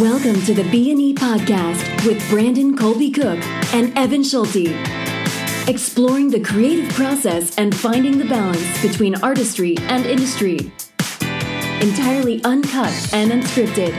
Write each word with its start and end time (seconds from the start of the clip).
Welcome 0.00 0.40
to 0.42 0.54
the 0.54 0.62
B&E 0.70 1.12
podcast 1.14 2.06
with 2.06 2.24
Brandon 2.30 2.76
Colby 2.76 3.10
Cook 3.10 3.44
and 3.74 3.92
Evan 3.98 4.22
Schulte. 4.22 4.68
Exploring 5.66 6.30
the 6.30 6.38
creative 6.38 6.88
process 6.94 7.58
and 7.58 7.74
finding 7.74 8.16
the 8.16 8.24
balance 8.26 8.80
between 8.80 9.16
artistry 9.24 9.76
and 9.88 10.06
industry. 10.06 10.70
Entirely 11.80 12.40
uncut 12.44 12.92
and 13.12 13.32
unscripted. 13.32 13.92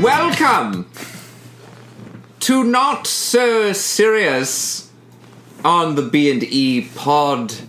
Welcome 0.00 0.88
to 2.38 2.62
Not 2.62 3.08
So 3.08 3.72
Serious 3.72 4.91
on 5.64 5.94
the 5.94 6.02
B&E 6.02 6.88
podcast 6.94 7.62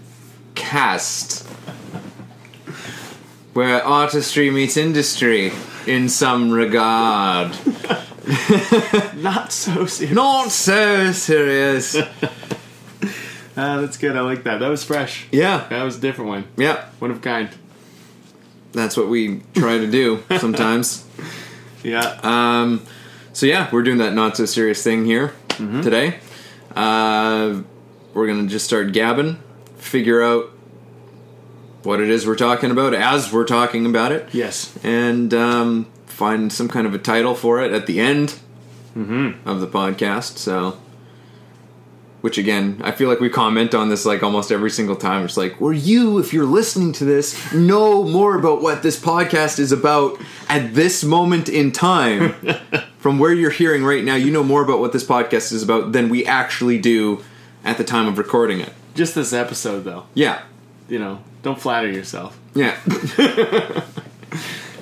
where 3.54 3.84
artistry 3.84 4.50
meets 4.50 4.78
industry 4.78 5.52
in 5.86 6.10
some 6.10 6.52
regard. 6.52 7.52
Not 9.16 9.52
so 9.52 9.86
serious. 9.86 10.16
Not 10.16 10.50
so 10.50 11.12
serious. 11.12 11.96
Ah, 13.56 13.80
that's 13.82 13.98
good. 13.98 14.18
I 14.18 14.22
like 14.22 14.44
that. 14.44 14.60
That 14.60 14.70
was 14.70 14.84
fresh. 14.84 15.28
Yeah. 15.32 15.68
That 15.70 15.84
was 15.84 15.98
a 15.98 16.02
different 16.02 16.30
one. 16.30 16.46
Yeah. 16.58 16.86
One 17.00 17.12
of 17.12 17.18
a 17.18 17.20
kind. 17.20 17.50
That's 18.72 18.98
what 18.98 19.08
we 19.08 19.42
try 19.54 19.78
to 19.78 19.90
do 19.90 20.24
sometimes. 20.40 21.06
Yeah. 21.84 22.20
Um, 22.24 22.84
so 23.34 23.46
yeah, 23.46 23.70
we're 23.72 23.84
doing 23.84 24.00
that 24.00 24.14
not 24.14 24.36
so 24.38 24.46
serious 24.46 24.82
thing 24.84 25.06
here 25.06 25.34
today. 25.58 26.20
Uh, 26.76 27.62
we're 28.14 28.28
gonna 28.28 28.48
just 28.48 28.66
start 28.66 28.94
gabbing, 28.94 29.40
figure 29.78 30.22
out 30.22 30.52
what 31.84 32.00
it 32.00 32.10
is 32.10 32.26
we're 32.26 32.36
talking 32.36 32.72
about 32.72 32.94
as 32.94 33.32
we're 33.32 33.46
talking 33.46 33.86
about 33.86 34.12
it, 34.12 34.34
yes. 34.34 34.78
and 34.84 35.34
um, 35.34 35.86
find 36.06 36.52
some 36.52 36.70
kind 36.70 36.88
of 36.88 36.94
a 36.94 36.98
title 36.98 37.36
for 37.36 37.62
it 37.62 37.72
at 37.72 37.88
the 37.88 38.00
end 38.00 38.40
of 39.46 39.60
the 39.60 39.68
podcast. 39.68 40.38
So. 40.38 40.80
Which 42.22 42.38
again, 42.38 42.80
I 42.82 42.92
feel 42.92 43.10
like 43.10 43.20
we 43.20 43.30
comment 43.30 43.76
on 43.76 43.90
this 43.90 44.06
like 44.06 44.24
almost 44.24 44.50
every 44.50 44.70
single 44.70 44.96
time. 44.96 45.26
It's 45.26 45.36
like, 45.36 45.60
well, 45.60 45.74
you, 45.74 46.20
if 46.20 46.32
you're 46.32 46.46
listening 46.46 46.94
to 46.94 47.04
this, 47.04 47.54
know 47.54 48.06
more 48.06 48.40
about 48.40 48.62
what 48.62 48.82
this 48.82 48.98
podcast 48.98 49.60
is 49.60 49.74
about 49.74 50.22
at 50.48 50.74
this 50.74 51.04
moment 51.04 51.50
in 51.50 51.74
time. 51.74 52.34
From 52.98 53.20
where 53.20 53.34
you're 53.34 53.52
hearing 53.52 53.84
right 53.84 54.06
now, 54.06 54.16
you 54.16 54.32
know 54.32 54.42
more 54.42 54.64
about 54.64 54.80
what 54.80 54.94
this 54.94 55.04
podcast 55.04 55.52
is 55.52 55.64
about 55.64 55.92
than 55.92 56.08
we 56.08 56.26
actually 56.26 56.78
do 56.78 57.22
at 57.64 57.78
the 57.78 57.84
time 57.84 58.08
of 58.08 58.18
recording 58.18 58.60
it. 58.60 58.72
Just 58.96 59.16
this 59.16 59.34
episode, 59.34 59.82
though. 59.82 60.06
Yeah. 60.14 60.42
You 60.90 61.00
know, 61.00 61.20
don't 61.42 61.60
flatter 61.60 61.90
yourself. 61.92 62.40
Yeah. 62.54 62.78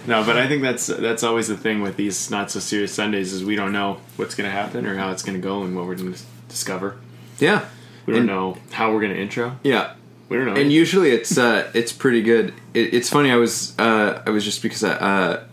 No, 0.08 0.24
but 0.26 0.36
I 0.36 0.48
think 0.48 0.64
that's 0.64 0.88
that's 0.88 1.22
always 1.22 1.48
the 1.48 1.56
thing 1.56 1.82
with 1.84 1.96
these 1.96 2.32
not 2.32 2.50
so 2.50 2.59
serious 2.59 2.92
Sundays 2.92 3.34
is 3.34 3.46
we 3.46 3.56
don't 3.56 3.72
know 3.72 4.00
what's 4.16 4.34
going 4.34 4.50
to 4.50 4.52
happen 4.52 4.88
or 4.88 4.96
how 4.98 5.12
it's 5.12 5.22
going 5.22 5.40
to 5.40 5.42
go 5.42 5.62
and 5.62 5.76
what 5.76 5.86
we're 5.86 5.94
going 5.96 6.12
to 6.14 6.20
discover. 6.50 6.98
yeah. 7.38 7.66
We 8.08 8.14
don't 8.14 8.22
And- 8.22 8.28
know 8.28 8.58
how 8.72 8.92
we're 8.92 9.00
going 9.02 9.14
to 9.14 9.20
intro. 9.22 9.59
Yeah. 9.62 9.94
We 10.28 10.38
don't 10.38 10.48
know. 10.48 10.56
and 10.59 10.72
usually 10.72 11.12
it's 11.12 11.38
uh, 11.38 11.70
it's 11.76 11.92
pretty 11.94 12.24
good. 12.24 12.52
It, 12.74 12.96
it's 12.96 13.09
funny. 13.12 13.30
I 13.32 13.36
was 13.36 13.78
uh, 13.78 14.24
I 14.26 14.32
was 14.32 14.44
just 14.44 14.64
because 14.64 14.84
I, 14.84 14.94
uh, 14.94 15.44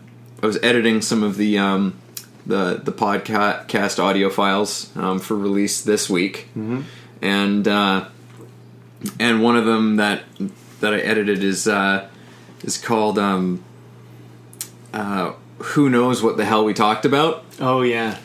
I 0.41 0.45
was 0.47 0.57
editing 0.63 1.01
some 1.03 1.21
of 1.21 1.37
the 1.37 1.59
um, 1.59 1.99
the 2.47 2.81
the 2.83 2.91
podcast 2.91 3.99
audio 3.99 4.29
files 4.31 4.89
um, 4.97 5.19
for 5.19 5.35
release 5.35 5.81
this 5.83 6.09
week, 6.09 6.47
and 7.21 7.67
uh, 7.67 8.05
and 9.19 9.43
one 9.43 9.55
of 9.55 9.65
them 9.65 9.97
that 9.97 10.23
that 10.79 10.93
I 10.93 10.99
edited 10.99 11.43
is 11.43 11.67
uh, 11.67 12.07
is 12.63 12.77
called 12.77 13.19
um, 13.19 13.63
uh, 14.93 15.33
"Who 15.59 15.89
knows 15.89 16.21
what 16.23 16.37
the 16.37 16.45
hell 16.45 16.65
we 16.65 16.73
talked 16.73 17.05
about." 17.05 17.43
oh 17.59 17.81
yeah. 17.81 18.17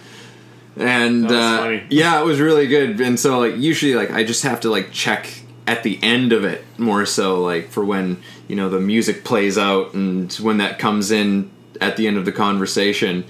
and 0.77 1.25
That 1.25 1.31
was 1.31 1.38
uh, 1.38 1.59
funny. 1.59 1.83
yeah, 1.91 2.21
it 2.21 2.25
was 2.25 2.41
really 2.41 2.66
good. 2.66 3.00
And 3.00 3.19
so 3.19 3.38
like 3.38 3.56
usually 3.56 3.94
like 3.94 4.10
I 4.10 4.25
just 4.25 4.43
have 4.43 4.60
to 4.60 4.71
like 4.71 4.93
check 4.93 5.43
at 5.66 5.83
the 5.83 5.99
end 6.03 6.33
of 6.33 6.44
it 6.44 6.62
more 6.77 7.06
so 7.06 7.41
like 7.43 7.71
for 7.71 7.83
when 7.84 8.22
you 8.49 8.54
know 8.54 8.69
the 8.69 8.78
music 8.81 9.25
plays 9.25 9.56
out 9.56 9.94
and 9.94 10.31
when 10.34 10.59
that 10.59 10.78
comes 10.78 11.10
in 11.10 11.50
at 11.81 11.97
the 11.97 12.06
end 12.06 12.16
of 12.16 12.25
the 12.25 12.33
conversation. 12.33 13.25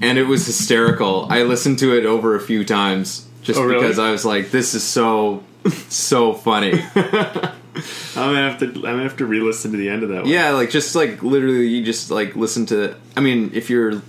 And 0.00 0.18
it 0.18 0.24
was 0.24 0.46
hysterical. 0.46 1.26
I 1.30 1.42
listened 1.42 1.78
to 1.78 1.96
it 1.96 2.04
over 2.04 2.34
a 2.34 2.40
few 2.40 2.64
times 2.64 3.23
just 3.44 3.60
Oh, 3.60 3.64
really? 3.64 3.80
because 3.80 3.98
I 4.00 4.10
was 4.10 4.24
like, 4.24 4.50
this 4.50 4.74
is 4.74 4.82
so 4.82 5.44
so 5.88 6.32
funny. 6.34 6.72
I'm 6.94 8.32
gonna 8.32 8.48
have 8.50 8.58
to. 8.60 8.66
I'm 8.66 8.80
gonna 8.82 9.02
have 9.02 9.16
to 9.18 9.26
re-listen 9.26 9.70
to 9.72 9.76
the 9.76 9.88
end 9.88 10.02
of 10.02 10.08
that. 10.10 10.22
One. 10.22 10.28
Yeah, 10.30 10.50
like 10.50 10.70
just 10.70 10.94
like 10.94 11.22
literally, 11.22 11.66
you 11.68 11.84
just 11.84 12.10
like 12.10 12.34
listen 12.36 12.66
to. 12.66 12.96
I 13.16 13.20
mean, 13.20 13.50
if 13.54 13.70
you're 13.70 14.02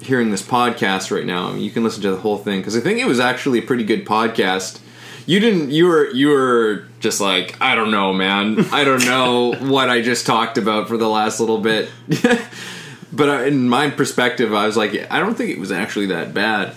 hearing 0.00 0.30
this 0.30 0.42
podcast 0.42 1.14
right 1.14 1.26
now, 1.26 1.52
you 1.54 1.70
can 1.70 1.84
listen 1.84 2.02
to 2.02 2.10
the 2.10 2.16
whole 2.16 2.38
thing 2.38 2.60
because 2.60 2.76
I 2.76 2.80
think 2.80 2.98
it 2.98 3.06
was 3.06 3.20
actually 3.20 3.58
a 3.58 3.62
pretty 3.62 3.84
good 3.84 4.06
podcast. 4.06 4.80
You 5.26 5.38
didn't. 5.40 5.70
You 5.70 5.86
were. 5.86 6.10
You 6.10 6.28
were 6.28 6.84
just 7.00 7.20
like 7.20 7.60
I 7.60 7.74
don't 7.74 7.90
know, 7.90 8.12
man. 8.14 8.64
I 8.72 8.84
don't 8.84 9.04
know 9.04 9.52
what 9.70 9.90
I 9.90 10.00
just 10.00 10.24
talked 10.26 10.56
about 10.56 10.88
for 10.88 10.96
the 10.96 11.08
last 11.08 11.40
little 11.40 11.58
bit. 11.60 11.90
but 13.12 13.28
uh, 13.28 13.42
in 13.42 13.68
my 13.68 13.90
perspective, 13.90 14.54
I 14.54 14.64
was 14.66 14.76
like, 14.78 15.10
I 15.10 15.18
don't 15.18 15.34
think 15.34 15.50
it 15.50 15.58
was 15.58 15.70
actually 15.72 16.06
that 16.06 16.32
bad. 16.32 16.74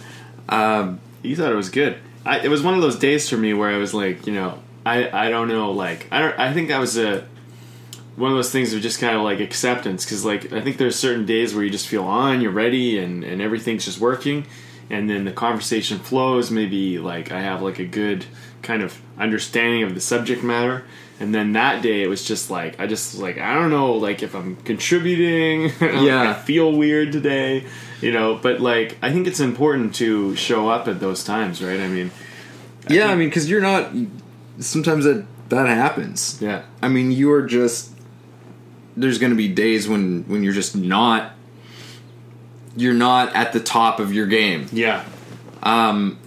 Um, 0.49 0.99
You 1.23 1.35
thought 1.35 1.51
it 1.51 1.55
was 1.55 1.69
good. 1.69 1.97
I, 2.25 2.39
it 2.39 2.49
was 2.49 2.61
one 2.61 2.73
of 2.75 2.81
those 2.81 2.97
days 2.97 3.29
for 3.29 3.37
me 3.37 3.53
where 3.53 3.69
I 3.69 3.77
was 3.77 3.93
like, 3.93 4.27
you 4.27 4.33
know, 4.33 4.59
I, 4.85 5.27
I 5.27 5.29
don't 5.29 5.47
know, 5.47 5.71
like 5.71 6.07
I 6.11 6.19
don't. 6.19 6.37
I 6.39 6.53
think 6.53 6.67
that 6.67 6.79
was 6.79 6.97
a 6.97 7.25
one 8.15 8.29
of 8.31 8.37
those 8.37 8.51
things 8.51 8.73
of 8.73 8.81
just 8.81 8.99
kind 8.99 9.15
of 9.15 9.23
like 9.23 9.39
acceptance 9.39 10.05
because 10.05 10.23
like 10.23 10.53
I 10.53 10.61
think 10.61 10.77
there's 10.77 10.97
certain 10.97 11.25
days 11.25 11.55
where 11.55 11.63
you 11.63 11.69
just 11.69 11.87
feel 11.87 12.03
on, 12.03 12.41
you're 12.41 12.51
ready, 12.51 12.99
and 12.99 13.23
and 13.23 13.41
everything's 13.41 13.85
just 13.85 13.99
working, 13.99 14.45
and 14.89 15.09
then 15.09 15.25
the 15.25 15.31
conversation 15.31 15.99
flows. 15.99 16.51
Maybe 16.51 16.99
like 16.99 17.31
I 17.31 17.41
have 17.41 17.61
like 17.61 17.79
a 17.79 17.85
good 17.85 18.25
kind 18.61 18.83
of 18.83 19.01
understanding 19.17 19.83
of 19.83 19.95
the 19.95 20.01
subject 20.01 20.43
matter. 20.43 20.83
And 21.19 21.33
then 21.33 21.53
that 21.53 21.81
day, 21.81 22.01
it 22.03 22.07
was 22.07 22.25
just 22.25 22.49
like 22.49 22.79
I 22.79 22.87
just 22.87 23.15
like 23.17 23.37
I 23.37 23.53
don't 23.55 23.69
know, 23.69 23.93
like 23.93 24.21
if 24.23 24.35
I'm 24.35 24.57
contributing, 24.57 25.71
Yeah. 25.81 26.31
I 26.31 26.33
feel 26.33 26.71
weird 26.73 27.11
today, 27.13 27.65
you 28.03 28.11
know. 28.11 28.35
But 28.35 28.59
like 28.61 28.97
I 29.01 29.11
think 29.11 29.27
it's 29.27 29.39
important 29.39 29.95
to 29.95 30.35
show 30.35 30.69
up 30.69 30.87
at 30.87 30.99
those 30.99 31.23
times, 31.23 31.63
right? 31.63 31.79
I 31.79 31.87
mean, 31.87 32.11
yeah, 32.89 33.07
I 33.07 33.15
mean, 33.15 33.29
because 33.29 33.49
you're 33.49 33.61
not. 33.61 33.91
Sometimes 34.59 35.05
that 35.05 35.25
that 35.49 35.67
happens. 35.67 36.37
yeah, 36.41 36.63
I 36.81 36.87
mean, 36.89 37.11
you 37.11 37.31
are 37.31 37.41
just. 37.45 37.91
There's 38.95 39.17
going 39.17 39.31
to 39.31 39.35
be 39.37 39.47
days 39.47 39.87
when 39.87 40.23
when 40.27 40.43
you're 40.43 40.53
just 40.53 40.75
not. 40.75 41.31
You're 42.75 42.93
not 42.95 43.35
at 43.35 43.53
the 43.53 43.59
top 43.59 43.99
of 43.99 44.11
your 44.13 44.25
game, 44.25 44.65
yeah, 44.71 45.05
Um, 45.61 46.17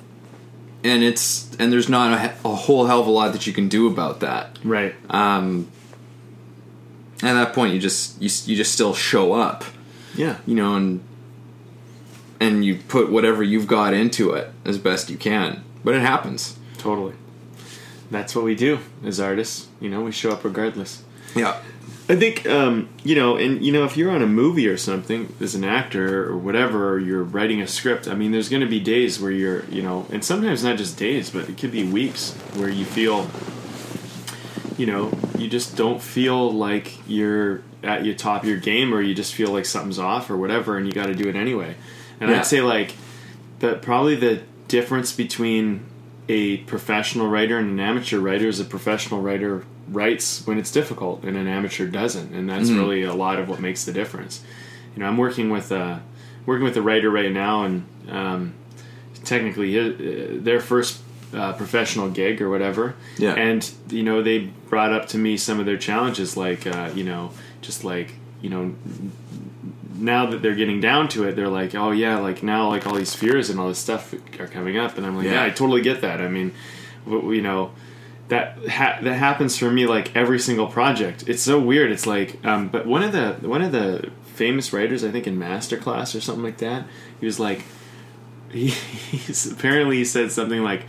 and 0.85 1.03
it's 1.03 1.51
and 1.59 1.73
there's 1.73 1.89
not 1.89 2.13
a, 2.13 2.35
a 2.49 2.55
whole 2.55 2.87
hell 2.87 3.01
of 3.01 3.09
a 3.09 3.11
lot 3.11 3.33
that 3.33 3.49
you 3.49 3.53
can 3.53 3.69
do 3.69 3.89
about 3.89 4.21
that. 4.21 4.57
right, 4.63 4.95
Um, 5.11 5.67
at 7.21 7.33
that 7.33 7.53
point, 7.53 7.75
you 7.75 7.81
just 7.81 8.23
you 8.23 8.31
you 8.47 8.57
just 8.57 8.73
still 8.73 8.95
show 8.95 9.33
up, 9.33 9.65
yeah, 10.15 10.37
you 10.47 10.55
know, 10.55 10.77
and 10.77 11.01
and 12.41 12.65
you 12.65 12.77
put 12.77 13.11
whatever 13.11 13.43
you've 13.43 13.67
got 13.67 13.95
into 13.95 14.33
it 14.33 14.51
as 14.65 14.79
best 14.79 15.11
you 15.11 15.17
can. 15.17 15.65
But 15.85 15.95
it 15.95 16.03
happens. 16.03 16.57
totally. 16.79 17.15
That's 18.11 18.37
what 18.37 18.45
we 18.45 18.55
do 18.55 18.79
as 19.05 19.19
artists. 19.19 19.67
You 19.81 19.91
know, 19.91 20.01
we 20.03 20.13
show 20.13 20.31
up 20.31 20.45
regardless. 20.45 21.03
Yeah. 21.35 21.61
I 22.09 22.15
think 22.15 22.47
um, 22.47 22.89
you 23.03 23.17
know, 23.17 23.37
and 23.37 23.65
you 23.65 23.73
know, 23.73 23.85
if 23.85 23.97
you're 23.97 24.13
on 24.13 24.23
a 24.23 24.27
movie 24.29 24.69
or 24.69 24.77
something 24.77 25.35
as 25.41 25.57
an 25.57 25.65
actor 25.65 26.31
or 26.31 26.37
whatever, 26.37 26.89
or 26.93 27.01
you're 27.01 27.25
writing 27.25 27.61
a 27.61 27.67
script. 27.67 28.07
I 28.07 28.15
mean, 28.15 28.31
there's 28.31 28.49
going 28.49 28.63
to 28.63 28.69
be 28.69 28.79
days 28.79 29.21
where 29.21 29.33
you're, 29.33 29.65
you 29.67 29.83
know, 29.83 30.07
and 30.13 30.25
sometimes 30.25 30.63
not 30.63 30.77
just 30.79 30.97
days, 30.97 31.31
but 31.31 31.49
it 31.49 31.59
could 31.59 31.73
be 31.73 31.85
weeks 31.85 32.33
where 32.55 32.69
you 32.69 32.85
feel, 32.85 33.29
you 34.79 34.87
know, 34.87 35.13
you 35.37 35.49
just 35.49 35.77
don't 35.77 36.01
feel 36.01 36.53
like 36.53 36.97
you're 37.09 37.63
at 37.83 38.05
your 38.05 38.15
top 38.15 38.43
of 38.45 38.49
your 38.49 38.59
game, 38.59 38.95
or 38.95 39.01
you 39.01 39.15
just 39.15 39.35
feel 39.35 39.51
like 39.51 39.65
something's 39.65 39.99
off 39.99 40.31
or 40.31 40.37
whatever, 40.37 40.77
and 40.77 40.87
you 40.87 40.93
got 40.93 41.07
to 41.07 41.15
do 41.15 41.29
it 41.29 41.35
anyway. 41.35 41.75
And 42.21 42.31
Yeah. 42.31 42.39
I'd 42.39 42.47
say 42.47 42.61
like, 42.63 42.93
that 43.61 43.83
probably 43.83 44.17
the 44.17 44.41
difference 44.69 45.13
between 45.13 45.81
a 46.29 46.59
professional 46.59 47.29
writer 47.29 47.57
and 47.59 47.71
an 47.71 47.81
amateur 47.81 48.19
writer 48.19 48.49
is 48.49 48.59
a 48.61 48.65
professional 48.65 49.21
writer 49.23 49.65
writes 49.89 50.45
when 50.47 50.59
it's 50.59 50.73
difficult 50.73 51.23
and 51.23 51.37
an 51.37 51.47
amateur 51.47 51.87
doesn't 51.87 52.35
and 52.35 52.51
that's 52.51 52.71
really 52.71 53.05
a 53.05 53.15
lot 53.15 53.39
of 53.39 53.49
what 53.49 53.61
makes 53.61 53.85
the 53.85 53.93
difference 53.93 54.43
you 54.95 55.01
know 55.01 55.07
i'm 55.09 55.17
working 55.17 55.49
with 55.51 55.71
a 55.71 56.03
working 56.45 56.65
with 56.65 56.77
a 56.77 56.83
writer 56.83 57.09
right 57.09 57.31
now 57.31 57.63
and 57.63 57.85
um, 58.11 58.53
technically 59.25 59.73
his, 59.75 59.95
uh, 60.01 60.43
their 60.43 60.59
first 60.61 61.01
uh, 61.33 61.53
professional 61.53 62.11
gig 62.11 62.43
or 62.43 62.51
whatever 62.51 62.95
Yeah. 63.19 63.35
and 63.35 63.71
you 63.89 64.03
know 64.03 64.21
they 64.23 64.39
brought 64.69 64.93
up 64.93 65.07
to 65.09 65.19
me 65.19 65.37
some 65.37 65.61
of 65.61 65.67
their 65.67 65.79
challenges 65.79 66.37
like 66.37 66.67
uh, 66.67 66.91
you 66.95 67.05
know 67.05 67.31
just 67.63 67.85
like 67.85 68.15
you 68.43 68.51
know 68.51 68.75
now 69.99 70.27
that 70.27 70.43
they're 70.43 70.55
getting 70.55 70.81
down 70.81 71.09
to 71.09 71.25
it, 71.25 71.37
they're 71.37 71.49
like, 71.49 71.75
oh 71.75 71.91
yeah, 71.91 72.19
like 72.19 72.43
now 72.43 72.69
like 72.69 72.87
all 72.87 72.95
these 72.95 73.15
fears 73.15 73.51
and 73.51 73.59
all 73.61 73.69
this 73.69 73.79
stuff 73.79 74.15
are 74.39 74.47
coming 74.47 74.77
up, 74.77 74.97
and 74.97 75.07
I'm 75.07 75.17
like, 75.17 75.27
yeah, 75.27 75.33
Yeah. 75.33 75.45
I 75.45 75.51
totally 75.51 75.83
get 75.83 76.01
that. 76.03 76.21
I 76.21 76.29
mean, 76.29 76.53
you 77.07 77.43
know, 77.43 77.73
that 78.29 78.59
ha- 78.69 78.99
that 79.03 79.15
happens 79.15 79.57
for 79.57 79.71
me 79.71 79.87
like 79.87 80.15
every 80.17 80.39
single 80.39 80.67
project. 80.67 81.29
It's 81.29 81.43
so 81.43 81.61
weird. 81.61 81.91
It's 81.93 82.07
like, 82.07 82.45
um, 82.45 82.69
but 82.69 82.87
one 82.87 83.03
of 83.03 83.13
the 83.13 83.35
one 83.49 83.63
of 83.63 83.73
the 83.73 84.11
famous 84.25 84.73
writers, 84.73 85.03
I 85.05 85.11
think 85.11 85.27
in 85.27 85.39
Masterclass 85.39 86.15
or 86.15 86.21
something 86.21 86.45
like 86.45 86.59
that, 86.59 86.87
he 87.21 87.27
was 87.27 87.39
like, 87.41 87.63
he 88.51 88.69
he's, 88.69 89.51
apparently 89.51 89.97
he 89.99 90.05
said 90.05 90.33
something 90.33 90.63
like, 90.63 90.83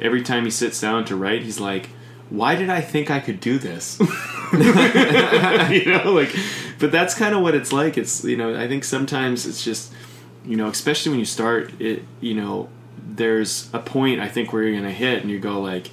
every 0.00 0.22
time 0.22 0.44
he 0.44 0.50
sits 0.50 0.80
down 0.80 1.04
to 1.06 1.16
write, 1.16 1.42
he's 1.42 1.60
like, 1.60 1.90
why 2.32 2.54
did 2.54 2.70
I 2.70 2.80
think 2.80 3.10
I 3.10 3.20
could 3.20 3.40
do 3.40 3.58
this? 3.58 3.98
you 4.52 5.92
know, 5.92 6.12
like, 6.12 6.34
but 6.78 6.90
that's 6.90 7.14
kind 7.14 7.34
of 7.34 7.42
what 7.42 7.54
it's 7.54 7.72
like. 7.72 7.98
It's 7.98 8.24
you 8.24 8.36
know, 8.36 8.58
I 8.58 8.68
think 8.68 8.84
sometimes 8.84 9.46
it's 9.46 9.62
just, 9.62 9.92
you 10.44 10.56
know, 10.56 10.68
especially 10.68 11.10
when 11.10 11.18
you 11.18 11.26
start 11.26 11.78
it, 11.80 12.02
you 12.20 12.34
know, 12.34 12.68
there's 12.98 13.68
a 13.74 13.78
point 13.78 14.20
I 14.20 14.28
think 14.28 14.52
where 14.52 14.62
you're 14.62 14.74
gonna 14.74 14.90
hit 14.90 15.22
and 15.22 15.30
you 15.30 15.38
go 15.38 15.60
like 15.60 15.90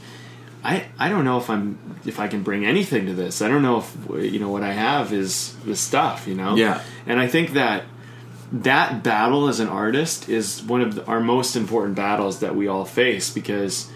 I, 0.64 0.86
I 0.98 1.10
don't 1.10 1.24
know 1.24 1.38
if 1.38 1.50
I'm 1.50 1.78
if 2.06 2.20
I 2.20 2.28
can 2.28 2.44
bring 2.44 2.66
anything 2.66 3.06
to 3.06 3.14
this. 3.14 3.42
I 3.42 3.48
don't 3.48 3.62
know 3.62 3.80
if 3.80 3.96
you 4.34 4.40
know 4.40 4.50
what 4.50 4.64
I 4.64 4.74
have 4.74 5.14
is 5.14 5.56
the 5.66 5.76
stuff, 5.76 6.28
you 6.28 6.36
know. 6.36 6.56
Yeah. 6.56 6.82
And 7.06 7.20
I 7.20 7.28
think 7.28 7.52
that 7.52 7.86
that 8.52 9.04
battle 9.04 9.48
as 9.48 9.60
an 9.60 9.68
artist 9.68 10.28
is 10.28 10.64
one 10.64 10.82
of 10.82 10.96
the, 10.96 11.06
our 11.06 11.20
most 11.20 11.56
important 11.56 11.96
battles 11.96 12.40
that 12.40 12.56
we 12.56 12.68
all 12.68 12.84
face 12.84 13.30
because 13.30 13.90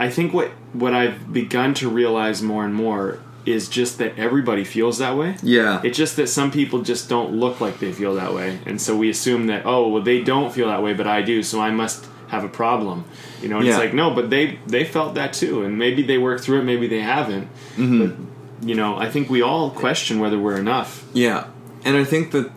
I 0.00 0.08
think 0.10 0.32
what 0.32 0.48
what 0.72 0.92
I've 0.94 1.32
begun 1.32 1.74
to 1.74 1.88
realize 1.88 2.42
more 2.42 2.64
and 2.64 2.74
more 2.74 3.18
is 3.46 3.68
just 3.68 3.98
that 3.98 4.18
everybody 4.18 4.64
feels 4.64 4.98
that 4.98 5.16
way. 5.16 5.36
Yeah. 5.42 5.80
It's 5.82 5.96
just 5.96 6.16
that 6.16 6.26
some 6.28 6.50
people 6.50 6.82
just 6.82 7.08
don't 7.08 7.32
look 7.32 7.60
like 7.60 7.78
they 7.80 7.92
feel 7.92 8.14
that 8.16 8.34
way, 8.34 8.58
and 8.66 8.80
so 8.80 8.96
we 8.96 9.08
assume 9.10 9.46
that 9.46 9.62
oh 9.66 9.88
well 9.88 10.02
they 10.02 10.22
don't 10.22 10.52
feel 10.52 10.66
that 10.68 10.82
way, 10.82 10.94
but 10.94 11.06
I 11.06 11.22
do, 11.22 11.42
so 11.42 11.60
I 11.60 11.70
must 11.70 12.06
have 12.28 12.44
a 12.44 12.48
problem. 12.48 13.04
You 13.42 13.48
know, 13.48 13.56
and 13.58 13.66
Yeah. 13.66 13.72
it's 13.72 13.78
like 13.78 13.94
no, 13.94 14.10
but 14.14 14.30
they 14.30 14.58
they 14.66 14.84
felt 14.84 15.14
that 15.14 15.32
too, 15.32 15.62
and 15.64 15.78
maybe 15.78 16.02
they 16.02 16.18
worked 16.18 16.42
through 16.44 16.60
it, 16.60 16.64
maybe 16.64 16.86
they 16.88 17.00
haven't. 17.00 17.48
Mm-hmm. 17.76 17.98
But 18.00 18.68
you 18.68 18.74
know, 18.74 18.96
I 18.96 19.10
think 19.10 19.28
we 19.30 19.42
all 19.42 19.70
question 19.70 20.18
whether 20.20 20.38
we're 20.38 20.58
enough. 20.58 21.04
Yeah, 21.12 21.46
and 21.84 21.96
I 21.96 22.04
think 22.04 22.30
that 22.32 22.50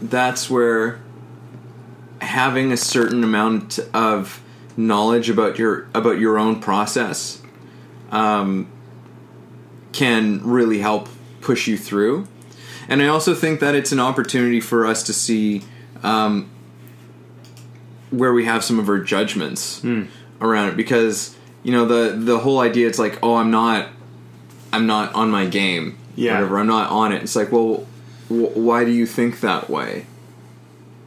that's 0.00 0.48
where 0.50 1.00
having 2.20 2.72
a 2.72 2.76
certain 2.76 3.24
amount 3.24 3.78
of 3.94 4.40
knowledge 4.78 5.28
about 5.28 5.58
your 5.58 5.88
about 5.92 6.18
your 6.20 6.38
own 6.38 6.60
process 6.60 7.42
um, 8.12 8.70
can 9.92 10.40
really 10.44 10.78
help 10.78 11.08
push 11.40 11.66
you 11.66 11.76
through. 11.76 12.26
And 12.88 13.02
I 13.02 13.08
also 13.08 13.34
think 13.34 13.60
that 13.60 13.74
it's 13.74 13.92
an 13.92 14.00
opportunity 14.00 14.60
for 14.60 14.86
us 14.86 15.02
to 15.02 15.12
see 15.12 15.62
um, 16.02 16.48
where 18.10 18.32
we 18.32 18.44
have 18.46 18.64
some 18.64 18.78
of 18.78 18.88
our 18.88 18.98
judgments 18.98 19.82
around 20.40 20.68
it 20.68 20.76
because 20.76 21.36
you 21.62 21.72
know 21.72 21.84
the 21.84 22.16
the 22.16 22.38
whole 22.38 22.60
idea 22.60 22.86
it's 22.86 22.98
like 22.98 23.18
oh 23.22 23.34
I'm 23.34 23.50
not 23.50 23.88
I'm 24.72 24.86
not 24.86 25.12
on 25.14 25.30
my 25.30 25.44
game 25.46 25.98
Yeah. 26.14 26.34
whatever 26.34 26.58
I'm 26.60 26.66
not 26.68 26.90
on 26.90 27.12
it 27.12 27.22
it's 27.24 27.34
like 27.36 27.50
well 27.52 27.84
wh- 28.28 28.56
why 28.56 28.84
do 28.84 28.92
you 28.92 29.04
think 29.06 29.40
that 29.40 29.68
way 29.68 30.06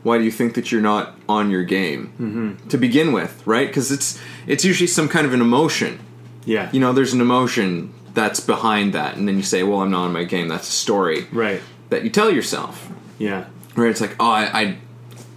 why 0.04 0.18
do 0.18 0.24
you 0.24 0.32
think 0.32 0.56
that 0.56 0.72
you're 0.72 0.82
not 0.82 1.16
on 1.30 1.52
your 1.52 1.64
game 1.64 2.08
mm-hmm. 2.20 2.68
to 2.68 2.78
begin 2.78 3.14
with 3.14 3.42
right 3.46 3.68
because 3.68 3.92
it's 3.92 4.20
it's 4.48 4.66
usually 4.66 4.88
some 4.88 5.08
kind 5.08 5.26
of 5.26 5.34
an 5.34 5.42
emotion 5.42 6.00
Yeah, 6.46 6.70
you 6.72 6.80
know 6.80 6.94
there's 6.94 7.14
an 7.14 7.22
emotion 7.22 7.94
that's 8.14 8.40
behind 8.40 8.94
that 8.94 9.16
and 9.16 9.28
then 9.28 9.38
you 9.38 9.44
say 9.44 9.64
well 9.64 9.82
I'm 9.82 9.92
not 9.92 10.06
on 10.06 10.14
my 10.14 10.24
game 10.24 10.48
that's 10.48 10.68
a 10.68 10.74
story 10.74 11.28
right. 11.32 11.62
that 11.90 12.04
you 12.04 12.10
tell 12.10 12.32
yourself 12.32 12.92
Yeah, 13.20 13.46
Right? 13.76 13.90
It's 13.90 14.02
like, 14.02 14.16
oh, 14.20 14.30
I, 14.30 14.62
I, 14.62 14.78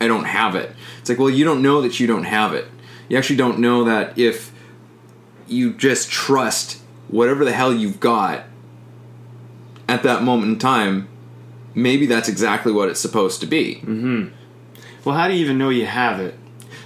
I 0.00 0.08
don't 0.08 0.24
have 0.24 0.54
it. 0.54 0.74
It's 1.00 1.08
like, 1.08 1.18
well, 1.18 1.30
you 1.30 1.44
don't 1.44 1.62
know 1.62 1.82
that 1.82 2.00
you 2.00 2.06
don't 2.06 2.24
have 2.24 2.52
it. 2.52 2.66
You 3.08 3.16
actually 3.18 3.36
don't 3.36 3.58
know 3.58 3.84
that 3.84 4.18
if 4.18 4.52
you 5.46 5.72
just 5.72 6.10
trust 6.10 6.80
whatever 7.08 7.44
the 7.44 7.52
hell 7.52 7.72
you've 7.72 8.00
got 8.00 8.44
at 9.88 10.02
that 10.02 10.22
moment 10.22 10.52
in 10.52 10.58
time, 10.58 11.08
maybe 11.74 12.06
that's 12.06 12.28
exactly 12.28 12.72
what 12.72 12.88
it's 12.88 13.00
supposed 13.00 13.40
to 13.40 13.46
be. 13.46 13.76
Well, 15.04 15.14
how 15.14 15.28
do 15.28 15.34
you 15.34 15.40
even 15.40 15.58
know 15.58 15.68
you 15.68 15.86
have 15.86 16.20
it? 16.20 16.34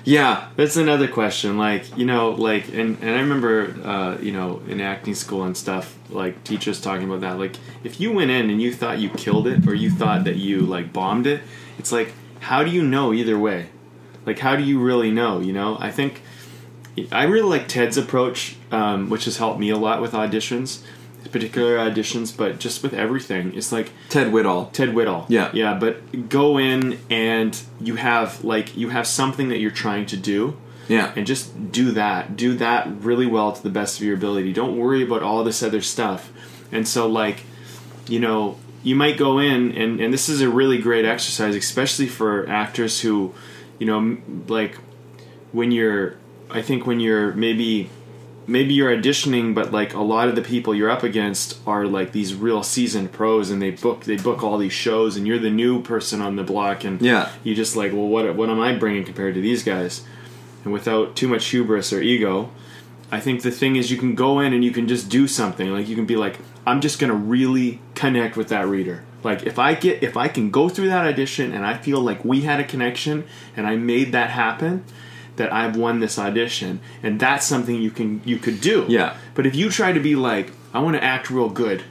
Yeah, 0.05 0.49
That's 0.57 0.77
another 0.77 1.07
question. 1.07 1.59
Like, 1.59 1.97
you 1.97 2.07
know, 2.07 2.31
like, 2.31 2.69
and, 2.69 2.99
and 3.03 3.11
I 3.11 3.21
remember, 3.21 3.77
uh, 3.85 4.17
you 4.21 4.33
know, 4.33 4.63
in 4.67 4.81
acting 4.81 5.15
school 5.15 5.45
and 5.45 5.57
stuff, 5.57 5.99
like, 6.09 6.43
teachers 6.45 6.81
talking 6.81 7.07
about 7.07 7.21
that. 7.21 7.39
Like, 7.39 7.57
if 7.85 8.01
you 8.01 8.13
went 8.13 8.31
in 8.31 8.49
and 8.49 8.61
you 8.61 8.73
thought 8.73 8.99
you 8.99 9.11
killed 9.11 9.47
it 9.47 9.69
or 9.69 9.75
you 9.75 9.91
thought 9.91 10.25
that 10.25 10.37
you, 10.37 10.61
like, 10.61 10.93
bombed 10.95 11.27
it, 11.27 11.43
it's 11.79 11.93
like, 11.93 12.15
how 12.41 12.65
do 12.65 12.71
you 12.71 12.83
know 12.83 13.13
either 13.13 13.39
way? 13.39 13.69
Like, 14.25 14.39
how 14.39 14.57
do 14.57 14.63
you 14.63 14.81
really 14.81 15.11
know, 15.11 15.41
you 15.41 15.53
know? 15.53 15.77
I 15.79 15.91
think, 15.91 16.23
I 17.13 17.25
really 17.25 17.49
like 17.59 17.69
Ted's 17.69 17.99
approach, 17.99 18.57
um, 18.73 19.11
which 19.11 19.27
has 19.27 19.37
helped 19.37 19.61
me 19.61 19.69
a 19.69 19.77
lot 19.77 20.01
with 20.01 20.13
auditions, 20.13 20.83
particular 21.33 21.77
auditions, 21.77 22.35
but 22.35 22.59
just 22.59 22.83
with 22.83 22.95
everything. 22.95 23.55
It's 23.55 23.71
like, 23.73 23.91
Ted 24.09 24.29
Whittall. 24.29 24.73
Ted 24.73 24.91
Whittall. 24.91 25.27
Yeah. 25.29 25.51
Yeah, 25.53 25.75
but 25.79 26.29
go 26.29 26.59
in 26.59 26.99
and 27.11 27.61
you 27.81 27.97
have 27.97 28.45
like 28.45 28.77
you 28.77 28.89
have 28.91 29.07
something 29.07 29.49
that 29.51 29.59
you're 29.59 29.71
trying 29.71 30.07
to 30.07 30.17
do 30.17 30.57
Yeah, 30.89 31.13
and 31.17 31.27
just 31.27 31.71
do 31.71 31.91
that. 31.93 32.37
Do 32.37 32.55
that 32.55 32.89
really 33.03 33.27
well 33.27 33.53
to 33.53 33.63
the 33.63 33.69
best 33.71 33.99
of 33.99 34.07
your 34.07 34.15
ability. 34.17 34.53
Don't 34.53 34.79
worry 34.79 35.03
about 35.03 35.23
all 35.23 35.45
this 35.45 35.63
other 35.63 35.83
stuff. 35.83 36.33
And 36.73 36.89
so 36.89 37.07
like, 37.07 37.43
you 38.09 38.21
know, 38.21 38.57
you 38.83 38.95
might 38.95 39.19
go 39.19 39.39
in 39.39 39.73
and 39.77 40.01
and 40.01 40.15
this 40.15 40.29
is 40.29 40.41
a 40.41 40.49
really 40.49 40.79
great 40.79 41.05
exercise 41.05 41.55
especially 41.57 42.07
for 42.07 42.49
actors 42.49 43.01
who, 43.03 43.35
you 43.79 43.87
know, 43.87 44.17
like 44.49 44.77
when 45.53 45.73
you're 45.73 46.17
I 46.51 46.63
think 46.63 46.87
when 46.87 47.01
you're 47.01 47.35
maybe 47.35 47.91
maybe 48.49 48.73
you're 48.75 48.91
auditioning 48.97 49.55
but 49.55 49.71
like 49.73 49.93
a 49.95 50.01
lot 50.01 50.29
of 50.29 50.35
the 50.35 50.43
people 50.43 50.75
you're 50.75 50.91
up 50.91 51.03
against 51.03 51.59
are 51.67 51.87
like 51.87 52.13
these 52.13 52.35
real 52.35 52.63
seasoned 52.63 53.13
pros 53.13 53.51
and 53.51 53.61
they 53.63 53.71
book 53.71 54.05
they 54.05 54.17
book 54.17 54.43
all 54.43 54.59
these 54.59 54.73
shows 54.73 55.17
and 55.17 55.27
you're 55.27 55.39
the 55.39 55.51
new 55.51 55.83
person 55.83 56.21
on 56.23 56.35
the 56.37 56.43
block 56.43 56.83
and 56.83 57.01
Yeah. 57.03 57.31
you 57.45 57.55
just 57.55 57.77
like 57.77 57.93
well 57.93 58.09
what 58.09 58.35
what 58.35 58.49
am 58.49 58.59
I 58.61 58.75
bringing 58.75 59.05
compared 59.05 59.35
to 59.35 59.41
these 59.41 59.63
guys? 59.63 60.03
And 60.65 60.73
without 60.73 61.15
too 61.15 61.29
much 61.29 61.47
hubris 61.47 61.93
or 61.93 62.01
ego 62.01 62.51
I 63.13 63.21
think 63.21 63.43
the 63.43 63.51
thing 63.51 63.77
is 63.77 63.91
you 63.91 63.97
can 63.99 64.15
go 64.15 64.41
in 64.41 64.53
and 64.53 64.63
you 64.65 64.71
can 64.71 64.87
just 64.87 65.09
do 65.09 65.27
something. 65.27 65.71
Like 65.71 65.89
you 65.89 65.95
can 65.97 66.05
be 66.07 66.17
like 66.17 66.39
I'm 66.67 66.81
just 66.81 66.99
going 66.99 67.11
to 67.11 67.17
really 67.17 67.81
connect 67.95 68.37
with 68.37 68.49
that 68.49 68.67
reader. 68.67 69.03
Like 69.25 69.45
if 69.45 69.59
I 69.59 69.75
get 69.75 70.03
if 70.03 70.17
I 70.17 70.29
can 70.29 70.51
go 70.51 70.69
through 70.69 70.89
that 70.89 71.07
audition 71.07 71.53
and 71.53 71.65
I 71.65 71.77
feel 71.77 72.01
like 72.01 72.25
we 72.25 72.43
had 72.43 72.61
a 72.61 72.65
connection 72.65 73.25
and 73.57 73.67
I 73.67 73.77
made 73.77 74.13
that 74.13 74.31
happen 74.31 74.85
that 75.39 75.53
I've 75.53 75.75
won 75.77 75.99
this 76.01 76.19
audition 76.19 76.81
and 77.03 77.19
that's 77.19 77.47
something 77.47 77.75
you 77.81 77.91
can 77.91 78.21
you 78.25 78.37
could 78.39 78.61
do. 78.61 78.85
Yeah. 78.89 79.17
but 79.35 79.47
if 79.47 79.55
you 79.57 79.71
try 79.71 79.93
to 79.93 80.01
be 80.01 80.15
like 80.15 80.53
I 80.75 80.81
want 80.81 80.95
to 80.97 81.03
act 81.03 81.31
real 81.31 81.49
good 81.49 81.83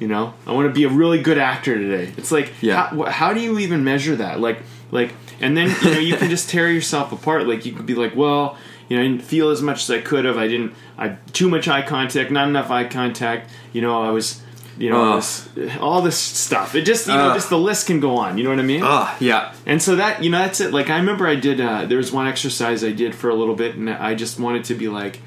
you 0.00 0.08
know? 0.08 0.34
I 0.46 0.52
want 0.52 0.66
to 0.68 0.72
be 0.74 0.82
a 0.84 0.88
really 0.88 1.22
good 1.22 1.38
actor 1.38 1.76
today 1.76 2.12
it's 2.16 2.32
like 2.32 2.52
Yeah. 2.60 2.86
how, 2.88 3.04
how 3.04 3.32
do 3.34 3.40
you 3.40 3.58
even 3.58 3.84
measure 3.84 4.16
that? 4.16 4.40
Like 4.40 4.62
like 4.90 5.12
and 5.40 5.56
then 5.56 5.68
you 5.82 5.90
know 5.90 5.98
you 6.00 6.16
can 6.16 6.30
just 6.30 6.48
tear 6.48 6.68
yourself 6.70 7.12
apart. 7.12 7.46
Like 7.46 7.66
you 7.66 7.72
could 7.72 7.86
be 7.86 7.94
like 7.94 8.16
well 8.16 8.56
you 8.88 8.96
know 8.96 9.02
I 9.02 9.06
didn't 9.08 9.22
feel 9.22 9.50
as 9.50 9.60
much 9.62 9.82
as 9.84 9.90
I 9.90 10.00
could 10.00 10.24
have. 10.24 10.36
I 10.38 10.48
didn't 10.48 10.72
I 10.96 11.16
too 11.32 11.48
much 11.48 11.68
eye 11.68 11.82
contact 11.82 12.30
not 12.30 12.48
enough 12.48 12.70
eye 12.70 12.84
contact. 12.84 13.50
You 13.72 13.82
know 13.82 14.02
I 14.02 14.10
was 14.10 14.42
you 14.78 14.90
know 14.90 15.12
Ugh. 15.12 15.14
was, 15.16 15.48
all 15.80 16.02
this 16.02 16.16
stuff 16.18 16.74
it 16.74 16.82
just 16.82 17.06
you 17.06 17.14
know 17.14 17.28
Ugh. 17.30 17.34
just 17.36 17.48
the 17.50 17.58
list 17.58 17.86
can 17.86 18.00
go 18.00 18.16
on 18.16 18.36
you 18.38 18.44
know 18.44 18.50
what 18.50 18.58
I 18.58 18.62
mean 18.62 18.82
Ah, 18.82 19.16
yeah, 19.20 19.52
and 19.66 19.80
so 19.82 19.96
that 19.96 20.22
you 20.22 20.30
know 20.30 20.38
that's 20.38 20.60
it. 20.60 20.72
Like 20.72 20.90
I 20.90 20.96
remember 20.96 21.26
I 21.26 21.36
did. 21.36 21.60
Uh, 21.60 21.84
there 21.86 21.98
was 21.98 22.10
one 22.12 22.26
exercise 22.26 22.82
I 22.84 22.92
did 22.92 23.14
for 23.14 23.28
a 23.30 23.34
little 23.34 23.54
bit, 23.54 23.76
and 23.76 23.88
I 23.88 24.14
just 24.14 24.38
wanted 24.40 24.64
to 24.64 24.74
be 24.74 24.88
like, 24.88 25.20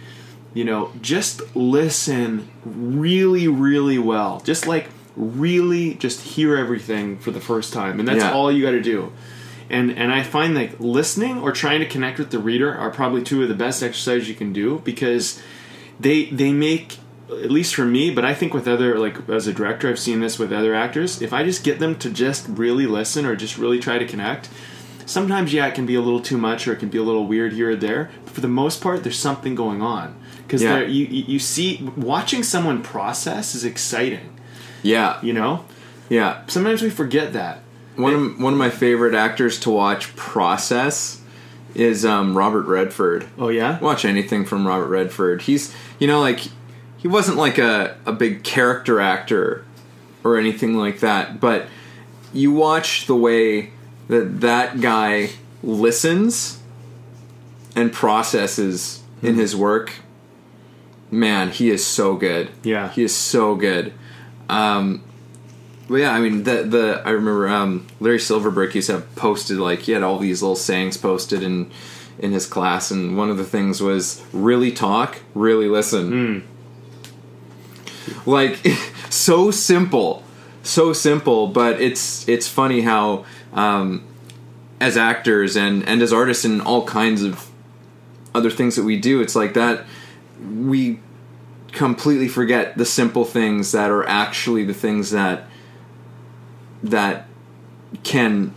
you 0.54 0.66
know, 0.66 0.92
just 1.02 1.42
listen 1.56 2.50
really, 2.66 3.48
really 3.48 3.98
well. 4.00 4.42
Just 4.42 4.68
like 4.68 4.90
really, 5.16 5.96
just 5.96 6.22
hear 6.22 6.58
everything 6.58 7.18
for 7.18 7.32
the 7.32 7.42
first 7.42 7.74
time, 7.74 8.00
and 8.00 8.08
that's 8.08 8.20
Yeah. 8.24 8.34
all 8.34 8.52
you 8.52 8.64
got 8.64 8.72
to 8.72 8.82
do. 8.82 9.12
And 9.70 9.92
and 9.92 10.12
I 10.14 10.24
find 10.24 10.56
like 10.56 10.80
listening 10.80 11.40
or 11.42 11.52
trying 11.52 11.80
to 11.80 11.86
connect 11.88 12.20
with 12.20 12.32
the 12.32 12.40
reader 12.40 12.74
are 12.74 12.90
probably 12.92 13.22
two 13.24 13.42
of 13.44 13.50
the 13.50 13.56
best 13.56 13.82
exercises 13.84 14.28
you 14.30 14.36
can 14.36 14.54
do 14.54 14.82
because 14.84 15.42
they 16.00 16.26
they 16.26 16.52
make 16.52 17.00
at 17.30 17.52
least 17.52 17.76
for 17.76 17.86
me 17.86 18.10
but 18.10 18.24
i 18.26 18.34
think 18.34 18.54
with 18.54 18.68
other 18.68 18.98
like 18.98 19.28
as 19.30 19.48
a 19.48 19.54
director 19.54 19.90
i've 19.90 20.00
seen 20.00 20.20
this 20.22 20.40
with 20.40 20.52
other 20.54 20.74
actors 20.74 21.22
if 21.22 21.34
i 21.34 21.44
just 21.44 21.64
get 21.64 21.80
them 21.80 21.96
to 21.96 22.10
just 22.10 22.48
really 22.50 22.86
listen 22.88 23.26
or 23.26 23.36
just 23.36 23.58
really 23.58 23.80
try 23.80 23.98
to 23.98 24.06
connect 24.06 24.50
sometimes 25.06 25.54
yeah 25.54 25.68
it 25.68 25.76
can 25.76 25.86
be 25.86 25.96
a 25.96 26.02
little 26.02 26.20
too 26.22 26.38
much 26.38 26.68
or 26.68 26.74
it 26.74 26.78
can 26.80 26.90
be 26.90 26.98
a 26.98 27.04
little 27.04 27.26
weird 27.28 27.54
here 27.54 27.72
or 27.72 27.76
there 27.76 28.10
but 28.26 28.34
for 28.34 28.42
the 28.42 28.48
most 28.48 28.82
part 28.82 29.04
there's 29.04 29.20
something 29.20 29.56
going 29.56 29.82
on 29.82 30.16
because 30.44 30.62
Yeah. 30.64 30.80
you, 30.82 31.06
you 31.06 31.24
you 31.28 31.40
see 31.40 31.90
watching 31.98 32.44
someone 32.44 32.82
process 32.82 33.54
is 33.56 33.64
exciting 33.66 34.34
yeah, 34.84 35.20
you 35.22 35.34
know 35.34 35.66
yeah. 36.08 36.44
sometimes 36.48 36.82
we 36.82 36.90
forget 36.90 37.34
that 37.34 37.60
One 37.98 38.14
of 38.14 38.40
one 38.40 38.54
of 38.54 38.60
my 38.60 38.70
favorite 38.70 39.14
actors 39.16 39.60
to 39.62 39.70
watch 39.70 40.16
process 40.16 41.22
is 41.76 42.06
um, 42.06 42.38
Robert 42.38 42.66
Redford. 42.68 43.28
oh 43.38 43.50
yeah 43.50 43.80
watch 43.80 44.06
anything 44.06 44.46
from 44.46 44.66
Robert 44.66 44.88
Redford. 44.88 45.42
He's 45.44 45.76
you 46.00 46.08
know 46.08 46.22
like 46.22 46.42
he 46.98 47.08
wasn't 47.08 47.38
like 47.38 47.58
a, 47.58 47.98
a 48.06 48.12
big 48.12 48.44
character 48.44 49.00
actor 49.00 49.66
or 50.24 50.38
anything 50.38 50.76
like 50.76 51.00
that, 51.00 51.40
but 51.40 51.68
you 52.34 52.52
watch 52.52 53.08
the 53.08 53.16
way 53.16 53.72
that 54.08 54.42
that 54.42 54.82
guy 54.82 55.30
listens 55.64 56.62
and 57.76 57.94
processes 57.94 59.04
in 59.22 59.36
his 59.36 59.56
work 59.56 59.94
man, 61.12 61.50
he 61.52 61.70
is 61.70 61.86
so 61.86 62.16
good. 62.16 62.50
Yeah. 62.64 62.90
he 62.90 63.04
is 63.04 63.16
so 63.16 63.56
good. 63.56 63.94
Um, 64.50 65.04
but 65.88 65.96
yeah, 65.96 66.12
I 66.12 66.20
mean 66.20 66.44
the 66.44 66.64
the 66.64 67.02
I 67.06 67.12
remember 67.12 67.48
um, 67.48 67.88
Larry 68.00 68.20
Silverberg 68.20 68.76
used 68.76 68.88
to 68.88 68.94
have 68.94 69.16
posted 69.16 69.58
like 69.58 69.80
he 69.80 69.94
had 69.94 70.04
all 70.04 70.20
these 70.20 70.42
little 70.42 70.56
sayings 70.56 70.98
posted 70.98 71.44
in 71.44 71.72
in 72.20 72.32
his 72.32 72.46
class, 72.46 72.92
and 72.92 73.18
one 73.18 73.30
of 73.30 73.38
the 73.38 73.46
things 73.46 73.82
was 73.82 74.24
really 74.34 74.72
talk, 74.72 75.20
really 75.34 75.68
listen. 75.68 76.44
Like 78.26 78.58
so 79.10 79.52
simple, 79.52 80.24
so 80.64 80.94
simple, 80.94 81.48
but 81.48 81.82
it's 81.82 82.28
it's 82.28 82.48
funny 82.48 82.82
how 82.82 83.26
um, 83.54 84.04
as 84.80 84.98
actors 84.98 85.56
and 85.56 85.88
and 85.88 86.02
as 86.02 86.12
artists 86.14 86.46
and 86.46 86.62
all 86.62 86.86
kinds 86.86 87.24
of 87.24 87.50
other 88.36 88.50
things 88.50 88.76
that 88.76 88.84
we 88.84 88.98
do, 88.98 89.22
it's 89.22 89.36
like 89.36 89.54
that 89.56 89.86
we 90.56 91.00
completely 91.72 92.28
forget 92.28 92.78
the 92.78 92.86
simple 92.86 93.26
things 93.26 93.72
that 93.72 93.92
are 93.92 94.08
actually 94.08 94.64
the 94.64 94.74
things 94.74 95.12
that 95.12 95.44
that 96.84 97.28
can 98.04 98.54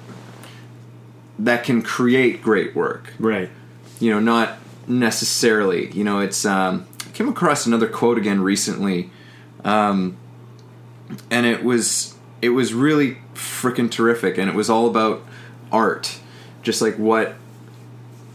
that 1.39 1.65
can 1.65 1.83
create 1.83 2.43
great 2.43 2.75
work 2.75 3.13
Right. 3.19 3.51
you 3.99 4.11
know 4.11 4.21
not 4.21 4.59
necessarily 4.87 5.91
you 5.91 6.05
know 6.05 6.21
it's 6.21 6.45
um 6.45 6.87
I 7.07 7.11
came 7.11 7.29
across 7.29 7.67
another 7.67 7.89
quote 7.89 8.17
again 8.19 8.41
recently 8.43 9.11
um 9.65 10.17
and 11.31 11.47
it 11.47 11.65
was 11.65 12.15
it 12.43 12.51
was 12.51 12.73
really 12.73 13.19
freaking 13.35 13.91
terrific 13.91 14.39
and 14.39 14.49
it 14.49 14.55
was 14.55 14.71
all 14.71 14.89
about 14.89 15.23
art. 15.73 16.19
Just 16.63 16.83
like 16.83 16.97
what 16.97 17.35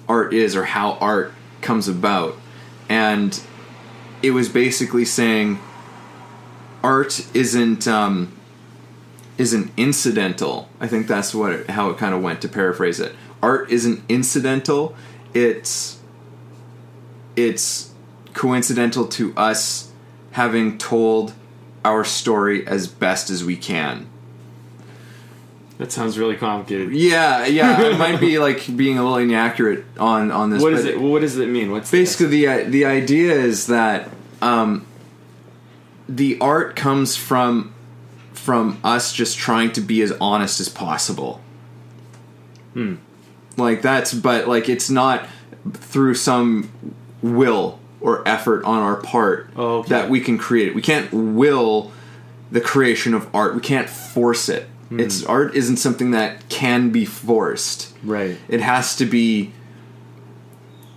art 0.08 0.34
is 0.34 0.56
or 0.56 0.66
how 0.66 0.94
art 0.94 1.34
comes 1.62 1.88
about. 1.88 2.36
And 2.90 3.40
it 4.22 4.32
was 4.32 4.50
basically 4.50 5.06
saying 5.06 5.60
art 6.84 7.26
isn't 7.34 7.88
um 7.88 8.32
isn't 9.38 9.72
incidental. 9.76 10.70
I 10.80 10.88
think 10.88 11.08
that's 11.08 11.34
what 11.34 11.52
it, 11.52 11.70
how 11.72 11.90
it 11.90 11.98
kind 11.98 12.14
of 12.14 12.22
went 12.22 12.42
to 12.42 12.48
paraphrase 12.48 13.00
it. 13.00 13.16
Art 13.42 13.70
isn't 13.70 14.04
incidental. 14.08 14.96
It's 15.34 16.00
it's 17.36 17.94
coincidental 18.34 19.08
to 19.08 19.34
us 19.36 19.92
having 20.36 20.78
told 20.78 21.34
our 21.86 22.04
story 22.04 22.66
as 22.68 22.88
best 22.88 23.30
as 23.30 23.44
we 23.44 23.56
can 23.56 24.06
That 25.78 25.92
sounds 25.92 26.18
really 26.20 26.36
complicated. 26.36 26.94
yeah 26.94 27.46
yeah 27.46 27.80
it 27.82 27.98
might 28.06 28.20
be 28.20 28.38
like 28.40 28.76
being 28.76 28.98
a 28.98 29.04
little 29.04 29.18
inaccurate 29.18 29.86
on 30.00 30.32
on 30.32 30.50
this 30.50 30.62
What 30.62 30.74
but 30.74 30.86
it? 30.86 31.00
What 31.00 31.22
does 31.22 31.38
it 31.38 31.48
mean? 31.50 31.72
What's 31.72 31.90
basically 31.92 32.28
the 32.28 32.64
the 32.70 32.86
idea 32.86 33.34
is 33.34 33.68
that 33.68 34.10
um, 34.42 34.86
the 36.10 36.38
art 36.42 36.76
comes 36.76 37.16
from 37.16 37.74
from 38.34 38.78
us 38.84 39.14
just 39.14 39.38
trying 39.38 39.72
to 39.72 39.82
be 39.82 40.02
as 40.02 40.12
honest 40.20 40.60
as 40.60 40.70
possible. 40.70 41.40
Hmm. 42.74 42.96
Like 43.58 43.82
that's 43.82 44.14
but 44.14 44.48
like 44.48 44.68
it's 44.70 44.90
not 44.90 45.28
through 45.72 46.16
some 46.16 46.70
will 47.22 47.80
or 48.06 48.26
effort 48.28 48.64
on 48.64 48.82
our 48.84 48.96
part 48.98 49.50
Oh, 49.56 49.80
okay. 49.80 49.90
that 49.90 50.10
we 50.10 50.20
can 50.22 50.38
create 50.38 50.68
it. 50.68 50.76
We 50.76 50.82
can't 50.82 51.12
will 51.12 51.92
the 52.52 52.62
creation 52.62 53.14
of 53.16 53.28
art. 53.34 53.56
We 53.56 53.62
can't 53.62 53.90
force 53.90 54.48
it. 54.48 54.68
Hmm. 54.90 55.00
It's 55.00 55.24
art 55.26 55.56
isn't 55.56 55.78
something 55.78 56.12
that 56.12 56.48
can 56.48 56.92
be 56.92 57.06
forced 57.06 57.92
right? 58.04 58.38
it 58.48 58.62
has 58.62 58.96
to 58.98 59.06
be 59.06 59.52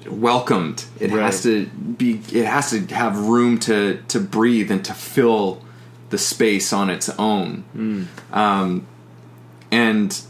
welcomed 0.07 0.85
it 1.00 1.11
Right. 1.11 1.23
has 1.23 1.43
to 1.43 1.67
be 1.67 2.21
it 2.33 2.45
has 2.47 2.71
to 2.71 2.81
have 2.95 3.19
room 3.19 3.59
to 3.61 4.03
to 4.09 4.21
breathe 4.21 4.71
and 4.71 4.85
to 4.85 4.95
fill 4.95 5.62
the 6.11 6.19
space 6.19 6.73
on 6.73 6.88
its 6.91 7.09
own 7.19 7.65
um, 8.33 8.87
and 9.71 10.21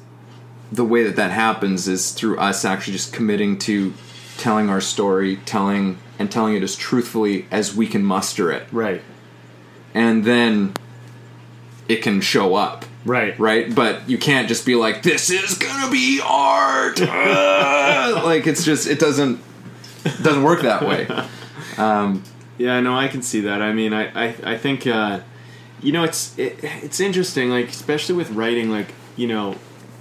the 0.72 0.84
way 0.84 1.02
that 1.04 1.16
that 1.16 1.30
happens 1.30 1.86
is 1.88 2.12
through 2.12 2.38
us 2.38 2.64
actually 2.64 2.92
just 2.94 3.12
committing 3.12 3.58
to 3.58 3.92
telling 4.36 4.68
our 4.70 4.80
story 4.80 5.36
telling 5.46 5.98
and 6.18 6.30
telling 6.30 6.54
it 6.54 6.62
as 6.62 6.74
truthfully 6.76 7.46
as 7.50 7.74
we 7.76 7.86
can 7.86 8.04
muster 8.04 8.50
it 8.50 8.66
Right. 8.72 9.02
and 9.94 10.24
then 10.24 10.72
it 11.88 12.02
can 12.02 12.20
show 12.20 12.54
up 12.54 12.84
Right. 13.04 13.38
right? 13.38 13.74
But 13.74 14.08
you 14.10 14.18
can't 14.18 14.48
just 14.48 14.66
be 14.66 14.74
like, 14.74 15.02
"This 15.02 15.30
is 15.30 15.54
gonna 15.54 15.90
be 15.90 16.20
art." 16.24 17.00
Like 18.24 18.46
it's 18.46 18.64
just 18.64 18.86
it 18.86 18.98
doesn't 18.98 19.40
it 20.04 20.22
doesn't 20.22 20.42
work 20.42 20.62
that 20.62 20.86
way. 20.86 21.06
Yeah, 22.58 22.80
no, 22.80 22.96
I 22.96 23.06
can 23.06 23.22
see 23.22 23.42
that. 23.42 23.62
I 23.62 23.72
mean, 23.72 23.92
I, 23.92 24.08
I, 24.30 24.34
I 24.44 24.56
think, 24.58 24.84
uh, 24.84 25.20
you 25.80 25.92
know, 25.92 26.02
it's 26.02 26.36
it, 26.36 26.58
it's 26.62 26.98
interesting, 26.98 27.50
like 27.50 27.68
especially 27.68 28.16
with 28.16 28.30
writing. 28.32 28.68
Like, 28.68 28.88
you 29.16 29.28
know, 29.28 29.54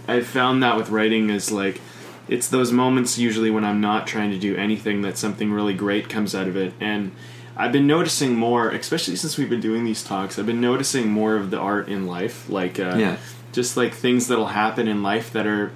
I've 0.08 0.26
found 0.26 0.64
that 0.64 0.76
with 0.76 0.90
writing 0.90 1.30
is 1.30 1.52
like, 1.52 1.80
it's 2.28 2.48
those 2.48 2.72
moments 2.72 3.18
usually 3.18 3.50
when 3.52 3.64
I'm 3.66 3.80
not 3.82 4.08
trying 4.08 4.32
to 4.32 4.38
do 4.38 4.56
anything 4.56 5.02
that 5.02 5.18
something 5.18 5.52
really 5.52 5.74
great 5.74 6.10
comes 6.10 6.34
out 6.36 6.48
of 6.48 6.56
it, 6.58 6.74
and 6.80 7.12
I've 7.56 7.72
been 7.72 7.88
noticing 7.88 8.36
more, 8.36 8.70
especially 8.70 9.16
since 9.16 9.38
we've 9.38 9.50
been 9.50 9.62
doing 9.62 9.84
these 9.84 10.04
talks. 10.04 10.38
I've 10.38 10.46
been 10.46 10.62
noticing 10.62 11.10
more 11.10 11.36
of 11.36 11.50
the 11.50 11.58
art 11.58 11.88
in 11.90 12.06
life, 12.06 12.48
like, 12.50 12.80
uh, 12.80 12.96
Yeah. 12.98 13.18
just 13.52 13.76
like 13.78 13.94
things 13.94 14.28
that'll 14.28 14.48
happen 14.48 14.88
in 14.88 15.02
life 15.02 15.32
that 15.34 15.48
are 15.48 15.72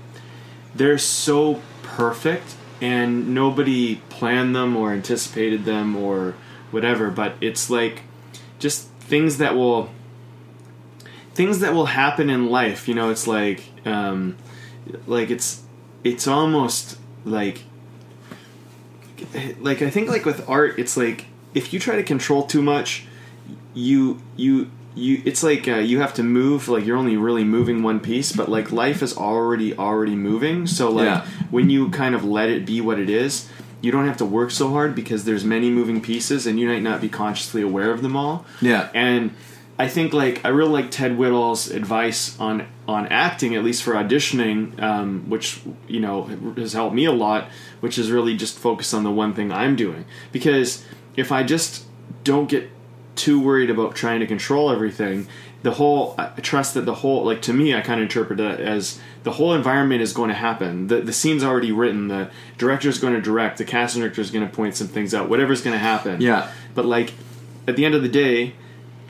they're 0.76 0.98
so 1.00 1.60
perfect 1.84 2.54
and 2.80 3.34
nobody 3.34 3.96
planned 4.10 4.56
them 4.56 4.78
or 4.78 4.92
anticipated 4.94 5.66
them 5.66 5.96
or 5.96 6.34
whatever 6.72 7.10
but 7.10 7.34
it's 7.42 7.70
like 7.70 8.02
just 8.60 8.88
things 9.00 9.38
that 9.38 9.56
will 9.56 9.90
things 11.34 11.60
that 11.60 11.74
will 11.74 11.88
happen 11.88 12.30
in 12.30 12.50
life 12.50 12.88
you 12.88 12.94
know 12.94 13.10
it's 13.10 13.28
like 13.28 13.64
um 13.86 14.36
like 15.08 15.30
it's 15.30 15.62
it's 16.04 16.28
almost 16.28 16.98
like 17.26 17.64
like 19.60 19.82
i 19.82 19.90
think 19.90 20.10
like 20.10 20.26
with 20.26 20.48
art 20.50 20.78
it's 20.80 20.98
like 20.98 21.26
if 21.54 21.72
you 21.74 21.80
try 21.80 21.96
to 21.96 22.04
control 22.04 22.44
too 22.44 22.62
much 22.62 23.06
you 23.74 24.20
you 24.36 24.70
you 24.96 25.22
it's 25.26 25.44
like 25.44 25.68
uh, 25.68 25.76
you 25.76 26.00
have 26.02 26.14
to 26.14 26.24
move 26.24 26.68
like 26.68 26.86
you're 26.86 26.98
only 26.98 27.16
really 27.16 27.44
moving 27.44 27.82
one 27.84 28.00
piece 28.00 28.32
but 28.32 28.50
like 28.50 28.72
life 28.72 29.02
is 29.02 29.16
already 29.16 29.76
already 29.78 30.16
moving 30.16 30.66
so 30.68 30.90
like 30.92 31.06
Yeah. 31.06 31.26
when 31.50 31.70
you 31.70 31.90
kind 31.92 32.16
of 32.16 32.26
let 32.26 32.50
it 32.50 32.66
be 32.66 32.82
what 32.82 33.00
it 33.00 33.10
is 33.10 33.48
you 33.82 33.92
don't 33.92 34.06
have 34.08 34.18
to 34.18 34.26
work 34.26 34.52
so 34.52 34.70
hard 34.70 34.94
because 34.96 35.24
there's 35.24 35.44
many 35.46 35.70
moving 35.70 36.02
pieces 36.02 36.46
and 36.46 36.60
you 36.60 36.68
might 36.68 36.84
not 36.84 37.00
be 37.00 37.10
consciously 37.10 37.62
aware 37.62 37.92
of 37.92 38.02
them 38.02 38.16
all 38.18 38.46
Yeah. 38.60 38.90
and 38.94 39.32
I 39.82 39.88
think 39.88 40.14
like 40.14 40.46
I 40.46 40.50
really 40.50 40.70
like 40.70 40.92
Ted 40.92 41.14
Whittall's 41.14 41.72
advice 41.72 42.40
on 42.40 42.68
on 42.88 43.08
acting, 43.08 43.56
at 43.56 43.64
least 43.64 43.82
for 43.82 43.94
auditioning, 43.94 44.80
um, 44.80 45.28
which 45.28 45.60
you 45.88 46.00
know 46.00 46.26
has 46.56 46.74
helped 46.74 46.94
me 46.94 47.06
a 47.06 47.12
lot. 47.12 47.50
Which 47.80 47.98
is 47.98 48.12
really 48.12 48.38
just 48.38 48.60
focus 48.60 48.94
on 48.94 49.04
the 49.04 49.10
one 49.10 49.34
thing 49.34 49.52
I'm 49.52 49.76
doing 49.76 50.06
because 50.32 50.86
if 51.16 51.32
I 51.32 51.42
just 51.42 51.86
don't 52.24 52.48
get 52.48 52.70
too 53.16 53.42
worried 53.42 53.72
about 53.72 53.96
trying 53.96 54.20
to 54.20 54.28
control 54.28 54.70
everything, 54.70 55.28
the 55.64 55.72
whole 55.72 56.14
I 56.16 56.28
trust 56.42 56.76
that 56.76 56.86
the 56.86 56.94
whole 56.94 57.26
like 57.26 57.42
to 57.42 57.54
me 57.54 57.74
I 57.74 57.82
kind 57.82 58.00
of 58.00 58.04
interpret 58.04 58.40
it 58.40 58.60
as 58.60 59.00
the 59.24 59.32
whole 59.32 59.56
environment 59.56 60.04
is 60.04 60.14
going 60.14 60.30
to 60.30 60.36
happen. 60.36 60.90
The 60.90 61.02
the 61.02 61.14
scene's 61.14 61.44
already 61.44 61.72
written. 61.72 62.08
The 62.08 62.30
director's 62.60 63.00
going 63.00 63.16
to 63.16 63.22
direct. 63.22 63.58
The 63.58 63.66
casting 63.66 64.04
director 64.04 64.22
is 64.22 64.30
going 64.30 64.48
to 64.48 64.56
point 64.56 64.76
some 64.76 64.90
things 64.90 65.16
out. 65.16 65.28
Whatever's 65.28 65.64
going 65.64 65.74
to 65.74 65.80
happen. 65.84 66.22
Yeah. 66.22 66.52
But 66.76 66.86
like 66.86 67.16
at 67.68 67.76
the 67.76 67.84
end 67.84 67.96
of 67.96 68.04
the 68.04 68.10
day, 68.10 68.54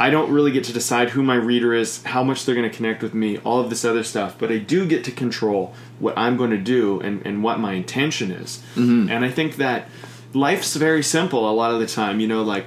I 0.01 0.09
don't 0.09 0.31
really 0.31 0.51
get 0.51 0.63
to 0.63 0.73
decide 0.73 1.11
who 1.11 1.21
my 1.21 1.35
reader 1.35 1.75
is, 1.75 2.01
how 2.05 2.23
much 2.23 2.43
they're 2.43 2.55
going 2.55 2.67
to 2.67 2.75
connect 2.75 3.03
with 3.03 3.13
me, 3.13 3.37
all 3.37 3.59
of 3.59 3.69
this 3.69 3.85
other 3.85 4.03
stuff. 4.03 4.35
But 4.35 4.51
I 4.51 4.57
do 4.57 4.87
get 4.87 5.03
to 5.03 5.11
control 5.11 5.75
what 5.99 6.17
I'm 6.17 6.37
going 6.37 6.49
to 6.49 6.57
do 6.57 6.99
and, 7.01 7.23
and 7.23 7.43
what 7.43 7.59
my 7.59 7.73
intention 7.73 8.31
is. 8.31 8.63
Mm-hmm. 8.73 9.11
And 9.11 9.23
I 9.23 9.29
think 9.29 9.57
that 9.57 9.87
life's 10.33 10.75
very 10.75 11.03
simple 11.03 11.47
a 11.47 11.53
lot 11.53 11.71
of 11.71 11.79
the 11.79 11.85
time. 11.85 12.19
You 12.19 12.27
know, 12.27 12.41
like, 12.41 12.65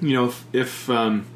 you 0.00 0.14
know, 0.14 0.24
if 0.28 0.46
if, 0.54 0.88
um, 0.88 1.26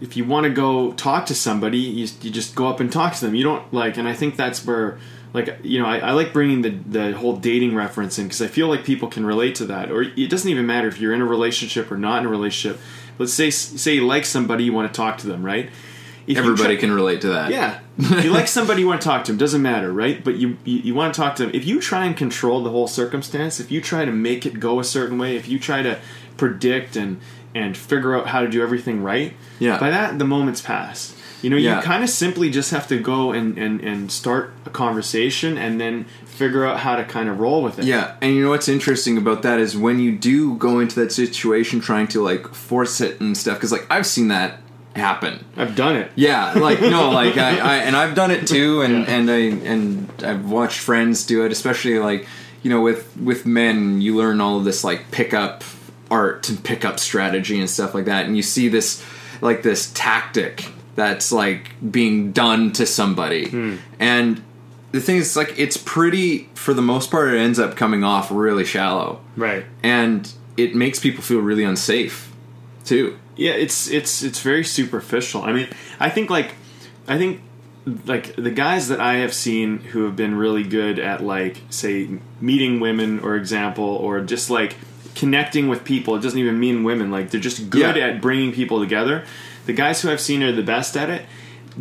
if 0.00 0.16
you 0.16 0.24
want 0.24 0.44
to 0.44 0.50
go 0.50 0.92
talk 0.94 1.26
to 1.26 1.34
somebody, 1.36 1.78
you, 1.78 2.08
you 2.22 2.30
just 2.32 2.56
go 2.56 2.66
up 2.66 2.80
and 2.80 2.90
talk 2.90 3.14
to 3.14 3.24
them. 3.24 3.36
You 3.36 3.44
don't 3.44 3.72
like, 3.72 3.96
and 3.98 4.08
I 4.08 4.14
think 4.14 4.34
that's 4.36 4.66
where. 4.66 4.98
Like 5.32 5.58
you 5.64 5.80
know, 5.82 5.86
I, 5.86 5.98
I 5.98 6.10
like 6.12 6.32
bringing 6.32 6.62
the 6.62 6.70
the 6.70 7.12
whole 7.18 7.34
dating 7.34 7.74
reference 7.74 8.20
in 8.20 8.26
because 8.26 8.40
I 8.40 8.46
feel 8.46 8.68
like 8.68 8.84
people 8.84 9.08
can 9.08 9.26
relate 9.26 9.56
to 9.56 9.64
that. 9.66 9.90
Or 9.90 10.02
it 10.02 10.30
doesn't 10.30 10.48
even 10.48 10.64
matter 10.64 10.86
if 10.86 11.00
you're 11.00 11.12
in 11.12 11.20
a 11.20 11.26
relationship 11.26 11.90
or 11.90 11.98
not 11.98 12.20
in 12.20 12.26
a 12.26 12.30
relationship. 12.30 12.80
Let's 13.18 13.32
say 13.32 13.50
say 13.50 13.94
you 13.94 14.06
like 14.06 14.24
somebody, 14.24 14.64
you 14.64 14.72
want 14.72 14.92
to 14.92 14.96
talk 14.96 15.18
to 15.18 15.26
them, 15.26 15.44
right? 15.44 15.70
If 16.26 16.38
Everybody 16.38 16.76
try- 16.76 16.80
can 16.80 16.92
relate 16.92 17.20
to 17.20 17.28
that. 17.28 17.50
yeah. 17.50 17.80
if 17.98 18.24
you 18.24 18.30
like 18.30 18.48
somebody, 18.48 18.80
you 18.80 18.88
want 18.88 19.02
to 19.02 19.04
talk 19.06 19.24
to 19.24 19.32
them. 19.32 19.38
Doesn't 19.38 19.60
matter, 19.60 19.92
right? 19.92 20.24
But 20.24 20.36
you, 20.36 20.56
you 20.64 20.78
you 20.78 20.94
want 20.94 21.12
to 21.14 21.20
talk 21.20 21.36
to 21.36 21.42
them. 21.44 21.52
If 21.54 21.66
you 21.66 21.80
try 21.80 22.06
and 22.06 22.16
control 22.16 22.62
the 22.62 22.70
whole 22.70 22.88
circumstance, 22.88 23.60
if 23.60 23.70
you 23.70 23.80
try 23.82 24.04
to 24.06 24.10
make 24.12 24.46
it 24.46 24.58
go 24.58 24.80
a 24.80 24.84
certain 24.84 25.18
way, 25.18 25.36
if 25.36 25.48
you 25.48 25.58
try 25.58 25.82
to 25.82 25.98
predict 26.38 26.96
and 26.96 27.20
and 27.54 27.76
figure 27.76 28.16
out 28.16 28.26
how 28.28 28.40
to 28.40 28.48
do 28.48 28.62
everything 28.62 29.02
right, 29.02 29.34
Yeah. 29.60 29.78
By 29.78 29.90
that, 29.90 30.18
the 30.18 30.24
moments 30.24 30.60
pass. 30.60 31.14
You 31.42 31.50
know, 31.50 31.56
Yeah. 31.56 31.76
you 31.76 31.82
kind 31.82 32.02
of 32.02 32.08
simply 32.10 32.48
just 32.50 32.70
have 32.70 32.86
to 32.88 32.98
go 32.98 33.32
and, 33.32 33.58
and, 33.58 33.80
and 33.80 34.10
start 34.10 34.52
a 34.66 34.70
conversation 34.70 35.58
and 35.58 35.80
then 35.80 36.06
figure 36.24 36.64
out 36.66 36.80
how 36.80 36.96
to 36.96 37.04
kind 37.04 37.28
of 37.28 37.38
roll 37.38 37.62
with 37.62 37.78
it. 37.78 37.84
Yeah, 37.84 38.14
and 38.22 38.34
you 38.34 38.42
know 38.44 38.50
what's 38.50 38.68
interesting 38.68 39.18
about 39.18 39.42
that 39.42 39.58
is 39.58 39.76
when 39.76 40.00
you 40.00 40.12
do 40.16 40.56
go 40.56 40.80
into 40.80 40.98
that 41.00 41.12
situation 41.12 41.80
trying 41.80 42.08
to 42.08 42.22
like 42.22 42.54
force 42.54 43.00
it 43.00 43.20
and 43.20 43.36
stuff 43.36 43.56
because 43.58 43.72
like 43.72 43.86
I've 43.90 44.06
seen 44.06 44.28
that 44.28 44.60
happen. 44.96 45.44
I've 45.56 45.74
done 45.76 45.96
it. 45.96 46.10
Yeah, 46.16 46.52
like 46.54 46.80
no, 46.80 47.10
like 47.22 47.36
I, 47.36 47.58
I 47.58 47.76
and 47.78 47.94
I've 47.96 48.14
done 48.14 48.30
it 48.30 48.46
too, 48.46 48.80
and 48.82 48.92
Yeah. 49.06 49.14
and 49.14 49.30
I 49.30 49.38
and 49.38 50.08
I've 50.24 50.50
watched 50.50 50.78
friends 50.80 51.26
do 51.26 51.44
it, 51.44 51.52
especially 51.52 51.98
like 51.98 52.26
you 52.62 52.70
know 52.70 52.80
with 52.80 53.14
with 53.16 53.44
men, 53.44 54.00
you 54.00 54.16
learn 54.16 54.40
all 54.40 54.56
of 54.58 54.64
this 54.64 54.82
like 54.84 55.10
pickup 55.10 55.62
art 56.10 56.48
and 56.48 56.62
pickup 56.64 56.98
strategy 56.98 57.58
and 57.60 57.68
stuff 57.68 57.94
like 57.94 58.06
that, 58.06 58.24
and 58.26 58.36
you 58.36 58.42
see 58.42 58.68
this 58.68 59.04
like 59.40 59.62
this 59.62 59.90
tactic 59.94 60.70
that's 60.94 61.32
like 61.32 61.70
being 61.90 62.32
done 62.32 62.72
to 62.72 62.86
somebody, 62.86 63.48
Hmm. 63.48 63.74
and 63.98 64.42
the 64.92 65.00
thing 65.00 65.16
is 65.16 65.36
like 65.36 65.54
it's 65.58 65.76
pretty 65.76 66.48
for 66.54 66.72
the 66.74 66.82
most 66.82 67.10
part 67.10 67.34
it 67.34 67.38
ends 67.38 67.58
up 67.58 67.76
coming 67.76 68.04
off 68.04 68.30
really 68.30 68.64
shallow, 68.64 69.20
Right. 69.36 69.64
and 69.82 70.30
it 70.56 70.74
makes 70.74 71.00
people 71.00 71.22
feel 71.22 71.40
really 71.40 71.64
unsafe 71.64 72.30
too. 72.84 73.16
Yeah, 73.36 73.52
it's 73.52 73.88
it's 73.90 74.22
it's 74.22 74.40
very 74.40 74.62
superficial. 74.64 75.42
I 75.42 75.52
mean, 75.52 75.66
I 75.98 76.08
think 76.10 76.30
like 76.30 76.52
I 77.08 77.18
think 77.18 77.40
like 78.06 78.34
the 78.36 78.50
guys 78.52 78.88
that 78.88 79.00
I 79.00 79.14
have 79.16 79.34
seen 79.34 79.78
who 79.92 80.04
have 80.04 80.14
been 80.16 80.36
really 80.36 80.62
good 80.62 80.98
at 80.98 81.22
like 81.24 81.62
say 81.70 82.08
meeting 82.40 82.78
women 82.80 83.18
or 83.20 83.34
example 83.36 83.84
or 83.84 84.20
just 84.20 84.48
like 84.50 84.76
connecting 85.16 85.68
with 85.68 85.84
people. 85.84 86.14
It 86.16 86.22
doesn't 86.22 86.38
even 86.38 86.58
mean 86.60 86.82
women. 86.84 87.10
Like 87.10 87.30
they're 87.30 87.40
just 87.40 87.68
good 87.68 87.96
Yeah. 87.96 88.06
at 88.06 88.20
bringing 88.20 88.52
people 88.52 88.80
together. 88.80 89.24
The 89.66 89.72
guys 89.72 90.02
who 90.02 90.10
I've 90.10 90.20
seen 90.20 90.42
are 90.42 90.52
the 90.52 90.62
best 90.62 90.96
at 90.96 91.10
it. 91.10 91.26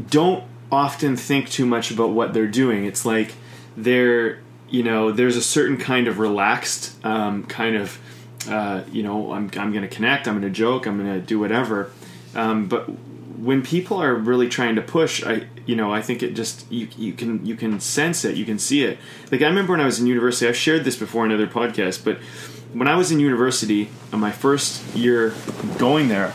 Don't 0.10 0.44
often 0.72 1.16
think 1.16 1.50
too 1.50 1.66
much 1.66 1.92
about 1.92 2.12
what 2.12 2.34
they're 2.34 2.48
doing. 2.48 2.86
It's 2.86 3.06
like 3.06 3.34
they're 3.78 4.40
you 4.70 4.84
know 4.84 5.12
there's 5.12 5.38
a 5.38 5.42
certain 5.42 5.78
kind 5.78 6.08
of 6.08 6.20
relaxed 6.20 7.04
um, 7.06 7.44
kind 7.44 7.76
of 7.76 8.00
uh, 8.50 8.84
you 8.92 9.04
know 9.04 9.32
I'm 9.32 9.52
I'm 9.58 9.72
going 9.72 9.88
to 9.88 9.88
connect. 9.88 10.28
I'm 10.28 10.40
going 10.40 10.52
to 10.52 10.58
joke. 10.58 10.88
I'm 10.88 10.98
going 10.98 11.14
to 11.14 11.26
do 11.26 11.40
whatever. 11.40 11.92
Um, 12.36 12.68
but 12.68 12.88
when 13.38 13.62
people 13.62 14.02
are 14.02 14.16
really 14.16 14.50
trying 14.50 14.76
to 14.76 14.82
push, 14.82 15.24
I 15.24 15.48
you 15.66 15.76
know 15.76 15.94
I 15.94 16.02
think 16.02 16.24
it 16.24 16.34
just 16.34 16.70
you 16.72 16.88
you 16.98 17.14
can 17.14 17.46
you 17.46 17.56
can 17.56 17.80
sense 17.80 18.26
it. 18.26 18.36
You 18.36 18.46
can 18.46 18.58
see 18.58 18.84
it. 18.84 18.98
Like 19.32 19.42
I 19.42 19.46
remember 19.46 19.74
when 19.74 19.82
I 19.82 19.86
was 19.86 20.00
in 20.00 20.08
university. 20.08 20.48
I've 20.48 20.58
shared 20.58 20.86
this 20.86 20.96
before 20.96 21.26
in 21.26 21.32
other 21.32 21.48
podcasts, 21.48 22.04
but 22.04 22.18
when 22.74 22.88
I 22.88 22.96
was 22.96 23.12
in 23.12 23.20
university, 23.20 23.90
my 24.12 24.32
first 24.32 24.96
year 24.96 25.36
going 25.78 26.08
there, 26.08 26.34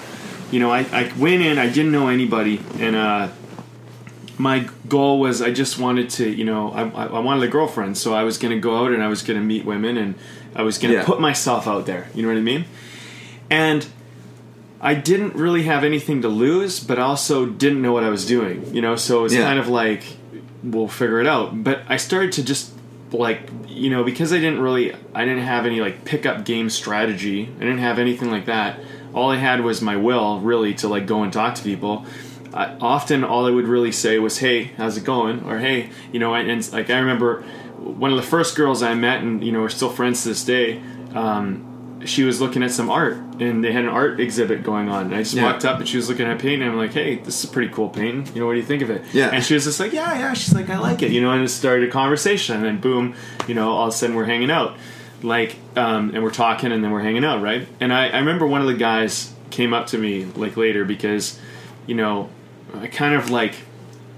you 0.51 0.61
know 0.61 0.71
I, 0.71 0.81
I 0.93 1.13
went 1.19 1.43
in. 1.43 1.59
I 1.59 1.69
didn't 1.69 1.93
know 1.93 2.09
anybody, 2.09 2.61
and 2.79 2.97
uh, 2.97 3.29
my 4.39 4.69
goal 4.89 5.19
was 5.21 5.43
I 5.43 5.51
just 5.53 5.79
wanted 5.79 6.11
to, 6.11 6.29
you 6.31 6.45
know, 6.45 6.71
I, 6.71 6.83
I 6.89 7.07
I 7.07 7.19
wanted 7.21 7.43
a 7.43 7.49
girlfriend, 7.49 7.99
so 7.99 8.15
I 8.15 8.23
was 8.23 8.39
going 8.39 8.55
to 8.55 8.61
go 8.61 8.85
out 8.85 8.93
and 8.93 9.03
I 9.03 9.09
was 9.09 9.23
going 9.23 9.39
to 9.39 9.45
meet 9.45 9.65
women 9.65 9.97
and 9.97 10.15
I 10.55 10.63
was 10.63 10.79
going 10.79 10.93
to 10.93 10.99
Yeah. 11.01 11.05
put 11.05 11.21
myself 11.21 11.67
out 11.67 11.87
there. 11.87 12.09
You 12.15 12.23
know 12.23 12.29
what 12.29 12.39
I 12.39 12.43
mean? 12.43 12.65
And 13.51 13.87
I 14.81 14.95
didn't 14.95 15.35
really 15.35 15.65
have 15.65 15.83
anything 15.83 16.23
to 16.23 16.29
lose, 16.29 16.79
but 16.81 16.99
also 17.01 17.47
didn't 17.47 17.83
know 17.83 17.93
what 17.93 18.05
I 18.05 18.11
was 18.11 18.25
doing. 18.27 18.73
You 18.75 18.81
know, 18.81 18.95
so 18.97 19.21
it 19.21 19.23
was 19.25 19.35
Yeah. 19.35 19.43
kind 19.43 19.59
of 19.59 19.69
like 19.69 20.05
we'll 20.63 20.89
figure 20.89 21.21
it 21.21 21.27
out. 21.27 21.65
But 21.65 21.83
I 21.89 21.97
started 21.97 22.33
to 22.33 22.45
just 22.45 22.73
like 23.11 23.41
you 23.67 23.89
know 23.91 24.05
because 24.05 24.33
I 24.33 24.37
didn't 24.39 24.61
really 24.61 24.95
I 25.15 25.25
didn't 25.25 25.43
have 25.43 25.67
any 25.67 25.81
like 25.81 26.05
pickup 26.05 26.45
game 26.45 26.71
strategy. 26.71 27.49
I 27.57 27.61
didn't 27.61 27.79
have 27.79 27.99
anything 27.99 28.31
like 28.31 28.47
that. 28.47 28.79
All 29.19 29.31
I 29.33 29.37
had 29.37 29.63
was 29.65 29.83
my 29.83 29.97
will 29.97 30.39
really 30.41 30.73
to 30.75 30.87
like 30.89 31.07
go 31.07 31.23
and 31.25 31.33
talk 31.33 31.55
to 31.57 31.63
people. 31.63 32.07
I, 32.55 32.65
often 32.81 33.25
all 33.25 33.47
I 33.47 33.51
would 33.51 33.67
really 33.67 33.93
say 33.93 34.19
was 34.19 34.39
"Hey, 34.39 34.59
how's 34.79 34.97
it 34.97 35.05
going?" 35.05 35.43
or 35.45 35.59
"Hey, 35.59 35.91
you 36.13 36.19
know." 36.21 36.35
And, 36.35 36.49
and 36.51 36.73
like 36.73 36.89
I 36.89 36.99
remember 36.99 37.43
one 37.81 38.11
of 38.13 38.17
the 38.17 38.23
first 38.35 38.57
girls 38.57 38.83
I 38.83 38.95
met, 38.95 39.23
and 39.23 39.43
you 39.45 39.51
know 39.53 39.61
we're 39.61 39.69
still 39.81 39.91
friends 39.91 40.23
to 40.23 40.29
this 40.29 40.45
day. 40.45 40.81
Um, 41.15 41.65
she 42.05 42.23
was 42.23 42.41
looking 42.41 42.63
at 42.63 42.71
some 42.71 42.89
art, 42.91 43.17
and 43.41 43.63
they 43.65 43.73
had 43.73 43.83
an 43.85 43.91
art 43.91 44.21
exhibit 44.21 44.63
going 44.63 44.89
on. 44.89 45.07
And 45.07 45.15
I 45.17 45.19
just 45.19 45.35
Yeah. 45.35 45.43
walked 45.51 45.65
up, 45.65 45.79
and 45.81 45.89
she 45.89 45.97
was 45.97 46.09
looking 46.09 46.27
at 46.27 46.39
painting. 46.39 46.63
And 46.63 46.71
I'm 46.73 46.79
like, 46.79 46.93
"Hey, 46.95 47.17
this 47.17 47.43
is 47.43 47.51
a 47.51 47.53
pretty 47.53 47.73
cool 47.73 47.89
painting. 47.89 48.25
You 48.35 48.41
know, 48.41 48.47
what 48.47 48.53
do 48.55 48.59
you 48.61 48.65
think 48.73 48.83
of 48.83 48.91
it?" 48.91 49.03
Yeah. 49.13 49.31
And 49.33 49.43
she 49.45 49.55
was 49.55 49.65
just 49.65 49.81
like, 49.81 49.93
"Yeah, 49.93 50.17
yeah." 50.17 50.33
She's 50.33 50.55
like, 50.55 50.71
"I 50.71 50.79
like 50.79 51.03
it." 51.03 51.11
You 51.11 51.21
know, 51.21 51.33
and 51.33 51.43
it 51.45 51.49
started 51.49 51.89
a 51.89 51.93
conversation, 51.93 52.55
and 52.57 52.65
then 52.65 52.79
boom, 52.79 53.15
you 53.49 53.55
know, 53.55 53.69
all 53.71 53.89
of 53.89 53.95
a 53.95 53.97
sudden 53.97 54.15
we're 54.15 54.27
hanging 54.35 54.51
out, 54.51 54.77
like, 55.23 55.57
um, 55.77 56.15
and 56.15 56.23
we're 56.23 56.31
talking, 56.31 56.73
and 56.73 56.83
then 56.85 56.91
we're 56.91 57.01
hanging 57.03 57.25
out, 57.25 57.43
right? 57.43 57.67
And 57.81 57.93
I, 57.93 58.09
I 58.09 58.19
remember 58.19 58.47
one 58.47 58.61
of 58.61 58.67
the 58.67 58.75
guys 58.75 59.33
came 59.51 59.73
up 59.75 59.87
to 59.89 59.99
me 59.99 60.25
like 60.37 60.57
later 60.57 60.85
because, 60.85 61.39
you 61.87 61.95
know, 61.95 62.29
I 62.75 62.87
kind 62.87 63.15
of 63.15 63.31
like 63.31 63.55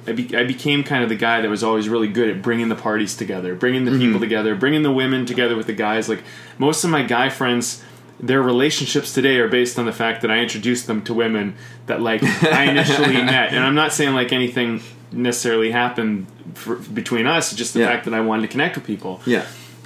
I, 0.06 0.12
be, 0.12 0.34
I 0.36 0.44
became 0.44 0.82
kind 0.82 1.02
of 1.02 1.08
the 1.08 1.14
guy 1.14 1.40
that 1.40 1.48
was 1.48 1.62
always 1.62 1.88
really 1.88 2.08
good 2.08 2.28
at 2.30 2.42
bringing 2.42 2.68
the 2.68 2.74
parties 2.74 3.16
together, 3.16 3.54
bringing 3.54 3.84
the 3.84 3.92
people 3.98 4.18
together, 4.18 4.54
bringing 4.54 4.82
the 4.82 4.90
women 4.90 5.26
together 5.26 5.56
with 5.56 5.66
the 5.66 5.72
guys. 5.72 6.08
Like 6.08 6.22
most 6.58 6.82
of 6.84 6.90
my 6.90 7.02
guy 7.02 7.28
friends, 7.28 7.82
their 8.18 8.42
relationships 8.42 9.14
today 9.14 9.38
are 9.38 9.48
based 9.48 9.78
on 9.78 9.86
the 9.86 9.92
fact 9.92 10.22
that 10.22 10.30
I 10.30 10.38
introduced 10.40 10.86
them 10.86 11.02
to 11.04 11.14
women 11.14 11.54
that 11.86 12.00
like 12.02 12.22
I 12.24 12.64
initially 12.64 13.14
met. 13.22 13.52
And 13.52 13.62
I'm 13.64 13.74
not 13.74 13.92
saying 13.92 14.14
like 14.14 14.32
anything 14.32 14.82
necessarily 15.12 15.70
happened 15.70 16.26
for, 16.54 16.76
between 16.76 17.26
us, 17.26 17.54
just 17.54 17.74
the 17.74 17.80
Yeah. 17.80 17.86
fact 17.86 18.04
that 18.06 18.14
I 18.14 18.20
wanted 18.20 18.42
to 18.42 18.48
connect 18.48 18.76
with 18.76 18.84
people. 18.86 19.20
Yeah, 19.26 19.44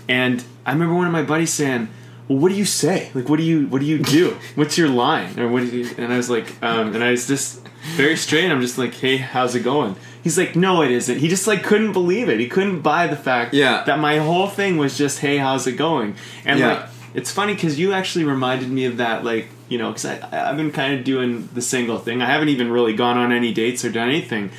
And 0.09 0.43
I 0.67 0.73
remember 0.73 0.95
one 0.95 1.07
of 1.07 1.13
my 1.13 1.23
buddies 1.23 1.53
saying, 1.53 1.89
"Well, 2.29 2.39
what 2.39 2.51
do 2.51 2.55
you 2.55 2.65
say? 2.65 3.11
Like, 3.15 3.29
what 3.29 3.37
do 3.39 3.43
you 3.43 3.67
what 3.69 3.81
do 3.81 3.87
you 3.87 3.99
do? 3.99 4.37
What's 4.55 4.77
your 4.79 4.89
line?" 4.89 5.39
Or 5.39 5.49
what? 5.49 5.61
Do 5.61 5.67
you, 5.77 5.91
and 5.99 6.13
I 6.13 6.17
was 6.17 6.31
like, 6.31 6.63
um, 6.63 6.95
and 6.95 7.03
I 7.05 7.11
was 7.11 7.27
just 7.27 7.67
very 7.97 8.17
straight. 8.17 8.51
I'm 8.51 8.61
just 8.61 8.79
like, 8.79 8.95
"Hey, 8.95 9.17
how's 9.19 9.55
it 9.55 9.61
going?" 9.61 9.97
He's 10.23 10.39
like, 10.39 10.57
"No, 10.57 10.83
it 10.83 10.91
isn't." 10.91 11.19
He 11.19 11.29
just 11.29 11.47
like 11.47 11.63
couldn't 11.63 11.93
believe 11.93 12.29
it. 12.29 12.41
He 12.41 12.49
couldn't 12.49 12.81
buy 12.81 13.07
the 13.07 13.17
fact 13.17 13.53
Yeah. 13.55 13.85
that 13.85 13.99
my 13.99 14.19
whole 14.19 14.47
thing 14.49 14.77
was 14.79 14.97
just, 14.97 15.19
"Hey, 15.21 15.37
how's 15.37 15.67
it 15.67 15.73
going?" 15.77 16.15
And 16.47 16.59
Yeah. 16.61 16.69
like, 16.69 16.83
it's 17.15 17.31
funny 17.31 17.55
because 17.55 17.79
you 17.79 17.93
actually 17.93 18.25
reminded 18.25 18.71
me 18.71 18.85
of 18.87 18.97
that, 18.99 19.25
like. 19.25 19.49
You 19.67 19.79
know, 19.79 19.89
because 19.89 20.05
I've 20.05 20.59
been 20.59 20.71
kind 20.73 20.93
of 20.93 21.05
doing 21.05 21.49
the 21.55 21.63
single 21.63 21.97
thing. 21.99 22.21
I 22.21 22.27
haven't 22.27 22.51
even 22.51 22.71
really 22.71 22.93
gone 22.93 23.17
on 23.17 23.33
any 23.33 23.51
dates 23.51 23.83
or 23.83 23.89
done 23.91 24.11
anything. 24.11 24.51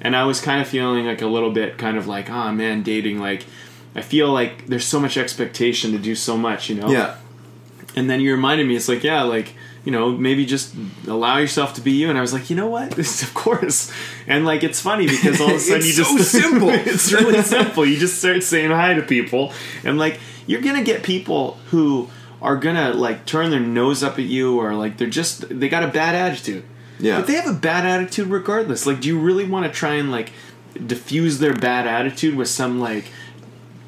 And 0.00 0.16
I 0.16 0.24
was 0.24 0.40
kind 0.40 0.62
of 0.62 0.66
feeling 0.66 1.04
like 1.04 1.20
a 1.20 1.26
little 1.26 1.50
bit 1.50 1.76
kind 1.76 1.98
of 1.98 2.06
like, 2.06 2.30
oh 2.30 2.50
man, 2.50 2.82
dating, 2.82 3.20
like, 3.20 3.44
I 3.94 4.02
feel 4.02 4.28
like 4.32 4.66
there's 4.66 4.84
so 4.84 4.98
much 4.98 5.16
expectation 5.16 5.92
to 5.92 5.98
do 5.98 6.14
so 6.14 6.36
much, 6.36 6.68
you 6.68 6.74
know? 6.76 6.88
yeah, 6.90 7.16
And 7.94 8.10
then 8.10 8.20
you 8.20 8.32
reminded 8.32 8.66
me, 8.66 8.74
it's 8.76 8.88
like, 8.88 9.04
yeah, 9.04 9.22
like, 9.22 9.54
you 9.84 9.92
know, 9.92 10.10
maybe 10.10 10.46
just 10.46 10.74
allow 11.06 11.36
yourself 11.38 11.74
to 11.74 11.80
be 11.80 11.92
you. 11.92 12.08
And 12.08 12.18
I 12.18 12.20
was 12.20 12.32
like, 12.32 12.48
you 12.50 12.56
know 12.56 12.68
what? 12.68 12.92
This 12.92 13.22
of 13.26 13.34
course. 13.34 13.92
And 14.26 14.44
like, 14.44 14.64
it's 14.64 14.80
funny 14.80 15.06
because 15.06 15.40
all 15.40 15.50
of 15.50 15.56
a 15.56 15.60
sudden 15.60 15.86
you 15.86 15.92
just. 15.92 16.10
so 16.10 16.18
simple. 16.40 16.70
it's 16.70 17.12
really 17.12 17.42
simple. 17.42 17.84
You 17.86 17.98
just 17.98 18.18
start 18.18 18.42
saying 18.42 18.70
hi 18.70 18.94
to 18.94 19.02
people. 19.02 19.52
And 19.84 19.98
like, 19.98 20.18
you're 20.46 20.62
going 20.62 20.76
to 20.76 20.84
get 20.84 21.02
people 21.02 21.58
who 21.70 22.08
are 22.42 22.56
going 22.56 22.76
to 22.76 22.92
like 22.92 23.26
turn 23.26 23.50
their 23.50 23.60
nose 23.60 24.02
up 24.02 24.18
at 24.18 24.24
you 24.24 24.58
or 24.58 24.74
like 24.74 24.96
they're 24.98 25.08
just, 25.08 25.48
they 25.48 25.68
got 25.68 25.82
a 25.82 25.88
bad 25.88 26.14
attitude. 26.14 26.64
Yeah. 26.98 27.18
But 27.18 27.26
they 27.26 27.34
have 27.34 27.46
a 27.46 27.58
bad 27.58 27.84
attitude 27.86 28.28
regardless. 28.28 28.86
Like, 28.86 29.00
do 29.00 29.08
you 29.08 29.18
really 29.18 29.44
want 29.44 29.66
to 29.66 29.72
try 29.72 29.94
and 29.94 30.10
like 30.10 30.32
diffuse 30.86 31.38
their 31.38 31.54
bad 31.54 31.86
attitude 31.86 32.34
with 32.34 32.48
some 32.48 32.80
like 32.80 33.06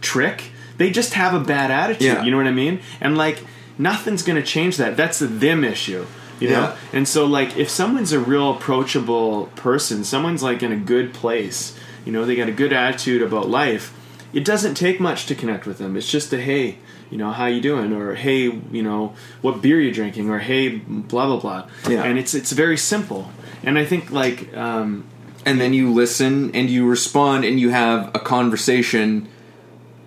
trick? 0.01 0.51
They 0.79 0.91
just 0.91 1.15
have 1.15 1.35
a 1.35 1.41
bad 1.41 1.71
attitude. 1.71 2.03
Yeah. 2.03 2.25
You 2.25 2.31
know 2.31 2.37
what 2.37 2.47
I 2.47 2.53
mean? 2.53 2.81
And 3.01 3.17
like, 3.17 3.45
nothing's 3.79 4.23
to 4.23 4.43
change 4.43 4.77
that. 4.77 4.97
That's 4.97 5.21
a 5.21 5.27
them 5.27 5.65
issue. 5.65 6.07
You 6.41 6.51
know? 6.51 6.77
And 6.93 7.09
so, 7.09 7.25
like, 7.25 7.57
if 7.57 7.71
someone's 7.71 8.13
a 8.13 8.21
real 8.21 8.51
approachable 8.51 9.47
person, 9.57 10.05
someone's 10.05 10.43
like 10.43 10.63
in 10.63 10.71
a 10.71 10.77
good 10.77 11.15
place, 11.15 11.79
you 12.05 12.13
know, 12.13 12.27
they 12.27 12.37
got 12.37 12.49
a 12.49 12.53
good 12.53 12.75
attitude 12.75 13.23
about 13.23 13.49
life, 13.49 13.95
it 14.33 14.45
doesn't 14.45 14.75
take 14.75 15.01
much 15.01 15.27
to 15.27 15.35
connect 15.35 15.67
with 15.67 15.79
them. 15.79 15.97
It's 15.97 16.11
just 16.11 16.33
a 16.33 16.41
hey, 16.41 16.79
you 17.11 17.17
know, 17.17 17.33
how 17.33 17.47
you 17.47 17.63
doing? 17.63 17.93
Or 17.93 18.15
hey, 18.15 18.43
you 18.71 18.83
know, 18.83 19.15
what 19.41 19.63
beer 19.63 19.81
you 19.81 19.91
drinking? 19.93 20.29
Or 20.29 20.39
hey, 20.39 20.69
blah 20.69 21.27
blah 21.27 21.41
blah. 21.41 21.69
Yeah. 21.89 22.05
And 22.05 22.19
it's 22.19 22.35
it's 22.35 22.53
very 22.53 22.77
simple. 22.77 23.31
And 23.63 23.79
I 23.79 23.87
think 23.87 24.11
like 24.11 24.55
um, 24.55 25.07
and 25.47 25.61
then 25.61 25.73
you 25.73 25.93
listen 25.93 26.55
and 26.55 26.69
you 26.69 26.87
respond 26.87 27.45
and 27.45 27.59
you 27.59 27.71
have 27.71 28.15
a 28.15 28.19
conversation 28.19 29.29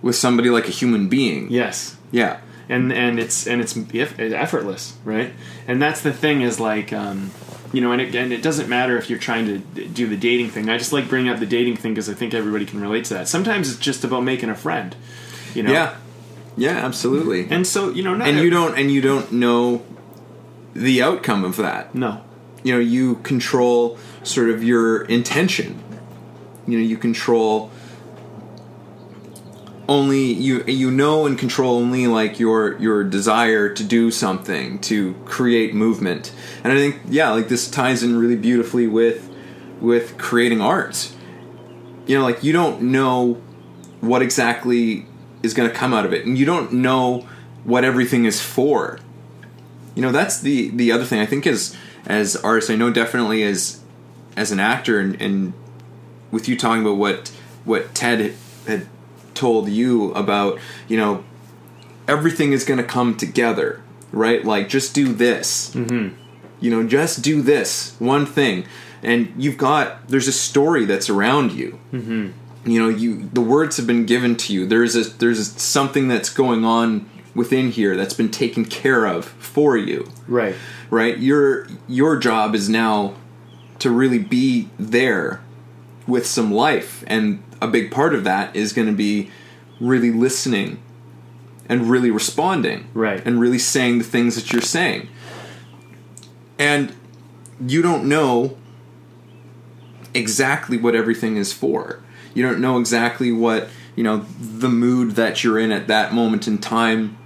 with 0.02 0.16
somebody 0.16 0.50
like 0.50 0.68
a 0.68 0.72
human 0.72 1.10
being. 1.10 1.50
yes, 1.52 1.96
Yeah. 2.12 2.38
and 2.70 2.92
and 2.94 3.20
it's 3.20 3.48
and 3.48 3.62
it's 3.62 3.76
effortless, 4.20 4.96
right? 5.04 5.34
And 5.68 5.82
that's 5.82 6.02
the 6.02 6.14
thing 6.14 6.42
is 6.42 6.60
like, 6.60 6.94
um, 6.94 7.32
you 7.74 7.82
know, 7.82 7.92
and 7.92 8.02
it, 8.02 8.16
and 8.16 8.32
it 8.34 8.42
doesn't 8.42 8.68
matter 8.70 8.98
if 8.98 9.10
you're 9.10 9.20
trying 9.20 9.46
to 9.48 9.58
do 9.88 10.08
the 10.08 10.18
dating 10.18 10.50
thing. 10.50 10.70
I 10.70 10.78
just 10.78 10.94
like 10.94 11.08
bringing 11.10 11.32
up 11.32 11.40
the 11.40 11.46
dating 11.46 11.76
thing 11.78 11.94
because 11.94 12.10
I 12.10 12.14
think 12.14 12.34
everybody 12.34 12.66
can 12.66 12.80
relate 12.82 13.06
to 13.06 13.14
that. 13.16 13.28
Sometimes 13.28 13.70
it's 13.70 13.80
just 13.80 14.04
about 14.04 14.24
making 14.24 14.50
a 14.50 14.56
friend, 14.56 14.96
you 15.54 15.64
know. 15.64 15.72
Yeah. 15.72 15.96
Yeah, 16.58 16.78
absolutely. 16.86 17.48
And 17.50 17.66
so 17.66 17.90
you 17.90 18.04
know, 18.04 18.16
and 18.16 18.38
you 18.40 18.50
don't 18.50 18.78
and 18.78 18.92
you 18.92 19.02
don't 19.02 19.32
know 19.32 19.84
the 20.74 21.02
outcome 21.02 21.44
of 21.46 21.56
that. 21.58 21.94
no, 21.96 22.22
You 22.64 22.74
know, 22.74 22.80
you 22.80 23.16
control 23.18 23.98
sort 24.24 24.50
of 24.50 24.64
your 24.64 25.04
intention. 25.04 25.82
You 26.68 26.78
know, 26.80 26.84
you 26.86 26.98
control 26.98 27.72
only 29.90 30.32
you 30.32 30.64
you 30.66 30.92
know 30.92 31.26
and 31.26 31.38
control 31.38 31.78
only 31.78 32.08
like 32.08 32.40
your 32.40 32.78
your 32.78 33.04
desire 33.04 33.74
to 33.74 33.84
do 33.84 34.12
something 34.12 34.80
to 34.80 35.14
create 35.26 35.74
movement 35.74 36.32
and 36.64 36.72
i 36.72 36.76
think 36.76 37.00
yeah 37.10 37.32
like 37.32 37.50
this 37.50 37.70
ties 37.70 38.04
in 38.04 38.18
really 38.18 38.36
beautifully 38.36 38.88
with 38.88 39.30
with 39.82 40.18
creating 40.18 40.62
art. 40.62 41.12
You 42.06 42.18
know, 42.18 42.24
like 42.24 42.44
you 42.44 42.54
don't 42.54 42.82
know 42.82 43.42
what 44.02 44.22
exactly 44.22 45.06
is 45.44 45.54
going 45.54 45.70
to 45.70 45.76
come 45.76 45.94
out 45.94 46.06
of 46.06 46.14
it, 46.14 46.26
and 46.26 46.38
you 46.38 46.46
don't 46.46 46.74
know 46.74 47.28
what 47.64 47.84
everything 47.84 48.26
is 48.26 48.42
for. 48.42 49.00
You 49.96 50.02
know, 50.02 50.12
that's 50.12 50.40
the 50.40 50.70
the 50.70 50.92
other 50.92 51.06
thing 51.06 51.20
I 51.20 51.26
think 51.26 51.46
as 51.46 51.76
as 52.06 52.36
artists, 52.38 52.70
I 52.70 52.76
know 52.76 52.92
definitely 52.92 53.44
as 53.44 53.82
as 54.36 54.52
an 54.52 54.60
actor, 54.60 55.00
and, 55.00 55.20
and 55.22 55.54
with 56.32 56.48
you 56.48 56.58
talking 56.58 56.82
about 56.82 56.98
what 56.98 57.30
what 57.66 57.94
Ted 57.94 58.34
had 58.68 58.88
told 59.40 59.70
you 59.70 60.12
about, 60.14 60.60
you 60.88 60.98
know, 60.98 61.24
everything 62.08 62.52
is 62.52 62.66
going 62.66 62.78
to 62.78 62.84
come 62.84 63.16
together, 63.16 63.82
right? 64.12 64.44
Like 64.44 64.68
just 64.68 64.94
do 64.94 65.14
this. 65.14 65.74
Mm-hmm. 65.74 66.16
You 66.60 66.70
know, 66.72 66.86
just 66.86 67.24
do 67.24 67.42
this 67.42 67.96
one 68.00 68.26
thing, 68.26 68.66
and 69.02 69.32
you've 69.38 69.58
got 69.58 70.10
there's 70.10 70.28
a 70.28 70.34
story 70.34 70.84
that's 70.84 71.10
around 71.10 71.54
you. 71.54 71.80
Mm-hmm. 71.94 72.70
You 72.70 72.80
know, 72.82 72.90
you 72.90 73.30
the 73.32 73.42
words 73.42 73.78
have 73.78 73.88
been 73.88 74.06
given 74.06 74.36
to 74.36 74.54
you. 74.54 74.66
There's 74.66 74.96
a 74.96 75.04
there's 75.04 75.40
a, 75.40 75.46
something 75.46 76.10
that's 76.10 76.30
going 76.30 76.66
on 76.66 77.10
within 77.34 77.72
here 77.72 77.96
that's 77.96 78.14
been 78.14 78.30
taken 78.30 78.66
care 78.66 79.06
of 79.06 79.24
for 79.26 79.78
you. 79.78 80.12
Right. 80.28 80.56
Right. 80.90 81.18
Your 81.18 81.68
your 81.88 82.18
job 82.18 82.56
is 82.56 82.68
now 82.68 83.14
to 83.80 83.90
really 83.90 84.20
be 84.20 84.68
there 84.78 85.42
with 86.06 86.26
some 86.26 86.52
life, 86.52 87.06
and 87.08 87.42
a 87.62 87.68
big 87.68 87.92
part 87.92 88.14
of 88.14 88.24
that 88.24 88.56
is 88.56 88.74
going 88.74 88.88
to 88.88 88.94
be 88.94 89.32
really 89.80 90.12
listening 90.12 90.82
and 91.68 91.90
really 91.90 92.12
responding. 92.12 92.88
Right. 92.94 93.26
And 93.26 93.40
really 93.40 93.60
saying 93.60 94.00
the 94.00 94.04
things 94.04 94.36
that 94.36 94.52
you're 94.52 94.62
saying. 94.62 95.08
And 96.58 96.94
you 97.66 97.82
don't 97.82 98.06
know 98.06 98.58
exactly 100.14 100.78
what 100.78 100.96
everything 100.96 101.38
is 101.38 101.54
for. 101.54 102.02
You 102.34 102.44
don't 102.44 102.60
know 102.60 102.80
exactly 102.80 103.32
what, 103.32 103.70
you 103.96 104.04
know, 104.04 104.26
the 104.40 104.70
mood 104.70 105.12
that 105.12 105.44
you're 105.44 105.60
in 105.60 105.72
at 105.72 105.88
that 105.88 106.14
moment 106.14 106.48
in 106.48 106.58
time 106.58 107.18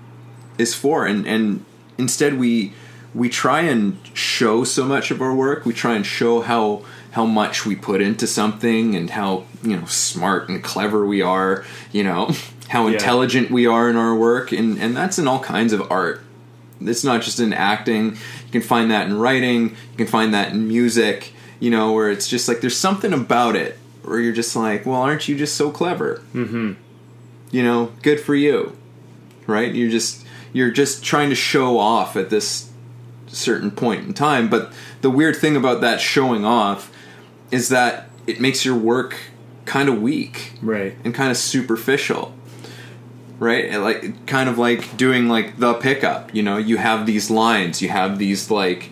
is 0.57 0.73
for. 0.73 1.05
And 1.05 1.25
and 1.27 1.65
instead 1.97 2.37
we 2.37 2.73
we 3.13 3.29
try 3.29 3.61
and 3.61 3.97
show 4.13 4.63
so 4.63 4.85
much 4.85 5.11
of 5.11 5.21
our 5.21 5.33
work. 5.33 5.65
We 5.65 5.73
try 5.73 5.95
and 5.95 6.05
show 6.05 6.41
how 6.41 6.83
how 7.13 7.25
much 7.25 7.65
we 7.65 7.75
put 7.75 8.01
into 8.01 8.27
something 8.27 8.95
and 8.95 9.09
how, 9.11 9.45
you 9.63 9.75
know, 9.77 9.85
smart 9.85 10.49
and 10.49 10.63
clever 10.63 11.05
we 11.05 11.21
are, 11.21 11.63
you 11.91 12.03
know, 12.03 12.31
how 12.69 12.87
Yeah. 12.87 12.93
intelligent 12.93 13.49
we 13.51 13.65
are 13.67 13.89
in 13.89 13.95
our 13.95 14.13
work 14.15 14.51
and 14.51 14.77
and 14.79 14.95
that's 14.95 15.17
in 15.19 15.27
all 15.27 15.39
kinds 15.39 15.73
of 15.73 15.91
art. 15.91 16.21
It's 16.81 17.03
not 17.03 17.21
just 17.21 17.39
in 17.39 17.53
acting. 17.53 18.11
You 18.45 18.51
can 18.51 18.61
find 18.61 18.91
that 18.91 19.07
in 19.07 19.17
writing. 19.17 19.69
You 19.69 19.97
can 19.97 20.07
find 20.07 20.33
that 20.33 20.51
in 20.51 20.67
music. 20.67 21.33
You 21.59 21.69
know, 21.69 21.93
where 21.93 22.09
it's 22.11 22.27
just 22.27 22.47
like 22.49 22.59
there's 22.61 22.75
something 22.75 23.13
about 23.13 23.55
it 23.55 23.77
where 24.03 24.19
you're 24.19 24.33
just 24.33 24.53
like, 24.55 24.85
well, 24.85 25.01
aren't 25.01 25.29
you 25.29 25.37
just 25.37 25.55
so 25.55 25.71
clever? 25.71 26.21
Mm-hmm. 26.33 26.73
You 27.51 27.63
know, 27.63 27.91
good 28.01 28.19
for 28.19 28.35
you, 28.35 28.75
right? 29.47 29.73
You're 29.73 29.89
just 29.91 30.25
you're 30.51 30.71
just 30.71 31.03
trying 31.05 31.29
to 31.29 31.35
show 31.35 31.77
off 31.79 32.17
at 32.17 32.29
this 32.29 32.69
certain 33.27 33.71
point 33.71 34.05
in 34.05 34.13
time. 34.13 34.49
But 34.49 34.73
the 35.01 35.09
weird 35.09 35.35
thing 35.37 35.55
about 35.55 35.79
that 35.81 36.01
showing 36.01 36.43
off 36.43 36.91
is 37.53 37.69
that 37.69 38.09
it 38.27 38.39
makes 38.41 38.65
your 38.65 38.75
work 38.75 39.15
kind 39.65 39.87
of 39.87 40.01
weak 40.01 40.53
Right. 40.61 40.95
and 41.05 41.13
kind 41.13 41.31
of 41.31 41.37
superficial 41.37 42.33
right? 43.39 43.65
And 43.65 43.83
like 43.83 44.25
kind 44.27 44.47
of 44.47 44.57
like 44.57 44.95
doing 44.95 45.27
like 45.27 45.57
the 45.57 45.73
pickup 45.73 46.33
you 46.33 46.43
know? 46.43 46.57
You 46.57 46.77
have 46.77 47.05
these 47.05 47.29
lines 47.29 47.81
you 47.81 47.89
have 47.89 48.17
these 48.17 48.49
like 48.51 48.91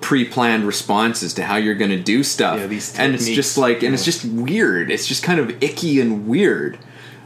pre-planned 0.00 0.64
responses 0.64 1.32
to 1.34 1.44
how 1.44 1.56
you're 1.56 1.74
going 1.74 1.90
to 1.90 2.02
do 2.02 2.22
stuff. 2.22 2.58
Yeah, 2.58 2.66
these 2.66 2.98
and 2.98 3.14
it's 3.14 3.26
just 3.28 3.56
like 3.56 3.82
and 3.82 3.94
it's 3.94 4.04
just 4.04 4.24
weird. 4.24 4.90
It's 4.90 5.06
just 5.06 5.22
kind 5.22 5.38
of 5.40 5.62
icky 5.62 6.00
and 6.00 6.26
weird. 6.28 6.78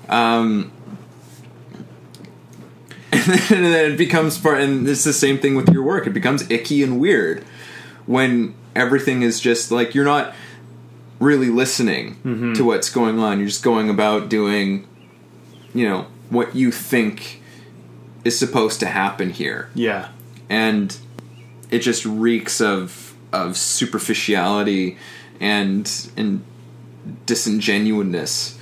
Um 0.09 0.71
and 3.13 3.25
then 3.49 3.93
it 3.93 3.97
becomes 3.97 4.39
part 4.39 4.61
and 4.61 4.87
it's 4.89 5.05
the 5.05 5.13
same 5.13 5.39
thing 5.39 5.55
with 5.55 5.69
your 5.71 5.83
work. 5.83 6.07
It 6.07 6.13
becomes 6.13 6.49
icky 6.51 6.83
and 6.83 7.01
weird 7.01 7.43
when 8.07 8.55
everything 8.77 9.23
is 9.23 9.41
just 9.41 9.71
like 9.71 9.95
you're 9.95 10.05
not 10.05 10.35
really 11.21 11.49
listening 11.49 12.15
Mm-hmm. 12.25 12.53
to 12.55 12.65
what's 12.65 12.91
going 12.91 13.19
on 13.19 13.39
you're 13.39 13.49
just 13.49 13.63
going 13.65 13.91
about 13.91 14.29
doing 14.29 14.87
you 15.75 15.89
know 15.89 16.07
what 16.31 16.55
you 16.55 16.71
think 16.71 17.41
is 18.25 18.39
supposed 18.39 18.81
to 18.81 18.87
happen 18.87 19.31
here 19.31 19.69
Yeah. 19.75 20.09
and 20.49 20.97
it 21.71 21.81
just 21.81 22.05
reeks 22.07 22.61
of 22.61 23.15
of 23.33 23.57
superficiality 23.57 24.97
and 25.41 25.91
and 26.17 26.43
disingenuousness 27.27 28.57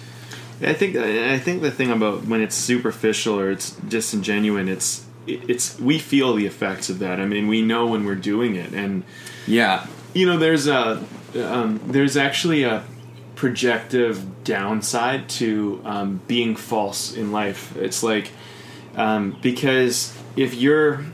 I 0.62 0.72
think 0.72 0.96
I 0.96 1.38
think 1.38 1.60
the 1.60 1.70
thing 1.70 1.90
about 1.90 2.24
when 2.24 2.40
it's 2.40 2.54
superficial 2.54 3.38
or 3.38 3.50
it's 3.50 3.72
disingenuous, 3.72 4.66
it's 4.70 5.04
it's 5.26 5.78
we 5.78 5.98
feel 5.98 6.32
the 6.32 6.46
effects 6.46 6.88
of 6.88 6.98
that. 7.00 7.20
I 7.20 7.26
mean, 7.26 7.46
we 7.46 7.60
know 7.60 7.86
when 7.88 8.06
we're 8.06 8.14
doing 8.14 8.56
it, 8.56 8.72
and 8.72 9.02
yeah 9.46 9.86
you 10.14 10.24
know, 10.24 10.38
there's 10.38 10.66
a 10.66 11.04
um, 11.36 11.80
there's 11.86 12.16
actually 12.16 12.62
a 12.64 12.84
projective 13.34 14.44
downside 14.44 15.28
to 15.28 15.80
um, 15.84 16.20
being 16.26 16.56
false 16.56 17.14
in 17.14 17.32
life. 17.32 17.76
It's 17.76 18.02
like 18.02 18.32
um, 18.96 19.36
because 19.42 20.16
if 20.36 20.54
you're 20.54 21.04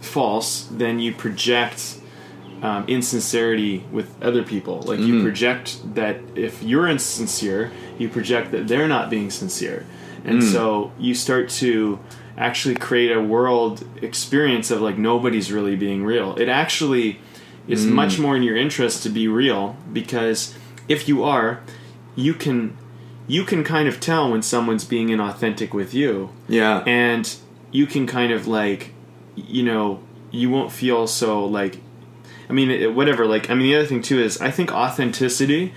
false, 0.00 0.64
then 0.64 0.98
you 0.98 1.12
project 1.12 1.98
um, 2.62 2.84
insincerity 2.88 3.84
with 3.90 4.22
other 4.22 4.42
people. 4.42 4.80
Like 4.82 5.00
you 5.00 5.22
project 5.22 5.94
that 5.94 6.20
if 6.34 6.62
you're 6.62 6.88
insincere, 6.88 7.72
you 7.98 8.08
project 8.08 8.52
that 8.52 8.68
they're 8.68 8.88
not 8.88 9.10
being 9.10 9.30
sincere, 9.30 9.84
and 10.24 10.42
so 10.42 10.92
you 10.98 11.14
start 11.14 11.48
to 11.50 11.98
actually 12.38 12.74
create 12.74 13.12
a 13.12 13.20
world 13.20 13.86
experience 14.02 14.70
of 14.70 14.80
like 14.80 14.98
nobody's 14.98 15.50
really 15.50 15.76
being 15.76 16.04
real. 16.04 16.36
It 16.36 16.48
actually 16.48 17.20
is 17.68 17.84
much 17.86 18.18
more 18.18 18.36
in 18.36 18.42
your 18.42 18.56
interest 18.56 19.02
to 19.02 19.08
be 19.08 19.26
real 19.28 19.76
because 19.92 20.54
if 20.88 21.08
you 21.08 21.24
are, 21.24 21.60
you 22.14 22.34
can 22.34 22.76
you 23.28 23.44
can 23.44 23.64
kind 23.64 23.88
of 23.88 23.98
tell 23.98 24.30
when 24.30 24.42
someone's 24.42 24.84
being 24.84 25.08
inauthentic 25.08 25.74
with 25.74 25.92
you. 25.92 26.30
Yeah. 26.48 26.84
And 26.86 27.34
you 27.72 27.86
can 27.86 28.06
kind 28.06 28.32
of 28.32 28.46
like 28.46 28.92
you 29.34 29.62
know 29.62 30.00
you 30.30 30.48
won't 30.48 30.72
feel 30.72 31.06
so 31.06 31.44
like 31.44 31.78
i 32.48 32.52
mean 32.52 32.70
it, 32.70 32.94
whatever 32.94 33.26
like 33.26 33.50
i 33.50 33.54
mean 33.54 33.66
the 33.66 33.76
other 33.76 33.86
thing 33.86 34.00
too 34.00 34.18
is 34.18 34.40
i 34.40 34.50
think 34.50 34.72
authenticity 34.72 35.74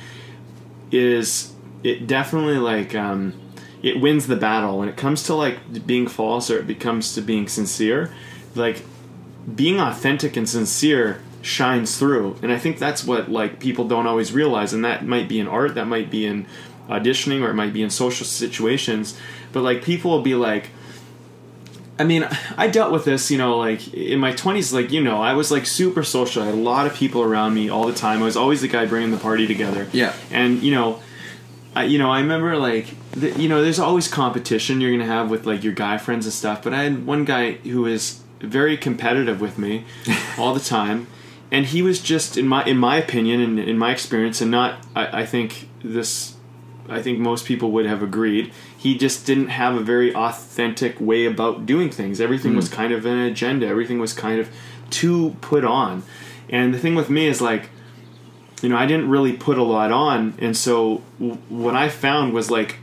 is 0.91 1.53
it 1.83 2.07
definitely 2.07 2.57
like 2.57 2.95
um 2.95 3.33
it 3.81 3.99
wins 4.01 4.27
the 4.27 4.35
battle. 4.35 4.79
When 4.79 4.89
it 4.89 4.97
comes 4.97 5.23
to 5.23 5.33
like 5.33 5.85
being 5.85 6.07
false 6.07 6.51
or 6.51 6.59
it 6.59 6.67
becomes 6.67 7.13
to 7.15 7.21
being 7.21 7.47
sincere 7.47 8.13
like 8.55 8.83
being 9.55 9.79
authentic 9.79 10.35
and 10.35 10.47
sincere 10.49 11.21
shines 11.41 11.97
through 11.97 12.37
and 12.41 12.51
i 12.51 12.57
think 12.57 12.77
that's 12.77 13.05
what 13.05 13.29
like 13.29 13.59
people 13.59 13.87
don't 13.87 14.07
always 14.07 14.31
realize 14.31 14.73
and 14.73 14.83
that 14.83 15.05
might 15.05 15.27
be 15.29 15.39
in 15.39 15.47
art 15.47 15.75
that 15.75 15.85
might 15.85 16.09
be 16.09 16.25
in 16.25 16.45
auditioning 16.89 17.41
or 17.41 17.49
it 17.49 17.53
might 17.53 17.71
be 17.71 17.81
in 17.81 17.89
social 17.89 18.25
situations 18.25 19.17
but 19.53 19.61
like 19.61 19.83
people 19.83 20.11
will 20.11 20.21
be 20.21 20.35
like 20.35 20.69
I 21.99 22.05
mean, 22.05 22.25
I 22.57 22.69
dealt 22.69 22.93
with 22.93 23.03
this, 23.03 23.29
you 23.29 23.37
know, 23.37 23.57
like 23.57 23.93
in 23.93 24.19
my 24.19 24.31
20s, 24.31 24.71
like, 24.71 24.89
you 24.89 25.03
know, 25.03 25.21
I 25.21 25.33
was 25.33 25.51
like 25.51 25.65
super 25.65 26.01
social. 26.01 26.41
I 26.41 26.45
had 26.45 26.55
a 26.55 26.57
lot 26.57 26.87
of 26.87 26.93
people 26.93 27.21
around 27.21 27.53
me 27.53 27.67
all 27.67 27.85
the 27.85 27.93
time. 27.93 28.21
I 28.21 28.25
was 28.25 28.37
always 28.37 28.61
the 28.61 28.69
guy 28.69 28.85
bringing 28.85 29.11
the 29.11 29.17
party 29.17 29.45
together. 29.45 29.85
Yeah. 29.91 30.13
And, 30.31 30.63
you 30.63 30.73
know, 30.73 31.01
I, 31.75 31.83
you 31.83 31.99
know, 31.99 32.09
I 32.09 32.21
remember 32.21 32.55
like, 32.55 32.87
the, 33.11 33.31
you 33.31 33.49
know, 33.49 33.61
there's 33.61 33.79
always 33.79 34.07
competition 34.07 34.79
you're 34.79 34.91
going 34.91 35.01
to 35.01 35.13
have 35.13 35.29
with 35.29 35.45
like 35.45 35.61
your 35.61 35.73
guy 35.73 35.97
friends 35.97 36.25
and 36.25 36.31
stuff. 36.31 36.63
But 36.63 36.73
I 36.73 36.83
had 36.83 37.05
one 37.05 37.25
guy 37.25 37.53
who 37.53 37.81
was 37.81 38.21
very 38.39 38.77
competitive 38.77 39.41
with 39.41 39.57
me 39.57 39.83
all 40.37 40.53
the 40.53 40.61
time. 40.61 41.07
And 41.51 41.65
he 41.65 41.81
was 41.81 41.99
just, 41.99 42.37
in 42.37 42.47
my 42.47 42.63
in 42.65 42.77
my 42.77 42.97
opinion 42.97 43.41
and 43.41 43.59
in 43.59 43.77
my 43.77 43.91
experience, 43.91 44.39
and 44.41 44.51
not, 44.51 44.85
I, 44.95 45.21
I 45.21 45.25
think 45.25 45.67
this 45.83 46.35
I 46.87 47.01
think 47.01 47.19
most 47.19 47.45
people 47.45 47.71
would 47.71 47.85
have 47.85 48.01
agreed. 48.01 48.51
He 48.77 48.97
just 48.97 49.25
didn't 49.25 49.49
have 49.49 49.75
a 49.75 49.81
very 49.81 50.13
authentic 50.13 50.99
way 50.99 51.25
about 51.25 51.65
doing 51.65 51.89
things. 51.89 52.19
Everything 52.19 52.55
was 52.55 52.69
hmm. 52.69 52.75
kind 52.75 52.93
of 52.93 53.05
an 53.05 53.19
agenda. 53.19 53.67
Everything 53.67 53.99
was 53.99 54.13
kind 54.13 54.39
of 54.39 54.49
too 54.89 55.35
put 55.41 55.63
on. 55.63 56.03
And 56.49 56.73
the 56.73 56.79
thing 56.79 56.95
with 56.95 57.09
me 57.09 57.27
is 57.27 57.41
like, 57.41 57.69
you 58.61 58.69
know, 58.69 58.77
I 58.77 58.85
didn't 58.85 59.09
really 59.09 59.33
put 59.33 59.57
a 59.57 59.63
lot 59.63 59.91
on, 59.91 60.33
and 60.39 60.57
so 60.57 61.01
w- 61.19 61.39
what 61.47 61.75
I 61.75 61.87
found 61.87 62.33
was 62.33 62.51
like, 62.51 62.77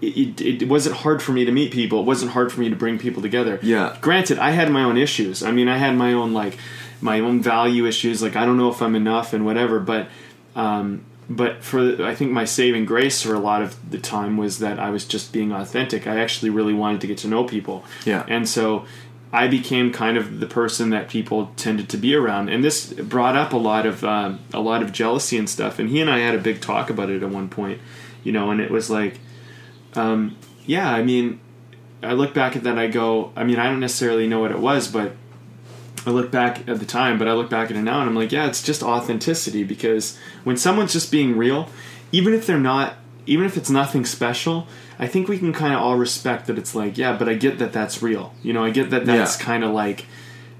it, 0.00 0.40
it, 0.40 0.62
it 0.62 0.68
wasn't 0.68 0.96
hard 0.96 1.22
for 1.22 1.30
me 1.30 1.44
to 1.44 1.52
meet 1.52 1.72
people. 1.72 2.00
It 2.00 2.06
wasn't 2.06 2.32
hard 2.32 2.52
for 2.52 2.60
me 2.60 2.68
to 2.68 2.74
bring 2.74 2.98
people 2.98 3.22
together. 3.22 3.60
Yeah. 3.62 3.96
Granted, 4.00 4.38
I 4.38 4.50
had 4.50 4.68
my 4.70 4.82
own 4.82 4.96
issues. 4.96 5.44
I 5.44 5.52
mean, 5.52 5.68
I 5.68 5.76
had 5.76 5.94
my 5.94 6.12
own 6.12 6.32
like 6.32 6.58
my 7.02 7.20
own 7.20 7.40
value 7.42 7.86
issues. 7.86 8.22
Like 8.22 8.36
I 8.36 8.44
don't 8.46 8.56
know 8.56 8.70
if 8.70 8.80
I'm 8.80 8.94
enough 8.94 9.32
and 9.32 9.44
whatever. 9.44 9.80
But 9.80 10.08
um, 10.54 11.04
but 11.28 11.62
for 11.62 12.04
I 12.04 12.14
think 12.14 12.30
my 12.32 12.44
saving 12.44 12.84
grace 12.84 13.22
for 13.22 13.34
a 13.34 13.38
lot 13.38 13.62
of 13.62 13.90
the 13.90 13.98
time 13.98 14.36
was 14.36 14.58
that 14.58 14.78
I 14.78 14.90
was 14.90 15.04
just 15.04 15.32
being 15.32 15.52
authentic. 15.52 16.06
I 16.06 16.20
actually 16.20 16.50
really 16.50 16.74
wanted 16.74 17.00
to 17.02 17.06
get 17.06 17.18
to 17.18 17.28
know 17.28 17.44
people. 17.44 17.84
Yeah. 18.04 18.24
And 18.28 18.48
so 18.48 18.86
I 19.32 19.48
became 19.48 19.92
kind 19.92 20.18
of 20.18 20.40
the 20.40 20.46
person 20.46 20.90
that 20.90 21.08
people 21.08 21.52
tended 21.56 21.88
to 21.90 21.96
be 21.96 22.14
around, 22.14 22.50
and 22.50 22.62
this 22.62 22.92
brought 22.92 23.34
up 23.34 23.54
a 23.54 23.56
lot 23.56 23.86
of 23.86 24.04
um, 24.04 24.40
a 24.52 24.60
lot 24.60 24.82
of 24.82 24.92
jealousy 24.92 25.38
and 25.38 25.48
stuff. 25.48 25.78
And 25.78 25.88
he 25.88 26.00
and 26.00 26.10
I 26.10 26.18
had 26.18 26.34
a 26.34 26.38
big 26.38 26.60
talk 26.60 26.90
about 26.90 27.08
it 27.08 27.22
at 27.22 27.30
one 27.30 27.48
point, 27.48 27.80
you 28.24 28.32
know, 28.32 28.50
and 28.50 28.60
it 28.60 28.70
was 28.70 28.90
like, 28.90 29.20
um, 29.94 30.36
yeah, 30.66 30.92
I 30.92 31.02
mean, 31.02 31.40
I 32.02 32.12
look 32.12 32.34
back 32.34 32.56
at 32.56 32.64
that, 32.64 32.78
I 32.78 32.88
go, 32.88 33.32
I 33.34 33.44
mean, 33.44 33.58
I 33.58 33.68
don't 33.68 33.80
necessarily 33.80 34.26
know 34.26 34.40
what 34.40 34.50
it 34.50 34.58
was, 34.58 34.88
but 34.88 35.12
I 36.06 36.10
look 36.10 36.30
back 36.30 36.68
at 36.68 36.78
the 36.80 36.86
time, 36.86 37.18
but 37.18 37.28
I 37.28 37.32
look 37.32 37.48
back 37.50 37.70
at 37.70 37.76
it 37.76 37.82
now, 37.82 38.00
and 38.00 38.08
I'm 38.08 38.14
like, 38.16 38.32
yeah, 38.32 38.46
it's 38.46 38.62
just 38.62 38.82
authenticity 38.82 39.64
because 39.64 40.18
when 40.44 40.56
someone's 40.56 40.92
just 40.92 41.10
being 41.12 41.36
real, 41.36 41.68
even 42.10 42.34
if 42.34 42.46
they're 42.46 42.58
not, 42.58 42.94
even 43.26 43.44
if 43.46 43.56
it's 43.56 43.70
nothing 43.70 44.04
special, 44.04 44.66
I 44.98 45.06
think 45.06 45.28
we 45.28 45.38
can 45.38 45.52
kind 45.52 45.72
of 45.74 45.80
all 45.80 45.96
respect 45.96 46.46
that 46.46 46.58
it's 46.58 46.74
like, 46.74 46.98
yeah, 46.98 47.16
but 47.16 47.28
I 47.28 47.34
get 47.34 47.58
that 47.58 47.72
that's 47.72 48.02
real. 48.02 48.34
You 48.42 48.52
know, 48.52 48.64
I 48.64 48.70
get 48.70 48.90
that 48.90 49.06
that's 49.06 49.38
Yeah. 49.38 49.44
kind 49.44 49.64
of 49.64 49.70
like, 49.72 50.06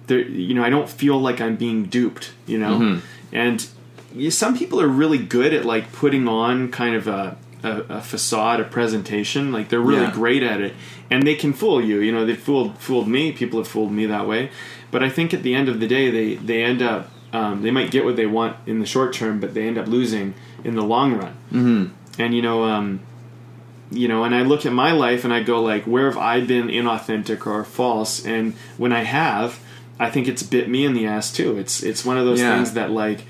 there. 0.06 0.20
You 0.20 0.54
know, 0.54 0.62
I 0.64 0.70
don't 0.70 0.88
feel 0.88 1.18
like 1.18 1.40
I'm 1.40 1.56
being 1.56 1.84
duped. 1.86 2.32
You 2.46 2.58
know, 2.58 2.78
Mm-hmm. 2.78 3.06
and 3.36 3.66
you, 4.14 4.30
some 4.30 4.56
people 4.56 4.80
are 4.80 4.88
really 4.88 5.18
good 5.18 5.52
at 5.54 5.64
like 5.64 5.92
putting 5.92 6.28
on 6.28 6.70
kind 6.70 6.94
of 6.94 7.06
a. 7.08 7.36
A, 7.64 7.84
a 7.90 8.00
facade, 8.00 8.58
a 8.58 8.64
presentation, 8.64 9.52
like 9.52 9.68
they're 9.68 9.78
really 9.78 10.02
Yeah. 10.02 10.10
great 10.10 10.42
at 10.42 10.60
it, 10.60 10.74
and 11.12 11.26
they 11.26 11.34
can 11.34 11.52
fool 11.52 11.80
you. 11.84 12.00
You 12.00 12.12
know, 12.12 12.24
they 12.26 12.34
fooled 12.34 12.78
fooled 12.78 13.08
me. 13.08 13.32
People 13.32 13.58
have 13.60 13.68
fooled 13.68 13.92
me 13.92 14.06
that 14.06 14.26
way, 14.26 14.50
but 14.90 15.02
I 15.02 15.08
think 15.08 15.32
at 15.34 15.42
the 15.42 15.54
end 15.54 15.68
of 15.68 15.78
the 15.80 15.86
day, 15.86 16.10
they 16.10 16.34
they 16.34 16.62
end 16.62 16.82
up 16.82 17.10
um, 17.32 17.62
they 17.62 17.70
might 17.70 17.90
get 17.90 18.04
what 18.04 18.16
they 18.16 18.26
want 18.26 18.56
in 18.66 18.80
the 18.80 18.86
short 18.86 19.12
term, 19.14 19.40
but 19.40 19.54
they 19.54 19.66
end 19.66 19.78
up 19.78 19.86
losing 19.86 20.34
in 20.64 20.74
the 20.74 20.82
long 20.82 21.14
run. 21.14 21.34
Mm-hmm. 21.52 21.84
And 22.20 22.34
you 22.34 22.42
know, 22.42 22.64
um, 22.64 23.00
you 23.90 24.08
know, 24.08 24.24
and 24.24 24.34
I 24.34 24.42
look 24.42 24.66
at 24.66 24.72
my 24.72 24.92
life 24.92 25.24
and 25.24 25.32
I 25.32 25.42
go 25.42 25.62
like, 25.62 25.84
where 25.84 26.06
have 26.10 26.18
I 26.18 26.40
been 26.40 26.68
inauthentic 26.68 27.46
or 27.46 27.64
false? 27.64 28.24
And 28.24 28.54
when 28.78 28.92
I 28.92 29.02
have, 29.04 29.60
I 29.98 30.10
think 30.10 30.28
it's 30.28 30.42
bit 30.42 30.68
me 30.68 30.84
in 30.84 30.94
the 30.94 31.06
ass 31.06 31.32
too. 31.32 31.58
It's 31.58 31.82
it's 31.82 32.04
one 32.04 32.18
of 32.18 32.24
those 32.26 32.40
Yeah. 32.40 32.54
things 32.56 32.72
that 32.74 32.90
like. 32.90 33.20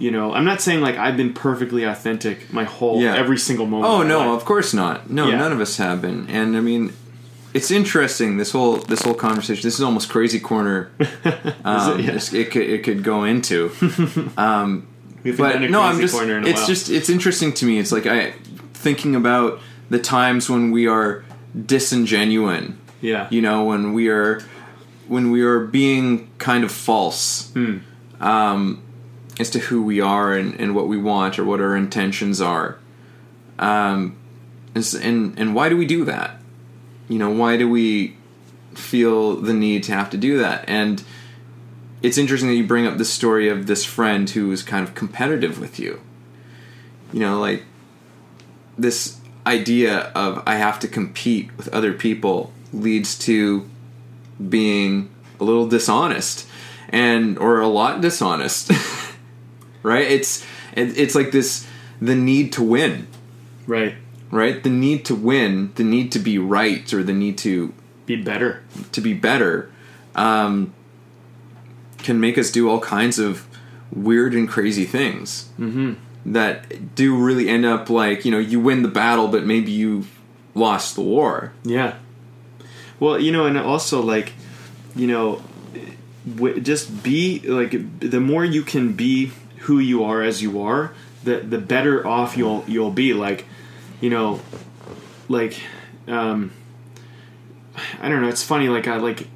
You 0.00 0.10
know, 0.10 0.34
I'm 0.34 0.44
not 0.44 0.60
saying 0.60 0.80
like 0.80 0.96
I've 0.96 1.16
been 1.16 1.32
perfectly 1.32 1.84
authentic 1.84 2.52
my 2.52 2.64
whole 2.64 3.00
Yeah. 3.00 3.14
every 3.14 3.38
single 3.38 3.64
moment. 3.66 3.92
Oh 3.92 4.00
of 4.02 4.08
no, 4.08 4.18
life. 4.18 4.40
of 4.40 4.44
course 4.44 4.74
not. 4.74 5.08
No, 5.08 5.28
Yeah. 5.28 5.36
none 5.38 5.52
of 5.52 5.60
us 5.60 5.76
have 5.76 6.02
been. 6.02 6.26
And 6.28 6.56
I 6.56 6.60
mean, 6.60 6.92
it's 7.54 7.70
interesting 7.70 8.36
this 8.36 8.50
whole 8.52 8.76
this 8.76 9.02
whole 9.02 9.14
conversation. 9.14 9.62
This 9.62 9.74
is 9.76 9.82
almost 9.82 10.08
crazy 10.10 10.40
corner. 10.40 10.90
Um, 11.64 12.00
Yeah. 12.00 12.10
this- 12.12 12.32
it, 12.34 12.50
could 12.50 12.62
it 12.68 12.82
could 12.84 13.02
go 13.02 13.24
into. 13.24 13.70
We've 15.24 15.38
done 15.38 15.52
but 15.52 15.62
a 15.62 15.68
no, 15.70 15.80
I'm 15.80 15.98
just. 16.00 16.14
corner 16.14 16.36
in 16.36 16.44
a 16.44 16.48
It's 16.48 16.58
while. 16.60 16.66
just 16.66 16.90
it's 16.90 17.08
interesting 17.08 17.52
to 17.54 17.64
me. 17.64 17.78
It's 17.78 17.92
like 17.92 18.06
I 18.06 18.32
thinking 18.74 19.14
about 19.16 19.60
the 19.88 19.98
times 19.98 20.50
when 20.50 20.70
we 20.70 20.86
are 20.86 21.24
disingenuine. 21.56 22.74
yeah, 23.00 23.28
You 23.30 23.40
know, 23.42 23.64
when 23.64 23.92
we 23.94 24.08
are 24.08 24.42
when 25.08 25.30
we 25.30 25.42
are 25.42 25.60
being 25.60 26.30
kind 26.38 26.64
of 26.64 26.72
false 26.72 27.50
Hmm. 27.52 27.78
um, 28.20 28.82
as 29.40 29.50
to 29.50 29.58
who 29.58 29.82
we 29.82 30.00
are 30.00 30.32
and, 30.34 30.58
and 30.60 30.74
what 30.74 30.88
we 30.88 30.96
want 30.98 31.38
or 31.38 31.44
what 31.44 31.60
our 31.60 31.76
intentions 31.76 32.40
are. 32.40 32.78
Um, 33.58 34.16
is- 34.74 34.94
and 34.94 35.38
and 35.38 35.54
why 35.54 35.68
do 35.70 35.76
we 35.76 35.86
do 35.86 36.04
that? 36.04 36.38
You 37.08 37.18
know, 37.18 37.30
why 37.30 37.56
do 37.56 37.68
we 37.68 38.16
feel 38.74 39.36
the 39.36 39.52
need 39.52 39.82
to 39.84 39.92
have 39.92 40.10
to 40.10 40.16
do 40.16 40.38
that? 40.38 40.64
And 40.68 41.02
it's 42.02 42.18
interesting 42.18 42.48
that 42.50 42.56
you 42.56 42.66
bring 42.66 42.86
up 42.86 42.98
the 42.98 43.04
story 43.04 43.48
of 43.48 43.66
this 43.66 43.84
friend 43.84 44.28
who 44.28 44.48
was 44.48 44.62
kind 44.62 44.86
of 44.86 44.94
competitive 44.94 45.58
with 45.58 45.78
you. 45.78 46.00
You 47.12 47.20
know, 47.20 47.40
like 47.40 47.64
this 48.76 49.20
idea 49.46 50.12
of 50.14 50.42
I 50.46 50.56
have 50.56 50.78
to 50.80 50.88
compete 50.88 51.56
with 51.56 51.68
other 51.68 51.92
people 51.92 52.52
leads 52.72 53.18
to 53.20 53.68
being 54.48 55.10
a 55.40 55.44
little 55.44 55.68
dishonest 55.68 56.46
and 56.88 57.38
or 57.38 57.60
a 57.60 57.68
lot 57.68 58.00
dishonest. 58.00 58.70
right? 59.82 60.10
It's 60.10 60.44
it's 60.72 61.14
like 61.14 61.30
this 61.30 61.66
the 62.00 62.14
need 62.14 62.52
to 62.54 62.62
win, 62.62 63.06
right. 63.66 63.94
Right? 64.34 64.62
The 64.62 64.70
need 64.70 65.04
to 65.06 65.14
win, 65.14 65.70
the 65.76 65.84
need 65.84 66.10
to 66.12 66.18
be 66.18 66.38
right 66.38 66.92
or 66.92 67.02
the 67.04 67.12
need 67.14 67.38
to 67.38 67.72
Be 68.06 68.16
better. 68.16 68.62
to 68.92 69.00
be 69.00 69.14
better 69.14 69.70
um, 70.14 70.74
can 71.98 72.18
make 72.20 72.36
us 72.36 72.50
do 72.50 72.68
all 72.68 72.80
kinds 72.80 73.18
of 73.18 73.46
weird 73.90 74.34
and 74.34 74.48
crazy 74.48 74.84
things 74.84 75.48
mm-hmm. 75.58 75.94
that 76.32 76.94
do 76.94 77.16
really 77.16 77.48
end 77.48 77.64
up 77.64 77.88
like 77.88 78.24
you 78.24 78.30
know 78.30 78.38
you 78.38 78.58
win 78.60 78.82
the 78.82 78.88
battle 78.88 79.28
but 79.28 79.44
maybe 79.44 79.70
you 79.70 80.04
lost 80.54 80.94
the 80.96 81.02
war 81.02 81.52
Yeah. 81.64 81.94
Well, 83.00 83.18
you 83.20 83.32
know, 83.32 83.44
and 83.46 83.58
also 83.58 84.00
like, 84.00 84.32
you 84.94 85.06
know, 85.08 85.42
w- 86.36 86.60
just 86.60 87.02
be 87.02 87.40
like 87.40 87.74
the 88.00 88.20
more 88.20 88.44
you 88.44 88.62
can 88.62 88.92
be 88.92 89.32
who 89.66 89.78
you 89.80 90.04
are 90.04 90.22
as 90.22 90.40
you 90.42 90.62
are, 90.62 90.92
the 91.24 91.38
the 91.40 91.58
better 91.58 92.06
off 92.06 92.36
you'll 92.36 92.64
you'll 92.68 92.92
be. 92.92 93.12
Like, 93.12 93.46
you 94.04 94.10
know, 94.10 94.38
like, 95.30 95.58
um, 96.06 96.52
I 98.02 98.10
don't 98.10 98.20
know. 98.20 98.28
It's 98.28 98.42
funny. 98.42 98.68
Like 98.68 98.86
I 98.86 98.98
like, 98.98 99.28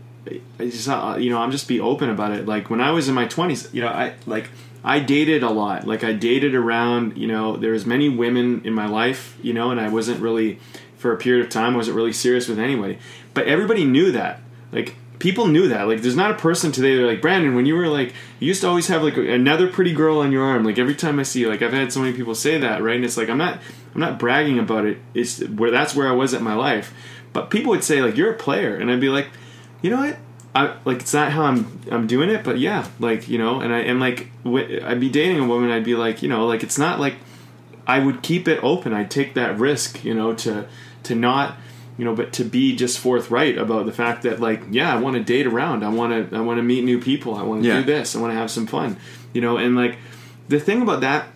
I 0.61 0.67
just 0.67 0.87
uh, 0.87 1.17
you 1.19 1.31
know 1.31 1.39
I'm 1.39 1.51
just 1.51 1.67
be 1.69 1.81
open 1.81 2.11
about 2.11 2.33
it. 2.33 2.45
Like 2.45 2.69
when 2.69 2.83
I 2.83 2.91
was 2.91 3.09
in 3.09 3.15
my 3.15 3.25
20s, 3.25 3.73
you 3.73 3.81
know, 3.81 3.89
I 3.89 4.15
like. 4.27 4.51
I 4.85 5.01
dated 5.01 5.43
a 5.43 5.51
lot. 5.51 5.89
Like 5.89 6.05
I 6.05 6.13
dated 6.13 6.55
around, 6.55 7.19
you 7.19 7.27
know, 7.27 7.57
there 7.57 7.73
was 7.73 7.85
many 7.85 8.09
women 8.09 8.63
in 8.65 8.73
my 8.73 8.87
life, 8.87 9.37
you 9.43 9.53
know, 9.53 9.73
and 9.73 9.81
I 9.81 9.89
wasn't 9.89 10.21
really 10.21 10.61
for 10.97 11.13
a 11.13 11.17
period 11.17 11.45
of 11.45 11.51
time 11.51 11.75
wasn't 11.75 11.97
really 11.97 12.13
serious 12.13 12.47
with 12.47 12.61
anybody. 12.61 12.97
But 13.35 13.49
everybody 13.49 13.85
knew 13.85 14.13
that. 14.13 14.41
Like 14.71 14.95
people 15.19 15.47
knew 15.47 15.69
that. 15.69 15.89
Like 15.89 16.03
there's 16.03 16.17
not 16.17 16.31
a 16.31 16.35
person 16.35 16.73
today 16.73 16.97
they're 16.97 17.07
like, 17.07 17.23
"Brandon, 17.23 17.55
when 17.55 17.67
you 17.67 17.75
were 17.75 17.89
like 17.89 18.15
you 18.41 18.49
used 18.49 18.61
to 18.63 18.69
always 18.69 18.89
have 18.89 19.03
like 19.03 19.17
another 19.17 19.69
pretty 19.69 19.93
girl 19.93 20.19
on 20.19 20.33
your 20.33 20.45
arm." 20.45 20.65
Like 20.65 20.79
every 20.79 20.95
time 20.95 21.19
I 21.19 21.23
see 21.23 21.41
you, 21.41 21.49
like 21.49 21.63
I've 21.63 21.73
had 21.73 21.93
so 21.93 22.01
many 22.01 22.17
people 22.17 22.35
say 22.35 22.59
that, 22.59 22.83
right? 22.83 22.97
And 22.97 23.05
it's 23.05 23.17
like 23.17 23.29
I'm 23.29 23.39
not 23.39 23.61
I'm 23.95 24.01
not 24.01 24.19
bragging 24.19 24.59
about 24.59 24.85
it. 24.85 24.99
It's 25.15 25.41
where 25.45 25.71
that's 25.71 25.95
where 25.95 26.09
I 26.09 26.13
was 26.13 26.35
at 26.35 26.43
my 26.43 26.55
life. 26.55 26.95
But 27.33 27.51
people 27.51 27.71
would 27.71 27.85
say 27.85 28.03
like, 28.03 28.17
"You're 28.17 28.33
a 28.33 28.37
player." 28.37 28.77
And 28.77 28.91
I'd 28.91 29.01
be 29.01 29.09
like, 29.09 29.29
"You 29.83 29.91
know 29.91 29.99
what? 29.99 30.19
I 30.55 30.77
like 30.85 31.01
it's 31.01 31.15
not 31.15 31.33
how 31.33 31.45
I'm 31.45 31.81
I'm 31.91 32.07
doing 32.07 32.31
it, 32.31 32.43
but 32.43 32.59
yeah, 32.59 32.87
like 32.99 33.29
you 33.29 33.39
know, 33.39 33.61
and 33.61 33.73
I 33.73 33.81
and 33.81 34.01
like 34.01 34.31
I'd 34.45 35.01
be 35.01 35.11
dating 35.11 35.39
a 35.39 35.47
woman, 35.47 35.71
I'd 35.71 35.85
be 35.85 35.95
like, 35.95 36.23
you 36.23 36.29
know, 36.29 36.47
like 36.47 36.63
it's 36.63 36.79
not 36.79 36.99
like 36.99 37.17
I 37.87 38.01
would 38.01 38.23
keep 38.23 38.49
it 38.49 38.63
open. 38.63 38.93
I'd 38.93 39.11
take 39.11 39.35
that 39.35 39.59
risk, 39.59 40.05
you 40.05 40.15
know, 40.15 40.35
to 40.35 40.67
to 41.05 41.15
not, 41.15 41.57
you 41.99 42.05
know, 42.05 42.15
but 42.15 42.33
to 42.35 42.45
be 42.45 42.75
just 42.75 42.99
forthright 42.99 43.59
about 43.59 43.85
the 43.85 43.93
fact 43.93 44.23
that 44.23 44.41
like, 44.41 44.63
yeah, 44.71 44.95
I 44.95 44.99
want 44.99 45.17
to 45.17 45.23
date 45.23 45.47
around. 45.47 45.85
I 45.85 45.89
want 45.91 46.31
to 46.31 46.37
I 46.37 46.41
want 46.41 46.59
to 46.59 46.63
meet 46.63 46.85
new 46.85 47.01
people. 47.01 47.35
I 47.35 47.43
want 47.43 47.63
to 47.63 47.69
Yeah. 47.69 47.81
do 47.81 47.85
this. 47.85 48.17
I 48.17 48.21
want 48.21 48.33
to 48.33 48.37
have 48.39 48.51
some 48.51 48.67
fun, 48.67 48.97
you 49.35 49.41
know, 49.41 49.57
and 49.59 49.75
like 49.77 49.99
the 50.49 50.59
thing 50.61 50.81
about 50.81 51.01
that 51.03 51.27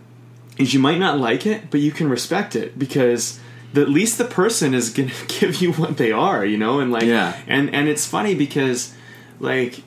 is 0.58 0.72
you 0.72 0.80
might 0.80 0.98
not 0.98 1.18
like 1.18 1.44
it, 1.46 1.70
but 1.70 1.80
you 1.80 1.90
can 1.90 2.08
respect 2.08 2.54
it 2.56 2.78
because 2.78 3.40
the, 3.74 3.80
at 3.82 3.88
least 3.88 4.18
the 4.18 4.24
person 4.24 4.72
is 4.74 4.88
gonna 4.90 5.10
give 5.40 5.56
you 5.62 5.72
what 5.72 5.96
they 5.96 6.12
are, 6.12 6.44
you 6.46 6.56
know, 6.58 6.78
and 6.80 6.92
like, 6.92 7.04
Yeah. 7.04 7.36
and 7.46 7.74
and 7.74 7.88
it's 7.88 8.06
funny 8.06 8.34
because, 8.34 8.94
like, 9.40 9.82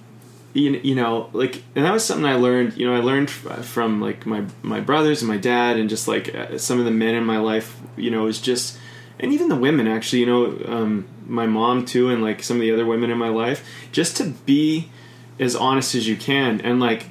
you, 0.53 0.71
you 0.83 0.95
know, 0.95 1.29
like, 1.33 1.61
and 1.75 1.85
that 1.85 1.91
was 1.93 2.03
something 2.05 2.25
I 2.25 2.35
learned. 2.35 2.77
You 2.77 2.87
know, 2.87 2.95
I 2.95 2.99
learned 2.99 3.29
from 3.29 4.01
like 4.01 4.25
my 4.25 4.43
my 4.63 4.79
brothers 4.79 5.21
and 5.21 5.29
my 5.29 5.37
dad, 5.37 5.77
and 5.77 5.89
just 5.89 6.07
like 6.07 6.33
uh, 6.33 6.57
some 6.57 6.79
of 6.79 6.85
the 6.85 6.91
men 6.91 7.13
in 7.15 7.23
my 7.25 7.37
life. 7.37 7.77
You 7.97 8.09
know, 8.11 8.27
is 8.27 8.39
just, 8.41 8.77
and 9.19 9.33
even 9.33 9.49
the 9.49 9.55
women 9.55 9.87
actually. 9.87 10.19
You 10.19 10.25
know, 10.25 10.61
um, 10.65 11.07
my 11.25 11.47
mom 11.47 11.85
too, 11.85 12.09
and 12.09 12.21
like 12.21 12.43
some 12.43 12.57
of 12.57 12.61
the 12.61 12.71
other 12.71 12.85
women 12.85 13.11
in 13.11 13.17
my 13.17 13.29
life, 13.29 13.67
just 13.91 14.17
to 14.17 14.25
be 14.45 14.89
as 15.39 15.55
honest 15.55 15.95
as 15.95 16.07
you 16.07 16.15
can, 16.15 16.61
and 16.61 16.79
like 16.79 17.07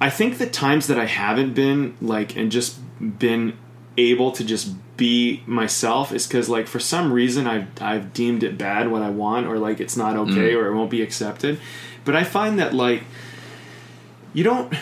I 0.00 0.10
think 0.10 0.38
the 0.38 0.46
times 0.46 0.86
that 0.88 0.98
I 0.98 1.06
haven't 1.06 1.54
been 1.54 1.96
like 2.00 2.36
and 2.36 2.50
just 2.50 2.78
been 3.18 3.56
able 3.96 4.30
to 4.32 4.44
just 4.44 4.74
be 4.96 5.42
myself 5.46 6.12
is 6.12 6.26
because 6.26 6.48
like 6.48 6.66
for 6.66 6.78
some 6.78 7.12
reason 7.12 7.46
I've 7.46 7.68
I've 7.80 8.12
deemed 8.12 8.42
it 8.42 8.58
bad 8.58 8.90
what 8.90 9.02
I 9.02 9.10
want 9.10 9.46
or 9.46 9.58
like 9.58 9.80
it's 9.80 9.96
not 9.96 10.16
okay 10.16 10.54
or 10.54 10.66
it 10.66 10.74
won't 10.74 10.90
be 10.90 11.02
accepted. 11.02 11.58
But 12.04 12.16
I 12.16 12.24
find 12.24 12.58
that 12.58 12.74
like 12.74 13.04
you 14.32 14.44
don't 14.44 14.72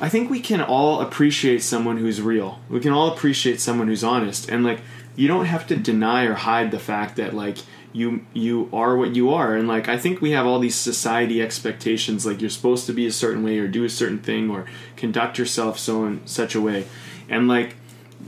I 0.00 0.08
think 0.08 0.30
we 0.30 0.40
can 0.40 0.60
all 0.60 1.00
appreciate 1.00 1.62
someone 1.62 1.96
who's 1.96 2.20
real. 2.20 2.60
We 2.68 2.78
can 2.80 2.92
all 2.92 3.12
appreciate 3.12 3.60
someone 3.60 3.88
who's 3.88 4.04
honest 4.04 4.48
and 4.48 4.64
like 4.64 4.80
you 5.18 5.26
don't 5.28 5.46
have 5.46 5.66
to 5.66 5.76
deny 5.76 6.24
or 6.24 6.34
hide 6.34 6.70
the 6.70 6.78
fact 6.78 7.16
that 7.16 7.34
like 7.34 7.58
you 7.92 8.24
you 8.32 8.68
are 8.72 8.96
what 8.96 9.16
you 9.16 9.30
are. 9.34 9.56
And 9.56 9.66
like 9.66 9.88
I 9.88 9.98
think 9.98 10.20
we 10.20 10.30
have 10.30 10.46
all 10.46 10.58
these 10.60 10.76
society 10.76 11.42
expectations 11.42 12.24
like 12.24 12.40
you're 12.40 12.50
supposed 12.58 12.86
to 12.86 12.92
be 12.92 13.04
a 13.06 13.12
certain 13.12 13.42
way 13.42 13.58
or 13.58 13.66
do 13.66 13.82
a 13.84 13.88
certain 13.88 14.20
thing 14.20 14.48
or 14.50 14.64
conduct 14.96 15.36
yourself 15.38 15.78
so 15.78 16.04
in 16.04 16.20
such 16.26 16.54
a 16.54 16.60
way. 16.60 16.86
And 17.28 17.48
like 17.48 17.74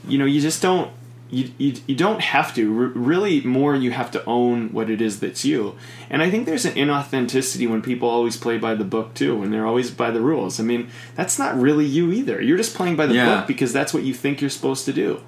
you 0.08 0.18
know, 0.18 0.24
you 0.24 0.40
just 0.40 0.60
don't 0.62 0.90
you, 1.32 1.52
you, 1.58 1.74
you 1.86 1.94
don't 1.94 2.20
have 2.22 2.52
to. 2.56 2.62
R- 2.76 2.86
really 3.12 3.40
more 3.42 3.76
you 3.76 3.92
have 3.92 4.10
to 4.10 4.24
own 4.24 4.70
what 4.72 4.90
it 4.90 5.00
is 5.00 5.20
that's 5.20 5.44
you. 5.44 5.76
And 6.08 6.22
i 6.22 6.30
think 6.30 6.44
there's 6.46 6.64
an 6.64 6.74
inauthenticity 6.74 7.68
when 7.70 7.82
people 7.82 8.08
always 8.08 8.36
play 8.36 8.58
by 8.58 8.74
the 8.74 8.84
book 8.96 9.14
too 9.14 9.38
when 9.38 9.50
they're 9.52 9.66
always 9.66 9.90
by 9.92 10.10
the 10.10 10.20
rules. 10.20 10.58
I 10.58 10.64
mean 10.64 10.88
that's 11.14 11.38
not 11.38 11.56
really 11.56 11.86
you 11.86 12.10
either. 12.10 12.40
You're 12.42 12.56
just 12.64 12.74
playing 12.74 12.96
by 12.96 13.06
the 13.06 13.14
Yeah. 13.14 13.26
book 13.36 13.46
because 13.46 13.72
that's 13.72 13.94
what 13.94 14.02
you 14.02 14.14
think 14.14 14.40
you're 14.40 14.50
supposed 14.58 14.84
to 14.86 14.92
do. 14.92 15.20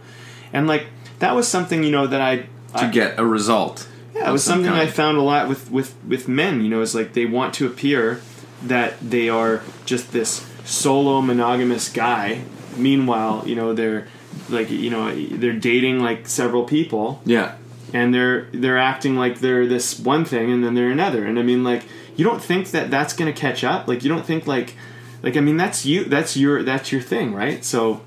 And 0.52 0.66
like 0.66 0.86
that 1.22 1.34
was 1.34 1.46
something 1.48 1.82
you 1.82 1.90
know 1.90 2.06
that 2.06 2.20
i 2.20 2.36
to 2.76 2.86
I, 2.86 2.90
get 2.90 3.18
a 3.18 3.24
result. 3.24 3.86
yeah, 4.14 4.28
it 4.28 4.32
was 4.32 4.42
some 4.44 4.64
something 4.64 4.72
I 4.72 4.86
found 4.86 5.16
a 5.18 5.22
lot 5.22 5.48
with 5.48 5.70
with 5.70 5.94
with 6.08 6.26
men. 6.26 6.62
You 6.64 6.70
know, 6.70 6.80
it's 6.82 6.94
like 6.94 7.12
they 7.12 7.26
want 7.26 7.52
to 7.58 7.66
appear 7.66 8.20
that 8.62 8.90
they 9.00 9.28
are 9.28 9.62
just 9.84 10.12
this 10.12 10.46
solo 10.64 11.20
monogamous 11.20 11.90
guy. 11.92 12.44
Meanwhile, 12.76 13.44
you 13.46 13.54
know, 13.56 13.74
they're 13.74 14.08
like 14.48 14.70
you 14.70 14.88
know 14.90 15.14
they're 15.14 15.52
dating 15.72 16.00
like 16.00 16.26
several 16.26 16.64
people 16.64 17.20
Yeah. 17.26 17.56
and 17.92 18.14
they're 18.14 18.48
they're 18.52 18.78
acting 18.78 19.16
like 19.16 19.40
they're 19.40 19.66
this 19.66 19.98
one 20.00 20.24
thing 20.24 20.50
and 20.50 20.64
then 20.64 20.74
they're 20.74 20.90
another 20.90 21.24
and 21.26 21.38
i 21.38 21.42
mean 21.42 21.62
like 21.62 21.82
you 22.16 22.24
don't 22.24 22.42
think 22.42 22.70
that 22.70 22.90
that's 22.90 23.12
going 23.12 23.30
to 23.32 23.38
catch 23.38 23.62
up 23.62 23.86
like 23.86 24.02
you 24.02 24.08
don't 24.08 24.24
think 24.24 24.46
like 24.46 24.74
like 25.22 25.36
i 25.36 25.40
mean 25.40 25.58
that's 25.58 25.84
you 25.84 26.04
that's 26.04 26.36
your 26.36 26.62
that's 26.62 26.90
your 26.90 27.00
thing 27.02 27.34
right 27.34 27.62
so 27.64 28.00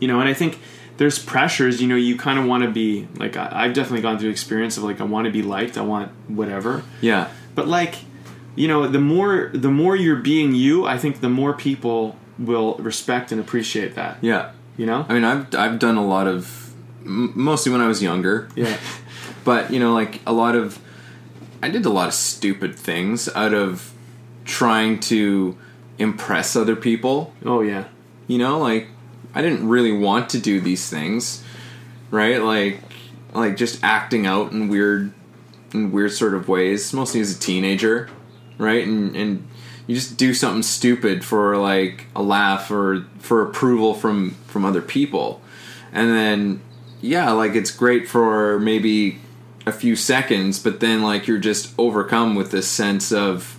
you 0.00 0.06
know 0.08 0.20
and 0.20 0.28
i 0.28 0.34
think 0.34 0.58
there's 1.02 1.18
pressures 1.18 1.80
you 1.82 1.88
know 1.88 1.96
you 1.96 2.16
kind 2.16 2.38
of 2.38 2.44
want 2.46 2.62
to 2.62 2.70
be 2.70 3.08
like 3.16 3.36
I, 3.36 3.48
i've 3.64 3.74
definitely 3.74 4.02
gone 4.02 4.18
through 4.20 4.30
experience 4.30 4.76
of 4.76 4.84
like 4.84 5.00
i 5.00 5.04
want 5.14 5.24
to 5.26 5.32
be 5.32 5.42
liked 5.42 5.76
i 5.76 5.82
want 5.82 6.12
whatever 6.28 6.84
Yeah. 7.00 7.24
but 7.56 7.66
like 7.66 7.94
you 8.54 8.68
know 8.68 8.86
the 8.86 9.00
more 9.00 9.50
the 9.52 9.70
more 9.70 9.94
you're 9.96 10.22
being 10.32 10.54
you 10.54 10.86
i 10.86 10.96
think 11.02 11.20
the 11.20 11.28
more 11.40 11.52
people 11.54 12.16
will 12.38 12.74
respect 12.90 13.32
and 13.32 13.40
appreciate 13.40 13.94
that 13.96 14.18
Yeah. 14.20 14.52
you 14.76 14.86
know 14.86 15.04
I 15.08 15.14
mean, 15.14 15.24
I've 15.24 15.52
I've 15.62 15.78
done 15.78 15.96
a 15.96 16.06
lot 16.14 16.26
of 16.28 16.72
mostly 17.04 17.72
when 17.72 17.80
I 17.80 17.88
was 17.88 18.00
younger. 18.00 18.48
yeah 18.54 18.76
but 19.44 19.72
you 19.72 19.80
know 19.80 19.92
like 19.92 20.20
a 20.24 20.32
lot 20.32 20.54
of 20.54 20.78
i 21.64 21.68
did 21.68 21.84
a 21.84 21.90
lot 21.98 22.06
of 22.08 22.14
stupid 22.14 22.72
things 22.76 23.28
out 23.34 23.54
of 23.64 23.92
trying 24.44 25.00
to 25.12 25.56
impress 25.98 26.54
other 26.62 26.76
people 26.76 27.32
oh 27.44 27.60
yeah 27.60 27.84
you 28.28 28.38
know 28.38 28.58
like 28.58 28.86
i 29.34 29.42
didn't 29.42 29.68
really 29.68 29.92
want 29.92 30.28
to 30.30 30.38
do 30.38 30.60
these 30.60 30.88
things 30.88 31.42
right? 32.12 32.40
Like 32.40 32.80
like 33.32 33.56
just 33.56 33.82
acting 33.82 34.26
out 34.26 34.52
in 34.52 34.68
weird 34.68 35.12
in 35.72 35.90
weird 35.90 36.12
sort 36.12 36.34
of 36.34 36.48
ways 36.48 36.92
mostly 36.92 37.20
as 37.20 37.36
a 37.36 37.40
teenager 37.40 38.08
right? 38.58 38.86
And 38.86 39.16
and 39.16 39.48
you 39.88 39.96
just 39.96 40.16
do 40.16 40.32
something 40.32 40.62
stupid 40.62 41.24
for 41.24 41.56
like 41.56 42.06
a 42.14 42.22
laugh 42.22 42.70
or 42.70 43.06
for 43.18 43.42
approval 43.42 43.94
from 43.94 44.32
from 44.46 44.64
other 44.64 44.82
people. 44.82 45.42
And 45.90 46.10
then 46.10 46.60
yeah 47.00 47.32
like 47.32 47.56
it's 47.56 47.72
great 47.72 48.08
for 48.08 48.60
maybe 48.60 49.18
a 49.66 49.72
few 49.72 49.96
seconds 49.96 50.58
but 50.58 50.80
then 50.80 51.02
like 51.02 51.26
you're 51.26 51.38
just 51.38 51.72
overcome 51.78 52.34
with 52.34 52.50
this 52.50 52.68
sense 52.68 53.12
of 53.12 53.58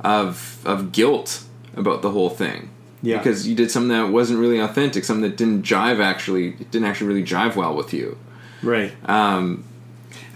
of 0.00 0.60
of 0.64 0.92
guilt 0.92 1.44
about 1.76 2.02
the 2.02 2.10
whole 2.10 2.30
thing 2.30 2.70
Yeah. 3.04 3.18
because 3.18 3.46
you 3.46 3.54
did 3.54 3.70
something 3.70 3.88
that 3.90 4.10
wasn't 4.10 4.40
really 4.40 4.58
authentic 4.58 5.04
something 5.04 5.28
that 5.28 5.36
didn't 5.36 5.62
jive 5.62 6.02
actually 6.02 6.48
it 6.48 6.70
didn't 6.70 6.86
actually 6.88 7.08
really 7.08 7.24
jive 7.24 7.54
well 7.54 7.74
with 7.74 7.92
you 7.92 8.16
right 8.62 8.92
um 9.08 9.64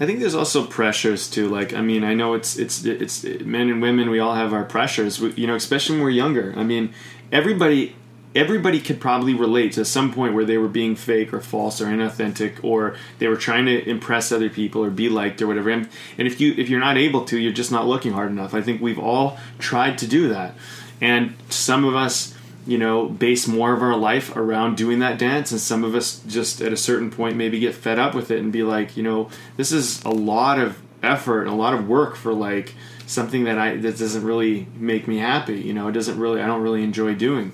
I 0.00 0.06
think 0.06 0.20
there's 0.20 0.34
also 0.34 0.64
pressures 0.64 1.28
too. 1.28 1.48
Like, 1.48 1.74
I 1.74 1.80
mean, 1.80 2.04
I 2.04 2.14
know 2.14 2.34
it's 2.34 2.56
it's 2.56 2.84
it's 2.84 3.24
men 3.24 3.68
and 3.68 3.82
women. 3.82 4.10
We 4.10 4.20
all 4.20 4.34
have 4.34 4.52
our 4.52 4.64
pressures. 4.64 5.20
We, 5.20 5.32
you 5.32 5.46
know, 5.46 5.56
especially 5.56 5.96
when 5.96 6.04
we're 6.04 6.10
younger. 6.10 6.54
I 6.56 6.62
mean, 6.62 6.94
everybody 7.32 7.96
everybody 8.34 8.80
could 8.80 9.00
probably 9.00 9.34
relate 9.34 9.72
to 9.72 9.84
some 9.84 10.12
point 10.12 10.34
where 10.34 10.44
they 10.44 10.58
were 10.58 10.68
being 10.68 10.94
fake 10.94 11.32
or 11.32 11.40
false 11.40 11.80
or 11.80 11.86
inauthentic, 11.86 12.62
or 12.62 12.94
they 13.18 13.26
were 13.26 13.36
trying 13.36 13.66
to 13.66 13.88
impress 13.88 14.30
other 14.30 14.48
people 14.48 14.84
or 14.84 14.90
be 14.90 15.08
liked 15.08 15.42
or 15.42 15.46
whatever. 15.46 15.70
And, 15.70 15.88
and 16.16 16.28
if 16.28 16.40
you 16.40 16.54
if 16.56 16.68
you're 16.68 16.80
not 16.80 16.96
able 16.96 17.24
to, 17.24 17.38
you're 17.38 17.52
just 17.52 17.72
not 17.72 17.86
looking 17.86 18.12
hard 18.12 18.30
enough. 18.30 18.54
I 18.54 18.62
think 18.62 18.80
we've 18.80 18.98
all 18.98 19.38
tried 19.58 19.98
to 19.98 20.06
do 20.06 20.28
that, 20.28 20.54
and 21.00 21.34
some 21.48 21.84
of 21.84 21.96
us 21.96 22.34
you 22.68 22.76
know, 22.76 23.08
base 23.08 23.48
more 23.48 23.72
of 23.72 23.82
our 23.82 23.96
life 23.96 24.36
around 24.36 24.76
doing 24.76 24.98
that 24.98 25.18
dance, 25.18 25.50
and 25.50 25.60
some 25.60 25.84
of 25.84 25.94
us 25.94 26.20
just 26.26 26.60
at 26.60 26.70
a 26.70 26.76
certain 26.76 27.10
point 27.10 27.34
maybe 27.34 27.58
get 27.58 27.74
fed 27.74 27.98
up 27.98 28.14
with 28.14 28.30
it 28.30 28.40
and 28.40 28.52
be 28.52 28.62
like, 28.62 28.94
you 28.94 29.02
know, 29.02 29.30
this 29.56 29.72
is 29.72 30.04
a 30.04 30.10
lot 30.10 30.60
of 30.60 30.78
effort 31.02 31.42
and 31.42 31.50
a 31.50 31.54
lot 31.54 31.72
of 31.72 31.88
work 31.88 32.14
for 32.14 32.34
like 32.34 32.74
something 33.06 33.44
that 33.44 33.58
I 33.58 33.76
that 33.78 33.96
doesn't 33.96 34.22
really 34.22 34.66
make 34.74 35.08
me 35.08 35.16
happy. 35.16 35.58
You 35.62 35.72
know, 35.72 35.88
it 35.88 35.92
doesn't 35.92 36.18
really 36.18 36.42
I 36.42 36.46
don't 36.46 36.60
really 36.60 36.84
enjoy 36.84 37.14
doing, 37.14 37.52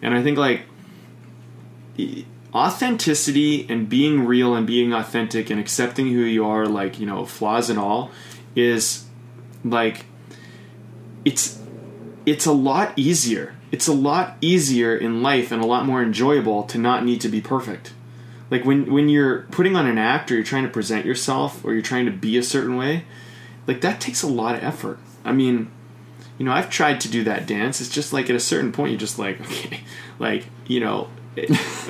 and 0.00 0.14
I 0.14 0.22
think 0.22 0.38
like 0.38 0.62
authenticity 2.54 3.66
and 3.68 3.88
being 3.88 4.26
real 4.26 4.54
and 4.54 4.64
being 4.64 4.92
authentic 4.92 5.50
and 5.50 5.58
accepting 5.58 6.06
who 6.06 6.20
you 6.20 6.46
are, 6.46 6.66
like 6.66 7.00
you 7.00 7.06
know, 7.06 7.26
flaws 7.26 7.68
and 7.68 7.80
all, 7.80 8.12
is 8.54 9.06
like 9.64 10.06
it's 11.24 11.60
it's 12.26 12.46
a 12.46 12.52
lot 12.52 12.92
easier. 12.96 13.56
It's 13.72 13.88
a 13.88 13.92
lot 13.92 14.36
easier 14.40 14.94
in 14.96 15.22
life 15.22 15.50
and 15.50 15.62
a 15.62 15.66
lot 15.66 15.86
more 15.86 16.02
enjoyable 16.02 16.62
to 16.64 16.78
not 16.78 17.04
need 17.04 17.20
to 17.22 17.28
be 17.28 17.40
perfect. 17.40 17.94
Like 18.50 18.64
when 18.66 18.92
when 18.92 19.08
you're 19.08 19.46
putting 19.50 19.74
on 19.76 19.86
an 19.86 19.96
act 19.98 20.30
or 20.30 20.34
you're 20.34 20.44
trying 20.44 20.64
to 20.64 20.68
present 20.68 21.06
yourself 21.06 21.64
or 21.64 21.72
you're 21.72 21.82
trying 21.82 22.04
to 22.04 22.12
be 22.12 22.36
a 22.36 22.42
certain 22.42 22.76
way, 22.76 23.04
like 23.66 23.80
that 23.80 23.98
takes 24.00 24.22
a 24.22 24.26
lot 24.28 24.54
of 24.54 24.62
effort. 24.62 24.98
I 25.24 25.32
mean, 25.32 25.70
you 26.36 26.44
know, 26.44 26.52
I've 26.52 26.68
tried 26.68 27.00
to 27.00 27.08
do 27.08 27.24
that 27.24 27.46
dance. 27.46 27.80
It's 27.80 27.88
just 27.88 28.12
like 28.12 28.28
at 28.28 28.36
a 28.36 28.40
certain 28.40 28.70
point 28.72 28.90
you're 28.90 29.00
just 29.00 29.18
like, 29.18 29.40
okay, 29.46 29.80
like, 30.18 30.44
you 30.66 30.80
know, 30.80 31.08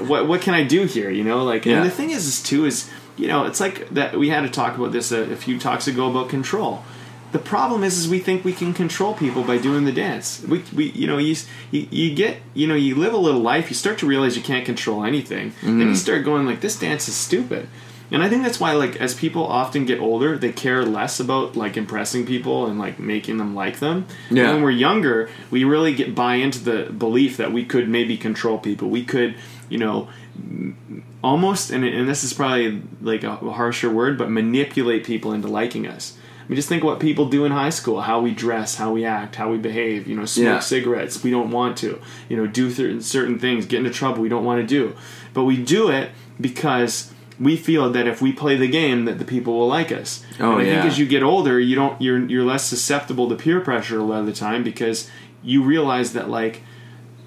what 0.07 0.29
what 0.29 0.41
can 0.41 0.55
I 0.55 0.63
do 0.63 0.85
here, 0.85 1.11
you 1.11 1.25
know? 1.25 1.43
Like 1.45 1.67
Yeah. 1.67 1.79
and 1.79 1.87
the 1.87 1.91
thing 1.91 2.11
is, 2.11 2.27
is 2.29 2.41
too 2.41 2.65
is, 2.65 2.89
you 3.17 3.27
know, 3.27 3.45
it's 3.45 3.59
like 3.59 3.89
that 3.91 4.17
we 4.17 4.29
had 4.29 4.43
to 4.43 4.49
talk 4.49 4.77
about 4.79 4.93
this 4.93 5.11
a, 5.11 5.33
a 5.33 5.37
few 5.37 5.59
talks 5.59 5.89
ago 5.89 6.09
about 6.09 6.29
control 6.29 6.85
the 7.33 7.39
problem 7.39 7.83
is, 7.83 7.99
is 7.99 8.09
we 8.09 8.19
think 8.19 8.45
we 8.45 8.53
can 8.53 8.73
control 8.75 9.15
people 9.15 9.43
by 9.43 9.59
doing 9.59 9.85
the 9.85 9.93
dance. 9.93 10.43
We, 10.47 10.63
we 10.75 10.91
you 10.91 11.07
know, 11.07 11.19
you, 11.19 11.35
you, 11.71 11.89
you 11.91 12.15
get, 12.15 12.39
you 12.55 12.67
know, 12.67 12.75
you 12.75 12.95
live 12.95 13.15
a 13.15 13.19
little 13.19 13.41
life. 13.41 13.71
You 13.71 13.75
start 13.75 13.99
to 13.99 14.07
realize 14.07 14.37
you 14.37 14.43
can't 14.43 14.67
control 14.67 15.05
anything. 15.05 15.53
Then 15.63 15.79
you 15.79 15.85
mm-hmm. 15.87 15.95
start 15.95 16.25
going 16.25 16.47
like, 16.47 16.61
this 16.61 16.79
dance 16.79 17.09
is 17.09 17.15
stupid. 17.15 17.69
And 18.11 18.23
I 18.23 18.29
think 18.29 18.43
that's 18.43 18.61
why, 18.61 18.73
like, 18.73 18.97
as 18.97 19.15
people 19.15 19.47
often 19.47 19.87
get 19.87 19.99
older, 19.99 20.37
they 20.37 20.53
care 20.53 20.85
less 20.85 21.19
about 21.19 21.57
like 21.57 21.79
impressing 21.79 22.27
people 22.27 22.67
and 22.67 22.79
like 22.79 22.99
making 22.99 23.39
them 23.39 23.55
like 23.55 23.79
them. 23.79 24.07
Yeah. 24.31 24.43
And 24.43 24.53
when 24.53 24.63
we're 24.63 24.71
younger, 24.73 25.31
we 25.51 25.65
really 25.65 25.95
get 25.95 26.15
buy 26.15 26.35
into 26.35 26.63
the 26.63 26.93
belief 26.93 27.39
that 27.39 27.53
we 27.53 27.65
could 27.65 27.89
maybe 27.89 28.19
control 28.19 28.59
people. 28.59 28.91
We 28.91 29.03
could, 29.03 29.35
you 29.71 29.79
know, 29.79 30.11
almost 31.23 31.71
and, 31.71 31.85
and 31.85 32.09
this 32.09 32.25
is 32.25 32.33
probably 32.33 32.83
like 33.01 33.23
a 33.23 33.37
harsher 33.37 33.89
word 33.89 34.19
but 34.19 34.29
manipulate 34.29 35.05
people 35.05 35.33
into 35.33 35.47
liking 35.47 35.87
us 35.87 36.19
I 36.45 36.49
mean, 36.49 36.57
just 36.57 36.69
think 36.69 36.83
what 36.83 36.99
people 37.01 37.27
do 37.27 37.45
in 37.45 37.53
high 37.53 37.71
school: 37.71 38.01
how 38.03 38.21
we 38.21 38.33
dress, 38.33 38.77
how 38.77 38.93
we 38.93 39.05
act, 39.05 39.37
how 39.37 39.51
we 39.51 39.59
behave. 39.59 40.07
You 40.07 40.17
know, 40.17 40.25
smoke 40.25 40.45
Yeah. 40.47 40.59
cigarettes. 40.61 41.23
We 41.23 41.31
don't 41.31 41.51
want 41.51 41.77
to. 41.79 42.01
You 42.29 42.37
know, 42.37 42.47
do 42.47 42.71
certain 42.71 43.01
certain 43.01 43.39
things, 43.39 43.67
get 43.67 43.79
into 43.79 43.91
trouble. 43.91 44.23
We 44.23 44.29
don't 44.29 44.45
want 44.45 44.61
to 44.61 44.67
do, 44.67 44.95
but 45.35 45.45
we 45.45 45.57
do 45.57 45.89
it 45.89 46.11
because 46.41 47.13
we 47.41 47.57
feel 47.57 47.91
that 47.91 48.07
if 48.07 48.21
we 48.21 48.33
play 48.33 48.57
the 48.57 48.69
game, 48.69 49.05
that 49.07 49.19
the 49.19 49.25
people 49.25 49.59
will 49.59 49.69
like 49.69 49.91
us. 49.91 50.25
Oh, 50.39 50.53
and 50.53 50.63
I 50.63 50.65
yeah. 50.65 50.73
think 50.83 50.93
as 50.93 50.99
you 50.99 51.07
get 51.07 51.23
older, 51.23 51.59
you 51.59 51.75
don't. 51.75 52.01
You're 52.01 52.25
you're 52.27 52.45
less 52.45 52.65
susceptible 52.65 53.29
to 53.29 53.35
peer 53.37 53.61
pressure 53.61 53.99
a 53.99 54.05
lot 54.05 54.21
of 54.21 54.27
the 54.27 54.33
time 54.33 54.63
because 54.63 55.11
you 55.43 55.63
realize 55.63 56.13
that 56.13 56.29
like 56.29 56.63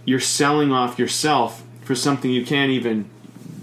you're 0.05 0.19
selling 0.19 0.71
off 0.71 0.99
yourself 0.99 1.63
for 1.81 1.95
something 1.95 2.31
you 2.31 2.45
can't 2.45 2.71
even 2.71 3.09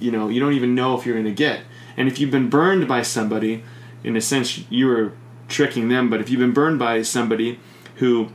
you 0.00 0.10
know 0.10 0.28
you 0.28 0.40
don't 0.40 0.52
even 0.54 0.74
know 0.74 0.96
if 0.98 1.06
you're 1.06 1.14
going 1.14 1.24
to 1.24 1.30
get 1.32 1.60
and 1.96 2.08
if 2.08 2.18
you've 2.18 2.30
been 2.30 2.48
burned 2.50 2.86
by 2.86 3.00
somebody 3.02 3.62
in 4.04 4.16
a 4.16 4.20
sense 4.20 4.64
you 4.70 4.86
were 4.86 5.12
tricking 5.52 5.88
them 5.88 6.10
but 6.10 6.20
if 6.20 6.28
you've 6.30 6.40
been 6.40 6.52
burned 6.52 6.78
by 6.78 7.02
somebody 7.02 7.58
who 7.96 8.28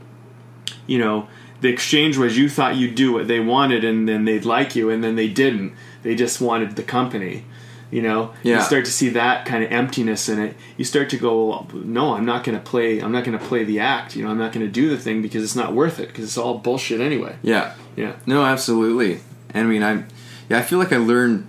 you 0.86 0.98
know 0.98 1.28
the 1.60 1.68
exchange 1.68 2.16
was 2.16 2.38
you 2.38 2.48
thought 2.48 2.76
you'd 2.76 2.94
do 2.94 3.12
what 3.12 3.26
they 3.28 3.40
wanted 3.40 3.84
and 3.84 4.08
then 4.08 4.24
they'd 4.24 4.44
like 4.44 4.74
you 4.76 4.88
and 4.90 5.02
then 5.04 5.16
they 5.16 5.28
didn't 5.28 5.74
they 6.02 6.14
just 6.14 6.40
wanted 6.40 6.76
the 6.76 6.82
company 6.82 7.44
you 7.90 8.00
know 8.02 8.32
Yeah. 8.42 8.56
you 8.58 8.62
start 8.62 8.84
to 8.84 8.90
see 8.92 9.08
that 9.10 9.44
kind 9.46 9.64
of 9.64 9.72
emptiness 9.72 10.28
in 10.28 10.38
it 10.38 10.54
you 10.76 10.84
start 10.84 11.08
to 11.10 11.16
go 11.16 11.48
well, 11.48 11.66
no 11.74 12.14
i'm 12.14 12.24
not 12.26 12.44
going 12.44 12.56
to 12.56 12.62
play 12.64 13.00
i'm 13.00 13.12
not 13.12 13.24
going 13.24 13.38
to 13.38 13.44
play 13.44 13.64
the 13.64 13.80
act 13.80 14.14
you 14.14 14.22
know 14.24 14.30
i'm 14.30 14.38
not 14.38 14.52
going 14.52 14.64
to 14.64 14.70
do 14.70 14.88
the 14.90 14.98
thing 14.98 15.20
because 15.22 15.42
it's 15.42 15.56
not 15.56 15.72
worth 15.74 15.98
it 15.98 16.08
because 16.08 16.24
it's 16.24 16.38
all 16.38 16.58
bullshit 16.58 17.00
anyway 17.00 17.34
yeah 17.42 17.74
yeah 17.96 18.12
No, 18.26 18.44
absolutely. 18.44 19.20
And 19.54 19.66
I 19.66 19.70
mean, 19.70 19.82
I 19.82 20.04
yeah, 20.48 20.58
I 20.58 20.62
feel 20.62 20.78
like 20.78 20.92
I 20.92 20.98
learned, 20.98 21.48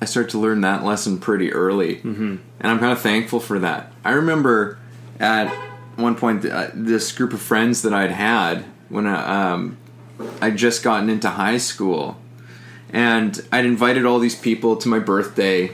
I 0.00 0.04
started 0.06 0.30
to 0.30 0.38
learn 0.38 0.60
that 0.62 0.84
lesson 0.84 1.18
pretty 1.18 1.52
early, 1.52 1.96
mm-hmm. 1.96 2.36
and 2.60 2.70
I'm 2.72 2.78
kind 2.78 2.92
of 2.92 3.00
thankful 3.00 3.40
for 3.40 3.58
that. 3.58 3.92
I 4.04 4.12
remember 4.12 4.78
at 5.20 5.48
one 5.96 6.14
point 6.16 6.44
uh, 6.44 6.68
this 6.74 7.12
group 7.12 7.32
of 7.32 7.40
friends 7.40 7.82
that 7.82 7.94
I'd 7.94 8.10
had 8.10 8.64
when 8.88 9.06
I, 9.06 9.52
um, 9.52 9.76
I'd 10.40 10.56
just 10.56 10.82
gotten 10.82 11.08
into 11.10 11.28
high 11.30 11.58
school, 11.58 12.18
and 12.90 13.40
I'd 13.50 13.64
invited 13.66 14.04
all 14.04 14.18
these 14.18 14.34
people 14.36 14.76
to 14.76 14.88
my 14.88 14.98
birthday, 14.98 15.70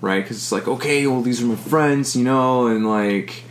right? 0.00 0.22
Because 0.22 0.36
it's 0.38 0.52
like, 0.52 0.66
okay, 0.68 1.06
well, 1.06 1.20
these 1.22 1.42
are 1.42 1.46
my 1.46 1.56
friends, 1.56 2.14
you 2.16 2.24
know, 2.24 2.66
and 2.68 2.88
like, 2.88 3.42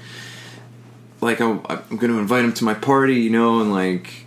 like 1.21 1.39
I'm, 1.41 1.61
I'm 1.69 1.97
going 1.97 2.11
to 2.11 2.19
invite 2.19 2.41
them 2.43 2.53
to 2.53 2.63
my 2.63 2.73
party, 2.73 3.15
you 3.15 3.29
know, 3.29 3.59
and 3.61 3.71
like 3.71 4.25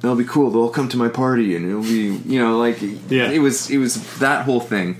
that'll 0.00 0.16
be 0.16 0.24
cool. 0.24 0.50
They'll 0.50 0.68
come 0.68 0.88
to 0.90 0.96
my 0.96 1.08
party, 1.08 1.54
and 1.56 1.68
it'll 1.68 1.82
be 1.82 2.16
you 2.26 2.38
know 2.40 2.58
like 2.58 2.78
Yeah. 3.08 3.30
it 3.30 3.38
was 3.40 3.70
it 3.70 3.78
was 3.78 4.18
that 4.18 4.44
whole 4.44 4.60
thing, 4.60 4.96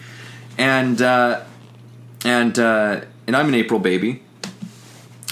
and 0.58 1.00
uh, 1.02 1.42
and 2.24 2.58
uh, 2.58 3.00
and 3.26 3.36
I'm 3.36 3.48
an 3.48 3.54
April 3.54 3.80
baby, 3.80 4.22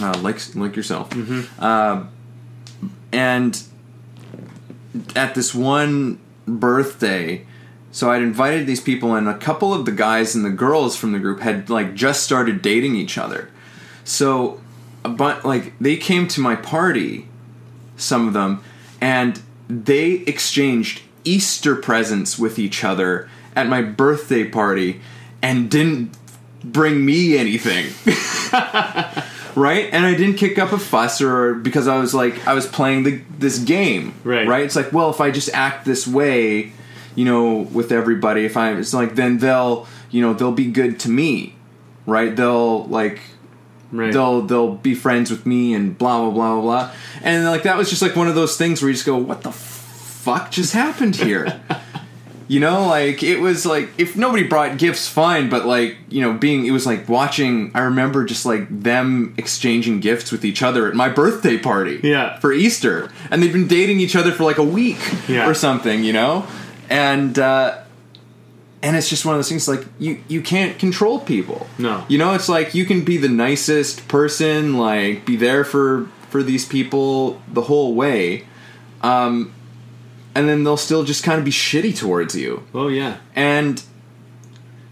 uh, 0.00 0.18
like 0.22 0.54
like 0.54 0.76
yourself, 0.76 1.10
uh, 1.58 2.04
and 3.12 3.62
at 5.14 5.34
this 5.34 5.54
one 5.54 6.18
birthday. 6.46 7.46
So 7.92 8.10
I'd 8.10 8.22
invited 8.22 8.66
these 8.66 8.80
people, 8.80 9.14
and 9.14 9.28
a 9.28 9.36
couple 9.36 9.74
of 9.74 9.84
the 9.84 9.92
guys 9.92 10.34
and 10.36 10.44
the 10.44 10.50
girls 10.50 10.96
from 10.96 11.12
the 11.12 11.18
group 11.18 11.40
had 11.40 11.68
like 11.68 11.94
just 11.94 12.22
started 12.22 12.62
dating 12.62 12.94
each 12.94 13.18
other. 13.18 13.50
So, 14.04 14.60
but 15.02 15.44
like 15.44 15.76
they 15.80 15.96
came 15.96 16.28
to 16.28 16.40
my 16.40 16.54
party, 16.54 17.26
some 17.96 18.28
of 18.28 18.32
them, 18.34 18.62
and 19.00 19.40
they 19.68 20.12
exchanged 20.26 21.02
Easter 21.24 21.76
presents 21.76 22.38
with 22.38 22.58
each 22.58 22.84
other 22.84 23.28
at 23.56 23.66
my 23.66 23.82
birthday 23.82 24.44
party, 24.44 25.00
and 25.42 25.68
didn't 25.68 26.16
bring 26.62 27.04
me 27.04 27.36
anything. 27.36 27.86
right? 29.56 29.88
And 29.92 30.04
I 30.06 30.14
didn't 30.14 30.36
kick 30.36 30.58
up 30.58 30.72
a 30.72 30.78
fuss 30.78 31.20
or 31.20 31.54
because 31.54 31.88
I 31.88 31.98
was 31.98 32.14
like 32.14 32.46
I 32.46 32.54
was 32.54 32.66
playing 32.66 33.02
the 33.04 33.20
this 33.38 33.58
game. 33.58 34.14
Right. 34.24 34.46
Right? 34.46 34.64
It's 34.64 34.76
like, 34.76 34.92
well, 34.92 35.10
if 35.10 35.20
I 35.20 35.30
just 35.30 35.50
act 35.54 35.84
this 35.84 36.06
way, 36.06 36.72
you 37.14 37.24
know, 37.24 37.58
with 37.72 37.92
everybody, 37.92 38.44
if 38.44 38.56
I 38.56 38.72
it's 38.72 38.94
like 38.94 39.14
then 39.14 39.38
they'll, 39.38 39.86
you 40.10 40.20
know, 40.22 40.32
they'll 40.34 40.52
be 40.52 40.70
good 40.70 40.98
to 41.00 41.08
me. 41.08 41.54
Right? 42.06 42.34
They'll 42.34 42.84
like 42.86 43.20
Right. 43.92 44.12
they'll 44.12 44.42
they'll 44.42 44.74
be 44.76 44.94
friends 44.94 45.32
with 45.32 45.44
me 45.46 45.74
and 45.74 45.98
blah 45.98 46.20
blah 46.20 46.30
blah 46.30 46.54
blah 46.54 46.62
blah. 46.62 46.92
And 47.22 47.44
like 47.46 47.64
that 47.64 47.76
was 47.76 47.90
just 47.90 48.02
like 48.02 48.14
one 48.14 48.28
of 48.28 48.36
those 48.36 48.56
things 48.56 48.80
where 48.80 48.88
you 48.88 48.94
just 48.94 49.04
go, 49.04 49.16
what 49.16 49.42
the 49.42 49.50
fuck 49.50 50.52
just 50.52 50.72
happened 50.74 51.16
here? 51.16 51.60
you 52.50 52.58
know, 52.58 52.78
like 52.88 53.22
it 53.22 53.38
was 53.38 53.64
like 53.64 53.88
if 53.96 54.16
nobody 54.16 54.42
brought 54.42 54.76
gifts, 54.76 55.06
fine, 55.08 55.48
but 55.48 55.66
like 55.66 55.96
you 56.08 56.20
know, 56.20 56.32
being 56.32 56.66
it 56.66 56.72
was 56.72 56.84
like 56.84 57.08
watching. 57.08 57.70
I 57.74 57.80
remember 57.90 58.24
just 58.24 58.44
like 58.44 58.64
them 58.82 59.34
exchanging 59.38 60.00
gifts 60.00 60.32
with 60.32 60.44
each 60.44 60.60
other 60.62 60.88
at 60.88 60.94
my 60.94 61.08
birthday 61.08 61.56
party, 61.58 62.00
Yeah. 62.02 62.38
for 62.40 62.52
Easter, 62.52 63.08
and 63.30 63.40
they've 63.40 63.52
been 63.52 63.68
dating 63.68 64.00
each 64.00 64.16
other 64.16 64.32
for 64.32 64.42
like 64.44 64.58
a 64.58 64.64
week 64.80 64.98
Yeah. 65.28 65.48
or 65.48 65.54
something, 65.54 66.02
you 66.04 66.12
know, 66.12 66.44
and. 66.90 67.38
uh 67.38 67.78
and 68.82 68.96
it's 68.96 69.10
just 69.10 69.26
one 69.26 69.34
of 69.34 69.38
those 69.38 69.50
things 69.50 69.68
like 69.68 69.84
you 69.98 70.12
you 70.26 70.40
can't 70.40 70.78
control 70.78 71.20
people 71.20 71.68
No. 71.76 72.02
you 72.08 72.16
know 72.16 72.32
it's 72.32 72.48
like 72.48 72.74
you 72.74 72.86
can 72.86 73.04
be 73.04 73.18
the 73.18 73.28
nicest 73.28 74.08
person 74.08 74.78
like 74.78 75.26
be 75.26 75.36
there 75.36 75.64
for 75.64 76.08
for 76.30 76.42
these 76.42 76.64
people 76.64 77.42
the 77.52 77.60
whole 77.60 77.94
way 77.94 78.46
um 79.02 79.52
and 80.34 80.48
then 80.48 80.64
they'll 80.64 80.76
still 80.76 81.04
just 81.04 81.24
kind 81.24 81.38
of 81.38 81.44
be 81.44 81.50
shitty 81.50 81.96
towards 81.96 82.34
you 82.34 82.64
oh 82.74 82.88
yeah. 82.88 83.16
and 83.34 83.82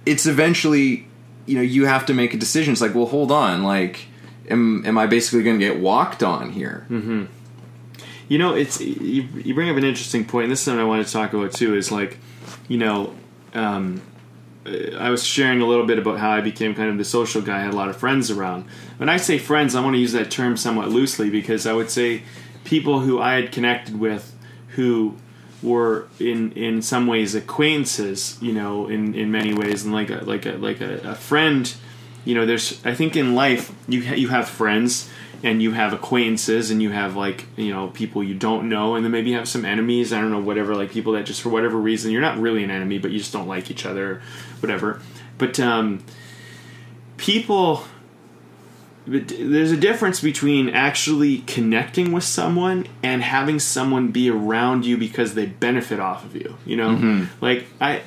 it's 0.07 0.27
eventually 0.27 1.07
you 1.47 1.55
know 1.57 1.63
you 1.63 1.87
have 1.87 2.05
to 2.07 2.15
make 2.15 2.35
a 2.35 2.37
decision 2.37 2.73
it's 2.73 2.81
like 2.81 2.95
well 2.95 3.07
hold 3.07 3.31
on 3.33 3.63
like 3.63 4.07
am 4.51 4.85
am 4.87 4.97
i 4.99 5.07
basically 5.07 5.43
going 5.43 5.59
to 5.59 5.65
get 5.65 5.79
walked 5.81 6.23
on 6.23 6.51
here 6.51 6.87
You 8.29 8.37
know, 8.37 8.55
it's 8.55 8.79
you, 8.79 9.23
you 9.43 9.55
bring 9.55 9.71
up 9.71 9.77
an 9.79 9.85
interesting 9.85 10.27
point. 10.27 10.45
And 10.45 10.53
this 10.53 10.59
is 10.59 10.65
something 10.67 10.83
I 10.83 10.85
want 10.85 11.07
to 11.07 11.11
talk 11.11 11.33
about 11.33 11.53
too. 11.53 11.75
Is 11.75 11.91
like, 11.91 12.19
you 12.69 12.77
know, 12.77 13.15
um, 13.55 14.03
uh, 14.67 14.97
I 14.99 15.09
was 15.09 15.25
sharing 15.25 15.63
a 15.63 15.67
little 15.67 15.87
bit 15.87 15.99
about 15.99 16.19
how 16.19 16.31
I 16.31 16.43
became 16.43 16.75
kind 16.75 16.91
of 16.91 16.99
the 16.99 17.07
social 17.07 17.41
guy. 17.41 17.57
I 17.57 17.61
had 17.63 17.73
a 17.73 17.77
lot 17.77 17.89
of 17.89 17.97
friends 17.97 18.31
around. 18.31 18.67
When 18.99 19.09
I 19.09 19.17
say 19.17 19.39
friends, 19.39 19.75
I 19.75 19.81
want 19.81 19.95
to 19.95 19.99
use 19.99 20.13
that 20.13 20.31
term 20.31 20.59
somewhat 20.59 20.91
loosely 20.91 21.31
because 21.31 21.67
I 21.67 21.73
would 21.73 21.89
say 21.91 22.23
people 22.65 23.01
who 23.01 23.19
I 23.19 23.33
had 23.41 23.51
connected 23.51 23.99
with 23.99 24.37
who 24.77 25.17
were 25.63 26.07
in 26.19 26.53
in 26.53 26.83
some 26.83 27.07
ways 27.07 27.35
acquaintances. 27.35 28.39
You 28.41 28.53
know, 28.53 28.89
in 28.89 29.15
in 29.15 29.31
many 29.31 29.55
ways, 29.55 29.85
and 29.85 29.93
like 29.93 30.11
a, 30.11 30.25
like 30.25 30.47
a 30.47 30.53
like 30.53 30.81
a, 30.81 31.11
a 31.11 31.15
friend. 31.15 31.73
You 32.25 32.35
know, 32.35 32.45
there's 32.45 32.85
I 32.85 32.95
think 32.95 33.17
in 33.17 33.35
life 33.35 33.75
you 33.89 34.05
ha- 34.05 34.15
you 34.15 34.29
have 34.29 34.49
friends 34.49 35.09
and 35.43 35.63
you 35.63 35.73
have 35.73 35.93
acquaintances 35.93 36.71
and 36.71 36.83
you 36.83 36.91
have 36.91 37.17
like 37.17 37.47
you 37.57 37.73
know 37.73 37.89
people 37.89 38.23
you 38.25 38.35
don't 38.35 38.69
know 38.69 38.95
and 38.95 39.05
then 39.05 39.13
maybe 39.13 39.31
you 39.31 39.37
have 39.37 39.49
some 39.49 39.65
enemies 39.65 40.13
i 40.13 40.21
don't 40.21 40.31
know 40.31 40.41
whatever 40.41 40.75
like 40.75 40.91
people 40.91 41.13
that 41.13 41.25
just 41.25 41.41
for 41.41 41.49
whatever 41.49 41.77
reason 41.77 42.11
you're 42.11 42.21
not 42.21 42.39
really 42.39 42.65
an 42.65 42.71
enemy 42.71 42.99
but 42.99 43.11
you 43.11 43.19
just 43.19 43.33
don't 43.33 43.47
like 43.47 43.71
each 43.71 43.87
other 43.87 44.21
whatever 44.61 45.01
but 45.39 45.59
um 45.61 46.03
people 47.17 47.85
but 49.09 49.29
there's 49.29 49.73
a 49.73 49.77
difference 49.77 50.21
between 50.21 50.69
actually 50.69 51.39
connecting 51.39 52.13
with 52.13 52.25
someone 52.25 52.87
and 53.03 53.23
having 53.23 53.59
someone 53.59 54.09
be 54.09 54.31
around 54.31 54.85
you 54.85 54.97
because 54.97 55.35
they 55.35 55.47
benefit 55.47 55.99
off 56.01 56.25
of 56.25 56.37
you 56.37 56.57
you 56.65 56.77
know 56.77 56.91
mm-hmm. 56.91 57.45
like 57.45 57.67
i 57.81 58.03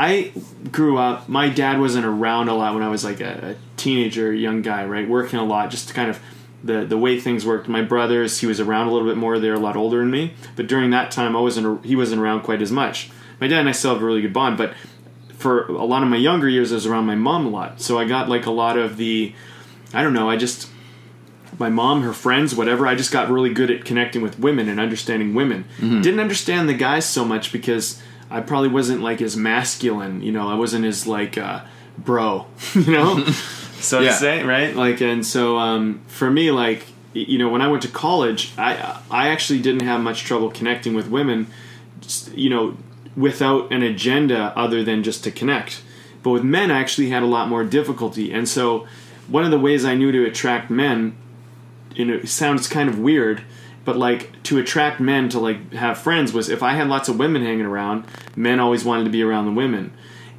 I 0.00 0.32
grew 0.72 0.96
up. 0.96 1.28
My 1.28 1.50
dad 1.50 1.78
wasn't 1.78 2.06
around 2.06 2.48
a 2.48 2.54
lot 2.54 2.72
when 2.72 2.82
I 2.82 2.88
was 2.88 3.04
like 3.04 3.20
a, 3.20 3.50
a 3.50 3.76
teenager, 3.76 4.32
young 4.32 4.62
guy, 4.62 4.86
right? 4.86 5.06
Working 5.06 5.38
a 5.38 5.44
lot, 5.44 5.70
just 5.70 5.88
to 5.88 5.94
kind 5.94 6.08
of 6.08 6.18
the 6.64 6.86
the 6.86 6.96
way 6.96 7.20
things 7.20 7.44
worked. 7.44 7.68
My 7.68 7.82
brothers, 7.82 8.40
he 8.40 8.46
was 8.46 8.60
around 8.60 8.88
a 8.88 8.92
little 8.92 9.06
bit 9.06 9.18
more. 9.18 9.38
They're 9.38 9.52
a 9.52 9.58
lot 9.58 9.76
older 9.76 9.98
than 9.98 10.10
me, 10.10 10.32
but 10.56 10.66
during 10.68 10.88
that 10.92 11.10
time, 11.10 11.36
I 11.36 11.40
wasn't. 11.40 11.84
He 11.84 11.96
wasn't 11.96 12.22
around 12.22 12.44
quite 12.44 12.62
as 12.62 12.72
much. 12.72 13.10
My 13.42 13.46
dad 13.46 13.60
and 13.60 13.68
I 13.68 13.72
still 13.72 13.92
have 13.92 14.02
a 14.02 14.06
really 14.06 14.22
good 14.22 14.32
bond, 14.32 14.56
but 14.56 14.72
for 15.34 15.66
a 15.66 15.84
lot 15.84 16.02
of 16.02 16.08
my 16.08 16.16
younger 16.16 16.48
years, 16.48 16.72
I 16.72 16.76
was 16.76 16.86
around 16.86 17.04
my 17.04 17.14
mom 17.14 17.44
a 17.44 17.50
lot. 17.50 17.82
So 17.82 17.98
I 17.98 18.06
got 18.06 18.30
like 18.30 18.46
a 18.46 18.50
lot 18.50 18.78
of 18.78 18.96
the, 18.96 19.34
I 19.92 20.02
don't 20.02 20.12
know, 20.12 20.28
I 20.30 20.36
just 20.36 20.68
my 21.58 21.68
mom, 21.68 22.02
her 22.02 22.12
friends, 22.12 22.54
whatever. 22.54 22.86
I 22.86 22.94
just 22.94 23.10
got 23.12 23.28
really 23.28 23.52
good 23.52 23.70
at 23.70 23.84
connecting 23.84 24.22
with 24.22 24.38
women 24.38 24.68
and 24.68 24.80
understanding 24.80 25.34
women. 25.34 25.64
Didn't 25.80 26.20
understand 26.20 26.68
the 26.68 26.74
guys 26.74 27.04
so 27.04 27.24
much 27.24 27.52
because 27.52 28.00
I 28.30 28.40
probably 28.40 28.68
wasn't 28.68 29.02
like 29.02 29.20
as 29.20 29.36
masculine. 29.36 30.22
You 30.22 30.32
know, 30.32 30.48
I 30.48 30.54
wasn't 30.54 30.84
as 30.86 31.06
like 31.06 31.36
uh, 31.36 31.60
bro. 31.98 32.46
You 32.74 32.92
know, 32.92 33.24
so 33.80 34.00
Yeah. 34.00 34.10
to 34.10 34.14
say, 34.16 34.42
right? 34.44 34.74
Like, 34.74 35.00
and 35.02 35.26
so 35.26 35.58
um, 35.58 36.00
for 36.06 36.30
me, 36.30 36.50
like, 36.50 36.86
you 37.12 37.36
know, 37.38 37.48
when 37.48 37.60
I 37.60 37.68
went 37.68 37.82
to 37.82 37.88
college, 37.88 38.52
I 38.56 38.98
I 39.10 39.28
actually 39.28 39.60
didn't 39.60 39.82
have 39.82 40.00
much 40.00 40.22
trouble 40.22 40.50
connecting 40.50 40.94
with 40.94 41.08
women. 41.08 41.48
Just, 42.00 42.32
you 42.36 42.48
know, 42.48 42.76
without 43.16 43.70
an 43.72 43.82
agenda 43.82 44.52
other 44.56 44.82
than 44.84 45.02
just 45.02 45.24
to 45.24 45.30
connect. 45.30 45.82
But 46.22 46.30
with 46.30 46.44
men, 46.44 46.70
I 46.70 46.78
actually 46.80 47.10
had 47.10 47.22
a 47.22 47.26
lot 47.26 47.48
more 47.48 47.64
difficulty. 47.64 48.32
And 48.32 48.48
so, 48.48 48.86
one 49.30 49.44
of 49.44 49.50
the 49.50 49.58
ways 49.58 49.84
I 49.84 49.94
knew 49.94 50.12
to 50.12 50.24
attract 50.24 50.70
men, 50.70 51.14
you 51.94 52.04
know, 52.04 52.14
it 52.14 52.28
sounds 52.28 52.68
kind 52.68 52.88
of 52.88 52.98
weird, 52.98 53.42
but 53.84 53.96
like 53.96 54.42
to 54.44 54.58
attract 54.58 55.00
men 55.00 55.28
to 55.30 55.38
like 55.38 55.72
have 55.72 55.98
friends 55.98 56.32
was 56.32 56.48
if 56.48 56.62
I 56.62 56.74
had 56.74 56.88
lots 56.88 57.08
of 57.08 57.18
women 57.18 57.42
hanging 57.42 57.64
around, 57.66 58.04
men 58.36 58.60
always 58.60 58.84
wanted 58.84 59.04
to 59.04 59.10
be 59.10 59.22
around 59.22 59.46
the 59.46 59.52
women. 59.52 59.92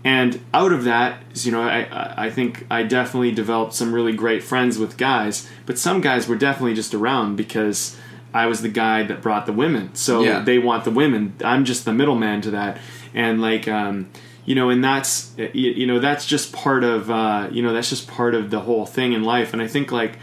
And 0.04 0.40
out 0.54 0.72
of 0.72 0.84
that, 0.86 1.20
you 1.36 1.52
know, 1.52 1.62
I- 1.62 1.88
I, 1.92 2.26
I 2.26 2.30
think 2.32 2.66
I 2.72 2.84
definitely 2.84 3.32
developed 3.32 3.74
some 3.74 3.94
really 3.94 4.14
great 4.14 4.44
friends 4.44 4.78
with 4.80 4.98
guys, 4.98 5.48
but 5.66 5.78
some 5.78 6.02
guys 6.02 6.28
were 6.28 6.36
definitely 6.36 6.74
just 6.74 6.94
around 6.94 7.36
because 7.36 7.98
I 8.34 8.48
was 8.48 8.62
the 8.62 8.70
guy 8.70 9.04
that 9.04 9.22
brought 9.22 9.46
the 9.46 9.54
women. 9.54 9.94
So 9.94 10.24
Yeah. 10.24 10.40
they 10.40 10.58
want 10.58 10.86
the 10.86 10.92
women. 10.92 11.34
I'm 11.44 11.66
just 11.66 11.86
the 11.86 11.94
middleman 11.94 12.42
to 12.42 12.52
that. 12.52 12.78
And 13.14 13.42
like, 13.42 13.68
um, 13.68 14.08
you 14.46 14.56
know, 14.56 14.70
and 14.70 14.84
that's, 14.84 15.32
you, 15.54 15.86
know, 15.86 16.00
that's 16.00 16.26
just 16.26 16.52
part 16.52 16.84
of, 16.84 17.12
uh, 17.12 17.48
you 17.52 17.62
know, 17.62 17.74
that's 17.74 17.90
just 17.90 18.08
part 18.08 18.34
of 18.36 18.50
the 18.50 18.60
whole 18.62 18.86
thing 18.86 19.14
in 19.14 19.24
life. 19.24 19.54
And 19.54 19.62
I 19.62 19.68
think 19.68 19.92
like 19.92 20.18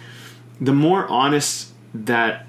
the 0.61 0.73
more 0.75 1.07
honest 1.09 1.73
that 1.95 2.45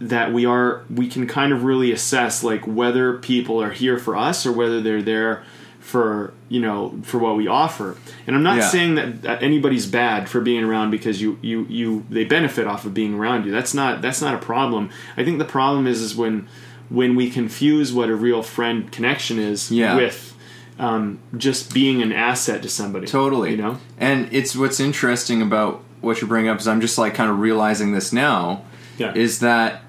that 0.00 0.32
we 0.32 0.44
are 0.44 0.82
we 0.92 1.06
can 1.06 1.26
kind 1.26 1.52
of 1.52 1.62
really 1.62 1.92
assess 1.92 2.42
like 2.42 2.66
whether 2.66 3.16
people 3.18 3.62
are 3.62 3.70
here 3.70 3.96
for 3.96 4.16
us 4.16 4.44
or 4.44 4.52
whether 4.52 4.80
they're 4.80 5.00
there 5.02 5.44
for 5.78 6.32
you 6.48 6.60
know 6.60 6.98
for 7.04 7.18
what 7.18 7.36
we 7.36 7.46
offer 7.46 7.96
and 8.26 8.34
i'm 8.34 8.42
not 8.42 8.56
Yeah. 8.56 8.68
saying 8.68 8.94
that, 8.96 9.22
that 9.22 9.42
anybody's 9.42 9.86
bad 9.86 10.28
for 10.28 10.40
being 10.40 10.64
around 10.64 10.90
because 10.90 11.22
you 11.22 11.38
you 11.42 11.64
you 11.68 12.04
they 12.10 12.24
benefit 12.24 12.66
off 12.66 12.84
of 12.84 12.92
being 12.92 13.14
around 13.14 13.46
you 13.46 13.52
that's 13.52 13.72
not 13.72 14.02
that's 14.02 14.20
not 14.20 14.34
a 14.34 14.38
problem 14.38 14.90
i 15.16 15.24
think 15.24 15.38
the 15.38 15.44
problem 15.44 15.86
is 15.86 16.00
is 16.00 16.16
when 16.16 16.48
when 16.88 17.14
we 17.14 17.30
confuse 17.30 17.92
what 17.92 18.08
a 18.10 18.14
real 18.16 18.42
friend 18.42 18.90
connection 18.90 19.38
is 19.38 19.70
Yeah. 19.70 19.94
with 19.94 20.33
um, 20.78 21.20
just 21.36 21.72
being 21.72 22.02
an 22.02 22.12
asset 22.12 22.62
to 22.62 22.68
somebody 22.68 23.06
Totally. 23.06 23.52
you 23.52 23.56
know 23.56 23.78
And 23.98 24.28
it's 24.32 24.56
what's 24.56 24.80
interesting 24.80 25.40
about 25.40 25.82
what 26.00 26.20
you're 26.20 26.28
bringing 26.28 26.50
up 26.50 26.58
is 26.60 26.68
I'm 26.68 26.80
just 26.80 26.98
like 26.98 27.14
kind 27.14 27.30
of 27.30 27.38
realizing 27.38 27.92
this 27.92 28.12
now 28.12 28.64
yeah 28.98 29.14
is 29.14 29.40
that 29.40 29.82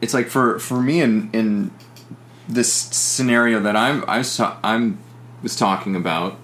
it's 0.00 0.14
like 0.14 0.28
for 0.28 0.58
for 0.58 0.80
me 0.80 1.00
in 1.00 1.30
in 1.32 1.70
this 2.48 2.72
scenario 2.72 3.60
that 3.60 3.76
I'm 3.76 4.04
I 4.08 4.18
was 4.18 4.36
ta- 4.36 4.58
I'm 4.62 4.98
was 5.42 5.54
talking 5.56 5.94
about 5.94 6.38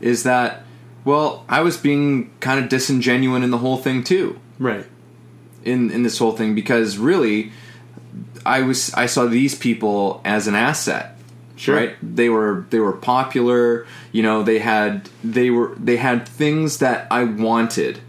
is 0.00 0.22
that 0.22 0.62
well 1.04 1.44
I 1.48 1.62
was 1.62 1.76
being 1.76 2.30
kind 2.40 2.62
of 2.62 2.68
disingenuous 2.68 3.42
in 3.42 3.50
the 3.50 3.58
whole 3.58 3.78
thing 3.78 4.04
too 4.04 4.38
right 4.58 4.86
in 5.64 5.90
in 5.90 6.02
this 6.02 6.18
whole 6.18 6.32
thing 6.32 6.54
because 6.54 6.98
really 6.98 7.50
I 8.46 8.62
was 8.62 8.92
I 8.94 9.06
saw 9.06 9.26
these 9.26 9.54
people 9.54 10.20
as 10.24 10.46
an 10.46 10.54
asset. 10.54 11.13
Sure. 11.56 11.76
Right? 11.76 11.96
They 12.02 12.28
were 12.28 12.66
they 12.70 12.80
were 12.80 12.92
popular, 12.92 13.86
you 14.12 14.22
know, 14.22 14.42
they 14.42 14.58
had 14.58 15.08
they 15.22 15.50
were 15.50 15.74
they 15.78 15.96
had 15.96 16.26
things 16.28 16.78
that 16.78 17.06
I 17.10 17.24
wanted 17.24 18.00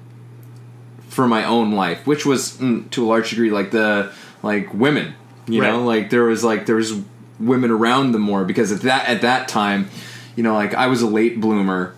for 1.09 1.27
my 1.27 1.45
own 1.45 1.71
life, 1.73 2.05
which 2.07 2.25
was 2.25 2.57
mm, 2.57 2.89
to 2.91 3.03
a 3.05 3.07
large 3.07 3.29
degree 3.29 3.51
like 3.51 3.71
the 3.71 4.11
like 4.43 4.73
women, 4.73 5.15
you 5.47 5.61
Right. 5.61 5.71
know, 5.71 5.83
like 5.83 6.09
there 6.09 6.23
was 6.23 6.43
like 6.43 6.65
there 6.65 6.75
was 6.75 6.99
women 7.39 7.69
around 7.71 8.11
them 8.13 8.21
more 8.21 8.43
because 8.45 8.71
at 8.71 8.81
that 8.81 9.07
at 9.07 9.21
that 9.21 9.47
time, 9.47 9.89
you 10.35 10.43
know, 10.43 10.53
like 10.53 10.73
I 10.73 10.87
was 10.87 11.01
a 11.01 11.07
late 11.07 11.39
bloomer 11.39 11.93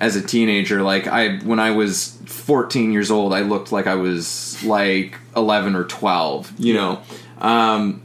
as 0.00 0.16
a 0.16 0.20
teenager 0.20 0.82
like 0.82 1.06
i 1.06 1.36
when 1.38 1.60
i 1.60 1.70
was 1.70 2.18
14 2.26 2.92
years 2.92 3.12
old 3.12 3.32
i 3.32 3.40
looked 3.42 3.70
like 3.70 3.86
i 3.86 3.94
was 3.94 4.62
like 4.64 5.16
11 5.36 5.76
or 5.76 5.84
12 5.84 6.52
you 6.58 6.74
know 6.74 7.00
um, 7.38 8.02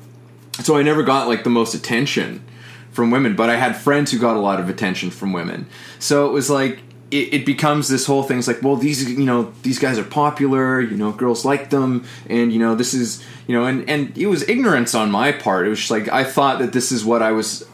so 0.62 0.78
i 0.78 0.84
never 0.84 1.02
got 1.02 1.28
like 1.28 1.44
the 1.44 1.50
most 1.50 1.74
attention 1.74 2.44
from 2.92 3.12
women 3.12 3.36
but 3.36 3.50
i 3.50 3.56
had 3.56 3.76
friends 3.76 4.12
who 4.12 4.20
got 4.20 4.36
a 4.36 4.40
lot 4.40 4.60
of 4.60 4.70
attention 4.70 5.10
from 5.10 5.34
women 5.34 5.66
so 6.00 6.28
it 6.28 6.32
was 6.32 6.50
like 6.50 6.80
it, 7.12 7.34
it 7.34 7.46
becomes 7.46 7.88
this 7.88 8.06
whole 8.06 8.24
thing. 8.24 8.38
It's 8.38 8.48
like, 8.48 8.62
well, 8.62 8.76
these 8.76 9.10
you 9.10 9.26
know 9.26 9.52
these 9.64 9.80
guys 9.80 9.98
are 9.98 10.04
popular. 10.04 10.82
You 10.82 10.98
know, 10.98 11.12
girls 11.12 11.46
like 11.46 11.70
them, 11.70 12.06
and 12.28 12.54
you 12.54 12.60
know 12.60 12.76
this 12.76 12.94
is 12.94 13.24
you 13.48 13.56
know, 13.56 13.66
and 13.66 13.90
and 13.90 14.18
it 14.18 14.28
was 14.28 14.48
ignorance 14.48 14.94
on 14.94 15.10
my 15.10 15.32
part. 15.32 15.66
It 15.66 15.70
was 15.70 15.80
just 15.80 15.92
like 15.92 16.08
I 16.10 16.24
thought 16.24 16.60
that 16.60 16.74
this 16.74 16.92
is 16.92 17.04
what 17.04 17.22
I 17.22 17.32
was 17.32 17.68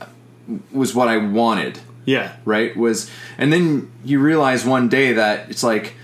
was 0.72 0.95
what 0.95 1.07
I 1.07 1.18
wanted. 1.18 1.80
Yeah. 2.05 2.36
Right. 2.45 2.76
Was 2.78 3.09
and 3.38 3.51
then 3.51 3.91
you 4.03 4.20
realize 4.20 4.63
one 4.63 4.89
day 4.89 5.13
that 5.13 5.49
it's 5.49 5.63
like 5.63 5.95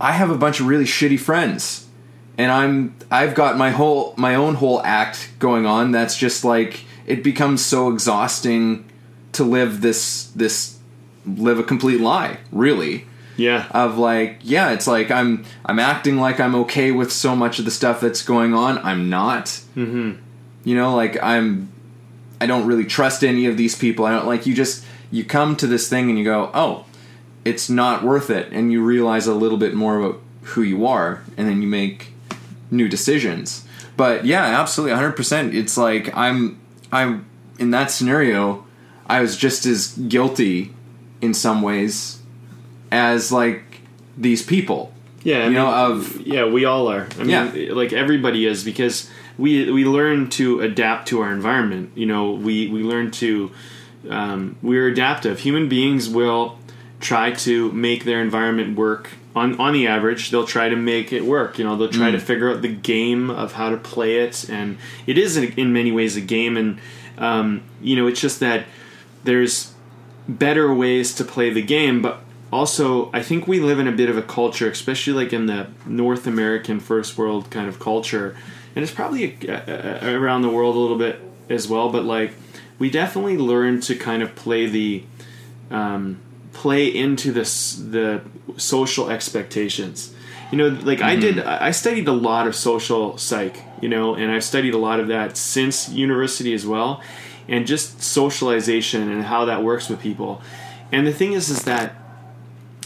I 0.00 0.12
have 0.12 0.30
a 0.30 0.36
bunch 0.36 0.60
of 0.60 0.66
really 0.66 0.84
shitty 0.84 1.20
friends, 1.20 1.86
and 2.36 2.50
I'm 2.50 2.94
I've 3.10 3.34
got 3.34 3.56
my 3.56 3.70
whole 3.70 4.14
my 4.16 4.34
own 4.34 4.56
whole 4.56 4.82
act 4.82 5.30
going 5.38 5.66
on. 5.66 5.92
That's 5.92 6.16
just 6.16 6.44
like 6.44 6.84
it 7.06 7.22
becomes 7.22 7.64
so 7.64 7.90
exhausting 7.90 8.84
to 9.32 9.44
live 9.44 9.80
this 9.80 10.30
this 10.32 10.78
live 11.26 11.58
a 11.58 11.62
complete 11.62 12.00
lie. 12.00 12.38
Really 12.52 13.06
Yeah. 13.36 13.66
of 13.70 13.96
like 13.96 14.38
yeah 14.42 14.72
it's 14.72 14.86
like 14.86 15.10
i'm 15.10 15.44
i'm 15.64 15.78
acting 15.78 16.18
like 16.18 16.40
i'm 16.40 16.54
okay 16.54 16.92
with 16.92 17.10
so 17.10 17.34
much 17.34 17.58
of 17.58 17.64
the 17.64 17.70
stuff 17.70 18.00
that's 18.00 18.22
going 18.22 18.52
on 18.52 18.76
i'm 18.78 19.08
not 19.08 19.46
mm-hmm. 19.74 20.20
you 20.62 20.76
know 20.76 20.94
like 20.94 21.16
i'm 21.22 21.72
i 22.38 22.44
don't 22.46 22.66
really 22.66 22.84
trust 22.84 23.24
any 23.24 23.46
of 23.46 23.56
these 23.56 23.74
people 23.74 24.04
i 24.04 24.10
don't 24.10 24.26
like 24.26 24.44
you 24.44 24.54
just 24.54 24.84
you 25.10 25.24
come 25.24 25.56
to 25.56 25.66
this 25.66 25.88
thing 25.88 26.10
and 26.10 26.18
you 26.18 26.24
go 26.24 26.50
oh 26.52 26.84
it's 27.46 27.70
not 27.70 28.02
worth 28.04 28.28
it 28.28 28.52
and 28.52 28.72
you 28.72 28.84
realize 28.84 29.26
a 29.26 29.34
little 29.34 29.58
bit 29.58 29.72
more 29.74 29.98
about 29.98 30.20
who 30.42 30.62
you 30.62 30.86
are 30.86 31.22
and 31.38 31.48
then 31.48 31.62
you 31.62 31.68
make 31.68 32.12
new 32.70 32.88
decisions 32.88 33.64
but 33.96 34.26
yeah 34.26 34.60
absolutely 34.60 34.94
100% 34.94 35.54
it's 35.54 35.78
like 35.78 36.14
i'm 36.14 36.59
i'm 36.92 37.24
in 37.58 37.70
that 37.70 37.90
scenario 37.90 38.64
i 39.06 39.20
was 39.20 39.36
just 39.36 39.66
as 39.66 39.96
guilty 40.08 40.72
in 41.20 41.34
some 41.34 41.62
ways 41.62 42.20
as 42.90 43.30
like 43.30 43.62
these 44.16 44.42
people 44.42 44.92
Yeah, 45.22 45.44
I 45.44 45.44
you 45.48 45.50
know 45.52 45.68
of 45.68 46.20
yeah, 46.26 46.46
we 46.46 46.64
all 46.64 46.88
are. 46.88 47.06
I 47.18 47.24
mean, 47.24 47.30
Yeah. 47.30 47.72
like 47.74 47.92
everybody 47.92 48.46
is 48.46 48.64
because 48.64 49.08
we 49.38 49.70
we 49.70 49.84
learn 49.84 50.28
to 50.30 50.60
adapt 50.60 51.08
to 51.08 51.20
our 51.20 51.30
environment. 51.32 51.90
You 51.94 52.06
know, 52.06 52.32
we 52.32 52.68
we 52.68 52.82
learn 52.82 53.10
to 53.22 53.50
um, 54.08 54.56
we're 54.62 54.88
adaptive. 54.88 55.40
Human 55.40 55.68
beings 55.68 56.08
will 56.08 56.58
try 57.00 57.32
to 57.46 57.70
make 57.72 58.04
their 58.04 58.20
environment 58.22 58.76
work. 58.78 59.10
On 59.34 59.58
on 59.60 59.72
the 59.72 59.86
average, 59.86 60.30
they'll 60.30 60.46
try 60.46 60.68
to 60.68 60.76
make 60.76 61.12
it 61.12 61.24
work. 61.24 61.58
You 61.58 61.64
know, 61.64 61.76
they'll 61.76 61.88
try 61.88 62.10
to 62.10 62.18
figure 62.18 62.50
out 62.50 62.62
the 62.62 62.74
game 62.74 63.30
of 63.30 63.52
how 63.52 63.70
to 63.70 63.76
play 63.76 64.24
it, 64.24 64.48
and 64.48 64.76
it 65.06 65.16
is 65.16 65.36
in, 65.36 65.52
in 65.52 65.72
many 65.72 65.92
ways 65.92 66.16
a 66.16 66.20
game. 66.20 66.56
And 66.56 66.80
um, 67.16 67.62
you 67.80 67.94
know, 67.94 68.08
it's 68.08 68.20
just 68.20 68.40
that 68.40 68.66
there's 69.22 69.72
better 70.28 70.74
ways 70.74 71.14
to 71.14 71.24
play 71.24 71.50
the 71.50 71.62
game, 71.62 72.02
but 72.02 72.20
also 72.52 73.10
I 73.12 73.22
think 73.22 73.46
we 73.46 73.60
live 73.60 73.78
in 73.78 73.86
a 73.86 73.92
bit 73.92 74.08
of 74.08 74.16
a 74.16 74.22
culture, 74.22 74.68
especially 74.68 75.12
like 75.12 75.32
in 75.32 75.46
the 75.46 75.68
North 75.86 76.26
American 76.26 76.80
first 76.80 77.16
world 77.16 77.50
kind 77.50 77.68
of 77.68 77.78
culture, 77.78 78.36
and 78.74 78.82
it's 78.82 78.92
probably 78.92 79.36
uh, 79.48 79.52
uh, 79.52 79.98
around 80.02 80.42
the 80.42 80.50
world 80.50 80.74
a 80.74 80.78
little 80.78 80.98
bit 80.98 81.20
as 81.48 81.68
well. 81.68 81.90
But 81.90 82.04
like 82.04 82.34
we 82.78 82.90
definitely 82.90 83.36
learn 83.36 83.80
to 83.82 83.94
kind 83.94 84.22
of 84.22 84.34
play 84.34 84.66
the 84.66 85.04
um, 85.70 86.20
play 86.60 86.86
into 86.86 87.32
this 87.32 87.74
the 87.74 88.20
social 88.58 89.08
expectations. 89.08 90.12
You 90.52 90.58
know, 90.58 90.68
like 90.68 91.00
I 91.00 91.16
did, 91.16 91.36
mm-hmm. 91.36 91.64
I 91.64 91.70
studied 91.70 92.06
a 92.06 92.12
lot 92.12 92.46
of 92.46 92.54
social 92.54 93.16
psych, 93.16 93.62
you 93.80 93.88
know, 93.88 94.14
and 94.14 94.30
I've 94.30 94.44
studied 94.44 94.74
a 94.74 94.78
lot 94.78 95.00
of 95.00 95.08
that 95.08 95.38
since 95.38 95.88
university 95.88 96.52
as 96.52 96.66
well, 96.66 97.02
and 97.48 97.66
just 97.66 98.02
socialization 98.02 99.10
and 99.10 99.24
how 99.24 99.46
that 99.46 99.62
works 99.62 99.88
with 99.88 100.00
people. 100.00 100.42
And 100.92 101.06
the 101.06 101.14
thing 101.14 101.32
is, 101.32 101.48
is 101.48 101.62
that 101.64 101.94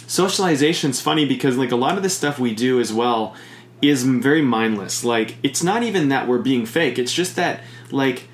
socialization's 0.07 1.01
funny 1.01 1.25
because 1.25 1.57
like 1.57 1.73
a 1.73 1.77
lot 1.77 1.97
of 1.97 2.05
the 2.05 2.11
stuff 2.11 2.39
we 2.39 2.55
do 2.55 2.79
as 2.79 2.93
well 2.93 3.35
is 3.83 4.05
very 4.05 4.43
mindless. 4.43 5.03
Like 5.03 5.37
it's 5.43 5.65
not 5.65 5.83
even 5.83 6.11
that 6.11 6.29
we're 6.29 6.39
being 6.39 6.65
fake. 6.65 6.97
It's 6.97 7.13
just 7.13 7.35
that 7.35 7.61
like 7.91 8.29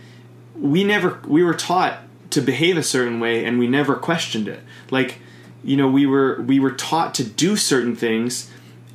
we 0.55 0.85
never 0.85 1.19
we 1.27 1.43
were 1.43 1.55
taught 1.55 2.01
to 2.31 2.43
behave 2.43 2.77
a 2.77 2.83
certain 2.83 3.21
way 3.21 3.43
and 3.47 3.59
we 3.59 3.69
never 3.69 3.97
questioned 3.97 4.49
it. 4.49 4.61
Like 4.91 5.21
you 5.65 5.77
know 5.77 5.89
we 5.89 6.07
were 6.07 6.41
we 6.43 6.59
were 6.61 6.71
taught 6.73 7.15
to 7.15 7.25
do 7.25 7.57
certain 7.57 7.95
things 7.97 8.51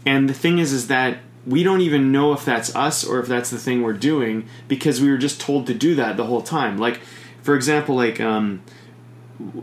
and 0.05 0.27
the 0.29 0.33
thing 0.33 0.59
is 0.59 0.71
is 0.73 0.87
that 0.87 1.17
we 1.45 1.61
don't 1.63 1.81
even 1.81 2.11
know 2.11 2.33
if 2.33 2.43
that's 2.43 2.75
us 2.75 3.03
or 3.05 3.19
if 3.19 3.27
that's 3.27 3.51
the 3.51 3.57
thing 3.59 3.83
we're 3.83 3.93
doing 3.93 4.47
because 4.67 4.99
we 4.99 5.09
were 5.11 5.17
just 5.17 5.39
told 5.39 5.67
to 5.67 5.73
do 5.75 5.93
that 5.93 6.17
the 6.17 6.23
whole 6.25 6.41
time. 6.41 6.77
Like 6.77 7.01
for 7.43 7.55
example 7.55 7.95
like 7.95 8.19
um 8.19 8.61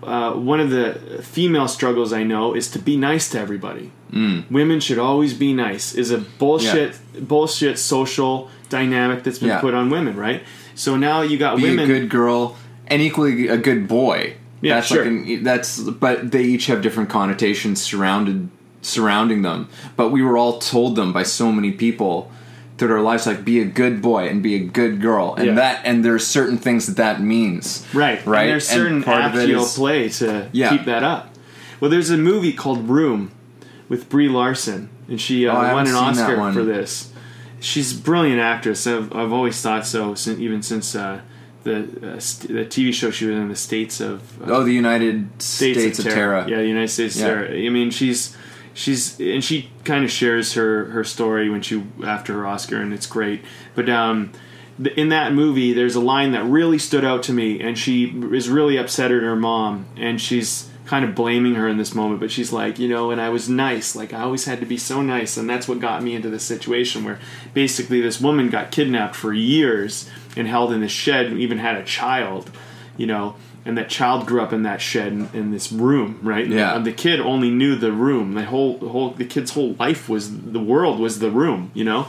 uh, 0.03 0.33
one 0.35 0.61
of 0.61 0.71
the 0.71 1.23
female 1.23 1.67
struggles 1.67 2.13
I 2.13 2.23
know 2.25 2.55
is 2.55 2.71
to 2.73 2.79
be 2.79 2.97
nice 2.97 3.31
to 3.31 3.39
everybody. 3.41 3.91
Mm. 4.13 4.51
Women 4.51 4.81
should 4.81 4.99
always 4.99 5.33
be 5.33 5.55
nice. 5.55 5.95
Is 5.95 6.11
a 6.11 6.19
bullshit 6.19 6.99
bullshit 7.19 7.79
social 7.79 8.51
dynamic 8.69 9.25
that's 9.25 9.39
been 9.39 9.49
Yeah. 9.49 9.61
put 9.61 9.75
on 9.75 9.89
women, 9.91 10.15
right? 10.17 10.43
So 10.75 10.97
now 10.97 11.23
you 11.23 11.39
got 11.39 11.57
be 11.57 11.63
women. 11.65 11.85
a 11.85 11.87
good 11.87 12.09
girl 12.11 12.57
and 12.87 13.01
equally 13.01 13.49
a 13.49 13.57
good 13.57 13.89
boy. 13.89 14.37
Yeah, 14.63 14.77
that's 14.77 14.87
sure. 14.87 15.05
like 15.05 15.27
an, 15.29 15.43
that's 15.45 15.79
but 15.81 16.31
they 16.33 16.43
each 16.45 16.67
have 16.67 16.81
different 16.83 17.11
connotations 17.11 17.83
surrounded 17.83 18.49
surrounding 18.81 19.43
them. 19.43 19.69
But 19.97 20.11
we 20.11 20.23
were 20.23 20.37
all 20.39 20.59
told 20.59 20.97
them 20.97 21.13
by 21.13 21.23
so 21.25 21.53
many 21.53 21.73
people 21.73 22.31
throughout 22.79 22.95
our 22.97 23.03
lives 23.03 23.27
like 23.27 23.45
be 23.45 23.61
a 23.61 23.65
good 23.65 24.01
boy 24.03 24.27
and 24.29 24.43
be 24.43 24.55
a 24.55 24.59
good 24.65 25.01
girl. 25.01 25.35
And 25.37 25.47
Yeah. 25.49 25.55
that 25.55 25.83
and 25.85 26.05
there's 26.05 26.27
certain 26.27 26.57
things 26.59 26.87
that 26.87 26.97
that 26.97 27.21
means. 27.21 27.87
Right, 27.93 28.25
Right. 28.27 28.43
And 28.43 28.51
there's 28.51 28.67
certain 28.69 29.03
part 29.03 29.25
of 29.27 29.33
apps 29.33 29.47
you'll 29.47 29.65
play 29.67 30.09
to 30.09 30.49
Yeah. 30.53 30.71
keep 30.71 30.87
that 30.87 31.03
up. 31.05 31.35
Well, 31.81 31.91
there's 31.91 32.11
a 32.11 32.17
movie 32.17 32.53
called 32.53 32.89
Room 32.89 33.31
with 33.89 34.09
Brie 34.09 34.29
Larson, 34.29 34.89
and 35.09 35.21
she 35.21 35.47
uh, 35.47 35.53
Oh, 35.53 35.57
won 35.57 35.65
an 35.87 35.95
haven't 35.95 36.15
seen 36.15 36.25
that 36.27 36.39
Oscar 36.39 36.53
for 36.53 36.65
this. 36.65 37.13
She's 37.61 37.93
a 37.97 38.01
brilliant 38.01 38.41
actress. 38.41 38.87
I've, 38.87 39.15
I've 39.15 39.33
always 39.33 39.61
thought 39.61 39.87
so, 39.87 40.15
since, 40.15 40.41
even 40.41 40.63
since 40.63 40.95
uh, 40.97 41.21
the 41.65 42.15
uh, 42.15 42.19
st- 42.19 42.53
the 42.53 42.65
TV 42.65 42.93
show 42.93 43.11
she 43.11 43.27
was 43.27 43.37
in, 43.37 43.49
the 43.49 43.57
States 43.57 44.01
of 44.01 44.41
uh, 44.43 44.53
Oh, 44.53 44.65
the 44.65 44.73
United 44.73 45.41
States, 45.43 45.99
of 45.99 46.05
Tara. 46.07 46.49
Yeah, 46.49 46.59
the 46.59 46.67
United 46.69 46.89
States 46.89 47.17
Yeah. 47.17 47.27
of 47.27 47.49
Tara. 47.49 47.57
I 47.67 47.69
mean, 47.69 47.91
she's 47.91 48.37
she's 48.75 49.19
and 49.21 49.43
she 49.45 49.71
kind 49.85 50.05
of 50.05 50.11
shares 50.11 50.55
her 50.55 50.87
her 50.87 51.05
story 51.05 51.49
when 51.51 51.63
she 51.63 51.85
after 52.05 52.33
her 52.35 52.47
Oscar, 52.47 52.77
and 52.81 52.93
it's 52.93 53.07
great. 53.07 53.43
But 53.75 53.89
um, 53.89 54.33
in 54.97 55.11
that 55.11 55.33
movie, 55.35 55.73
there's 55.73 55.95
a 55.95 56.01
line 56.01 56.33
that 56.33 56.45
really 56.45 56.79
stood 56.79 57.05
out 57.05 57.23
to 57.25 57.33
me, 57.33 57.61
and 57.61 57.79
she 57.79 58.07
is 58.33 58.49
really 58.49 58.77
upset 58.79 59.11
at 59.13 59.23
her 59.23 59.37
mom, 59.37 59.87
and 59.97 60.21
she's 60.21 60.69
kind 60.93 61.07
of 61.07 61.15
blaming 61.15 61.55
her 61.55 61.67
in 61.67 61.79
this 61.79 61.95
moment. 61.95 62.21
But 62.21 62.31
she's 62.31 62.53
like, 62.53 62.79
you 62.79 62.87
know, 62.87 63.11
and 63.11 63.19
I 63.19 63.31
was 63.31 63.49
nice, 63.49 63.97
like 63.97 64.13
I 64.13 64.21
always 64.21 64.45
had 64.45 64.61
to 64.61 64.67
be 64.67 64.77
so 64.77 65.01
nice, 65.01 65.39
and 65.39 65.49
that's 65.49 65.67
what 65.67 65.81
got 65.81 66.03
me 66.03 66.15
into 66.15 66.29
this 66.29 66.45
situation 66.45 67.03
where 67.03 67.19
basically 67.55 68.03
this 68.03 68.21
woman 68.21 68.51
got 68.51 68.71
kidnapped 68.71 69.17
for 69.17 69.33
years 69.33 70.11
and 70.37 70.47
held 70.47 70.71
in 70.71 70.83
this 70.83 70.93
shed, 70.93 71.29
and 71.29 71.41
even 71.41 71.57
had 71.57 71.77
a 71.77 71.83
child, 71.83 72.51
you 72.99 73.07
know. 73.07 73.37
And 73.65 73.79
that 73.79 73.89
child 73.89 74.27
grew 74.27 74.43
up 74.43 74.53
in 74.53 74.65
that 74.65 74.83
shed 74.83 75.13
in, 75.13 75.31
in 75.33 75.51
this 75.51 75.73
room, 75.73 76.19
right? 76.21 76.47
Yeah. 76.47 76.77
And 76.77 76.85
the 76.85 76.93
kid 76.93 77.21
only 77.21 77.49
knew 77.49 77.75
the 77.75 77.93
room. 77.93 78.35
The 78.35 78.45
whole, 78.45 78.77
the 78.77 78.89
whole, 78.89 79.13
the 79.13 79.25
kid's 79.25 79.53
whole 79.53 79.73
life 79.79 80.11
was 80.11 80.43
the 80.43 80.61
world 80.61 81.01
was 81.01 81.21
the 81.21 81.31
room, 81.31 81.71
you 81.73 81.85
know. 81.85 82.09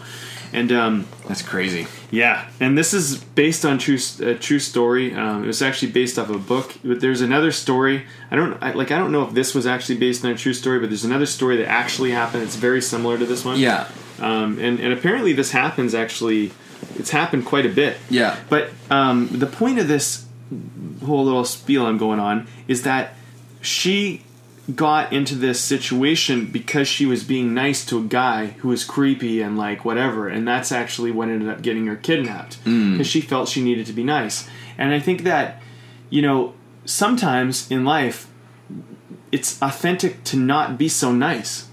And 0.53 0.71
um, 0.71 1.07
That's 1.27 1.41
crazy. 1.41 1.87
yeah, 2.11 2.47
and 2.59 2.77
this 2.77 2.93
is 2.93 3.17
based 3.17 3.65
on 3.65 3.79
true 3.79 3.97
a 4.21 4.35
true 4.35 4.59
story. 4.59 5.13
Um, 5.13 5.43
it 5.43 5.47
was 5.47 5.61
actually 5.63 5.91
based 5.91 6.19
off 6.19 6.29
a 6.29 6.37
book. 6.37 6.75
But 6.83 7.01
there's 7.01 7.21
another 7.21 7.51
story. 7.51 8.05
I 8.29 8.35
don't 8.35 8.61
I, 8.61 8.73
like. 8.73 8.91
I 8.91 8.99
don't 8.99 9.11
know 9.11 9.27
if 9.27 9.33
this 9.33 9.55
was 9.55 9.65
actually 9.65 9.97
based 9.97 10.23
on 10.23 10.31
a 10.31 10.37
true 10.37 10.53
story, 10.53 10.79
but 10.79 10.89
there's 10.89 11.05
another 11.05 11.25
story 11.25 11.57
that 11.57 11.67
actually 11.67 12.11
happened. 12.11 12.43
It's 12.43 12.55
very 12.55 12.81
similar 12.81 13.17
to 13.17 13.25
this 13.25 13.43
one. 13.43 13.57
Yeah. 13.59 13.89
Um, 14.19 14.59
and 14.59 14.79
and 14.79 14.93
apparently 14.93 15.33
this 15.33 15.51
happens 15.51 15.95
actually. 15.95 16.51
It's 16.95 17.09
happened 17.09 17.45
quite 17.45 17.65
a 17.65 17.69
bit. 17.69 17.97
Yeah. 18.09 18.37
But 18.49 18.69
um, 18.91 19.29
the 19.31 19.47
point 19.47 19.79
of 19.79 19.87
this 19.87 20.25
whole 21.03 21.25
little 21.25 21.45
spiel 21.45 21.85
I'm 21.87 21.97
going 21.97 22.19
on 22.19 22.47
is 22.67 22.83
that 22.83 23.15
she 23.61 24.21
got 24.75 25.11
into 25.11 25.35
this 25.35 25.59
situation 25.59 26.45
because 26.45 26.87
she 26.87 27.05
was 27.05 27.23
being 27.23 27.53
nice 27.53 27.85
to 27.85 27.99
a 27.99 28.03
guy 28.03 28.47
who 28.47 28.69
was 28.69 28.83
creepy 28.83 29.41
and 29.41 29.57
like 29.57 29.83
whatever, 29.83 30.27
and 30.27 30.47
that's 30.47 30.71
actually 30.71 31.11
what 31.11 31.29
ended 31.29 31.49
up 31.49 31.61
getting 31.61 31.87
her 31.87 31.95
kidnapped 31.95 32.63
mm. 32.63 32.91
because 32.93 33.07
she 33.07 33.19
felt 33.19 33.49
she 33.49 33.61
needed 33.61 33.85
to 33.85 33.93
be 33.93 34.03
nice. 34.03 34.47
And 34.77 34.93
I 34.93 34.99
think 34.99 35.23
that 35.23 35.61
you 36.09 36.21
know 36.21 36.53
sometimes 36.85 37.69
in 37.69 37.83
life 37.85 38.29
it's 39.31 39.61
authentic 39.61 40.23
to 40.25 40.37
not 40.37 40.77
be 40.77 40.87
so 40.87 41.11
nice. 41.11 41.67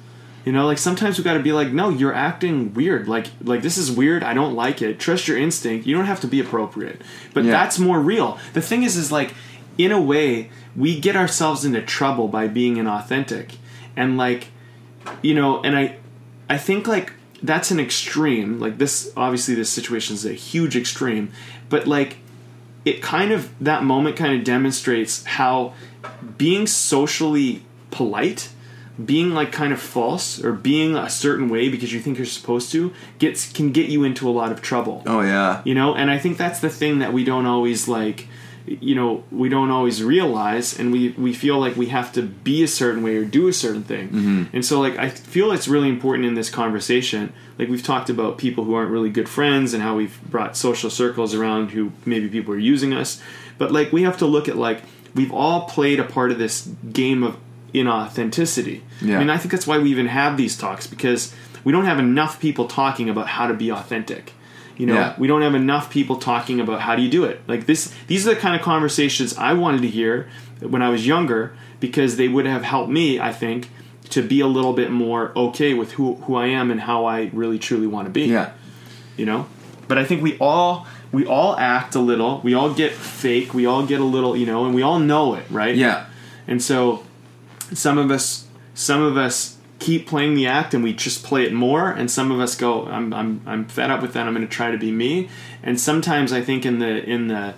You 0.46 0.52
know, 0.52 0.64
like 0.64 0.78
sometimes 0.78 1.18
we 1.18 1.24
got 1.24 1.34
to 1.34 1.42
be 1.42 1.52
like, 1.52 1.70
no, 1.70 1.90
you're 1.90 2.14
acting 2.14 2.72
weird. 2.72 3.06
Like, 3.06 3.26
like 3.42 3.60
this 3.60 3.76
is 3.76 3.90
weird. 3.90 4.24
I 4.24 4.32
don't 4.32 4.54
like 4.54 4.80
it. 4.80 4.98
Trust 4.98 5.28
your 5.28 5.36
instinct. 5.36 5.86
You 5.86 5.94
don't 5.94 6.06
have 6.06 6.20
to 6.20 6.26
be 6.26 6.40
appropriate. 6.40 7.02
But 7.34 7.44
Yeah. 7.44 7.50
that's 7.52 7.78
more 7.78 8.00
real. 8.00 8.38
The 8.54 8.62
thing 8.62 8.82
is, 8.82 8.96
is 8.96 9.12
like, 9.12 9.34
in 9.84 9.92
a 9.92 10.00
way, 10.00 10.50
we 10.76 10.98
get 10.98 11.16
ourselves 11.16 11.64
into 11.64 11.82
trouble 11.82 12.28
by 12.28 12.48
being 12.48 12.76
inauthentic, 12.76 13.56
and 13.96 14.16
like, 14.16 14.48
you 15.22 15.34
know, 15.34 15.62
and 15.62 15.76
I, 15.76 15.96
I 16.48 16.58
think 16.58 16.86
like 16.86 17.12
that's 17.42 17.70
an 17.70 17.80
extreme. 17.80 18.58
Like 18.58 18.78
this, 18.78 19.12
obviously, 19.16 19.54
this 19.54 19.70
situation 19.70 20.14
is 20.14 20.24
a 20.24 20.32
huge 20.32 20.76
extreme, 20.76 21.32
but 21.68 21.86
like, 21.86 22.18
it 22.84 23.02
kind 23.02 23.32
of 23.32 23.50
that 23.60 23.84
moment 23.84 24.16
kind 24.16 24.38
of 24.38 24.44
demonstrates 24.44 25.24
how 25.24 25.74
being 26.38 26.66
socially 26.66 27.62
polite 27.90 28.50
being 29.04 29.30
like 29.30 29.52
kind 29.52 29.72
of 29.72 29.80
false 29.80 30.42
or 30.42 30.52
being 30.52 30.96
a 30.96 31.08
certain 31.08 31.48
way 31.48 31.68
because 31.68 31.92
you 31.92 32.00
think 32.00 32.18
you're 32.18 32.26
supposed 32.26 32.70
to 32.72 32.92
gets 33.18 33.50
can 33.52 33.72
get 33.72 33.88
you 33.88 34.04
into 34.04 34.28
a 34.28 34.32
lot 34.32 34.52
of 34.52 34.60
trouble. 34.60 35.02
Oh 35.06 35.20
yeah. 35.22 35.62
You 35.64 35.74
know, 35.74 35.94
and 35.94 36.10
I 36.10 36.18
think 36.18 36.36
that's 36.36 36.60
the 36.60 36.68
thing 36.68 36.98
that 36.98 37.12
we 37.12 37.24
don't 37.24 37.46
always 37.46 37.88
like 37.88 38.28
you 38.66 38.94
know, 38.94 39.24
we 39.30 39.48
don't 39.48 39.70
always 39.70 40.02
realize 40.02 40.78
and 40.78 40.92
we 40.92 41.10
we 41.10 41.32
feel 41.32 41.58
like 41.58 41.76
we 41.76 41.86
have 41.86 42.12
to 42.12 42.22
be 42.22 42.62
a 42.62 42.68
certain 42.68 43.02
way 43.02 43.16
or 43.16 43.24
do 43.24 43.48
a 43.48 43.52
certain 43.52 43.82
thing. 43.82 44.08
Mm-hmm. 44.08 44.44
And 44.52 44.64
so 44.64 44.80
like 44.80 44.98
I 44.98 45.08
feel 45.10 45.52
it's 45.52 45.68
really 45.68 45.88
important 45.88 46.26
in 46.26 46.34
this 46.34 46.50
conversation. 46.50 47.32
Like 47.58 47.68
we've 47.68 47.82
talked 47.82 48.10
about 48.10 48.38
people 48.38 48.64
who 48.64 48.74
aren't 48.74 48.90
really 48.90 49.10
good 49.10 49.28
friends 49.28 49.74
and 49.74 49.82
how 49.82 49.96
we've 49.96 50.20
brought 50.22 50.56
social 50.56 50.90
circles 50.90 51.34
around 51.34 51.70
who 51.70 51.92
maybe 52.04 52.28
people 52.28 52.54
are 52.54 52.58
using 52.58 52.92
us. 52.92 53.20
But 53.58 53.72
like 53.72 53.92
we 53.92 54.02
have 54.02 54.18
to 54.18 54.26
look 54.26 54.48
at 54.48 54.56
like 54.56 54.82
we've 55.14 55.32
all 55.32 55.62
played 55.62 56.00
a 56.00 56.04
part 56.04 56.30
of 56.30 56.38
this 56.38 56.68
game 56.92 57.22
of 57.22 57.36
inauthenticity. 57.74 58.82
Yeah. 59.00 59.16
I 59.16 59.18
mean, 59.18 59.30
I 59.30 59.38
think 59.38 59.52
that's 59.52 59.66
why 59.66 59.78
we 59.78 59.90
even 59.90 60.06
have 60.06 60.36
these 60.36 60.56
talks 60.56 60.86
because 60.86 61.34
we 61.64 61.72
don't 61.72 61.84
have 61.84 61.98
enough 61.98 62.40
people 62.40 62.66
talking 62.66 63.08
about 63.08 63.28
how 63.28 63.46
to 63.46 63.54
be 63.54 63.70
authentic. 63.70 64.32
You 64.80 64.86
know, 64.86 64.94
Yeah. 64.94 65.14
we 65.18 65.26
don't 65.28 65.42
have 65.42 65.54
enough 65.54 65.90
people 65.90 66.16
talking 66.16 66.58
about 66.60 66.80
how 66.80 66.96
do 66.96 67.02
you 67.02 67.10
do 67.10 67.24
it. 67.24 67.36
Like 67.46 67.66
this, 67.66 67.92
these 68.06 68.26
are 68.26 68.34
the 68.34 68.40
kind 68.40 68.54
of 68.56 68.62
conversations 68.62 69.36
I 69.36 69.52
wanted 69.52 69.82
to 69.82 69.88
hear 69.88 70.14
when 70.72 70.80
I 70.82 70.88
was 70.88 71.06
younger 71.06 71.52
because 71.80 72.16
they 72.16 72.28
would 72.28 72.46
have 72.46 72.62
helped 72.62 72.90
me, 72.90 73.20
I 73.20 73.32
think, 73.42 73.68
to 74.14 74.22
be 74.22 74.40
a 74.40 74.46
little 74.46 74.72
bit 74.72 74.90
more 74.90 75.32
okay 75.36 75.74
with 75.74 75.92
who 75.92 76.14
who 76.24 76.34
I 76.34 76.46
am 76.60 76.70
and 76.70 76.80
how 76.80 77.04
I 77.04 77.30
really 77.32 77.58
truly 77.58 77.86
want 77.94 78.06
to 78.06 78.10
be 78.20 78.22
Yeah. 78.36 78.48
you 79.18 79.26
know 79.26 79.46
but 79.88 79.98
i 79.98 80.04
think 80.04 80.22
we 80.22 80.32
all 80.38 80.86
we 81.12 81.22
all 81.26 81.52
act 81.58 81.94
a 81.96 82.00
little 82.00 82.40
we 82.44 82.52
all 82.54 82.70
get 82.82 82.92
fake 82.92 83.52
we 83.54 83.66
all 83.66 83.84
get 83.92 84.00
a 84.00 84.04
little 84.16 84.34
you 84.40 84.46
know 84.46 84.64
and 84.66 84.72
we 84.74 84.82
all 84.82 84.98
know 84.98 85.34
it 85.34 85.44
right 85.50 85.76
Yeah. 85.76 86.04
and 86.48 86.60
so 86.62 87.02
some 87.84 87.98
of 87.98 88.10
us 88.10 88.46
some 88.74 89.02
of 89.02 89.16
us 89.16 89.56
keep 89.80 90.06
playing 90.06 90.34
the 90.34 90.46
act 90.46 90.74
and 90.74 90.84
we 90.84 90.92
just 90.92 91.24
play 91.24 91.42
it 91.42 91.52
more 91.52 91.90
and 91.90 92.10
some 92.10 92.30
of 92.30 92.38
us 92.38 92.54
go 92.54 92.86
i'm 92.86 93.12
i'm, 93.12 93.40
I'm 93.46 93.64
fed 93.64 93.90
up 93.90 94.02
with 94.02 94.12
that. 94.12 94.26
I'm 94.26 94.34
going 94.34 94.46
to 94.46 94.52
try 94.52 94.70
to 94.70 94.78
be 94.78 94.92
me. 94.92 95.28
And 95.62 95.80
sometimes 95.80 96.32
i 96.32 96.40
think 96.40 96.64
in 96.64 96.78
the 96.78 97.02
in 97.04 97.28
the 97.28 97.54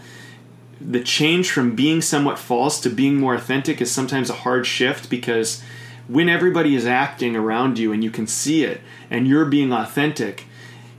the 0.81 1.01
change 1.01 1.51
from 1.51 1.77
being 1.77 2.01
somewhat 2.01 2.39
false 2.39 2.81
to 2.81 2.91
being 2.91 3.17
more 3.17 3.35
authentic 3.35 3.81
is 3.81 3.91
sometimes 3.91 4.31
a 4.31 4.35
hard 4.35 4.67
shift 4.67 5.11
because 5.11 5.63
when 6.09 6.29
everybody 6.29 6.75
is 6.75 6.87
acting 6.87 7.37
around 7.37 7.79
you 7.79 7.93
and 7.93 8.03
you 8.03 8.11
can 8.11 8.27
see 8.27 8.65
it 8.65 8.81
and 9.11 9.29
you're 9.29 9.45
being 9.45 9.73
authentic 9.73 10.47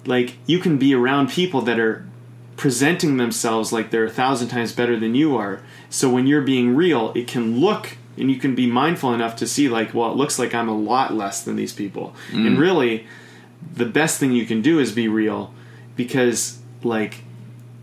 like 0.05 0.37
you 0.45 0.59
can 0.59 0.77
be 0.77 0.93
around 0.93 1.29
people 1.29 1.61
that 1.61 1.79
are 1.79 2.05
presenting 2.55 3.17
themselves 3.17 3.73
like 3.73 3.91
they're 3.91 4.05
a 4.05 4.09
thousand 4.09 4.47
times 4.49 4.71
better 4.71 4.97
than 4.99 5.15
you 5.15 5.35
are. 5.35 5.61
So 5.89 6.09
when 6.09 6.27
you're 6.27 6.41
being 6.41 6.75
real 6.75 7.11
it 7.13 7.27
can 7.27 7.59
look 7.59 7.97
and 8.17 8.29
you 8.29 8.37
can 8.37 8.55
be 8.55 8.67
mindful 8.67 9.13
enough 9.13 9.35
to 9.37 9.47
see 9.47 9.67
like 9.69 9.93
well 9.93 10.11
it 10.11 10.15
looks 10.15 10.37
like 10.37 10.53
i'm 10.53 10.69
a 10.69 10.77
lot 10.77 11.13
less 11.13 11.43
than 11.43 11.55
these 11.55 11.73
people. 11.73 12.15
And 12.31 12.57
mm. 12.57 12.59
really 12.59 13.07
the 13.75 13.85
best 13.85 14.19
thing 14.19 14.31
you 14.31 14.45
can 14.45 14.61
do 14.61 14.79
is 14.79 14.91
be 14.91 15.07
real 15.07 15.53
because 15.95 16.59
like 16.83 17.23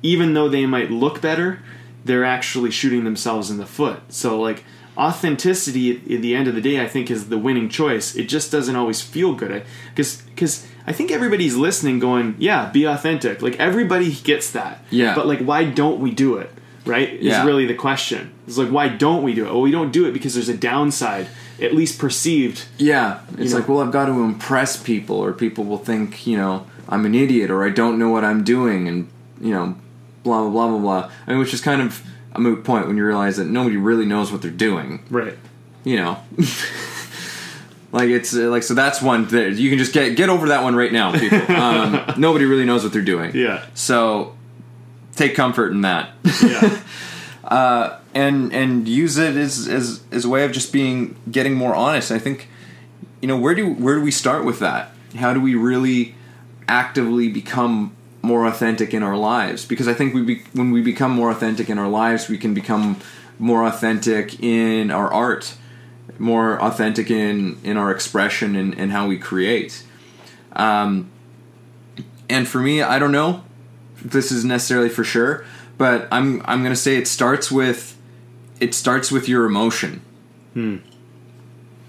even 0.03 0.35
though 0.35 0.49
they 0.49 0.66
might 0.66 0.91
look 0.91 1.20
better 1.20 1.61
they're 2.05 2.24
actually 2.24 2.70
shooting 2.70 3.05
themselves 3.05 3.51
in 3.51 3.59
the 3.59 3.66
foot. 3.66 4.01
So 4.09 4.41
like 4.41 4.64
authenticity 4.97 5.93
at 5.93 6.20
the 6.22 6.35
end 6.35 6.49
of 6.49 6.55
the 6.55 6.61
day 6.61 6.81
i 6.83 6.87
think 6.87 7.11
is 7.11 7.28
the 7.28 7.39
winning 7.39 7.68
choice. 7.68 8.14
It 8.14 8.24
just 8.24 8.51
doesn't 8.53 8.76
always 8.76 9.01
feel 9.01 9.35
good. 9.35 9.64
Because 9.91 10.22
because 10.22 10.66
i 10.87 10.93
think 10.93 11.11
everybody's 11.11 11.57
listening 11.57 11.99
going 11.99 12.37
yeah 12.39 12.70
be 12.70 12.85
authentic. 12.85 13.43
Like 13.43 13.59
everybody 13.59 14.12
gets 14.12 14.51
that. 14.53 14.85
Yeah. 14.91 15.14
but 15.14 15.26
like 15.26 15.41
why 15.41 15.64
don't 15.64 16.01
we 16.01 16.11
do 16.11 16.37
it 16.37 16.51
right 16.87 17.11
is 17.14 17.24
Yeah. 17.26 17.45
really 17.45 17.66
the 17.66 17.74
question 17.74 18.31
it's 18.47 18.57
like 18.57 18.68
why 18.70 18.89
don't 18.89 19.22
we 19.22 19.35
do 19.35 19.45
it 19.47 19.53
well 19.53 19.61
we 19.61 19.70
don't 19.70 19.93
do 19.93 20.07
it 20.07 20.12
because 20.12 20.35
there's 20.35 20.49
a 20.49 20.57
downside 20.57 21.26
at 21.61 21.74
least 21.74 21.99
perceived 21.99 22.64
Yeah. 22.78 23.18
It's 23.37 23.53
know? 23.53 23.59
like, 23.59 23.68
well, 23.68 23.81
I've 23.81 23.93
got 23.93 24.07
to 24.07 24.12
impress 24.22 24.83
people, 24.83 25.16
or 25.16 25.35
people 25.35 25.64
will 25.64 25.76
think, 25.76 26.26
you 26.26 26.39
know, 26.39 26.64
I'm 26.89 27.05
an 27.05 27.14
idiot, 27.14 27.51
or 27.51 27.62
I 27.64 27.68
don't 27.68 27.99
know 27.99 28.09
what 28.09 28.24
I'm 28.24 28.43
doing, 28.45 28.89
and 28.89 29.09
you 29.43 29.53
know, 29.53 29.76
blah 30.24 30.41
blah 30.41 30.51
blah 30.51 30.68
blah 30.68 30.78
blah. 30.78 31.11
I 31.26 31.31
mean, 31.31 31.39
which 31.39 31.53
is 31.53 31.61
kind 31.61 31.83
of 31.83 32.03
a 32.35 32.41
moot 32.41 32.64
point 32.64 32.87
when 32.87 32.97
you 32.97 33.05
realize 33.05 33.37
that 33.37 33.45
nobody 33.47 33.76
really 33.76 34.07
knows 34.07 34.33
what 34.33 34.41
they're 34.41 34.51
doing. 34.51 35.01
right 35.11 35.37
You 35.85 35.97
know. 35.97 36.18
Like 37.93 38.09
it's 38.09 38.35
uh, 38.35 38.49
like 38.51 38.62
so 38.62 38.74
that's 38.74 39.03
one 39.03 39.26
that 39.28 39.55
you 39.57 39.68
can 39.68 39.76
just 39.78 39.93
get 39.93 40.14
get 40.16 40.28
over 40.28 40.49
that 40.49 40.62
one 40.62 40.76
right 40.76 40.93
now, 40.93 41.12
people. 41.18 41.41
Um, 41.57 42.14
nobody 42.18 42.45
really 42.45 42.64
knows 42.64 42.85
what 42.85 42.93
they're 42.93 43.03
doing. 43.03 43.35
Yeah. 43.35 43.64
So 43.74 44.37
take 45.21 45.35
comfort 45.35 45.73
in 45.73 45.83
that. 45.83 46.12
yeah 46.43 46.81
and 48.14 48.53
and 48.53 48.89
use 48.89 49.18
it 49.18 49.37
as 49.37 49.68
as 49.68 50.03
as 50.11 50.25
a 50.25 50.29
way 50.29 50.45
of 50.45 50.53
just 50.53 50.73
being 50.73 51.16
getting 51.31 51.55
more 51.55 51.75
honest. 51.75 52.11
I 52.11 52.18
think 52.18 52.49
you 53.21 53.29
know 53.29 53.37
where 53.37 53.55
do 53.55 53.73
where 53.73 53.97
do 53.97 54.03
we 54.03 54.11
start 54.11 54.45
with 54.45 54.59
that? 54.61 54.93
How 55.16 55.35
do 55.35 55.41
we 55.41 55.55
really 55.55 56.14
actively 56.68 57.29
become 57.29 57.95
more 58.23 58.47
authentic 58.47 58.95
in 58.95 59.03
our 59.03 59.16
lives? 59.16 59.64
Because 59.64 59.89
I 59.89 59.95
think 59.95 60.14
we 60.14 60.23
be, 60.23 60.43
when 60.53 60.71
we 60.71 60.83
become 60.83 61.12
more 61.12 61.31
authentic 61.31 61.68
in 61.68 61.79
our 61.79 61.89
lives, 61.89 62.29
we 62.29 62.39
can 62.39 62.55
become 62.55 62.99
more 63.39 63.66
authentic 63.66 64.41
in 64.43 64.91
our 64.91 65.12
art, 65.12 65.55
more 66.18 66.61
authentic 66.62 67.11
in 67.11 67.59
in 67.64 67.77
our 67.77 67.91
expression 67.91 68.57
and, 68.57 68.77
and 68.79 68.93
how 68.93 69.07
we 69.07 69.18
create. 69.18 69.85
Um, 70.53 71.11
and 72.29 72.47
for 72.47 72.61
me, 72.61 72.83
I 72.83 72.99
don't 72.99 73.12
know 73.12 73.45
this 74.05 74.30
is 74.32 74.44
necessarily 74.44 74.88
for 74.88 75.05
sure, 75.05 75.44
but 75.78 76.09
I'm 76.11 76.42
I'm 76.44 76.62
gonna 76.62 76.76
say 76.76 76.96
it 76.96 77.07
starts 77.09 77.51
with 77.51 77.96
it 78.59 78.74
starts 78.74 79.11
with 79.11 79.28
your 79.28 79.44
emotion. 79.46 80.03
Hmm. 80.55 80.76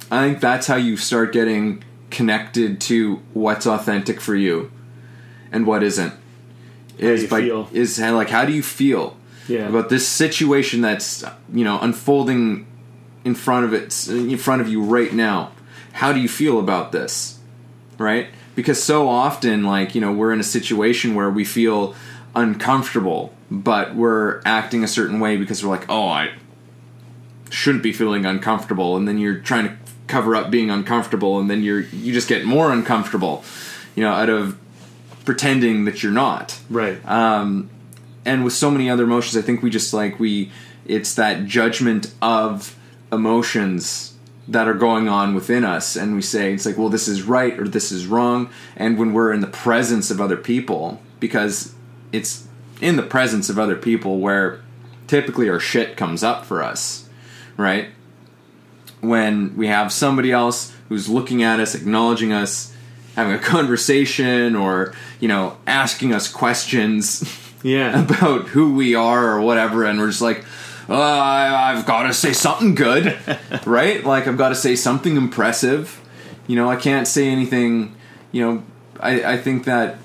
I 0.10 0.26
think 0.28 0.40
that's 0.42 0.68
how 0.68 0.76
you 0.76 0.98
start 0.98 1.32
getting 1.34 1.84
connected 2.10 2.82
to 2.82 3.22
what's 3.34 3.66
authentic 3.66 4.20
for 4.20 4.36
you 4.36 4.72
and 5.52 5.66
what 5.66 5.84
isn't. 5.84 6.14
Is 6.98 7.28
by 7.30 7.42
feel. 7.42 7.70
is 7.72 7.98
how, 7.98 8.16
like 8.16 8.30
how 8.30 8.46
do 8.46 8.52
you 8.54 8.62
feel 8.62 9.18
Yeah. 9.48 9.68
about 9.70 9.90
this 9.90 10.08
situation 10.08 10.82
that's 10.82 11.24
you 11.54 11.64
know 11.64 11.80
unfolding 11.80 12.68
in 13.24 13.34
front 13.36 13.66
of 13.66 13.74
it 13.74 14.08
in 14.10 14.38
front 14.38 14.62
of 14.62 14.68
you 14.70 14.82
right 14.82 15.14
now? 15.14 15.52
How 15.94 16.14
do 16.14 16.20
you 16.20 16.30
feel 16.30 16.60
about 16.60 16.92
this? 16.92 17.40
Right? 17.98 18.28
Because 18.56 18.82
so 18.82 19.08
often 19.08 19.64
like, 19.64 19.96
you 19.96 20.02
know, 20.02 20.12
we're 20.12 20.34
in 20.34 20.40
a 20.40 20.44
situation 20.44 21.16
where 21.16 21.30
we 21.30 21.46
feel 21.46 21.96
uncomfortable, 22.36 23.34
but 23.50 23.96
we're 23.96 24.42
acting 24.46 24.84
a 24.84 24.88
certain 24.88 25.20
way 25.20 25.38
because 25.38 25.64
we're 25.64 25.70
like, 25.70 25.90
"Oh, 25.90 26.08
I 26.08 26.32
shouldn't 27.50 27.84
be 27.84 27.94
feeling 27.94 28.26
uncomfortable," 28.26 28.98
and 28.98 29.08
then 29.08 29.18
you're 29.18 29.40
trying 29.40 29.70
to 29.70 29.76
cover 30.08 30.36
up 30.36 30.52
being 30.52 30.70
uncomfortable, 30.70 31.40
and 31.40 31.50
then 31.50 31.64
you're 31.64 31.82
you 31.82 32.14
just 32.14 32.28
get 32.28 32.46
more 32.46 32.72
uncomfortable, 32.72 33.44
you 33.96 34.04
know, 34.04 34.12
out 34.12 34.30
of 34.30 34.58
pretending 35.26 35.86
that 35.86 36.04
you're 36.04 36.12
not. 36.12 36.60
Right. 36.70 37.00
Um 37.06 37.70
and 38.26 38.44
with 38.44 38.54
so 38.54 38.70
many 38.70 38.90
other 38.90 39.04
emotions 39.04 39.36
i 39.38 39.42
think 39.42 39.62
we 39.62 39.70
just 39.70 39.94
like 39.94 40.20
we 40.20 40.52
it's 40.86 41.16
that 41.16 41.46
judgment 41.46 42.14
of 42.22 42.76
emotions 43.12 44.11
that 44.48 44.68
are 44.68 44.74
going 44.74 45.08
on 45.08 45.36
within 45.36 45.64
us 45.64 45.96
and 45.96 46.16
we 46.16 46.22
say 46.22 46.54
it's 46.54 46.66
like 46.66 46.78
well 46.78 46.90
this 46.90 47.08
is 47.08 47.24
right 47.24 47.60
or 47.60 47.68
this 47.68 47.92
is 47.92 48.08
wrong 48.08 48.50
and 48.76 48.98
when 48.98 49.14
we're 49.14 49.32
in 49.32 49.40
the 49.40 49.48
presence 49.48 50.10
of 50.10 50.20
other 50.20 50.38
people 50.38 51.02
because 51.20 51.74
it's 52.12 52.48
in 52.82 52.96
the 52.96 53.04
presence 53.04 53.50
of 53.50 53.60
other 53.60 53.76
people 53.76 54.20
where 54.20 54.60
typically 55.08 55.48
our 55.48 55.60
shit 55.60 55.96
comes 55.96 56.24
up 56.24 56.44
for 56.44 56.64
us 56.64 57.02
right? 57.62 57.90
When 59.00 59.56
we 59.56 59.68
have 59.68 59.92
somebody 59.92 60.32
else 60.32 60.76
who's 60.90 61.08
looking 61.08 61.44
at 61.44 61.60
us 61.60 61.76
acknowledging 61.76 62.34
us 62.34 62.76
having 63.16 63.34
a 63.34 63.40
conversation 63.40 64.56
or 64.56 64.94
you 65.20 65.28
know 65.28 65.58
asking 65.68 66.14
us 66.14 66.32
questions 66.32 67.24
yeah. 67.64 68.02
about 68.04 68.50
who 68.50 68.74
we 68.74 68.96
are 68.96 69.32
or 69.32 69.42
whatever, 69.42 69.86
and 69.86 70.00
we're 70.00 70.10
just 70.10 70.22
like, 70.22 70.44
uh, 70.90 70.94
I- 70.94 71.72
I've 71.74 71.86
got 71.86 72.04
to 72.04 72.14
say 72.14 72.34
something 72.34 72.76
good, 72.76 73.18
right? 73.66 74.04
Like 74.04 74.28
I've 74.28 74.38
got 74.38 74.50
to 74.50 74.56
say 74.56 74.76
something 74.76 75.16
impressive. 75.18 76.00
You 76.48 76.56
know, 76.56 76.70
I 76.70 76.76
can't 76.76 77.08
say 77.08 77.28
anything. 77.30 77.96
You 78.32 78.42
know, 78.46 78.64
I, 79.00 79.34
I 79.34 79.38
think 79.38 79.66
that 79.66 79.98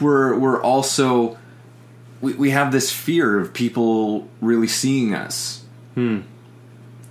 we're 0.00 0.38
we're 0.38 0.62
also 0.62 1.38
we, 2.20 2.34
we 2.34 2.50
have 2.50 2.72
this 2.72 2.92
fear 2.92 3.38
of 3.38 3.52
people 3.52 4.28
really 4.40 4.66
seeing 4.68 5.14
us. 5.14 5.64
You 5.96 6.24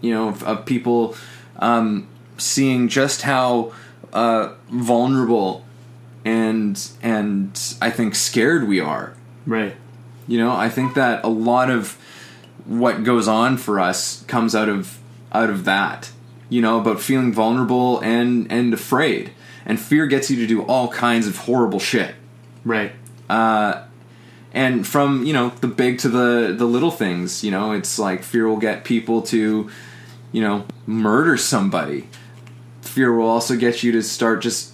know, 0.01 0.29
of, 0.29 0.43
of 0.43 0.65
people 0.65 1.15
um, 1.57 2.07
seeing 2.37 2.87
just 2.87 3.21
how 3.23 3.73
uh, 4.13 4.53
vulnerable 4.71 5.63
and 6.25 6.81
and 7.03 7.59
I 7.81 7.89
think 7.91 8.15
scared 8.15 8.67
we 8.67 8.79
are. 8.79 9.13
right 9.45 9.75
You 10.29 10.37
know, 10.37 10.51
I 10.51 10.69
think 10.69 10.93
that 10.93 11.25
a 11.25 11.27
lot 11.27 11.69
of 11.69 11.97
what 12.65 13.03
goes 13.03 13.27
on 13.27 13.57
for 13.57 13.79
us 13.79 14.23
comes 14.27 14.55
out 14.55 14.69
of 14.69 14.99
out 15.33 15.49
of 15.49 15.65
that. 15.65 16.11
You 16.49 16.61
know, 16.61 16.79
about 16.79 17.01
feeling 17.01 17.33
vulnerable 17.33 17.99
and 17.99 18.49
and 18.51 18.73
afraid. 18.73 19.31
And 19.65 19.79
fear 19.79 20.07
gets 20.07 20.29
you 20.29 20.37
to 20.37 20.47
do 20.47 20.61
all 20.63 20.87
kinds 20.87 21.27
of 21.27 21.37
horrible 21.37 21.79
shit. 21.79 22.15
right 22.63 22.93
uh, 23.29 23.83
And 24.53 24.87
from, 24.87 25.25
you 25.25 25.33
know, 25.33 25.49
the 25.61 25.67
big 25.67 25.99
to 25.99 26.09
the 26.09 26.55
the 26.57 26.65
little 26.65 26.91
things, 26.91 27.43
you 27.43 27.51
know, 27.51 27.73
it's 27.73 27.99
like 27.99 28.23
fear 28.23 28.47
will 28.47 28.57
get 28.57 28.83
people 28.83 29.21
to 29.33 29.69
you 30.31 30.41
know, 30.41 30.65
murder 30.85 31.37
somebody. 31.37 32.07
Fear 32.81 33.15
will 33.15 33.27
also 33.27 33.55
get 33.55 33.83
you 33.83 33.91
to 33.93 34.03
start 34.03 34.41
just 34.41 34.73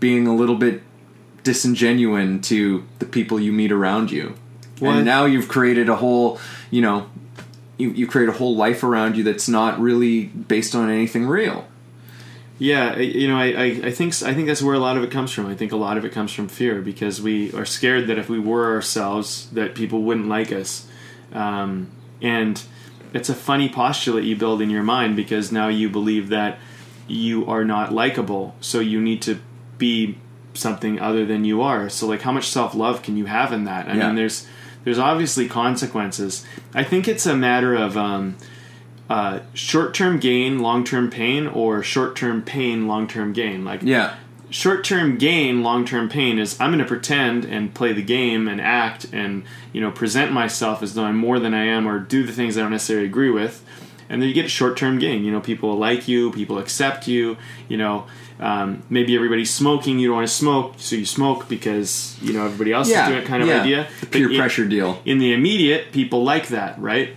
being 0.00 0.26
a 0.26 0.34
little 0.34 0.56
bit 0.56 0.82
disingenuine 1.44 2.42
to 2.44 2.84
the 2.98 3.06
people 3.06 3.40
you 3.40 3.52
meet 3.52 3.72
around 3.72 4.10
you. 4.10 4.34
Well, 4.80 4.96
and 4.96 5.04
now 5.04 5.24
you've 5.24 5.48
created 5.48 5.88
a 5.88 5.96
whole, 5.96 6.38
you 6.70 6.82
know, 6.82 7.08
you, 7.78 7.90
you 7.90 8.06
create 8.06 8.28
a 8.28 8.32
whole 8.32 8.56
life 8.56 8.82
around 8.82 9.16
you 9.16 9.22
that's 9.22 9.48
not 9.48 9.78
really 9.80 10.24
based 10.26 10.74
on 10.74 10.90
anything 10.90 11.26
real. 11.26 11.66
Yeah, 12.58 12.96
you 12.96 13.28
know, 13.28 13.36
I, 13.36 13.44
I, 13.48 13.64
I 13.84 13.90
think 13.90 14.14
I 14.22 14.32
think 14.32 14.46
that's 14.46 14.62
where 14.62 14.74
a 14.74 14.78
lot 14.78 14.96
of 14.96 15.02
it 15.04 15.10
comes 15.10 15.30
from. 15.30 15.46
I 15.46 15.54
think 15.54 15.72
a 15.72 15.76
lot 15.76 15.98
of 15.98 16.06
it 16.06 16.12
comes 16.12 16.32
from 16.32 16.48
fear 16.48 16.80
because 16.80 17.20
we 17.20 17.52
are 17.52 17.66
scared 17.66 18.06
that 18.06 18.16
if 18.18 18.30
we 18.30 18.38
were 18.38 18.72
ourselves, 18.74 19.50
that 19.50 19.74
people 19.74 20.02
wouldn't 20.02 20.26
like 20.28 20.52
us, 20.52 20.86
um, 21.34 21.90
and 22.22 22.62
it's 23.12 23.28
a 23.28 23.34
funny 23.34 23.68
postulate 23.68 24.24
you 24.24 24.36
build 24.36 24.62
in 24.62 24.70
your 24.70 24.82
mind 24.82 25.16
because 25.16 25.52
now 25.52 25.68
you 25.68 25.90
believe 25.90 26.28
that 26.30 26.58
you 27.06 27.46
are 27.46 27.64
not 27.64 27.92
likable, 27.92 28.54
so 28.62 28.80
you 28.80 29.02
need 29.02 29.20
to 29.22 29.38
be 29.76 30.16
something 30.54 30.98
other 30.98 31.26
than 31.26 31.44
you 31.44 31.60
are. 31.60 31.90
So, 31.90 32.06
like, 32.06 32.22
how 32.22 32.32
much 32.32 32.48
self 32.48 32.74
love 32.74 33.02
can 33.02 33.18
you 33.18 33.26
have 33.26 33.52
in 33.52 33.64
that? 33.64 33.86
I 33.86 33.96
Yeah. 33.96 34.06
mean, 34.06 34.16
there's 34.16 34.46
there's 34.86 34.98
obviously 34.98 35.46
consequences. 35.48 36.46
I 36.72 36.84
think 36.84 37.06
it's 37.06 37.26
a 37.26 37.36
matter 37.36 37.74
of. 37.74 37.98
Um, 37.98 38.36
uh, 39.08 39.38
short-term 39.54 40.18
gain, 40.18 40.58
long-term 40.58 41.10
pain, 41.10 41.46
or 41.46 41.80
short-term 41.82 42.42
pain, 42.42 42.88
long-term 42.88 43.32
gain. 43.32 43.64
Like 43.64 43.80
Yeah. 43.84 44.14
short-term 44.50 45.16
gain, 45.16 45.62
long-term 45.62 46.08
pain 46.08 46.40
is 46.40 46.60
I'm 46.60 46.70
going 46.70 46.80
to 46.80 46.84
pretend 46.84 47.44
and 47.44 47.72
play 47.72 47.92
the 47.92 48.02
game 48.02 48.48
and 48.48 48.60
act 48.60 49.06
and 49.12 49.44
you 49.72 49.80
know 49.80 49.92
present 49.92 50.32
myself 50.32 50.82
as 50.82 50.94
though 50.94 51.04
I'm 51.04 51.16
more 51.18 51.38
than 51.38 51.54
I 51.54 51.66
am, 51.66 51.86
or 51.86 52.00
do 52.00 52.24
the 52.24 52.32
things 52.32 52.58
I 52.58 52.62
don't 52.62 52.72
necessarily 52.72 53.06
agree 53.06 53.30
with, 53.30 53.64
and 54.08 54.20
then 54.20 54.28
you 54.28 54.34
get 54.34 54.50
short-term 54.50 54.98
gain. 54.98 55.24
You 55.24 55.30
know, 55.30 55.40
people 55.40 55.76
like 55.76 56.08
you, 56.08 56.32
people 56.32 56.58
accept 56.58 57.06
you. 57.06 57.36
You 57.68 57.76
know. 57.76 58.06
Um, 58.38 58.82
maybe 58.90 59.14
everybody's 59.16 59.52
smoking. 59.52 59.98
You 59.98 60.08
don't 60.08 60.16
want 60.16 60.28
to 60.28 60.34
smoke, 60.34 60.74
so 60.76 60.94
you 60.96 61.06
smoke 61.06 61.48
because 61.48 62.16
you 62.20 62.32
know 62.34 62.44
everybody 62.44 62.72
else 62.72 62.88
Yeah. 62.90 63.04
is 63.04 63.08
doing 63.08 63.22
it. 63.22 63.26
Kind 63.26 63.42
of 63.42 63.48
yeah. 63.48 63.62
idea. 63.62 63.88
The 64.00 64.06
peer 64.06 64.30
in- 64.30 64.36
pressure 64.36 64.66
deal. 64.66 65.00
in 65.04 65.18
the 65.18 65.32
immediate, 65.32 65.92
people 65.92 66.22
like 66.22 66.48
that, 66.48 66.78
right? 66.78 67.16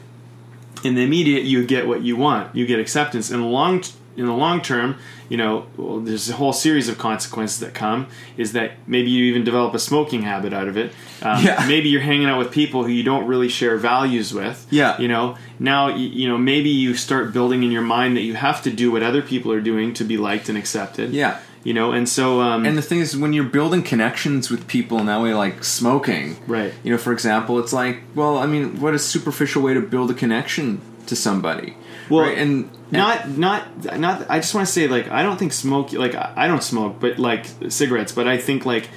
In 0.83 0.95
the 0.95 1.01
immediate, 1.03 1.43
you 1.43 1.65
get 1.65 1.87
what 1.87 2.03
you 2.03 2.15
want. 2.15 2.55
You 2.55 2.65
get 2.65 2.79
acceptance. 2.79 3.29
In 3.31 3.41
the 3.41 3.45
long, 3.47 3.83
in 4.19 4.25
the 4.25 4.33
long 4.33 4.61
term, 4.61 4.97
you 5.29 5.37
know, 5.37 5.65
well, 5.77 5.99
there's 5.99 6.29
a 6.29 6.33
whole 6.33 6.51
series 6.51 6.89
of 6.89 6.97
consequences 6.97 7.59
that 7.61 7.73
come. 7.73 8.07
Is 8.35 8.51
that 8.51 8.73
maybe 8.85 9.09
you 9.09 9.23
even 9.25 9.43
develop 9.43 9.73
a 9.73 9.79
smoking 9.79 10.23
habit 10.23 10.51
out 10.53 10.67
of 10.67 10.75
it? 10.77 10.91
Um, 11.21 11.43
Yeah. 11.43 11.65
Maybe 11.67 11.89
you're 11.89 12.01
hanging 12.01 12.27
out 12.27 12.37
with 12.37 12.51
people 12.51 12.83
who 12.83 12.91
you 12.91 13.03
don't 13.03 13.25
really 13.27 13.49
share 13.49 13.77
values 13.77 14.33
with. 14.33 14.67
Yeah. 14.69 14.99
You 14.99 15.07
know, 15.07 15.37
now 15.57 15.87
you 15.87 16.27
know 16.27 16.37
maybe 16.37 16.69
you 16.69 16.95
start 16.95 17.33
building 17.33 17.63
in 17.63 17.71
your 17.71 17.81
mind 17.81 18.17
that 18.17 18.21
you 18.21 18.33
have 18.35 18.61
to 18.63 18.71
do 18.71 18.91
what 18.91 19.03
other 19.03 19.21
people 19.21 19.51
are 19.51 19.61
doing 19.61 19.93
to 19.95 20.03
be 20.03 20.17
liked 20.17 20.49
and 20.49 20.57
accepted. 20.57 21.11
Yeah. 21.11 21.39
You 21.63 21.73
know, 21.73 21.91
and 21.91 22.07
so 22.07 22.41
um, 22.41 22.65
And 22.65 22.77
the 22.77 22.81
thing 22.81 22.99
is, 22.99 23.15
when 23.17 23.33
you're 23.33 23.43
building 23.59 23.83
connections 23.83 24.49
with 24.49 24.67
people 24.67 24.97
in 24.99 25.05
that 25.07 25.21
way, 25.21 25.33
like 25.33 25.63
smoking, 25.63 26.37
Right. 26.47 26.73
You 26.83 26.91
know, 26.91 26.97
for 26.97 27.11
example, 27.13 27.59
it's 27.59 27.73
like, 27.73 28.01
well, 28.15 28.37
I 28.37 28.45
mean, 28.45 28.79
what 28.79 28.93
a 28.93 28.99
superficial 28.99 29.61
way 29.61 29.73
to 29.73 29.81
build 29.81 30.09
a 30.11 30.13
connection 30.13 30.81
to 31.07 31.15
somebody. 31.15 31.75
Well, 32.09 32.25
right? 32.25 32.37
and 32.37 32.69
not 32.91 33.29
not 33.29 33.97
not 33.99 34.25
i 34.29 34.39
just 34.39 34.53
want 34.55 34.65
to 34.65 34.71
say 34.73 34.87
like 34.87 35.09
i 35.09 35.21
don't 35.23 35.37
think 35.37 35.53
smoke 35.53 35.93
like 35.93 36.15
i 36.15 36.47
don't 36.47 36.63
smoke 36.63 36.95
but 36.99 37.19
like 37.19 37.45
cigarettes 37.69 38.11
but 38.11 38.27
i 38.27 38.37
think 38.37 38.65
like 38.65 38.89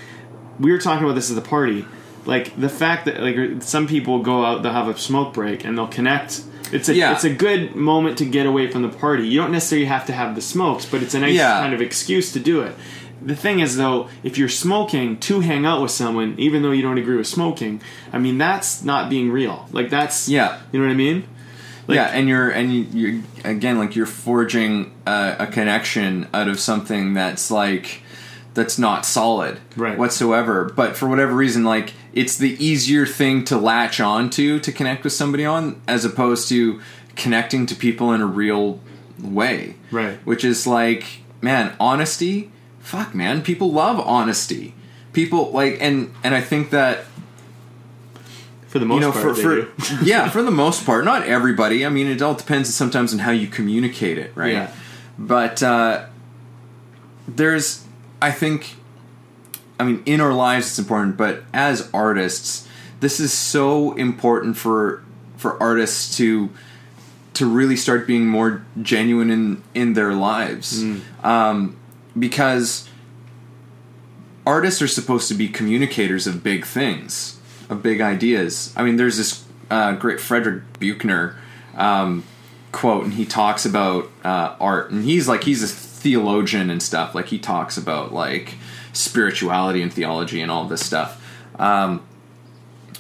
we 0.58 0.70
were 0.72 0.78
talking 0.78 1.04
about 1.04 1.14
this 1.14 1.30
at 1.30 1.36
the 1.36 1.48
party 1.48 1.84
like 2.24 2.58
the 2.60 2.68
fact 2.68 3.04
that 3.06 3.20
like 3.20 3.62
some 3.62 3.86
people 3.86 4.20
go 4.22 4.44
out 4.44 4.62
they'll 4.62 4.72
have 4.72 4.88
a 4.88 4.96
smoke 4.98 5.34
break 5.34 5.64
and 5.64 5.76
they'll 5.76 5.86
connect 5.88 6.42
it's 6.72 6.88
a 6.88 6.94
Yeah. 6.94 7.12
it's 7.12 7.24
a 7.24 7.34
good 7.34 7.74
moment 7.76 8.18
to 8.18 8.24
get 8.24 8.46
away 8.46 8.70
from 8.70 8.82
the 8.82 8.88
party 8.88 9.26
you 9.28 9.38
don't 9.40 9.52
necessarily 9.52 9.86
have 9.86 10.06
to 10.06 10.12
have 10.12 10.34
the 10.34 10.40
smokes 10.42 10.86
but 10.86 11.02
it's 11.02 11.14
a 11.14 11.20
nice 11.20 11.34
Yeah. 11.34 11.60
kind 11.60 11.74
of 11.74 11.80
excuse 11.82 12.32
to 12.32 12.40
do 12.40 12.60
it 12.62 12.74
the 13.20 13.36
thing 13.36 13.60
is 13.60 13.76
though 13.76 14.08
if 14.22 14.36
you're 14.38 14.48
smoking 14.48 15.18
to 15.20 15.40
hang 15.40 15.64
out 15.66 15.80
with 15.82 15.90
someone 15.90 16.34
even 16.38 16.62
though 16.62 16.70
you 16.72 16.82
don't 16.82 16.98
agree 16.98 17.16
with 17.16 17.26
smoking 17.26 17.80
i 18.12 18.18
mean 18.18 18.38
that's 18.38 18.82
not 18.82 19.10
being 19.10 19.30
real 19.30 19.68
like 19.72 19.90
that's 19.90 20.28
Yeah. 20.28 20.60
you 20.72 20.80
know 20.80 20.86
what 20.86 20.92
i 20.92 20.96
mean 20.96 21.24
Like- 21.86 21.96
yeah, 21.96 22.06
and 22.06 22.28
you're 22.28 22.48
and 22.50 22.72
you, 22.72 22.86
you're 22.92 23.22
again 23.44 23.78
like 23.78 23.96
you're 23.96 24.06
forging 24.06 24.92
a, 25.06 25.36
a 25.40 25.46
connection 25.46 26.28
out 26.32 26.48
of 26.48 26.60
something 26.60 27.14
that's 27.14 27.50
like 27.50 28.02
that's 28.54 28.78
not 28.78 29.04
solid 29.06 29.58
Right. 29.76 29.96
whatsoever. 29.98 30.64
But 30.76 30.96
for 30.96 31.08
whatever 31.08 31.34
reason, 31.34 31.64
like 31.64 31.94
it's 32.12 32.36
the 32.36 32.62
easier 32.64 33.06
thing 33.06 33.44
to 33.46 33.56
latch 33.58 33.98
onto 34.00 34.58
to 34.60 34.70
connect 34.72 35.04
with 35.04 35.12
somebody 35.14 35.44
on, 35.44 35.80
as 35.88 36.04
opposed 36.04 36.48
to 36.50 36.80
connecting 37.16 37.66
to 37.66 37.74
people 37.74 38.12
in 38.12 38.20
a 38.20 38.26
real 38.26 38.78
way. 39.22 39.74
Right. 39.90 40.18
Which 40.26 40.44
is 40.44 40.66
like, 40.66 41.04
man, 41.40 41.74
honesty. 41.80 42.50
Fuck, 42.80 43.14
man, 43.14 43.42
people 43.42 43.72
love 43.72 43.98
honesty. 44.00 44.74
People 45.12 45.50
like, 45.52 45.78
and 45.80 46.12
and 46.24 46.34
I 46.34 46.40
think 46.40 46.70
that 46.70 47.04
for 48.72 48.78
the 48.78 48.86
most 48.86 48.94
you 48.94 49.00
know, 49.02 49.12
part 49.12 49.36
for, 49.36 49.66
for 49.66 49.94
yeah, 50.02 50.30
for 50.30 50.42
the 50.42 50.50
most 50.50 50.86
part, 50.86 51.04
not 51.04 51.24
everybody. 51.24 51.84
I 51.84 51.90
mean, 51.90 52.06
it 52.06 52.22
all 52.22 52.32
depends 52.32 52.74
sometimes 52.74 53.12
on 53.12 53.18
how 53.18 53.30
you 53.30 53.46
communicate 53.46 54.16
it, 54.16 54.32
right? 54.34 54.54
Yeah. 54.54 54.72
But 55.18 55.62
uh, 55.62 56.06
there's, 57.28 57.84
I 58.22 58.30
think, 58.30 58.76
I 59.78 59.84
mean, 59.84 60.02
in 60.06 60.22
our 60.22 60.32
lives 60.32 60.68
it's 60.68 60.78
important, 60.78 61.18
but 61.18 61.42
as 61.52 61.90
artists, 61.92 62.66
this 63.00 63.20
is 63.20 63.30
so 63.30 63.92
important 63.92 64.56
for 64.56 65.04
for 65.36 65.62
artists 65.62 66.16
to 66.16 66.48
to 67.34 67.44
really 67.44 67.76
start 67.76 68.06
being 68.06 68.26
more 68.26 68.64
genuine 68.80 69.30
in 69.30 69.62
in 69.74 69.92
their 69.92 70.14
lives, 70.14 70.82
um, 71.22 71.76
because 72.18 72.88
artists 74.46 74.80
are 74.80 74.88
supposed 74.88 75.28
to 75.28 75.34
be 75.34 75.46
communicators 75.46 76.26
of 76.26 76.42
big 76.42 76.64
things, 76.64 77.38
of 77.70 77.82
big 77.82 78.00
ideas. 78.00 78.72
I 78.76 78.82
mean, 78.82 78.96
there's 78.96 79.16
this 79.16 79.44
uh, 79.70 79.92
great 79.92 80.20
Frederick 80.20 80.78
Buechner 80.78 81.36
um, 81.74 82.24
quote, 82.72 83.04
and 83.04 83.14
he 83.14 83.24
talks 83.24 83.64
about 83.64 84.10
uh, 84.24 84.56
art, 84.60 84.90
and 84.90 85.04
he's 85.04 85.28
like 85.28 85.44
he's 85.44 85.62
a 85.62 85.68
theologian 85.68 86.70
and 86.70 86.82
stuff. 86.82 87.14
Like 87.14 87.26
he 87.28 87.38
talks 87.38 87.76
about 87.76 88.12
like 88.12 88.54
spirituality 88.92 89.82
and 89.82 89.92
theology 89.92 90.40
and 90.40 90.50
all 90.50 90.66
this 90.66 90.84
stuff. 90.84 91.18
Um, 91.58 92.02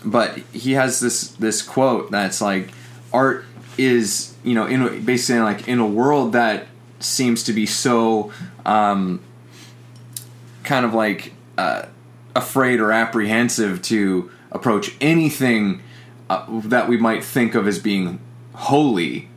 but 0.04 0.38
he 0.52 0.72
has 0.72 1.00
this 1.00 1.28
this 1.32 1.62
quote 1.62 2.10
that's 2.10 2.40
like 2.40 2.70
art 3.12 3.44
is 3.78 4.34
you 4.42 4.54
know 4.54 4.66
in 4.66 5.04
basically 5.04 5.40
like 5.40 5.68
in 5.68 5.78
a 5.78 5.86
world 5.86 6.32
that 6.32 6.66
seems 7.00 7.42
to 7.44 7.52
be 7.52 7.66
so 7.66 8.32
um, 8.64 9.20
kind 10.62 10.84
of 10.84 10.94
like 10.94 11.32
uh, 11.58 11.86
afraid 12.34 12.80
or 12.80 12.92
apprehensive 12.92 13.82
to 13.82 14.30
approach 14.52 14.94
anything 15.00 15.82
uh, 16.30 16.44
that 16.64 16.88
we 16.88 16.96
might 16.96 17.24
think 17.24 17.54
of 17.54 17.66
as 17.66 17.78
being 17.78 18.20
holy. 18.54 19.28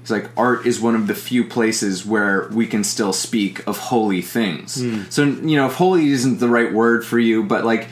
It's 0.00 0.10
like 0.10 0.30
art 0.36 0.66
is 0.66 0.80
one 0.80 0.94
of 0.94 1.06
the 1.06 1.14
few 1.14 1.44
places 1.44 2.06
where 2.06 2.48
we 2.52 2.66
can 2.66 2.82
still 2.84 3.12
speak 3.12 3.66
of 3.66 3.76
holy 3.78 4.22
things. 4.22 4.82
So 5.10 5.24
you 5.24 5.56
know, 5.56 5.66
if 5.66 5.74
holy 5.74 6.08
isn't 6.10 6.40
the 6.40 6.48
right 6.48 6.72
word 6.72 7.04
for 7.04 7.18
you, 7.18 7.42
but 7.44 7.64
like 7.64 7.88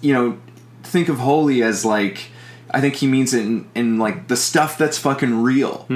you 0.00 0.12
know, 0.12 0.38
think 0.82 1.08
of 1.08 1.18
holy 1.18 1.62
as 1.62 1.84
like 1.84 2.30
I 2.70 2.80
think 2.80 2.96
he 2.96 3.06
means 3.06 3.32
it 3.32 3.42
in, 3.46 3.68
in 3.76 3.98
like 3.98 4.26
the 4.26 4.36
stuff 4.36 4.76
that's 4.76 4.98
fucking 4.98 5.42
real. 5.42 5.86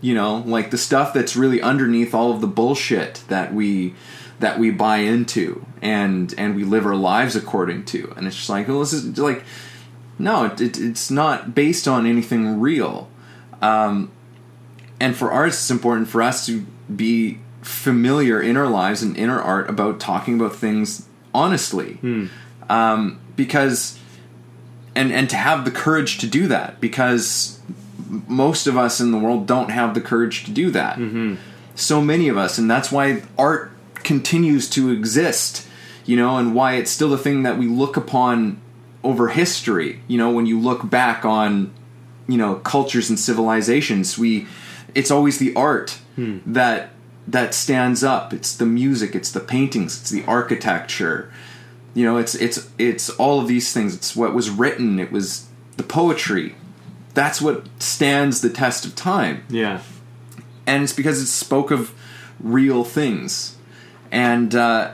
You 0.00 0.14
know, 0.14 0.42
like 0.44 0.70
the 0.70 0.78
stuff 0.78 1.12
that's 1.14 1.36
really 1.36 1.62
underneath 1.62 2.12
all 2.14 2.32
of 2.32 2.40
the 2.40 2.46
bullshit 2.48 3.22
that 3.28 3.54
we 3.54 3.94
that 4.40 4.58
we 4.58 4.70
buy 4.70 4.98
into 4.98 5.64
and 5.82 6.34
and 6.36 6.54
we 6.54 6.64
live 6.64 6.86
our 6.86 6.96
lives 6.96 7.36
according 7.36 7.84
to. 7.86 8.12
And 8.16 8.26
it's 8.26 8.36
just 8.36 8.50
like, 8.50 8.68
well, 8.68 8.80
this 8.80 8.92
is 8.92 9.18
like 9.18 9.44
no, 10.18 10.44
it, 10.44 10.60
it, 10.60 10.78
it's 10.78 11.10
not 11.10 11.54
based 11.54 11.86
on 11.86 12.06
anything 12.06 12.60
real. 12.60 13.08
Um, 13.60 14.10
and 14.98 15.14
for 15.14 15.30
artists, 15.30 15.64
it's 15.64 15.70
important 15.70 16.08
for 16.08 16.22
us 16.22 16.46
to 16.46 16.64
be 16.94 17.38
familiar 17.62 18.40
in 18.40 18.56
our 18.56 18.66
lives 18.68 19.02
and 19.02 19.16
in 19.16 19.28
our 19.28 19.40
art 19.40 19.68
about 19.68 20.00
talking 20.00 20.40
about 20.40 20.54
things 20.54 21.06
honestly, 21.34 21.98
um, 22.70 23.20
because 23.36 23.98
and 24.94 25.12
and 25.12 25.28
to 25.30 25.36
have 25.36 25.64
the 25.64 25.70
courage 25.70 26.18
to 26.18 26.26
do 26.26 26.46
that 26.48 26.80
because 26.80 27.60
most 28.26 28.66
of 28.66 28.76
us 28.76 29.00
in 29.00 29.10
the 29.10 29.18
world 29.18 29.46
don't 29.46 29.70
have 29.70 29.94
the 29.94 30.00
courage 30.00 30.44
to 30.44 30.50
do 30.50 30.70
that. 30.70 30.96
So 31.74 32.00
many 32.00 32.28
of 32.28 32.38
us, 32.38 32.56
and 32.56 32.70
that's 32.70 32.90
why 32.90 33.22
art 33.36 33.72
continues 34.06 34.70
to 34.70 34.90
exist. 34.90 35.66
You 36.06 36.16
know, 36.16 36.36
and 36.38 36.54
why 36.54 36.74
it's 36.74 36.90
still 36.90 37.10
the 37.10 37.18
thing 37.18 37.42
that 37.42 37.58
we 37.58 37.66
look 37.66 37.96
upon 37.96 38.60
over 39.02 39.28
history. 39.28 40.00
You 40.06 40.18
know, 40.18 40.30
when 40.30 40.46
you 40.46 40.58
look 40.58 40.88
back 40.88 41.24
on 41.24 41.74
you 42.28 42.36
know 42.36 42.56
cultures 42.56 43.08
and 43.08 43.18
civilizations 43.18 44.18
we 44.18 44.46
it's 44.94 45.10
always 45.10 45.38
the 45.38 45.54
art 45.54 45.98
hmm. 46.16 46.38
that 46.46 46.90
that 47.28 47.54
stands 47.54 48.04
up. 48.04 48.32
It's 48.32 48.56
the 48.56 48.66
music 48.66 49.14
it's 49.14 49.30
the 49.30 49.40
paintings 49.40 50.00
it's 50.00 50.10
the 50.10 50.24
architecture. 50.26 51.30
You 51.94 52.04
know 52.04 52.18
it's 52.18 52.34
it's 52.34 52.70
it's 52.78 53.10
all 53.10 53.40
of 53.40 53.48
these 53.48 53.72
things. 53.72 53.94
It's 53.94 54.14
what 54.14 54.34
was 54.34 54.50
written. 54.50 54.98
It 54.98 55.12
was 55.12 55.46
the 55.76 55.82
poetry. 55.82 56.54
That's 57.14 57.40
what 57.40 57.66
stands 57.80 58.42
the 58.42 58.50
test 58.50 58.84
of 58.84 58.94
time. 58.94 59.44
Yeah. 59.48 59.80
and 60.66 60.82
it's 60.82 60.92
because 60.92 61.22
it 61.22 61.26
spoke 61.26 61.70
of 61.70 61.94
real 62.40 62.84
things, 62.84 63.55
and 64.12 64.54
uh, 64.54 64.92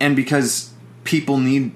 and 0.00 0.16
because 0.16 0.72
people 1.04 1.38
need 1.38 1.72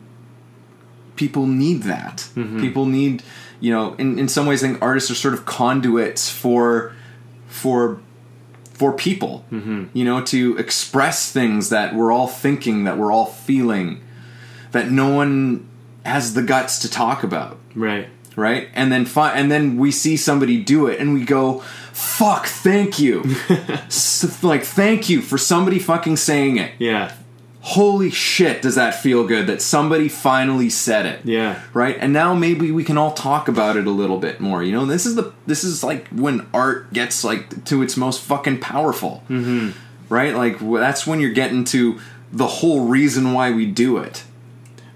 people 1.16 1.46
need 1.46 1.82
that. 1.84 2.28
People 2.34 2.86
need 2.86 3.22
you 3.60 3.70
know 3.72 3.94
in 3.94 4.18
in 4.18 4.28
some 4.28 4.46
ways 4.46 4.62
I 4.64 4.68
think 4.68 4.82
artists 4.82 5.10
are 5.10 5.14
sort 5.14 5.34
of 5.34 5.44
conduits 5.46 6.28
for 6.30 6.92
for 7.46 8.00
for 8.72 8.92
people 8.92 9.44
you 9.50 10.04
know 10.04 10.20
to 10.22 10.56
express 10.58 11.30
things 11.30 11.68
that 11.68 11.94
we're 11.94 12.10
all 12.12 12.26
thinking 12.26 12.84
that 12.84 12.98
we're 12.98 13.12
all 13.12 13.26
feeling 13.26 14.00
that 14.72 14.90
no 14.90 15.14
one 15.14 15.68
has 16.04 16.34
the 16.34 16.42
guts 16.42 16.80
to 16.80 16.90
talk 16.90 17.22
about 17.22 17.58
Right. 17.76 18.08
right 18.36 18.68
and 18.74 18.90
then 18.90 19.04
fi- 19.06 19.32
and 19.32 19.48
then 19.50 19.76
we 19.76 19.92
see 19.92 20.16
somebody 20.16 20.60
do 20.60 20.88
it 20.88 20.98
and 21.00 21.14
we 21.14 21.24
go 21.24 21.62
fuck 21.94 22.46
thank 22.46 22.98
you 22.98 23.22
S- 23.86 24.42
like 24.42 24.64
thank 24.64 25.08
you 25.08 25.20
for 25.22 25.38
somebody 25.38 25.78
fucking 25.78 26.16
saying 26.16 26.56
it 26.58 26.72
Yeah. 26.78 27.12
holy 27.60 28.10
shit 28.10 28.62
does 28.62 28.74
that 28.74 28.96
feel 28.96 29.24
good 29.26 29.46
that 29.46 29.62
somebody 29.62 30.08
finally 30.08 30.68
said 30.70 31.06
it 31.06 31.20
Yeah. 31.24 31.62
right 31.72 31.96
and 32.00 32.12
now 32.12 32.34
maybe 32.34 32.70
we 32.72 32.82
can 32.84 32.98
all 32.98 33.12
talk 33.12 33.46
about 33.48 33.76
it 33.76 33.86
a 33.86 33.90
little 33.90 34.18
bit 34.18 34.40
more 34.40 34.62
you 34.62 34.72
know 34.72 34.84
this 34.86 35.06
is 35.06 35.14
the 35.14 35.32
this 35.46 35.62
is 35.62 35.84
like 35.84 36.08
when 36.08 36.46
art 36.52 36.92
gets 36.92 37.22
like 37.24 37.64
to 37.66 37.82
its 37.82 37.96
most 37.96 38.20
fucking 38.22 38.58
powerful 38.60 39.22
mm-hmm. 39.28 39.70
right 40.12 40.34
like 40.34 40.58
that's 40.58 41.06
when 41.06 41.20
you're 41.20 41.30
getting 41.32 41.62
to 41.64 42.00
the 42.32 42.46
whole 42.48 42.88
reason 42.88 43.32
why 43.32 43.52
we 43.52 43.64
do 43.66 43.98
it 43.98 44.24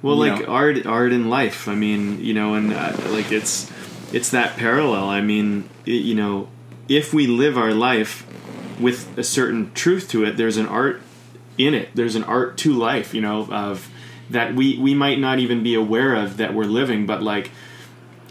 Well, 0.02 0.16
you 0.16 0.32
like 0.32 0.40
know. 0.46 0.52
art, 0.52 0.84
art 0.86 1.12
in 1.12 1.30
life. 1.30 1.68
I 1.68 1.74
mean, 1.76 2.20
you 2.20 2.34
know, 2.34 2.54
and 2.54 2.72
uh, 2.72 2.92
like 3.10 3.30
it's 3.30 3.70
it's 4.12 4.30
that 4.30 4.56
parallel. 4.56 5.08
I 5.08 5.20
mean, 5.20 5.68
i 5.86 5.90
you 5.90 6.14
know, 6.16 6.48
if 6.88 7.12
we 7.12 7.26
live 7.26 7.58
our 7.58 7.72
life 7.72 8.26
with 8.80 9.16
a 9.18 9.24
certain 9.24 9.72
truth 9.72 10.08
to 10.10 10.24
it, 10.24 10.36
there's 10.36 10.56
an 10.56 10.66
art 10.66 11.00
in 11.56 11.74
it. 11.74 11.90
There's 11.94 12.14
an 12.14 12.24
art 12.24 12.56
to 12.58 12.72
life. 12.72 13.14
You 13.14 13.20
know, 13.20 13.48
of 13.50 13.90
that 14.30 14.54
we 14.54 14.78
we 14.78 14.94
might 14.94 15.18
not 15.18 15.38
even 15.38 15.62
be 15.62 15.74
aware 15.74 16.14
of 16.14 16.36
that 16.38 16.54
we're 16.54 16.64
living, 16.64 17.06
but 17.06 17.22
like. 17.22 17.50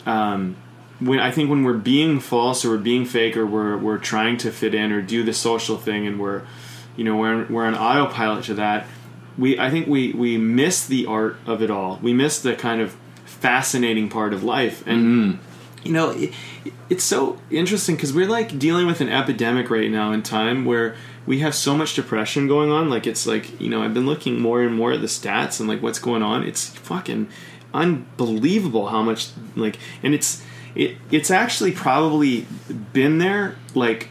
Um, 0.06 0.56
when 1.00 1.20
I 1.20 1.32
think 1.32 1.50
when 1.50 1.64
we're 1.64 1.74
being 1.74 2.20
false 2.20 2.66
or 2.66 2.72
we're 2.72 2.78
being 2.78 3.06
fake 3.06 3.38
or 3.38 3.46
we're 3.46 3.78
we're 3.78 3.98
trying 3.98 4.38
to 4.38 4.52
fit 4.52 4.74
in 4.74 4.92
or 4.92 5.02
do 5.02 5.24
the 5.24 5.34
social 5.34 5.78
thing 5.78 6.08
and 6.08 6.20
we're 6.20 6.44
you 6.96 7.04
know 7.04 7.18
we're 7.18 7.46
we're 7.46 7.66
on 7.66 7.76
autopilot 7.76 8.46
to 8.46 8.56
that 8.56 8.88
we 9.38 9.60
I 9.60 9.70
think 9.70 9.88
we 9.88 10.14
we 10.14 10.38
miss 10.38 10.86
the 10.86 11.06
art 11.06 11.38
of 11.46 11.62
it 11.62 11.70
all 11.70 12.00
we 12.02 12.14
miss 12.14 12.40
the 12.42 12.56
kind 12.56 12.82
of 12.82 12.96
fascinating 13.26 14.10
part 14.10 14.34
of 14.34 14.44
life 14.44 14.86
and 14.88 15.40
you 15.84 15.92
know 15.92 16.12
it, 16.12 16.34
it's 16.90 17.04
so 17.04 17.40
interesting 17.50 17.96
because 17.96 18.14
we're 18.14 18.28
like 18.28 18.58
dealing 18.58 18.88
with 18.88 19.02
an 19.02 19.10
epidemic 19.10 19.70
right 19.70 19.90
now 19.90 20.12
in 20.12 20.24
time 20.24 20.66
where 20.66 20.96
we 21.26 21.40
have 21.40 21.54
so 21.54 21.76
much 21.76 21.94
depression 21.94 22.48
going 22.48 22.72
on. 22.72 22.90
Like 22.90 23.06
it's 23.06 23.28
like 23.28 23.60
you 23.60 23.70
know 23.70 23.84
I've 23.84 23.94
been 23.94 24.06
looking 24.06 24.40
more 24.40 24.62
and 24.62 24.76
more 24.76 24.94
at 24.94 25.02
the 25.02 25.08
stats 25.08 25.60
and 25.60 25.70
like 25.70 25.82
what's 25.82 26.00
going 26.00 26.24
on. 26.24 26.44
It's 26.44 26.68
fucking 26.68 27.30
unbelievable 27.74 28.88
how 28.88 29.04
much 29.04 29.30
like 29.56 29.78
and 30.02 30.16
it's 30.16 30.42
it 30.74 30.98
it's 31.12 31.30
actually 31.30 31.72
probably 31.72 32.48
been 32.94 33.18
there 33.18 33.56
like 33.76 34.10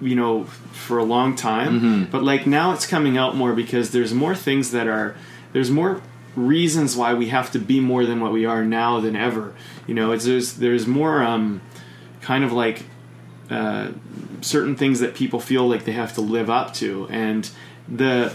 you 0.00 0.14
know 0.14 0.44
for 0.44 0.98
a 0.98 1.04
long 1.04 1.34
time. 1.36 1.80
Mm-hmm. 1.80 2.10
But 2.10 2.24
like 2.24 2.46
now 2.46 2.72
it's 2.72 2.86
coming 2.86 3.16
out 3.16 3.36
more 3.36 3.54
because 3.54 3.92
there's 3.92 4.12
more 4.12 4.34
things 4.34 4.72
that 4.72 4.88
are 4.88 5.16
there's 5.52 5.70
more 5.70 6.02
reasons 6.36 6.96
why 6.96 7.14
we 7.14 7.28
have 7.28 7.50
to 7.50 7.58
be 7.58 7.80
more 7.80 8.04
than 8.06 8.20
what 8.20 8.32
we 8.32 8.44
are 8.44 8.64
now 8.64 9.00
than 9.00 9.16
ever 9.16 9.54
you 9.86 9.94
know 9.94 10.12
it's 10.12 10.24
there's 10.24 10.54
there's 10.54 10.86
more 10.86 11.22
um 11.22 11.60
kind 12.20 12.44
of 12.44 12.52
like 12.52 12.84
uh 13.50 13.90
certain 14.42 14.76
things 14.76 15.00
that 15.00 15.14
people 15.14 15.40
feel 15.40 15.66
like 15.68 15.84
they 15.84 15.92
have 15.92 16.12
to 16.12 16.20
live 16.20 16.50
up 16.50 16.74
to 16.74 17.08
and 17.08 17.50
the 17.88 18.32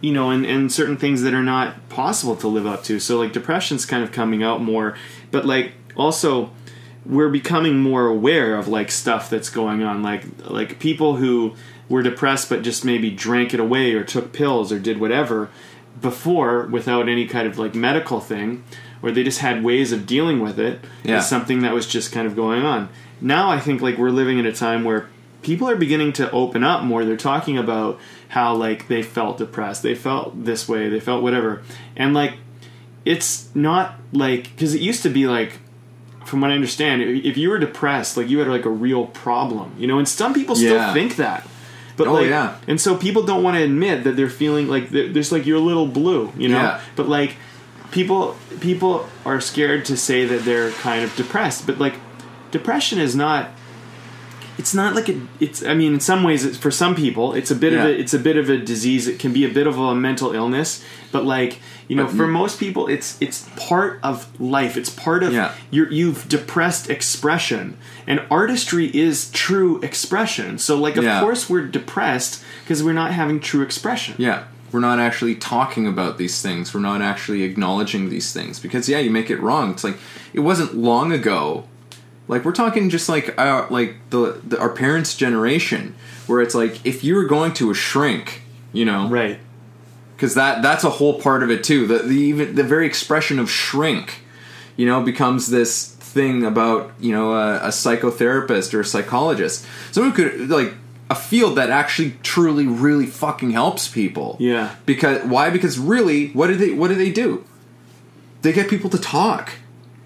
you 0.00 0.12
know, 0.12 0.30
and, 0.30 0.44
and 0.44 0.70
certain 0.70 0.96
things 0.96 1.22
that 1.22 1.34
are 1.34 1.42
not 1.42 1.88
possible 1.88 2.36
to 2.36 2.48
live 2.48 2.66
up 2.66 2.84
to. 2.84 3.00
So 3.00 3.18
like 3.18 3.32
depression's 3.32 3.86
kind 3.86 4.04
of 4.04 4.12
coming 4.12 4.42
out 4.42 4.60
more, 4.60 4.96
but 5.30 5.46
like 5.46 5.72
also 5.96 6.50
we're 7.04 7.28
becoming 7.28 7.78
more 7.78 8.06
aware 8.06 8.56
of 8.56 8.68
like 8.68 8.90
stuff 8.90 9.30
that's 9.30 9.48
going 9.48 9.82
on. 9.82 10.02
Like 10.02 10.24
like 10.48 10.78
people 10.78 11.16
who 11.16 11.54
were 11.88 12.02
depressed 12.02 12.48
but 12.48 12.62
just 12.62 12.84
maybe 12.84 13.10
drank 13.10 13.54
it 13.54 13.60
away 13.60 13.94
or 13.94 14.04
took 14.04 14.32
pills 14.32 14.72
or 14.72 14.78
did 14.78 15.00
whatever 15.00 15.50
before 16.00 16.66
without 16.66 17.08
any 17.08 17.26
kind 17.26 17.46
of 17.46 17.58
like 17.58 17.74
medical 17.74 18.20
thing, 18.20 18.64
or 19.02 19.10
they 19.10 19.22
just 19.24 19.40
had 19.40 19.62
ways 19.64 19.92
of 19.92 20.06
dealing 20.06 20.40
with 20.40 20.58
it. 20.58 20.80
Yeah. 21.04 21.18
It's 21.18 21.26
something 21.28 21.62
that 21.62 21.72
was 21.74 21.86
just 21.86 22.12
kind 22.12 22.26
of 22.26 22.36
going 22.36 22.64
on. 22.64 22.88
Now 23.20 23.50
I 23.50 23.58
think 23.60 23.80
like 23.80 23.96
we're 23.98 24.10
living 24.10 24.38
in 24.38 24.46
a 24.46 24.52
time 24.52 24.84
where 24.84 25.08
people 25.42 25.68
are 25.68 25.76
beginning 25.76 26.12
to 26.14 26.30
open 26.32 26.62
up 26.64 26.82
more. 26.82 27.04
They're 27.04 27.16
talking 27.16 27.56
about 27.56 27.98
how 28.28 28.54
like 28.54 28.88
they 28.88 29.02
felt 29.02 29.38
depressed, 29.38 29.82
they 29.82 29.94
felt 29.94 30.44
this 30.44 30.68
way, 30.68 30.88
they 30.88 31.00
felt 31.00 31.22
whatever, 31.22 31.62
and 31.96 32.12
like 32.14 32.34
it's 33.04 33.48
not 33.54 33.94
like 34.12 34.44
because 34.50 34.74
it 34.74 34.80
used 34.80 35.02
to 35.04 35.08
be 35.08 35.26
like 35.26 35.60
from 36.24 36.40
what 36.40 36.50
I 36.50 36.54
understand, 36.54 37.02
if 37.02 37.36
you 37.36 37.48
were 37.50 37.58
depressed, 37.58 38.16
like 38.16 38.28
you 38.28 38.40
had 38.40 38.48
like 38.48 38.64
a 38.64 38.70
real 38.70 39.06
problem, 39.06 39.74
you 39.78 39.86
know, 39.86 39.98
and 39.98 40.08
some 40.08 40.34
people 40.34 40.56
still 40.56 40.74
Yeah. 40.74 40.92
think 40.92 41.16
that. 41.16 41.46
But 41.96 42.08
Oh, 42.08 42.12
like, 42.14 42.28
yeah. 42.28 42.58
and 42.68 42.80
so 42.80 42.96
people 42.96 43.22
don't 43.22 43.42
want 43.42 43.56
to 43.56 43.62
admit 43.62 44.04
that 44.04 44.16
they're 44.16 44.28
feeling 44.28 44.68
like 44.68 44.90
they're, 44.90 45.08
there's 45.12 45.32
like 45.32 45.46
you're 45.46 45.56
a 45.56 45.60
little 45.60 45.86
blue, 45.86 46.32
you 46.36 46.48
know. 46.48 46.58
Yeah. 46.60 46.80
But 46.94 47.08
like 47.08 47.36
people, 47.90 48.36
people 48.60 49.08
are 49.24 49.40
scared 49.40 49.84
to 49.86 49.96
say 49.96 50.24
that 50.26 50.44
they're 50.44 50.70
kind 50.72 51.02
of 51.04 51.14
depressed. 51.16 51.66
But 51.66 51.78
like 51.78 51.94
depression 52.50 52.98
is 52.98 53.16
not. 53.16 53.50
It's 54.58 54.74
not 54.74 54.94
like 54.94 55.08
a, 55.08 55.20
it's. 55.40 55.62
I 55.64 55.74
mean, 55.74 55.94
in 55.94 56.00
some 56.00 56.22
ways, 56.22 56.44
it's, 56.44 56.56
for 56.56 56.70
some 56.70 56.94
people, 56.94 57.34
it's 57.34 57.50
a 57.50 57.54
bit 57.54 57.72
of 57.74 57.80
a. 57.84 57.98
It's 57.98 58.14
a 58.14 58.18
bit 58.18 58.36
of 58.36 58.48
a 58.48 58.56
disease. 58.58 59.06
It 59.06 59.18
can 59.18 59.32
be 59.32 59.44
a 59.44 59.48
bit 59.52 59.66
of 59.66 59.78
a 59.78 59.94
mental 59.94 60.32
illness. 60.34 60.82
But 61.12 61.24
like 61.24 61.60
you 61.88 61.94
know, 61.96 62.06
But- 62.06 62.16
for 62.16 62.26
most 62.26 62.58
people, 62.58 62.88
it's 62.88 63.16
it's 63.20 63.48
part 63.56 64.00
of 64.02 64.28
life. 64.40 64.76
It's 64.76 64.90
part 64.90 65.22
of 65.22 65.32
Yeah. 65.32 65.52
you're, 65.70 65.90
you've 65.92 66.28
depressed 66.28 66.90
expression 66.90 67.76
and 68.06 68.20
artistry 68.30 68.86
is 68.96 69.30
true 69.30 69.80
expression 69.82 70.58
so 70.58 70.76
like 70.76 70.96
of 70.96 71.04
Yeah. 71.04 71.20
course 71.20 71.48
we're 71.48 71.66
depressed 71.66 72.42
because 72.62 72.82
we're 72.82 72.92
not 72.92 73.12
having 73.12 73.38
true 73.40 73.62
expression 73.62 74.14
Yeah, 74.18 74.44
we're 74.72 74.80
not 74.80 74.98
actually 74.98 75.36
talking 75.36 75.86
about 75.86 76.18
these 76.18 76.42
things. 76.42 76.74
We're 76.74 76.80
not 76.80 77.02
actually 77.02 77.42
acknowledging 77.44 78.10
these 78.10 78.32
things 78.32 78.58
because 78.58 78.88
yeah, 78.88 78.98
you 78.98 79.10
make 79.10 79.30
it 79.30 79.40
wrong. 79.40 79.70
It's 79.70 79.84
like 79.84 79.98
it 80.34 80.40
wasn't 80.40 80.74
long 80.76 81.12
ago. 81.12 81.64
Like 82.28 82.44
we're 82.44 82.52
talking 82.52 82.90
just 82.90 83.08
like 83.08 83.38
our 83.38 83.68
like 83.70 83.96
the, 84.10 84.40
the 84.46 84.58
our 84.58 84.70
parents' 84.70 85.14
generation, 85.16 85.94
where 86.26 86.40
it's 86.40 86.54
like 86.54 86.84
if 86.84 87.04
you 87.04 87.14
were 87.14 87.24
going 87.24 87.52
to 87.54 87.70
a 87.70 87.74
shrink, 87.74 88.42
you 88.72 88.84
know, 88.84 89.08
right 89.08 89.38
because 90.16 90.34
that 90.34 90.62
that's 90.62 90.82
a 90.82 90.90
whole 90.90 91.20
part 91.20 91.42
of 91.42 91.50
it 91.50 91.62
too. 91.62 91.86
The, 91.86 91.98
the 91.98 92.14
even 92.14 92.54
the 92.54 92.64
very 92.64 92.86
expression 92.86 93.38
of 93.38 93.50
shrink, 93.50 94.22
you 94.76 94.86
know, 94.86 95.02
becomes 95.02 95.48
this 95.48 95.92
thing 95.94 96.44
about 96.44 96.92
you 96.98 97.12
know 97.12 97.32
a, 97.34 97.56
a 97.58 97.68
psychotherapist 97.68 98.72
or 98.74 98.80
a 98.80 98.84
psychologist, 98.84 99.66
someone 99.92 100.12
could 100.12 100.48
like 100.48 100.74
a 101.10 101.14
field 101.14 101.56
that 101.56 101.70
actually 101.70 102.16
truly 102.22 102.66
really 102.66 103.06
fucking 103.06 103.50
helps 103.50 103.88
people. 103.88 104.36
Yeah. 104.40 104.74
Because 104.86 105.24
why? 105.24 105.50
Because 105.50 105.78
really, 105.78 106.30
what 106.30 106.48
do 106.48 106.56
they 106.56 106.70
what 106.72 106.88
do 106.88 106.94
they 106.94 107.12
do? 107.12 107.44
They 108.42 108.52
get 108.52 108.70
people 108.70 108.90
to 108.90 108.98
talk. 108.98 109.52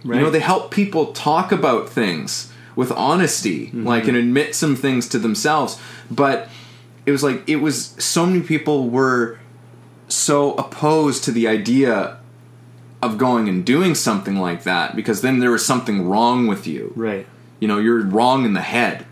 You 0.05 0.14
know, 0.14 0.30
they 0.30 0.40
help 0.40 0.70
people 0.70 1.12
talk 1.12 1.53
about 1.53 1.88
things 1.88 2.53
with 2.76 2.90
honesty, 2.92 3.66
Mm-hmm. 3.66 3.86
like 3.86 4.09
and 4.09 4.16
admit 4.16 4.55
some 4.55 4.76
things 4.76 5.09
to 5.09 5.18
themselves. 5.18 5.78
But 6.11 6.48
it 7.07 7.11
was 7.12 7.22
like 7.22 7.42
it 7.48 7.57
was 7.57 7.94
so 7.98 8.26
many 8.26 8.40
people 8.40 8.88
were 8.88 9.38
so 10.09 10.55
opposed 10.55 11.24
to 11.24 11.32
the 11.32 11.46
idea 11.48 12.18
of 13.03 13.16
going 13.16 13.48
and 13.48 13.64
doing 13.64 13.94
something 13.94 14.36
like 14.36 14.64
that 14.64 14.94
because 14.96 15.20
then 15.22 15.38
there 15.38 15.51
was 15.51 15.64
something 15.64 16.07
wrong 16.09 16.46
with 16.46 16.66
you. 16.66 16.92
right 16.96 17.26
You 17.61 17.68
know, 17.68 17.78
you're 17.78 18.03
wrong 18.05 18.44
in 18.44 18.53
the 18.55 18.61
head. 18.61 19.07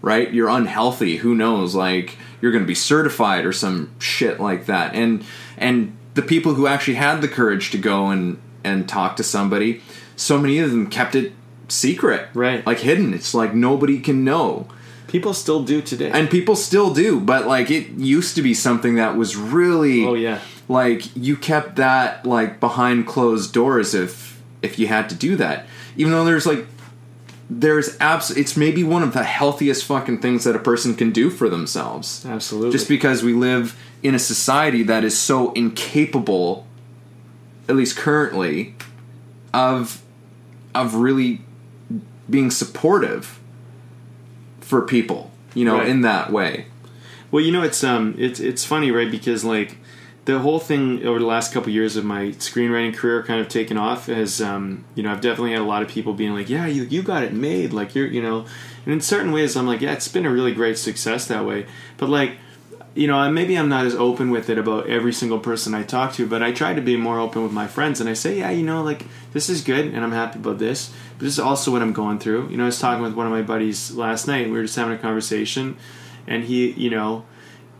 Right? 0.00 0.32
You're 0.32 0.48
unhealthy. 0.48 1.18
Who 1.18 1.34
knows? 1.34 1.74
Like 1.76 2.16
you're 2.40 2.50
going 2.52 2.64
to 2.64 2.68
be 2.68 2.74
certified 2.74 3.44
or 3.46 3.52
some 3.52 3.90
shit 3.98 4.40
like 4.40 4.66
that. 4.66 4.94
And 4.94 5.24
and 5.56 5.96
the 6.14 6.22
people 6.22 6.54
who 6.54 6.66
actually 6.66 6.94
had 6.96 7.20
the 7.20 7.28
courage 7.28 7.70
to 7.70 7.78
go 7.78 8.08
and 8.10 8.38
and 8.64 8.88
talk 8.88 9.16
to 9.16 9.22
somebody, 9.22 9.80
so 10.16 10.38
many 10.38 10.58
of 10.58 10.70
them 10.70 10.88
kept 10.88 11.14
it 11.14 11.32
secret. 11.68 12.28
Right. 12.34 12.66
Like 12.66 12.80
hidden. 12.80 13.14
It's 13.14 13.34
like 13.34 13.54
nobody 13.54 14.00
can 14.00 14.24
know 14.24 14.68
people 15.12 15.34
still 15.34 15.62
do 15.62 15.82
today 15.82 16.10
and 16.10 16.30
people 16.30 16.56
still 16.56 16.92
do 16.92 17.20
but 17.20 17.46
like 17.46 17.70
it 17.70 17.86
used 17.90 18.34
to 18.34 18.40
be 18.40 18.54
something 18.54 18.94
that 18.94 19.14
was 19.14 19.36
really 19.36 20.06
oh 20.06 20.14
yeah 20.14 20.40
like 20.68 21.14
you 21.14 21.36
kept 21.36 21.76
that 21.76 22.24
like 22.24 22.58
behind 22.58 23.06
closed 23.06 23.52
doors 23.52 23.94
if 23.94 24.40
if 24.62 24.78
you 24.78 24.86
had 24.86 25.10
to 25.10 25.14
do 25.14 25.36
that 25.36 25.66
even 25.96 26.10
though 26.10 26.24
there's 26.24 26.46
like 26.46 26.64
there's 27.50 27.94
abs 28.00 28.30
it's 28.30 28.56
maybe 28.56 28.82
one 28.82 29.02
of 29.02 29.12
the 29.12 29.22
healthiest 29.22 29.84
fucking 29.84 30.18
things 30.18 30.44
that 30.44 30.56
a 30.56 30.58
person 30.58 30.94
can 30.94 31.10
do 31.10 31.28
for 31.28 31.50
themselves 31.50 32.24
absolutely 32.24 32.72
just 32.72 32.88
because 32.88 33.22
we 33.22 33.34
live 33.34 33.78
in 34.02 34.14
a 34.14 34.18
society 34.18 34.82
that 34.82 35.04
is 35.04 35.16
so 35.16 35.52
incapable 35.52 36.66
at 37.68 37.76
least 37.76 37.96
currently 37.98 38.74
of 39.54 40.00
of 40.74 40.94
really 40.94 41.40
being 42.30 42.50
supportive 42.50 43.38
for 44.60 44.82
people, 44.82 45.30
you 45.54 45.64
know, 45.64 45.78
Right. 45.78 45.88
in 45.88 46.00
that 46.02 46.32
way. 46.32 46.66
Well, 47.30 47.44
you 47.44 47.52
know, 47.52 47.62
it's 47.62 47.82
um, 47.84 48.14
it's 48.18 48.40
it's 48.40 48.64
funny, 48.64 48.90
right? 48.90 49.10
Because 49.10 49.44
like 49.44 49.76
the 50.24 50.38
whole 50.38 50.58
thing 50.60 51.04
over 51.04 51.18
the 51.18 51.26
last 51.26 51.52
couple 51.52 51.70
years 51.72 51.96
of 51.96 52.04
my 52.04 52.26
screenwriting 52.38 52.94
career 52.94 53.22
kind 53.24 53.40
of 53.40 53.48
taken 53.48 53.76
off 53.76 54.06
has 54.06 54.40
um, 54.40 54.84
you 54.94 55.02
know, 55.02 55.10
I've 55.10 55.20
definitely 55.20 55.52
had 55.52 55.60
a 55.60 55.64
lot 55.64 55.82
of 55.82 55.88
people 55.88 56.12
being 56.14 56.32
like, 56.32 56.48
"Yeah, 56.48 56.66
you 56.66 56.84
you 56.84 57.02
got 57.02 57.22
it 57.22 57.32
made," 57.32 57.72
like 57.72 57.94
you're, 57.94 58.06
you 58.06 58.22
know, 58.22 58.46
and 58.84 58.92
in 58.94 59.00
certain 59.00 59.32
ways, 59.32 59.56
I'm 59.56 59.66
like, 59.66 59.80
"Yeah, 59.80 59.92
it's 59.92 60.08
been 60.08 60.26
a 60.26 60.30
really 60.30 60.52
great 60.54 60.78
success 60.78 61.26
that 61.26 61.44
way," 61.44 61.66
but 61.98 62.08
like. 62.08 62.32
You 62.94 63.06
know, 63.06 63.30
maybe 63.30 63.56
I'm 63.56 63.70
not 63.70 63.86
as 63.86 63.94
open 63.94 64.30
with 64.30 64.50
it 64.50 64.58
about 64.58 64.86
every 64.86 65.14
single 65.14 65.38
person 65.38 65.74
I 65.74 65.82
talk 65.82 66.12
to, 66.14 66.26
but 66.26 66.42
I 66.42 66.52
try 66.52 66.74
to 66.74 66.82
be 66.82 66.96
more 66.96 67.18
open 67.18 67.42
with 67.42 67.52
my 67.52 67.66
friends, 67.66 68.00
and 68.00 68.08
I 68.08 68.12
say, 68.12 68.38
yeah, 68.38 68.50
you 68.50 68.62
know, 68.62 68.82
like 68.82 69.06
this 69.32 69.48
is 69.48 69.62
good, 69.62 69.86
and 69.86 70.04
I'm 70.04 70.12
happy 70.12 70.38
about 70.38 70.58
this, 70.58 70.92
but 71.16 71.24
this 71.24 71.32
is 71.32 71.40
also 71.40 71.70
what 71.70 71.80
I'm 71.80 71.94
going 71.94 72.18
through. 72.18 72.50
You 72.50 72.58
know, 72.58 72.64
I 72.64 72.66
was 72.66 72.78
talking 72.78 73.02
with 73.02 73.14
one 73.14 73.26
of 73.26 73.32
my 73.32 73.40
buddies 73.40 73.92
last 73.92 74.28
night, 74.28 74.46
we 74.46 74.52
were 74.52 74.62
just 74.62 74.76
having 74.76 74.94
a 74.94 74.98
conversation, 74.98 75.78
and 76.26 76.44
he, 76.44 76.72
you 76.72 76.90
know, 76.90 77.24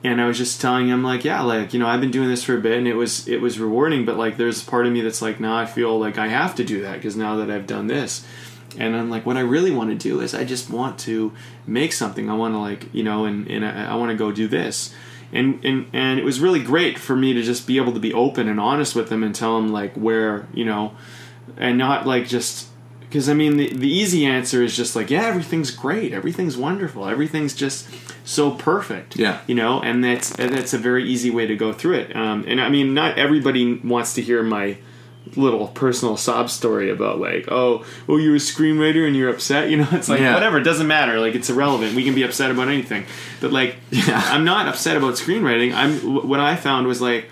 and 0.03 0.21
I 0.21 0.27
was 0.27 0.39
just 0.39 0.61
telling 0.61 0.89
him 0.89 1.03
like, 1.03 1.25
yeah, 1.25 1.43
like 1.43 1.75
you 1.75 1.79
know, 1.79 1.87
I've 1.87 2.01
been 2.01 2.11
doing 2.11 2.29
this 2.29 2.43
for 2.43 2.57
a 2.57 2.61
bit, 2.61 2.79
and 2.79 2.89
it 2.89 2.95
was 2.95 3.29
it 3.29 3.43
was 3.43 3.59
rewarding, 3.61 4.07
but 4.07 4.17
like 4.17 4.39
there's 4.39 4.67
a 4.67 4.71
part 4.71 4.87
of 4.87 4.93
me 4.93 5.03
that's 5.03 5.21
like, 5.21 5.41
now 5.41 5.57
I 5.57 5.67
feel 5.67 5.99
like 5.99 6.17
I 6.17 6.29
have 6.29 6.55
to 6.55 6.65
do 6.65 6.81
that 6.83 6.95
because 6.95 7.17
now 7.17 7.37
that 7.37 7.51
I've 7.51 7.67
done 7.67 7.87
this, 7.87 8.27
and 8.79 8.97
I'm 8.97 9.11
like, 9.11 9.25
what 9.27 9.37
I 9.37 9.41
really 9.41 9.70
want 9.70 9.91
to 9.91 9.97
do 9.97 10.20
is 10.20 10.35
I 10.35 10.45
just 10.45 10.70
want 10.70 10.99
to 11.01 11.33
make 11.66 11.93
something. 11.93 12.31
I 12.31 12.35
want 12.35 12.55
to 12.55 12.59
like 12.59 12.93
you 12.95 13.03
know, 13.03 13.25
and 13.25 13.47
and 13.49 13.64
I, 13.64 13.93
I 13.93 13.95
want 13.97 14.11
to 14.11 14.16
go 14.16 14.33
do 14.33 14.49
this. 14.49 14.95
And, 15.35 15.64
and 15.64 15.87
and 15.95 16.18
it 16.18 16.25
was 16.25 16.41
really 16.41 16.61
great 16.62 16.99
for 16.99 17.16
me 17.16 17.33
to 17.33 17.43
just 17.43 17.66
be 17.66 17.79
able 17.79 17.93
to 17.95 18.01
be 18.01 18.12
open 18.12 18.49
and 18.49 18.61
honest 18.61 18.95
with 18.95 19.09
them 19.09 19.23
and 19.23 19.35
tell 19.35 19.57
them 19.57 19.73
like 19.73 19.95
where 19.95 20.47
you 20.53 20.64
know, 20.66 20.95
and 21.57 21.79
not 21.79 22.07
like 22.07 22.29
just 22.29 22.68
because 23.01 23.29
I 23.31 23.35
mean 23.35 23.57
the 23.57 23.73
the 23.73 23.89
easy 23.89 24.27
answer 24.27 24.62
is 24.62 24.77
just 24.77 24.95
like 24.95 25.11
yeah 25.11 25.23
everything's 25.27 25.70
great 25.70 26.12
everything's 26.12 26.57
wonderful 26.57 27.07
everything's 27.07 27.55
just 27.55 27.87
so 28.25 28.51
perfect 28.53 29.16
Yeah. 29.16 29.41
you 29.47 29.55
know 29.55 29.81
and 29.83 30.03
that's 30.03 30.31
that's 30.37 30.73
a 30.73 30.79
very 30.79 31.05
easy 31.09 31.29
way 31.31 31.47
to 31.47 31.55
go 31.57 31.73
through 31.75 31.97
it 31.97 32.16
um, 32.16 32.45
and 32.47 32.59
I 32.61 32.68
mean 32.70 32.95
not 32.95 33.18
everybody 33.18 33.75
wants 33.85 34.14
to 34.14 34.23
hear 34.23 34.43
my 34.43 34.79
little 35.37 35.68
personal 35.68 36.16
sob 36.16 36.51
story 36.51 36.91
about 36.91 37.18
like 37.20 37.47
oh 37.51 37.85
oh 38.09 38.16
you're 38.16 38.35
a 38.35 38.39
screenwriter 38.39 39.07
and 39.07 39.16
you're 39.16 39.31
upset 39.31 39.70
you 39.70 39.77
know 39.77 39.87
it's 39.93 40.09
like 40.09 40.20
Yeah. 40.20 40.35
whatever 40.35 40.59
it 40.59 40.62
doesn't 40.64 40.87
matter 40.87 41.20
like 41.20 41.35
it's 41.35 41.49
irrelevant 41.49 41.95
we 41.95 42.05
can 42.05 42.14
be 42.14 42.23
upset 42.25 42.51
about 42.51 42.68
anything 42.68 43.05
but 43.41 43.53
like 43.53 43.77
Yeah. 43.91 44.20
I'm 44.27 44.45
not 44.45 44.66
upset 44.68 44.97
about 44.97 45.14
screenwriting 45.14 45.73
I'm 45.73 46.27
what 46.29 46.41
I 46.41 46.57
found 46.57 46.87
was 46.87 47.01
like 47.01 47.31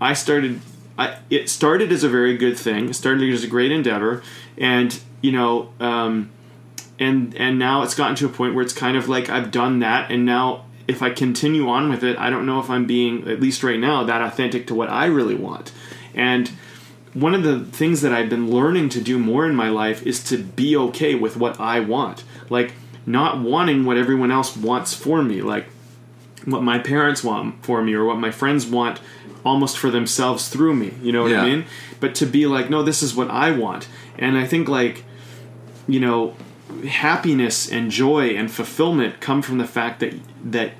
I 0.00 0.14
started. 0.14 0.60
I, 0.98 1.16
it 1.30 1.48
started 1.48 1.92
as 1.92 2.02
a 2.04 2.08
very 2.08 2.36
good 2.36 2.58
thing. 2.58 2.88
It 2.90 2.94
started 2.94 3.32
as 3.32 3.44
a 3.44 3.46
great 3.46 3.70
endeavor, 3.70 4.22
and 4.58 4.98
you 5.20 5.30
know, 5.30 5.68
um, 5.78 6.30
and 6.98 7.34
and 7.36 7.56
now 7.58 7.82
it's 7.82 7.94
gotten 7.94 8.16
to 8.16 8.26
a 8.26 8.28
point 8.28 8.54
where 8.54 8.64
it's 8.64 8.72
kind 8.72 8.96
of 8.96 9.08
like 9.08 9.30
I've 9.30 9.52
done 9.52 9.78
that, 9.78 10.10
and 10.10 10.26
now 10.26 10.64
if 10.88 11.00
I 11.00 11.10
continue 11.10 11.68
on 11.68 11.88
with 11.88 12.02
it, 12.02 12.18
I 12.18 12.30
don't 12.30 12.44
know 12.46 12.58
if 12.58 12.68
I'm 12.68 12.84
being 12.84 13.28
at 13.28 13.40
least 13.40 13.62
right 13.62 13.78
now 13.78 14.02
that 14.02 14.20
authentic 14.22 14.66
to 14.66 14.74
what 14.74 14.90
I 14.90 15.06
really 15.06 15.36
want, 15.36 15.72
and. 16.14 16.50
One 17.14 17.34
of 17.34 17.42
the 17.42 17.60
things 17.60 18.00
that 18.00 18.12
I've 18.12 18.30
been 18.30 18.50
learning 18.50 18.88
to 18.90 19.00
do 19.00 19.18
more 19.18 19.46
in 19.46 19.54
my 19.54 19.68
life 19.68 20.02
is 20.06 20.22
to 20.24 20.38
be 20.38 20.76
okay 20.76 21.14
with 21.14 21.36
what 21.36 21.60
I 21.60 21.80
want. 21.80 22.24
Like, 22.48 22.72
not 23.04 23.40
wanting 23.40 23.84
what 23.84 23.96
everyone 23.98 24.30
else 24.30 24.56
wants 24.56 24.94
for 24.94 25.22
me. 25.22 25.42
Like, 25.42 25.66
what 26.44 26.62
my 26.62 26.78
parents 26.78 27.22
want 27.22 27.62
for 27.64 27.82
me 27.82 27.92
or 27.94 28.04
what 28.04 28.18
my 28.18 28.30
friends 28.30 28.66
want 28.66 29.00
almost 29.44 29.76
for 29.78 29.90
themselves 29.90 30.48
through 30.48 30.74
me 30.74 30.92
you 31.02 31.10
know 31.12 31.22
what 31.22 31.30
Yeah. 31.32 31.42
i 31.42 31.44
mean 31.48 31.64
but 31.98 32.14
to 32.16 32.26
be 32.26 32.46
like 32.46 32.70
no 32.70 32.82
this 32.84 33.02
is 33.02 33.12
what 33.14 33.28
i 33.30 33.50
want 33.50 33.88
and 34.18 34.38
i 34.38 34.44
think 34.46 34.68
like 34.68 35.04
you 35.88 35.98
know 35.98 36.34
happiness 36.88 37.70
and 37.70 37.90
joy 37.90 38.30
and 38.30 38.50
fulfillment 38.50 39.20
come 39.20 39.42
from 39.42 39.58
the 39.58 39.66
fact 39.66 39.98
that 40.00 40.14
that 40.44 40.72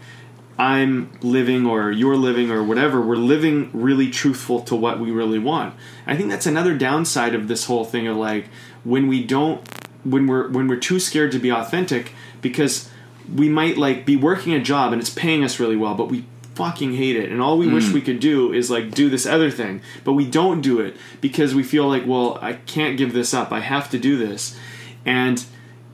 i'm 0.58 1.10
living 1.22 1.66
or 1.66 1.90
you're 1.90 2.16
living 2.16 2.50
or 2.50 2.62
whatever 2.62 3.00
we're 3.00 3.16
living 3.16 3.70
really 3.72 4.10
truthful 4.10 4.60
to 4.60 4.76
what 4.76 5.00
we 5.00 5.10
really 5.10 5.38
want. 5.38 5.74
I 6.06 6.16
think 6.16 6.30
that's 6.30 6.46
another 6.46 6.76
downside 6.76 7.34
of 7.34 7.48
this 7.48 7.66
whole 7.66 7.84
thing 7.84 8.06
of 8.06 8.16
like 8.16 8.48
when 8.84 9.08
we 9.08 9.24
don't 9.24 9.66
when 10.04 10.26
we're 10.26 10.48
when 10.48 10.68
we're 10.68 10.76
too 10.76 11.00
scared 11.00 11.32
to 11.32 11.38
be 11.38 11.50
authentic 11.50 12.12
because 12.40 12.90
we 13.34 13.48
might 13.48 13.78
like 13.78 14.04
be 14.04 14.16
working 14.16 14.52
a 14.52 14.60
job 14.60 14.92
and 14.92 15.00
it's 15.00 15.10
paying 15.10 15.44
us 15.44 15.60
really 15.60 15.76
well 15.76 15.94
but 15.94 16.08
we 16.08 16.24
fucking 16.54 16.94
hate 16.94 17.16
it. 17.16 17.32
And 17.32 17.40
all 17.40 17.56
we 17.56 17.66
wish 17.66 17.86
mm. 17.86 17.94
we 17.94 18.02
could 18.02 18.20
do 18.20 18.52
is 18.52 18.70
like 18.70 18.90
do 18.90 19.08
this 19.08 19.24
other 19.24 19.50
thing. 19.50 19.80
But 20.04 20.12
we 20.12 20.26
don't 20.26 20.60
do 20.60 20.80
it 20.80 20.96
because 21.22 21.54
we 21.54 21.62
feel 21.62 21.88
like 21.88 22.04
well 22.06 22.38
i 22.42 22.54
can't 22.54 22.98
give 22.98 23.12
this 23.12 23.32
up. 23.32 23.52
I 23.52 23.60
have 23.60 23.90
to 23.90 23.98
do 23.98 24.16
this. 24.16 24.58
And 25.04 25.44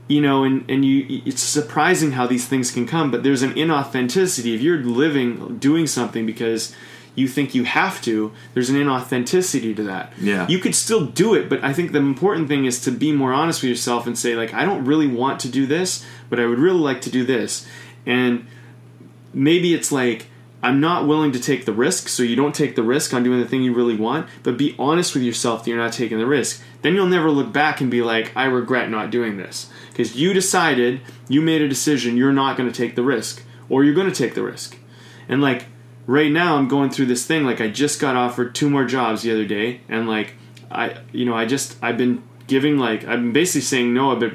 you 0.08 0.20
know 0.20 0.42
and 0.44 0.64
and 0.70 0.84
you 0.84 1.22
it's 1.26 1.42
surprising 1.42 2.12
how 2.12 2.26
these 2.26 2.46
things 2.48 2.70
can 2.70 2.86
come 2.86 3.10
but 3.10 3.22
there's 3.22 3.42
an 3.42 3.52
inauthenticity 3.54 4.54
if 4.54 4.60
you're 4.60 4.78
living 4.78 5.58
doing 5.58 5.86
something 5.86 6.24
because 6.26 6.74
you 7.14 7.28
think 7.28 7.54
you 7.54 7.64
have 7.64 8.00
to 8.00 8.32
there's 8.54 8.70
an 8.70 8.76
inauthenticity 8.76 9.74
to 9.76 9.82
that 9.82 10.12
Yeah. 10.20 10.46
you 10.48 10.58
could 10.58 10.74
still 10.74 11.04
do 11.06 11.34
it 11.34 11.48
but 11.48 11.62
i 11.62 11.72
think 11.72 11.92
the 11.92 11.98
important 11.98 12.48
thing 12.48 12.64
is 12.64 12.80
to 12.82 12.90
be 12.90 13.12
more 13.12 13.32
honest 13.32 13.60
with 13.62 13.68
yourself 13.70 14.06
and 14.06 14.16
say 14.18 14.34
like 14.34 14.54
i 14.54 14.64
don't 14.64 14.84
really 14.84 15.06
want 15.06 15.40
to 15.40 15.48
do 15.48 15.66
this 15.66 16.04
but 16.30 16.40
i 16.40 16.46
would 16.46 16.58
really 16.58 16.80
like 16.80 17.00
to 17.02 17.10
do 17.10 17.24
this 17.24 17.66
and 18.06 18.46
maybe 19.32 19.74
it's 19.74 19.92
like 19.92 20.26
I'm 20.60 20.80
not 20.80 21.06
willing 21.06 21.30
to 21.30 21.38
take 21.38 21.66
the 21.66 21.72
risk, 21.72 22.08
so 22.08 22.24
you 22.24 22.34
don't 22.34 22.52
take 22.52 22.74
the 22.74 22.82
risk 22.82 23.14
on 23.14 23.22
doing 23.22 23.38
the 23.38 23.46
thing 23.46 23.62
you 23.62 23.72
really 23.72 23.94
want, 23.94 24.26
but 24.42 24.56
be 24.58 24.74
honest 24.76 25.14
with 25.14 25.22
yourself 25.22 25.62
that 25.62 25.70
you're 25.70 25.78
not 25.78 25.92
taking 25.92 26.18
the 26.18 26.26
risk. 26.26 26.60
Then 26.82 26.96
you'll 26.96 27.06
never 27.06 27.30
look 27.30 27.52
back 27.52 27.80
and 27.80 27.88
be 27.88 28.02
like, 28.02 28.32
I 28.36 28.46
regret 28.46 28.90
not 28.90 29.12
doing 29.12 29.36
this. 29.36 29.70
Because 29.98 30.14
you 30.14 30.32
decided, 30.32 31.00
you 31.28 31.40
made 31.40 31.60
a 31.60 31.66
decision, 31.68 32.16
you're 32.16 32.32
not 32.32 32.56
going 32.56 32.70
to 32.70 32.74
take 32.82 32.94
the 32.94 33.02
risk, 33.02 33.42
or 33.68 33.82
you're 33.82 33.96
going 33.96 34.08
to 34.08 34.14
take 34.14 34.36
the 34.36 34.44
risk. 34.44 34.78
And 35.28 35.42
like, 35.42 35.66
right 36.06 36.30
now, 36.30 36.56
I'm 36.56 36.68
going 36.68 36.90
through 36.90 37.06
this 37.06 37.26
thing, 37.26 37.44
like, 37.44 37.60
I 37.60 37.66
just 37.66 37.98
got 37.98 38.14
offered 38.14 38.54
two 38.54 38.70
more 38.70 38.84
jobs 38.84 39.22
the 39.22 39.32
other 39.32 39.44
day, 39.44 39.80
and 39.88 40.06
like, 40.08 40.34
I, 40.70 40.98
you 41.10 41.24
know, 41.24 41.34
I 41.34 41.46
just, 41.46 41.76
I've 41.82 41.98
been 41.98 42.22
giving, 42.46 42.78
like, 42.78 43.00
I've 43.08 43.18
been 43.18 43.32
basically 43.32 43.62
saying 43.62 43.92
no, 43.92 44.14
but 44.14 44.34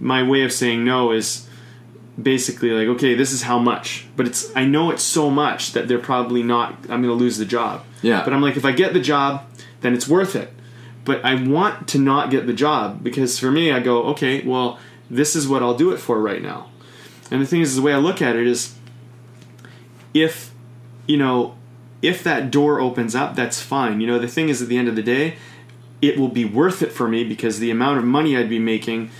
my 0.00 0.22
way 0.26 0.44
of 0.44 0.52
saying 0.52 0.82
no 0.82 1.12
is, 1.12 1.46
basically 2.20 2.70
like 2.72 2.88
okay 2.88 3.14
this 3.14 3.32
is 3.32 3.40
how 3.44 3.58
much 3.58 4.06
but 4.16 4.26
it's 4.26 4.54
i 4.54 4.66
know 4.66 4.90
it's 4.90 5.02
so 5.02 5.30
much 5.30 5.72
that 5.72 5.88
they're 5.88 5.98
probably 5.98 6.42
not 6.42 6.74
i'm 6.90 7.00
gonna 7.00 7.14
lose 7.14 7.38
the 7.38 7.44
job 7.46 7.82
Yeah. 8.02 8.22
but 8.22 8.34
i'm 8.34 8.42
like 8.42 8.58
if 8.58 8.66
i 8.66 8.70
get 8.72 8.92
the 8.92 9.00
job 9.00 9.46
then 9.80 9.94
it's 9.94 10.06
worth 10.06 10.36
it 10.36 10.52
but 11.06 11.24
i 11.24 11.34
want 11.42 11.88
to 11.88 11.98
not 11.98 12.30
get 12.30 12.46
the 12.46 12.52
job 12.52 13.02
because 13.02 13.38
for 13.38 13.50
me 13.50 13.72
i 13.72 13.80
go 13.80 14.02
okay 14.08 14.42
well 14.42 14.78
this 15.12 15.36
is 15.36 15.46
what 15.46 15.62
i'll 15.62 15.76
do 15.76 15.92
it 15.92 15.98
for 15.98 16.20
right 16.20 16.42
now 16.42 16.68
and 17.30 17.40
the 17.40 17.46
thing 17.46 17.60
is 17.60 17.76
the 17.76 17.82
way 17.82 17.92
i 17.92 17.98
look 17.98 18.20
at 18.20 18.34
it 18.34 18.46
is 18.46 18.74
if 20.14 20.52
you 21.06 21.16
know 21.16 21.54
if 22.00 22.24
that 22.24 22.50
door 22.50 22.80
opens 22.80 23.14
up 23.14 23.36
that's 23.36 23.60
fine 23.60 24.00
you 24.00 24.06
know 24.06 24.18
the 24.18 24.28
thing 24.28 24.48
is 24.48 24.60
at 24.60 24.68
the 24.68 24.76
end 24.76 24.88
of 24.88 24.96
the 24.96 25.02
day 25.02 25.36
it 26.00 26.18
will 26.18 26.28
be 26.28 26.44
worth 26.44 26.82
it 26.82 26.90
for 26.90 27.06
me 27.06 27.22
because 27.22 27.58
the 27.58 27.70
amount 27.70 27.98
of 27.98 28.04
money 28.04 28.36
i'd 28.36 28.48
be 28.48 28.58
making 28.58 29.10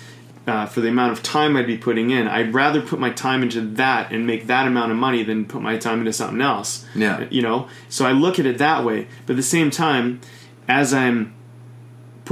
uh, 0.47 0.67
for 0.67 0.81
the 0.81 0.89
amount 0.89 1.13
of 1.13 1.23
time 1.23 1.57
I'd 1.57 1.67
be 1.67 1.79
putting 1.79 2.11
in. 2.11 2.27
I'd 2.27 2.53
rather 2.53 2.83
put 2.83 2.99
my 2.99 3.11
time 3.11 3.43
into 3.43 3.61
that 3.61 4.11
and 4.11 4.27
make 4.27 4.47
that 4.49 4.67
amount 4.67 4.91
of 4.91 4.99
money 4.99 5.23
than 5.23 5.45
put 5.45 5.63
my 5.63 5.77
time 5.77 6.01
into 6.01 6.13
something 6.13 6.41
else. 6.41 6.85
Yeah. 6.95 7.27
You 7.31 7.43
know? 7.43 7.69
So 7.89 8.07
I 8.07 8.13
look 8.13 8.39
at 8.39 8.47
it 8.47 8.59
that 8.59 8.85
way. 8.85 9.07
But 9.27 9.35
at 9.35 9.37
the 9.37 9.43
same 9.43 9.71
time, 9.71 10.21
as 10.67 10.93
I'm 10.93 11.33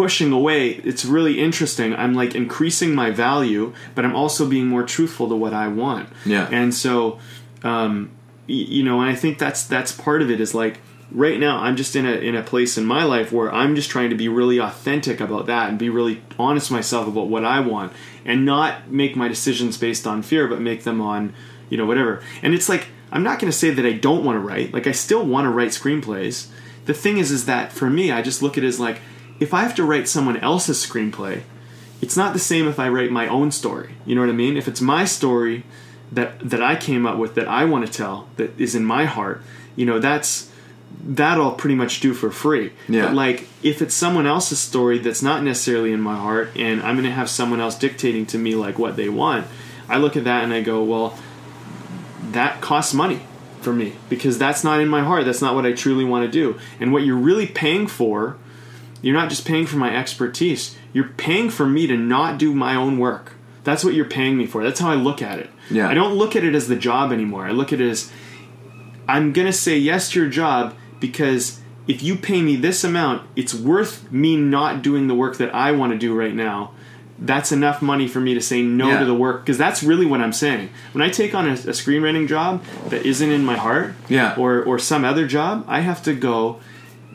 pushing 0.01 0.33
away, 0.33 0.71
it's 0.71 1.05
really 1.05 1.39
interesting. 1.39 1.95
I'm 1.95 2.15
like 2.15 2.35
increasing 2.35 2.95
my 2.95 3.11
value, 3.11 3.75
but 3.95 4.03
I'm 4.07 4.17
also 4.17 4.49
being 4.49 4.67
more 4.67 4.83
truthful 4.83 5.29
to 5.29 5.37
what 5.37 5.53
I 5.53 5.69
want. 5.69 6.09
Yeah. 6.25 6.49
And 6.51 6.75
so, 6.75 7.19
um, 7.63 8.11
y- 8.49 8.55
you 8.77 8.83
know, 8.83 9.03
and 9.03 9.11
I 9.11 9.15
think 9.15 9.39
that's 9.39 9.67
that's 9.67 9.93
part 9.93 10.23
of 10.23 10.31
it 10.31 10.41
is 10.41 10.55
like 10.55 10.81
right 11.11 11.39
now 11.39 11.59
I'm 11.59 11.77
just 11.77 11.95
in 11.95 12.07
a 12.07 12.13
in 12.13 12.35
a 12.35 12.43
place 12.43 12.79
in 12.79 12.87
my 12.87 13.05
life 13.05 13.31
where 13.31 13.53
I'm 13.53 13.77
just 13.77 13.91
trying 13.91 14.09
to 14.09 14.17
be 14.17 14.27
really 14.27 14.57
authentic 14.57 15.21
about 15.21 15.45
that 15.53 15.69
and 15.69 15.79
be 15.79 15.91
really 15.91 16.23
honest 16.39 16.71
with 16.71 16.79
myself 16.79 17.07
about 17.07 17.29
what 17.29 17.45
I 17.45 17.61
want 17.61 17.93
and 18.25 18.47
not 18.47 18.91
make 18.91 19.17
my 19.17 19.29
decisions 19.29 19.77
based 19.77 20.07
on 20.07 20.23
fear, 20.23 20.49
but 20.49 20.63
make 20.63 20.85
them 20.85 21.03
on 21.03 21.35
you 21.69 21.77
know 21.77 21.85
whatever. 21.85 22.23
And 22.43 22.55
it's 22.55 22.71
like 22.71 22.87
I'm 23.13 23.23
not 23.23 23.39
going 23.39 23.53
to 23.53 23.59
say 23.59 23.69
that 23.69 23.85
I 23.85 23.93
don't 23.93 24.25
want 24.25 24.37
to 24.37 24.41
write. 24.41 24.73
Like 24.73 24.87
I 24.87 24.93
still 24.93 25.27
want 25.27 25.45
to 25.45 25.51
write 25.51 25.73
screenplays. 25.73 26.49
The 26.87 26.95
thing 26.95 27.19
is, 27.19 27.31
is 27.31 27.45
that 27.45 27.71
for 27.71 27.91
me, 27.91 28.11
I 28.11 28.23
just 28.23 28.41
look 28.41 28.57
at 28.57 28.65
it 28.65 28.67
as 28.67 28.81
like 28.81 29.03
if 29.41 29.53
I 29.55 29.63
have 29.63 29.75
to 29.77 29.85
write 29.85 30.07
someone 30.07 30.37
else's 30.37 30.85
screenplay, 30.85 31.43
it's 32.01 32.17
not 32.17 32.33
the 32.33 32.39
same 32.39 32.69
if 32.69 32.79
I 32.79 32.89
write 32.89 33.11
my 33.11 33.27
own 33.27 33.51
story. 33.51 33.95
You 34.07 34.15
know 34.15 34.21
what 34.21 34.31
I 34.31 34.35
mean? 34.35 34.57
If 34.57 34.69
it's 34.69 34.81
my 34.81 35.05
story 35.05 35.65
that 36.13 36.39
that 36.41 36.63
I 36.63 36.77
came 36.77 37.07
up 37.07 37.19
with 37.19 37.35
that 37.35 37.49
I 37.49 37.65
want 37.65 37.87
to 37.87 37.93
tell 37.93 38.29
that 38.37 38.59
is 38.61 38.75
in 38.75 38.85
my 38.85 39.05
heart, 39.05 39.43
you 39.77 39.87
know, 39.87 39.99
that's 39.99 40.51
that 41.03 41.39
I'll 41.39 41.53
pretty 41.53 41.77
much 41.77 42.01
do 42.01 42.15
for 42.15 42.31
free. 42.31 42.73
Yeah. 42.89 43.07
But 43.07 43.15
like 43.15 43.49
if 43.63 43.81
it's 43.81 43.95
someone 43.95 44.27
else's 44.27 44.59
story 44.59 44.99
that's 44.99 45.23
not 45.23 45.43
necessarily 45.43 45.93
in 45.93 46.01
my 46.01 46.17
heart 46.17 46.51
and 46.57 46.83
I'm 46.83 46.97
going 46.97 47.05
to 47.05 47.13
have 47.13 47.31
someone 47.31 47.61
else 47.61 47.79
dictating 47.79 48.27
to 48.27 48.39
me 48.39 48.55
like 48.55 48.79
what 48.79 48.97
they 48.97 49.09
want, 49.09 49.47
I 49.89 49.99
look 49.99 50.17
at 50.17 50.25
that 50.25 50.45
and 50.45 50.53
I 50.53 50.63
go, 50.63 50.83
well, 50.83 51.19
that 52.33 52.61
costs 52.61 52.93
money 52.93 53.23
for 53.61 53.73
me 53.73 53.95
because 54.09 54.39
that's 54.39 54.65
not 54.65 54.81
in 54.81 54.89
my 54.89 55.03
heart. 55.03 55.25
That's 55.25 55.43
not 55.43 55.55
what 55.55 55.67
I 55.67 55.73
truly 55.73 56.05
want 56.05 56.25
to 56.25 56.31
do. 56.31 56.59
And 56.81 56.93
what 56.93 57.03
you're 57.03 57.17
really 57.17 57.47
paying 57.47 57.87
for, 57.87 58.37
you're 59.03 59.15
not 59.15 59.29
just 59.31 59.47
paying 59.47 59.67
for 59.67 59.77
my 59.77 59.95
expertise. 59.97 60.77
You're 60.93 61.09
paying 61.17 61.51
for 61.51 61.67
me 61.67 61.87
to 61.87 61.97
not 61.97 62.39
do 62.39 62.55
my 62.55 62.75
own 62.75 62.99
work. 62.99 63.33
That's 63.65 63.85
what 63.85 63.95
you're 63.95 64.05
paying 64.07 64.37
me 64.37 64.47
for. 64.47 64.63
That's 64.63 64.81
how 64.81 64.91
I 64.91 64.95
look 64.95 65.21
at 65.23 65.39
it. 65.39 65.51
Yeah. 65.71 65.89
I 65.89 65.95
don't 65.95 66.15
look 66.15 66.35
at 66.37 66.45
it 66.45 66.55
as 66.55 66.67
the 66.69 66.77
job 66.77 67.13
anymore. 67.13 67.47
I 67.47 67.51
look 67.53 67.73
at 67.73 67.81
it 67.81 67.89
as 67.89 68.11
I'm 69.09 69.33
going 69.33 69.47
to 69.47 69.53
say 69.53 69.79
yes 69.79 70.11
to 70.13 70.21
your 70.21 70.29
job 70.31 70.75
because 70.99 71.61
if 71.87 72.03
you 72.03 72.17
pay 72.17 72.43
me 72.43 72.57
this 72.57 72.85
amount, 72.85 73.29
it's 73.37 73.55
worth 73.55 74.11
me 74.13 74.37
not 74.37 74.83
doing 74.83 75.09
the 75.09 75.15
work 75.15 75.37
that 75.39 75.55
I 75.55 75.73
want 75.73 75.93
to 75.93 75.99
do 75.99 76.15
right 76.15 76.35
now. 76.35 76.73
That's 77.19 77.53
enough 77.53 77.83
money 77.83 78.09
for 78.09 78.19
me 78.21 78.33
to 78.35 78.41
say 78.41 78.63
no 78.63 78.89
Yeah. 78.89 79.01
to 79.01 79.05
the 79.05 79.15
work 79.15 79.43
because 79.43 79.59
that's 79.59 79.83
really 79.83 80.07
what 80.07 80.21
I'm 80.23 80.33
saying. 80.33 80.71
When 80.93 81.03
I 81.03 81.11
take 81.11 81.35
on 81.35 81.47
a, 81.49 81.53
a 81.53 81.75
screenwriting 81.77 82.29
job 82.29 82.65
that 82.89 83.05
isn't 83.05 83.31
in 83.31 83.45
my 83.45 83.57
heart, 83.57 83.93
Yeah. 84.09 84.35
or 84.39 84.63
or 84.63 84.79
some 84.79 85.05
other 85.05 85.27
job, 85.27 85.65
I 85.69 85.81
have 85.81 86.03
to 86.05 86.15
go. 86.15 86.61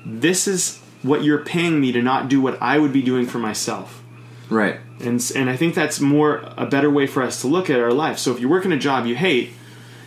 This 0.05 0.47
is 0.47 0.79
what 1.05 1.23
you're 1.23 1.43
paying 1.43 1.79
me 1.79 1.91
to 1.91 2.01
not 2.01 2.27
do 2.29 2.41
what 2.41 2.59
I 2.61 2.79
would 2.79 2.91
be 2.93 3.01
doing 3.01 3.25
for 3.27 3.37
myself 3.39 4.01
Right. 4.49 4.79
and 4.99 5.19
and 5.35 5.49
I 5.49 5.55
think 5.55 5.73
that's 5.75 5.99
more 5.99 6.43
a 6.57 6.65
better 6.65 6.89
way 6.89 7.07
for 7.07 7.21
us 7.23 7.41
to 7.41 7.47
look 7.47 7.69
at 7.69 7.79
our 7.79 7.91
life. 7.93 8.17
So 8.19 8.31
if 8.33 8.39
you're 8.39 8.49
working 8.49 8.71
a 8.71 8.77
job 8.77 9.05
you 9.05 9.15
hate, 9.15 9.51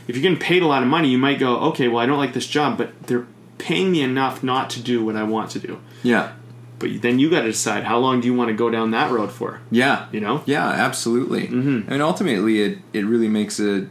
if 0.06 0.14
you're 0.16 0.22
getting 0.22 0.38
paid 0.38 0.62
a 0.62 0.66
lot 0.66 0.82
of 0.82 0.88
money, 0.88 1.08
you 1.08 1.18
might 1.18 1.38
go, 1.38 1.56
okay, 1.70 1.88
well 1.88 1.98
I 1.98 2.06
don't 2.06 2.18
like 2.24 2.32
this 2.34 2.46
job, 2.46 2.78
but 2.78 2.90
they're 3.06 3.26
paying 3.58 3.90
me 3.90 4.00
enough 4.02 4.42
not 4.42 4.70
to 4.70 4.80
do 4.80 5.04
what 5.04 5.16
I 5.16 5.24
want 5.24 5.50
to 5.52 5.58
do. 5.58 5.80
Yeah. 6.02 6.32
But 6.78 7.02
then 7.02 7.18
you 7.18 7.28
got 7.28 7.40
to 7.40 7.48
decide 7.48 7.82
how 7.84 7.98
long 7.98 8.20
do 8.20 8.28
you 8.28 8.34
want 8.34 8.48
to 8.50 8.54
go 8.54 8.70
down 8.70 8.92
that 8.92 9.10
road 9.10 9.32
for. 9.32 9.60
Yeah. 9.72 10.06
You 10.12 10.20
know? 10.20 10.42
Yeah, 10.46 10.66
absolutely. 10.68 11.48
Mm-hmm. 11.48 11.88
I 11.88 11.92
mean, 11.94 12.00
ultimately, 12.00 12.62
it 12.62 12.78
it 12.92 13.04
really 13.04 13.28
makes 13.28 13.58
a 13.58 13.88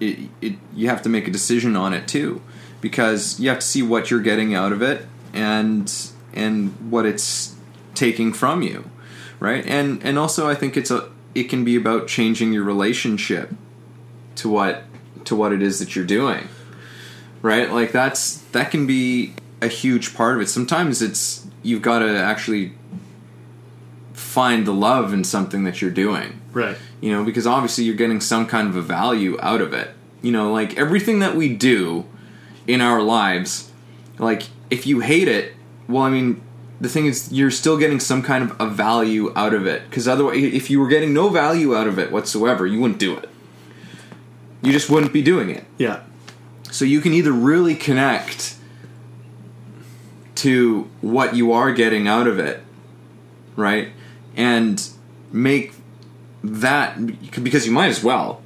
it, 0.00 0.30
it 0.40 0.54
you 0.74 0.88
have 0.88 1.02
to 1.02 1.10
make 1.10 1.28
a 1.28 1.30
decision 1.30 1.76
on 1.76 1.92
it 1.92 2.08
too, 2.08 2.40
because 2.80 3.38
you 3.38 3.50
have 3.50 3.58
to 3.58 3.66
see 3.66 3.82
what 3.82 4.10
you're 4.10 4.20
getting 4.20 4.54
out 4.54 4.72
of 4.72 4.80
it 4.82 5.06
and 5.36 5.92
and 6.32 6.90
what 6.90 7.06
it's 7.06 7.54
taking 7.94 8.32
from 8.32 8.62
you, 8.62 8.90
right? 9.38 9.64
And 9.66 10.02
and 10.02 10.18
also, 10.18 10.48
I 10.48 10.54
think 10.54 10.76
it's 10.76 10.90
a 10.90 11.08
it 11.34 11.44
can 11.44 11.64
be 11.64 11.76
about 11.76 12.08
changing 12.08 12.52
your 12.52 12.64
relationship 12.64 13.54
to 14.36 14.48
what 14.48 14.84
to 15.26 15.36
what 15.36 15.52
it 15.52 15.62
is 15.62 15.78
that 15.78 15.94
you're 15.94 16.06
doing, 16.06 16.48
right? 17.42 17.70
Like 17.70 17.92
that's 17.92 18.38
that 18.52 18.70
can 18.70 18.86
be 18.86 19.34
a 19.62 19.68
huge 19.68 20.14
part 20.14 20.36
of 20.36 20.42
it. 20.42 20.48
Sometimes 20.48 21.02
it's 21.02 21.46
you've 21.62 21.82
got 21.82 21.98
to 22.00 22.08
actually 22.18 22.72
find 24.12 24.66
the 24.66 24.72
love 24.72 25.12
in 25.12 25.24
something 25.24 25.64
that 25.64 25.80
you're 25.82 25.90
doing 25.90 26.40
Right. 26.52 26.76
you 27.00 27.10
know 27.12 27.22
because 27.24 27.46
obviously 27.46 27.84
you're 27.84 27.94
getting 27.96 28.20
some 28.20 28.46
kind 28.46 28.66
of 28.68 28.76
a 28.76 28.80
value 28.82 29.36
out 29.40 29.60
of 29.60 29.74
it 29.74 29.90
you 30.22 30.32
know 30.32 30.52
like 30.52 30.78
everything 30.78 31.18
that 31.18 31.36
we 31.36 31.54
do 31.54 32.06
in 32.66 32.80
our 32.80 33.02
lives 33.02 33.70
like 34.18 34.44
if 34.70 34.86
you 34.86 35.00
hate 35.00 35.28
it 35.28 35.54
well 35.88 36.02
i 36.02 36.10
mean 36.10 36.40
the 36.80 36.88
thing 36.88 37.06
is 37.06 37.32
you're 37.32 37.50
still 37.50 37.78
getting 37.78 37.98
some 38.00 38.22
kind 38.22 38.42
of 38.50 38.60
a 38.60 38.66
value 38.68 39.32
out 39.36 39.54
of 39.54 39.66
it 39.66 39.82
because 39.88 40.06
otherwise 40.06 40.36
if 40.36 40.68
you 40.70 40.78
were 40.80 40.88
getting 40.88 41.12
no 41.14 41.28
value 41.28 41.74
out 41.74 41.86
of 41.86 41.98
it 41.98 42.10
whatsoever 42.12 42.66
you 42.66 42.80
wouldn't 42.80 42.98
do 43.00 43.16
it 43.16 43.28
you 44.62 44.72
just 44.72 44.90
wouldn't 44.90 45.12
be 45.12 45.22
doing 45.22 45.48
it 45.50 45.64
Yeah. 45.78 46.00
so 46.70 46.84
you 46.84 47.00
can 47.00 47.12
either 47.12 47.32
really 47.32 47.74
connect 47.74 48.56
to 50.36 50.88
what 51.00 51.34
you 51.34 51.52
are 51.52 51.72
getting 51.72 52.06
out 52.06 52.26
of 52.26 52.38
it, 52.38 52.62
right? 53.56 53.88
And 54.36 54.86
make 55.32 55.72
that 56.44 56.98
because 57.42 57.66
you 57.66 57.72
might 57.72 57.88
as 57.88 58.04
well. 58.04 58.42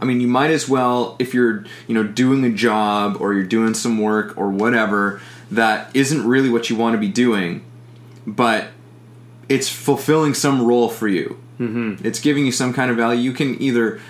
I 0.00 0.04
mean, 0.04 0.20
you 0.20 0.28
might 0.28 0.50
as 0.50 0.68
well 0.68 1.16
if 1.18 1.34
you're, 1.34 1.64
you 1.88 1.94
know, 1.94 2.04
doing 2.04 2.44
a 2.44 2.50
job 2.50 3.16
or 3.20 3.34
you're 3.34 3.44
doing 3.44 3.74
some 3.74 3.98
work 4.00 4.36
or 4.36 4.50
whatever 4.50 5.20
that 5.50 5.94
isn't 5.94 6.26
really 6.26 6.48
what 6.48 6.70
you 6.70 6.76
want 6.76 6.94
to 6.94 6.98
be 6.98 7.08
doing, 7.08 7.64
but 8.26 8.68
it's 9.48 9.68
fulfilling 9.68 10.34
some 10.34 10.66
role 10.66 10.88
for 10.88 11.08
you. 11.08 11.40
Mm-hmm. 11.58 12.06
It's 12.06 12.20
giving 12.20 12.44
you 12.44 12.52
some 12.52 12.72
kind 12.72 12.90
of 12.90 12.96
value. 12.96 13.20
You 13.20 13.32
can 13.32 13.60
either 13.62 14.00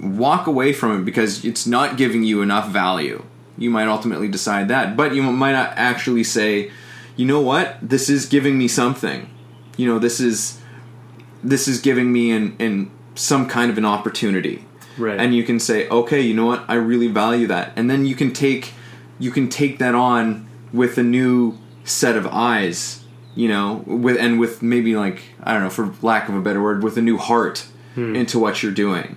walk 0.00 0.46
away 0.46 0.72
from 0.72 1.00
it 1.00 1.04
because 1.04 1.44
it's 1.44 1.66
not 1.66 1.96
giving 1.96 2.22
you 2.22 2.42
enough 2.42 2.68
value. 2.70 3.24
You 3.56 3.70
might 3.70 3.88
ultimately 3.88 4.28
decide 4.28 4.68
that, 4.68 4.96
but 4.96 5.14
you 5.14 5.22
might 5.22 5.52
not 5.52 5.72
actually 5.76 6.24
say, 6.24 6.70
you 7.16 7.26
know 7.26 7.40
what, 7.40 7.76
this 7.80 8.08
is 8.08 8.26
giving 8.26 8.58
me 8.58 8.68
something. 8.68 9.30
You 9.76 9.86
know, 9.86 9.98
this 9.98 10.20
is 10.20 10.60
this 11.42 11.68
is 11.68 11.80
giving 11.80 12.12
me 12.12 12.30
an, 12.32 12.56
an 12.58 12.90
some 13.14 13.48
kind 13.48 13.70
of 13.70 13.78
an 13.78 13.84
opportunity. 13.84 14.64
Right. 14.96 15.18
And 15.18 15.34
you 15.34 15.44
can 15.44 15.60
say, 15.60 15.88
okay, 15.88 16.20
you 16.20 16.34
know 16.34 16.46
what, 16.46 16.64
I 16.68 16.74
really 16.74 17.08
value 17.08 17.46
that, 17.48 17.72
and 17.76 17.90
then 17.90 18.06
you 18.06 18.14
can 18.14 18.32
take 18.32 18.72
you 19.18 19.30
can 19.30 19.48
take 19.48 19.78
that 19.78 19.94
on 19.94 20.48
with 20.74 20.98
a 20.98 21.02
new 21.02 21.58
set 21.84 22.16
of 22.16 22.26
eyes. 22.26 23.00
You 23.36 23.48
know, 23.48 23.82
with 23.86 24.16
and 24.16 24.38
with 24.38 24.62
maybe 24.62 24.94
like 24.94 25.22
I 25.42 25.54
don't 25.54 25.62
know, 25.64 25.70
for 25.70 25.92
lack 26.02 26.28
of 26.28 26.36
a 26.36 26.40
better 26.40 26.62
word, 26.62 26.84
with 26.84 26.96
a 26.96 27.02
new 27.02 27.16
heart 27.16 27.66
into 27.96 28.38
what 28.38 28.62
you're 28.62 28.72
doing 28.72 29.16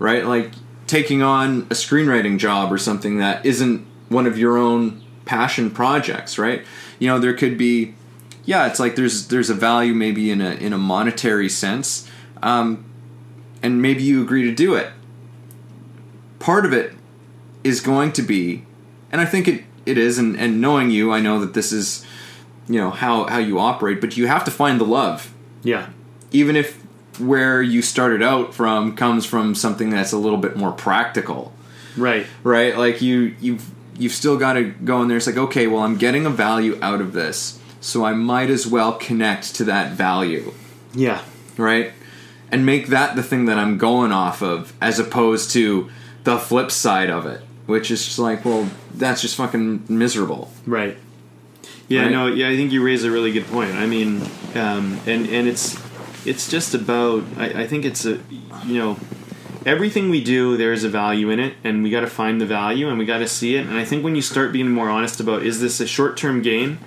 right? 0.00 0.24
Like 0.24 0.50
taking 0.88 1.22
on 1.22 1.62
a 1.70 1.74
screenwriting 1.74 2.38
job 2.38 2.72
or 2.72 2.78
something 2.78 3.18
that 3.18 3.46
isn't 3.46 3.86
one 4.08 4.26
of 4.26 4.36
your 4.36 4.58
own 4.58 5.00
passion 5.24 5.70
projects, 5.70 6.36
right? 6.36 6.64
You 6.98 7.08
know, 7.08 7.20
there 7.20 7.34
could 7.34 7.56
be, 7.56 7.94
yeah, 8.44 8.66
it's 8.66 8.80
like 8.80 8.96
there's 8.96 9.28
there's 9.28 9.50
a 9.50 9.54
value 9.54 9.94
maybe 9.94 10.32
in 10.32 10.40
a 10.40 10.52
in 10.54 10.72
a 10.72 10.78
monetary 10.78 11.48
sense, 11.48 12.10
um, 12.42 12.84
and 13.62 13.80
maybe 13.80 14.02
you 14.02 14.20
agree 14.20 14.42
to 14.42 14.52
do 14.52 14.74
it. 14.74 14.90
Part 16.40 16.64
of 16.64 16.72
it 16.72 16.94
is 17.62 17.80
going 17.80 18.12
to 18.12 18.22
be, 18.22 18.64
and 19.12 19.20
I 19.20 19.26
think 19.26 19.46
it 19.46 19.64
it 19.90 19.98
is, 19.98 20.18
and, 20.18 20.36
and 20.38 20.60
knowing 20.60 20.90
you, 20.90 21.12
I 21.12 21.20
know 21.20 21.40
that 21.40 21.54
this 21.54 21.72
is, 21.72 22.04
you 22.68 22.80
know, 22.80 22.90
how 22.90 23.24
how 23.24 23.38
you 23.38 23.58
operate, 23.58 24.00
but 24.00 24.16
you 24.16 24.26
have 24.26 24.44
to 24.44 24.50
find 24.50 24.80
the 24.80 24.84
love. 24.84 25.32
Yeah. 25.62 25.90
even 26.32 26.56
if 26.56 26.80
where 27.18 27.60
you 27.60 27.82
started 27.82 28.22
out 28.22 28.54
from 28.54 28.96
comes 28.96 29.26
from 29.26 29.54
something 29.54 29.90
that's 29.90 30.12
a 30.12 30.16
little 30.16 30.38
bit 30.38 30.56
more 30.56 30.72
practical. 30.72 31.52
Right. 31.96 32.26
right? 32.42 32.76
Like 32.78 33.02
you 33.02 33.34
you've 33.40 33.68
you've 33.98 34.12
still 34.12 34.38
got 34.38 34.54
to 34.54 34.64
go 34.64 35.02
in 35.02 35.08
there. 35.08 35.18
It's 35.18 35.26
like 35.26 35.36
okay 35.36 35.66
well 35.66 35.82
i'm 35.82 35.98
getting 35.98 36.24
a 36.24 36.30
value 36.30 36.78
out 36.80 37.00
of 37.02 37.12
this 37.12 37.58
so 37.82 38.04
i 38.04 38.14
might 38.14 38.48
as 38.48 38.66
well 38.66 38.94
connect 38.94 39.54
to 39.56 39.64
that 39.64 39.92
value. 39.92 40.52
Yeah. 40.94 41.22
right? 41.58 41.92
And 42.50 42.64
make 42.64 42.86
that 42.88 43.16
the 43.16 43.22
thing 43.22 43.44
that 43.46 43.58
i'm 43.58 43.76
going 43.76 44.12
off 44.12 44.42
of 44.42 44.72
as 44.80 44.98
opposed 44.98 45.50
to 45.52 45.90
the 46.24 46.38
flip 46.38 46.70
side 46.70 47.10
of 47.10 47.26
it 47.26 47.42
which 47.70 47.90
is 47.90 48.04
just 48.04 48.18
like 48.18 48.44
well 48.44 48.68
that's 48.94 49.22
just 49.22 49.36
fucking 49.36 49.84
miserable 49.88 50.50
Right. 50.66 50.96
Yeah, 51.88 52.02
Right? 52.02 52.12
no, 52.12 52.26
yeah, 52.28 52.48
I 52.48 52.56
think 52.56 52.70
you 52.72 52.84
raise 52.84 53.02
a 53.02 53.10
really 53.10 53.32
good 53.32 53.46
point. 53.46 53.74
I 53.74 53.86
mean, 53.86 54.22
um, 54.54 55.00
and 55.06 55.26
and 55.28 55.48
it's 55.48 55.76
it's 56.24 56.48
just 56.48 56.72
about. 56.74 57.24
I, 57.36 57.62
I 57.62 57.66
think 57.66 57.84
it's 57.84 58.04
a 58.06 58.20
you 58.64 58.78
know 58.78 58.96
everything 59.66 60.08
we 60.08 60.22
do 60.22 60.56
there's 60.56 60.84
a 60.84 60.88
value 60.88 61.30
in 61.30 61.40
it, 61.40 61.54
and 61.64 61.82
we 61.82 61.90
got 61.90 62.00
to 62.02 62.06
find 62.06 62.40
the 62.40 62.46
value 62.46 62.88
and 62.88 62.96
we 62.96 63.04
got 63.04 63.18
to 63.18 63.26
see 63.26 63.56
it. 63.56 63.66
And 63.66 63.76
I 63.76 63.84
think 63.84 64.04
when 64.04 64.14
you 64.14 64.22
start 64.22 64.52
being 64.52 64.70
more 64.70 64.88
honest 64.88 65.18
about 65.18 65.42
is 65.42 65.60
this 65.60 65.80
a 65.80 65.86
short 65.86 66.16
term 66.16 66.42
gain 66.42 66.78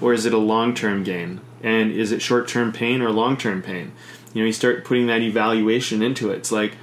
or 0.00 0.12
is 0.12 0.26
it 0.26 0.32
a 0.32 0.38
long 0.38 0.74
term 0.74 1.02
gain, 1.02 1.40
and 1.62 1.90
is 1.90 2.12
it 2.12 2.22
short 2.22 2.46
term 2.46 2.72
pain 2.72 3.02
or 3.02 3.10
long 3.10 3.36
term 3.36 3.62
pain? 3.62 3.90
You 4.32 4.42
know, 4.42 4.46
you 4.46 4.52
start 4.52 4.84
putting 4.84 5.08
that 5.08 5.22
evaluation 5.22 6.02
into 6.02 6.30
it. 6.30 6.36
It's 6.36 6.52
like, 6.52 6.76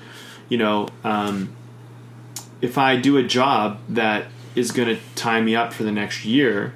you 0.50 0.58
know. 0.58 0.90
Um, 1.06 1.56
if 2.62 2.78
I 2.78 2.96
do 2.96 3.18
a 3.18 3.24
job 3.24 3.80
that 3.90 4.26
is 4.56 4.72
going 4.72 4.88
to 4.96 5.02
tie 5.16 5.42
me 5.42 5.56
up 5.56 5.74
for 5.74 5.84
the 5.84 5.92
next 5.92 6.26
year, 6.26 6.74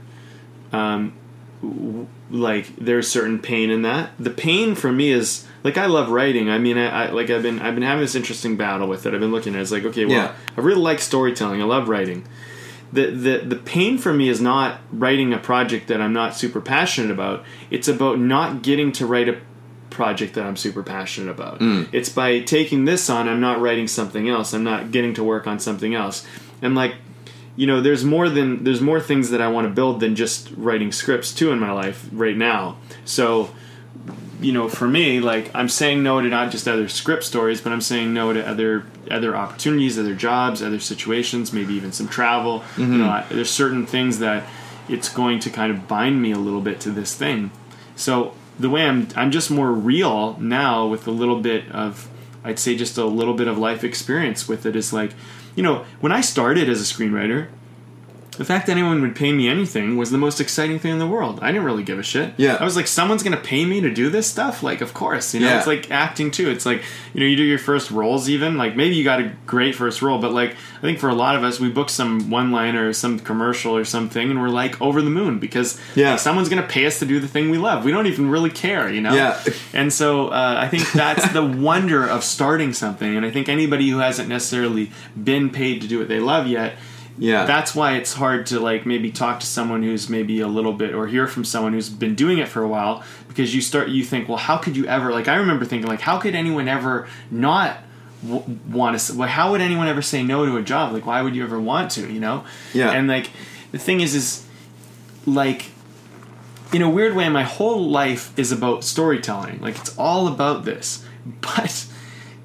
um, 0.71 1.13
w- 1.61 2.07
like 2.29 2.75
there's 2.77 3.07
certain 3.07 3.39
pain 3.39 3.69
in 3.69 3.81
that. 3.83 4.11
The 4.19 4.29
pain 4.29 4.75
for 4.75 4.91
me 4.91 5.11
is 5.11 5.45
like 5.63 5.77
I 5.77 5.85
love 5.85 6.09
writing. 6.09 6.49
I 6.49 6.57
mean, 6.57 6.77
I, 6.77 7.05
I 7.07 7.09
like 7.11 7.29
I've 7.29 7.43
been 7.43 7.59
I've 7.59 7.73
been 7.75 7.83
having 7.83 8.01
this 8.01 8.15
interesting 8.15 8.57
battle 8.57 8.87
with 8.87 9.05
it. 9.05 9.13
I've 9.13 9.19
been 9.19 9.31
looking 9.31 9.53
at 9.55 9.59
it. 9.59 9.61
It's 9.63 9.71
like 9.71 9.85
okay, 9.85 10.05
well, 10.05 10.15
Yeah. 10.15 10.35
I 10.57 10.61
really 10.61 10.81
like 10.81 10.99
storytelling. 10.99 11.61
I 11.61 11.65
love 11.65 11.89
writing. 11.89 12.25
The, 12.91 13.07
the 13.07 13.37
the 13.39 13.55
pain 13.55 13.97
for 13.97 14.13
me 14.13 14.29
is 14.29 14.39
not 14.39 14.79
writing 14.91 15.33
a 15.33 15.39
project 15.39 15.87
that 15.87 15.99
I'm 15.99 16.13
not 16.13 16.35
super 16.35 16.61
passionate 16.61 17.11
about. 17.11 17.43
It's 17.71 17.87
about 17.87 18.19
not 18.19 18.61
getting 18.61 18.91
to 18.93 19.05
write 19.07 19.27
a 19.29 19.37
project 19.93 20.33
that 20.33 20.45
I'm 20.45 20.57
super 20.57 20.83
passionate 20.83 21.31
about. 21.31 21.59
Mm. 21.59 21.87
It's 21.93 22.09
by 22.09 22.39
taking 22.39 22.85
this 22.85 23.09
on, 23.09 23.29
I'm 23.29 23.39
not 23.39 23.61
writing 23.61 23.87
something 23.87 24.27
else. 24.27 24.53
I'm 24.53 24.63
not 24.63 24.91
getting 24.91 25.13
to 25.15 25.23
work 25.23 25.47
on 25.47 25.59
something 25.59 25.95
else. 25.95 26.25
And 26.61 26.75
like, 26.75 26.95
you 27.55 27.67
know, 27.67 27.81
there's 27.81 28.03
more 28.03 28.29
than 28.29 28.63
there's 28.63 28.81
more 28.81 28.99
things 28.99 29.29
that 29.29 29.41
I 29.41 29.47
want 29.47 29.67
to 29.67 29.73
build 29.73 29.99
than 29.99 30.15
just 30.15 30.49
writing 30.57 30.91
scripts 30.91 31.33
too 31.33 31.51
in 31.51 31.59
my 31.59 31.71
life 31.71 32.09
right 32.11 32.35
now. 32.35 32.77
So, 33.05 33.53
you 34.41 34.51
know, 34.51 34.67
for 34.67 34.87
me, 34.87 35.19
like 35.19 35.51
I'm 35.53 35.69
saying 35.69 36.01
no 36.01 36.19
to 36.19 36.27
not 36.27 36.51
just 36.51 36.67
other 36.67 36.89
script 36.89 37.23
stories, 37.23 37.61
but 37.61 37.71
I'm 37.71 37.81
saying 37.81 38.13
no 38.13 38.33
to 38.33 38.45
other 38.45 38.85
other 39.11 39.35
opportunities, 39.35 39.99
other 39.99 40.15
jobs, 40.15 40.63
other 40.63 40.79
situations, 40.79 41.53
maybe 41.53 41.73
even 41.73 41.91
some 41.91 42.07
travel. 42.07 42.63
You 42.75 42.85
mm-hmm. 42.85 42.97
know, 42.97 43.09
I, 43.09 43.25
there's 43.29 43.51
certain 43.51 43.85
things 43.85 44.19
that 44.19 44.47
it's 44.89 45.09
going 45.09 45.39
to 45.39 45.49
kind 45.49 45.71
of 45.71 45.87
bind 45.87 46.21
me 46.21 46.31
a 46.31 46.39
little 46.39 46.61
bit 46.61 46.79
to 46.81 46.91
this 46.91 47.15
thing. 47.15 47.51
So 47.95 48.33
the 48.59 48.69
way 48.69 48.85
I'm, 48.85 49.07
I'm 49.15 49.31
just 49.31 49.49
more 49.49 49.71
real 49.71 50.37
now 50.39 50.87
with 50.87 51.07
a 51.07 51.11
little 51.11 51.39
bit 51.39 51.69
of, 51.71 52.07
I'd 52.43 52.59
say 52.59 52.75
just 52.75 52.97
a 52.97 53.05
little 53.05 53.33
bit 53.33 53.47
of 53.47 53.57
life 53.57 53.83
experience 53.83 54.47
with 54.47 54.65
it 54.65 54.75
is 54.75 54.93
like, 54.93 55.11
you 55.55 55.63
know, 55.63 55.85
when 55.99 56.11
I 56.11 56.21
started 56.21 56.69
as 56.69 56.81
a 56.81 56.93
screenwriter, 56.93 57.47
the 58.37 58.45
fact 58.45 58.65
that 58.67 58.71
anyone 58.73 59.01
would 59.01 59.15
pay 59.15 59.31
me 59.31 59.47
anything 59.47 59.95
was 59.95 60.09
the 60.09 60.17
most 60.17 60.41
exciting 60.41 60.79
thing 60.79 60.91
in 60.93 60.99
the 60.99 61.05
world. 61.07 61.39
I 61.41 61.51
didn't 61.51 61.65
really 61.65 61.83
give 61.83 61.99
a 61.99 62.03
shit. 62.03 62.33
Yeah. 62.37 62.57
I 62.59 62.63
was 62.63 62.75
like, 62.75 62.87
someone's 62.87 63.21
gonna 63.21 63.37
pay 63.37 63.63
me 63.65 63.79
to 63.81 63.93
do 63.93 64.09
this 64.09 64.25
stuff. 64.27 64.63
Like, 64.63 64.81
of 64.81 64.93
course, 64.93 65.33
you 65.33 65.39
know, 65.41 65.47
Yeah. 65.47 65.57
it's 65.59 65.67
like 65.67 65.91
acting 65.91 66.31
too. 66.31 66.49
It's 66.49 66.65
like 66.65 66.81
you 67.13 67.19
know, 67.19 67.25
you 67.27 67.35
do 67.35 67.43
your 67.43 67.59
first 67.59 67.91
roles, 67.91 68.29
even 68.29 68.57
like 68.57 68.75
maybe 68.75 68.95
you 68.95 69.03
got 69.03 69.19
a 69.19 69.31
great 69.45 69.75
first 69.75 70.01
role, 70.01 70.17
but 70.19 70.31
like 70.31 70.55
I 70.77 70.81
think 70.81 70.99
for 70.99 71.09
a 71.09 71.13
lot 71.15 71.35
of 71.35 71.43
us, 71.43 71.59
we 71.59 71.69
book 71.69 71.89
some 71.89 72.29
one 72.29 72.51
liner 72.51 72.89
or 72.89 72.93
some 72.93 73.19
commercial 73.19 73.75
or 73.77 73.85
something, 73.85 74.31
and 74.31 74.41
we're 74.41 74.49
like 74.49 74.81
over 74.81 75.01
the 75.01 75.09
moon 75.11 75.37
because 75.39 75.79
Yeah. 75.95 76.11
like, 76.11 76.19
someone's 76.19 76.49
gonna 76.49 76.63
pay 76.63 76.85
us 76.85 76.99
to 76.99 77.05
do 77.05 77.19
the 77.19 77.27
thing 77.27 77.49
we 77.51 77.57
love. 77.57 77.85
We 77.85 77.91
don't 77.91 78.07
even 78.07 78.29
really 78.29 78.49
care, 78.49 78.89
you 78.91 79.01
know. 79.01 79.13
Yeah. 79.13 79.39
And 79.73 79.93
so 79.93 80.29
uh, 80.29 80.55
I 80.57 80.67
think 80.69 80.91
that's 80.91 81.27
the 81.33 81.43
wonder 81.69 82.03
of 82.05 82.23
starting 82.23 82.73
something, 82.73 83.15
and 83.15 83.25
I 83.25 83.31
think 83.31 83.47
anybody 83.47 83.89
who 83.89 83.99
hasn't 83.99 84.27
necessarily 84.29 84.91
been 85.21 85.49
paid 85.51 85.81
to 85.81 85.87
do 85.87 85.99
what 85.99 86.07
they 86.07 86.19
love 86.19 86.47
yet 86.47 86.73
Yeah. 87.17 87.45
that's 87.45 87.75
why 87.75 87.95
it's 87.97 88.13
hard 88.13 88.47
to 88.47 88.59
like 88.59 88.85
maybe 88.85 89.11
talk 89.11 89.39
to 89.41 89.45
someone 89.45 89.83
who's 89.83 90.09
maybe 90.09 90.39
a 90.39 90.47
little 90.47 90.73
bit 90.73 90.95
or 90.95 91.07
hear 91.07 91.27
from 91.27 91.45
someone 91.45 91.73
who's 91.73 91.89
been 91.89 92.15
doing 92.15 92.39
it 92.39 92.47
for 92.47 92.63
a 92.63 92.67
while 92.67 93.03
because 93.27 93.53
you 93.53 93.61
start 93.61 93.89
you 93.89 94.03
think 94.03 94.27
well 94.27 94.37
how 94.37 94.57
could 94.57 94.75
you 94.75 94.85
ever 94.87 95.11
like 95.11 95.27
i 95.27 95.35
remember 95.35 95.63
thinking 95.63 95.87
like 95.87 96.01
how 96.01 96.17
could 96.17 96.33
anyone 96.33 96.67
ever 96.67 97.07
not 97.29 97.77
w- 98.25 98.57
want 98.69 98.99
to 98.99 99.15
well, 99.17 99.27
how 99.27 99.51
would 99.51 99.61
anyone 99.61 99.87
ever 99.87 100.01
say 100.01 100.23
no 100.23 100.45
to 100.45 100.57
a 100.57 100.61
job? 100.61 100.93
Like 100.93 101.05
why 101.05 101.21
would 101.21 101.35
you 101.35 101.43
ever 101.43 101.59
want 101.59 101.91
to? 101.91 102.11
You 102.11 102.19
know? 102.19 102.45
Yeah. 102.73 102.91
and 102.91 103.07
like 103.07 103.29
the 103.71 103.77
thing 103.77 104.01
is 104.01 104.15
is 104.15 104.45
like 105.25 105.71
in 106.73 106.81
a 106.81 106.89
weird 106.89 107.15
way 107.15 107.29
my 107.29 107.43
whole 107.43 107.89
life 107.89 108.37
is 108.37 108.51
about 108.51 108.83
storytelling. 108.83 109.59
Like 109.61 109.77
it's 109.77 109.95
all 109.97 110.27
about 110.27 110.65
this. 110.65 111.05
But 111.41 111.85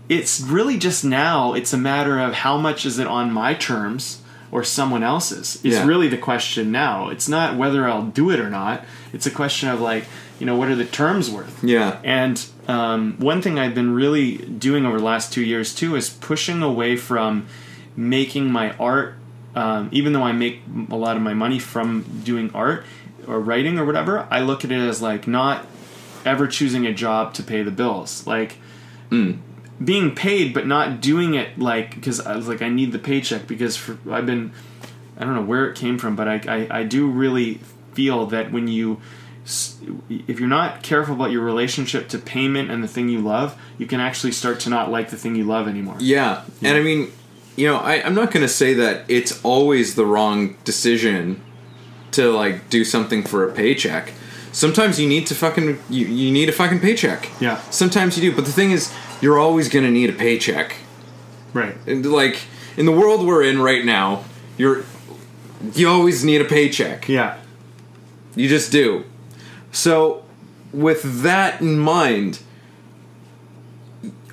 it's 0.09 0.41
really 0.41 0.79
just 0.79 1.05
now 1.05 1.53
it's 1.53 1.73
a 1.73 1.77
matter 1.77 2.21
of 2.21 2.33
how 2.33 2.57
much 2.57 2.87
is 2.87 2.99
it 3.01 3.07
on 3.09 3.33
my 3.33 3.55
terms 3.55 4.23
or 4.51 4.65
someone 4.65 5.03
else's. 5.03 5.57
Is 5.65 5.75
Yeah. 5.75 5.87
really 5.87 6.09
the 6.09 6.17
question 6.19 6.73
now. 6.73 7.09
It's 7.09 7.29
not 7.29 7.57
whether 7.57 7.87
i'll 7.89 8.05
do 8.07 8.31
it 8.31 8.41
or 8.41 8.49
not. 8.51 8.85
It's 9.13 9.27
a 9.27 9.31
question 9.31 9.69
of 9.69 9.81
like 9.81 10.05
you 10.39 10.47
know 10.47 10.57
what 10.57 10.69
are 10.69 10.77
the 10.77 10.85
terms 10.85 11.31
worth? 11.31 11.63
Yeah. 11.65 11.99
and 12.05 12.45
um, 12.69 13.17
one 13.19 13.41
thing 13.43 13.59
i've 13.59 13.75
been 13.75 13.93
really 13.95 14.37
doing 14.37 14.85
over 14.87 14.99
the 14.99 15.05
last 15.05 15.33
two 15.33 15.43
years 15.43 15.75
too 15.75 15.97
is 15.97 16.11
pushing 16.11 16.63
away 16.63 16.97
from 16.97 17.47
making 17.97 18.53
my 18.53 18.73
art 18.77 19.15
um, 19.57 19.89
even 19.91 20.13
though 20.13 20.23
i 20.23 20.33
make 20.33 20.61
a 20.91 20.97
lot 20.97 21.17
of 21.17 21.23
my 21.23 21.33
money 21.35 21.59
from 21.59 22.05
doing 22.25 22.51
art 22.55 22.85
or 23.27 23.41
writing 23.41 23.79
or 23.79 23.85
whatever 23.87 24.29
i 24.31 24.39
look 24.41 24.65
at 24.65 24.71
it 24.71 24.79
as 24.79 25.01
like 25.03 25.27
not 25.27 25.65
ever 26.27 26.47
choosing 26.47 26.87
a 26.87 26.93
job 26.93 27.33
to 27.33 27.43
pay 27.43 27.63
the 27.63 27.71
bills. 27.71 28.27
Like 28.27 28.57
being 29.83 30.15
paid 30.15 30.53
but 30.53 30.67
not 30.67 31.01
doing 31.01 31.35
it 31.35 31.59
like 31.59 31.95
because 31.95 32.21
I 32.21 32.37
was 32.37 32.49
like 32.49 32.63
I 32.63 32.69
need 32.69 32.93
the 32.93 32.99
paycheck 32.99 33.47
because 33.47 33.77
for, 33.77 33.99
I've 34.11 34.27
been 34.27 34.53
I 35.17 35.25
don't 35.25 35.35
know 35.35 35.43
where 35.43 35.69
it 35.69 35.77
came 35.77 35.99
from 35.99 36.17
but 36.17 36.29
I, 36.29 36.41
I 36.49 36.81
I 36.81 36.83
do 36.83 37.09
really 37.09 37.61
feel 37.93 38.27
that 38.27 38.53
when 38.53 38.69
you 38.69 39.01
if 40.11 40.39
you're 40.39 40.49
not 40.49 40.83
careful 40.83 41.15
about 41.15 41.31
your 41.31 41.43
relationship 41.43 42.09
to 42.09 42.19
payment 42.19 42.71
and 42.71 42.83
the 42.83 42.89
thing 42.89 43.09
you 43.09 43.21
love 43.21 43.59
you 43.79 43.87
can 43.87 44.01
actually 44.01 44.33
start 44.33 44.61
to 44.61 44.71
not 44.71 44.91
like 44.91 45.11
the 45.11 45.17
thing 45.17 45.35
you 45.37 45.45
love 45.45 45.69
anymore 45.69 45.97
Yeah. 45.99 46.45
And 46.63 46.77
I 46.77 46.83
mean, 46.83 47.11
you 47.59 47.67
know, 47.67 47.77
I, 47.77 48.03
I'm 48.03 48.15
not 48.15 48.31
going 48.31 48.47
to 48.47 48.49
say 48.49 48.73
that 48.75 49.05
it's 49.09 49.43
always 49.45 49.97
the 49.97 50.07
wrong 50.07 50.57
decision 50.65 51.43
to 52.13 52.31
like 52.31 52.71
do 52.71 52.85
something 52.85 53.25
for 53.25 53.49
a 53.49 53.53
paycheck. 53.53 54.13
Sometimes 54.53 55.01
you 55.01 55.09
need 55.09 55.27
to 55.27 55.35
fucking 55.35 55.79
you, 55.91 56.07
you 56.07 56.31
need 56.31 56.49
a 56.49 56.53
fucking 56.53 56.81
paycheck. 56.81 57.29
Yeah. 57.41 57.61
Sometimes 57.71 58.17
you 58.17 58.31
do, 58.31 58.37
but 58.37 58.45
the 58.45 58.53
thing 58.53 58.71
is, 58.71 58.95
you're 59.21 59.39
always 59.39 59.69
going 59.69 59.85
to 59.85 59.91
need 59.91 60.11
a 60.11 60.13
paycheck. 60.13 60.77
right 61.53 61.77
And 61.87 62.05
like 62.07 62.41
in 62.77 62.87
the 62.87 62.93
world 62.93 63.27
we're 63.27 63.43
in 63.43 63.61
right 63.61 63.85
now, 63.85 64.25
you're 64.57 64.85
you 65.75 65.89
always 65.89 66.25
need 66.25 66.41
a 66.41 66.45
paycheck. 66.45 67.09
yeah 67.09 67.39
You 68.35 68.49
just 68.49 68.71
do. 68.71 69.05
So, 69.73 70.25
with 70.73 71.23
that 71.23 71.61
in 71.61 71.79
mind, 71.79 72.41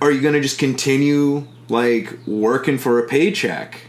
are 0.02 0.12
you 0.12 0.22
going 0.22 0.34
to 0.34 0.42
just 0.42 0.60
continue 0.60 1.48
like 1.70 2.18
working 2.28 2.78
for 2.78 3.00
a 3.00 3.08
paycheck? 3.08 3.82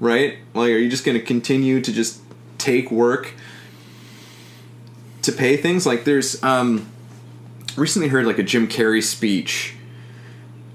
Right? 0.00 0.38
Like 0.54 0.70
are 0.70 0.78
you 0.78 0.88
just 0.88 1.04
going 1.04 1.18
to 1.18 1.24
continue 1.24 1.80
to 1.80 1.92
just 1.92 2.20
take 2.58 2.90
work 2.90 3.34
to 5.22 5.32
pay 5.32 5.56
things? 5.56 5.86
Like 5.86 6.04
there's 6.04 6.42
um 6.42 6.88
recently 7.76 8.08
heard 8.08 8.26
like 8.26 8.38
a 8.38 8.42
Jim 8.42 8.66
Carrey 8.66 9.02
speech 9.02 9.76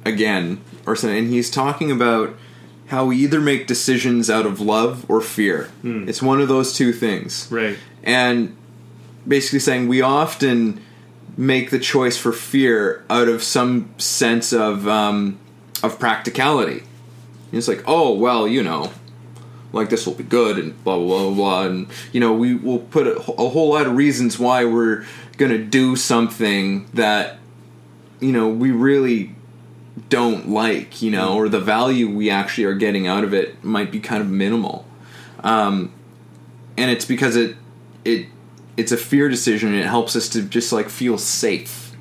again 0.07 0.61
or 0.85 0.95
something 0.95 1.17
and 1.17 1.27
he's 1.29 1.49
talking 1.51 1.91
about 1.91 2.35
how 2.87 3.05
we 3.05 3.17
either 3.17 3.41
make 3.41 3.67
decisions 3.67 4.29
out 4.29 4.45
of 4.45 4.61
love 4.61 5.05
or 5.09 5.19
fear. 5.19 5.69
It's 5.83 6.21
one 6.21 6.39
of 6.41 6.47
those 6.47 6.73
two 6.73 6.93
things 6.93 7.47
right 7.51 7.77
and 8.03 8.55
basically 9.27 9.59
saying 9.59 9.87
we 9.87 10.01
often 10.01 10.79
make 11.35 11.69
the 11.69 11.79
choice 11.79 12.17
for 12.17 12.31
fear 12.31 13.03
out 13.09 13.27
of 13.27 13.43
some 13.43 13.93
sense 13.99 14.53
of 14.53 14.87
um, 14.87 15.37
of 15.83 15.99
practicality. 15.99 16.79
And 17.51 17.53
it's 17.59 17.67
like, 17.67 17.83
oh 17.87 18.13
well, 18.13 18.47
you 18.47 18.63
know, 18.63 18.91
like 19.73 19.89
this 19.89 20.07
will 20.07 20.15
be 20.15 20.23
good, 20.23 20.57
and 20.57 20.81
blah 20.83 20.97
blah 20.97 21.25
blah 21.25 21.33
blah, 21.33 21.63
and 21.67 21.87
you 22.11 22.19
know, 22.19 22.33
we 22.33 22.55
will 22.55 22.79
put 22.79 23.05
a, 23.07 23.17
a 23.17 23.49
whole 23.49 23.69
lot 23.69 23.85
of 23.85 23.95
reasons 23.95 24.39
why 24.39 24.65
we're 24.65 25.05
gonna 25.37 25.57
do 25.59 25.95
something 25.95 26.87
that 26.93 27.37
you 28.19 28.31
know 28.31 28.47
we 28.47 28.71
really 28.71 29.35
don't 30.09 30.49
like, 30.49 31.01
you 31.01 31.11
know, 31.11 31.35
or 31.35 31.49
the 31.49 31.59
value 31.59 32.09
we 32.09 32.29
actually 32.29 32.65
are 32.65 32.75
getting 32.75 33.07
out 33.07 33.23
of 33.23 33.33
it 33.33 33.63
might 33.63 33.91
be 33.91 33.99
kind 33.99 34.21
of 34.21 34.29
minimal. 34.29 34.85
Um, 35.43 35.93
and 36.77 36.91
it's 36.91 37.05
because 37.05 37.35
it 37.35 37.55
it 38.05 38.27
it's 38.75 38.91
a 38.91 38.97
fear 38.97 39.27
decision. 39.29 39.69
And 39.69 39.79
it 39.79 39.87
helps 39.87 40.15
us 40.15 40.29
to 40.29 40.43
just 40.43 40.71
like 40.71 40.89
feel 40.89 41.17
safe 41.17 41.95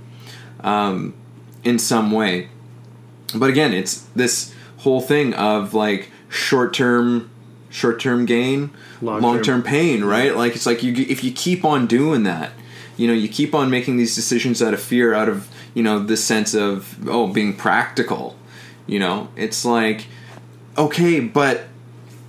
um, 0.60 1.14
in 1.64 1.78
some 1.78 2.10
way. 2.10 2.48
But 3.34 3.50
again 3.50 3.72
it's 3.72 4.00
this 4.14 4.54
whole 4.78 5.00
thing 5.00 5.34
of 5.34 5.74
like 5.74 6.10
short 6.28 6.74
term 6.74 7.30
short 7.70 8.00
term 8.00 8.24
gain 8.24 8.70
long 9.20 9.42
term 9.42 9.62
pain 9.62 10.04
right? 10.04 10.36
Like 10.36 10.54
it's 10.54 10.66
like 10.66 10.82
you 10.82 10.92
if 11.08 11.24
you 11.24 11.32
keep 11.32 11.64
on 11.64 11.86
doing 11.86 12.22
that 12.22 12.52
you 12.96 13.06
know 13.06 13.12
you 13.12 13.28
keep 13.28 13.54
on 13.54 13.70
making 13.70 13.96
these 13.96 14.14
decisions 14.14 14.62
out 14.62 14.74
of 14.74 14.80
fear 14.80 15.12
out 15.12 15.28
of 15.28 15.48
you 15.76 15.82
know 15.82 15.98
this 16.00 16.24
sense 16.24 16.54
of 16.54 17.06
oh 17.06 17.28
being 17.28 17.54
practical 17.54 18.34
you 18.86 18.98
know? 18.98 19.28
It's 19.36 19.64
like 19.64 20.06
okay 20.78 21.20
but 21.20 21.64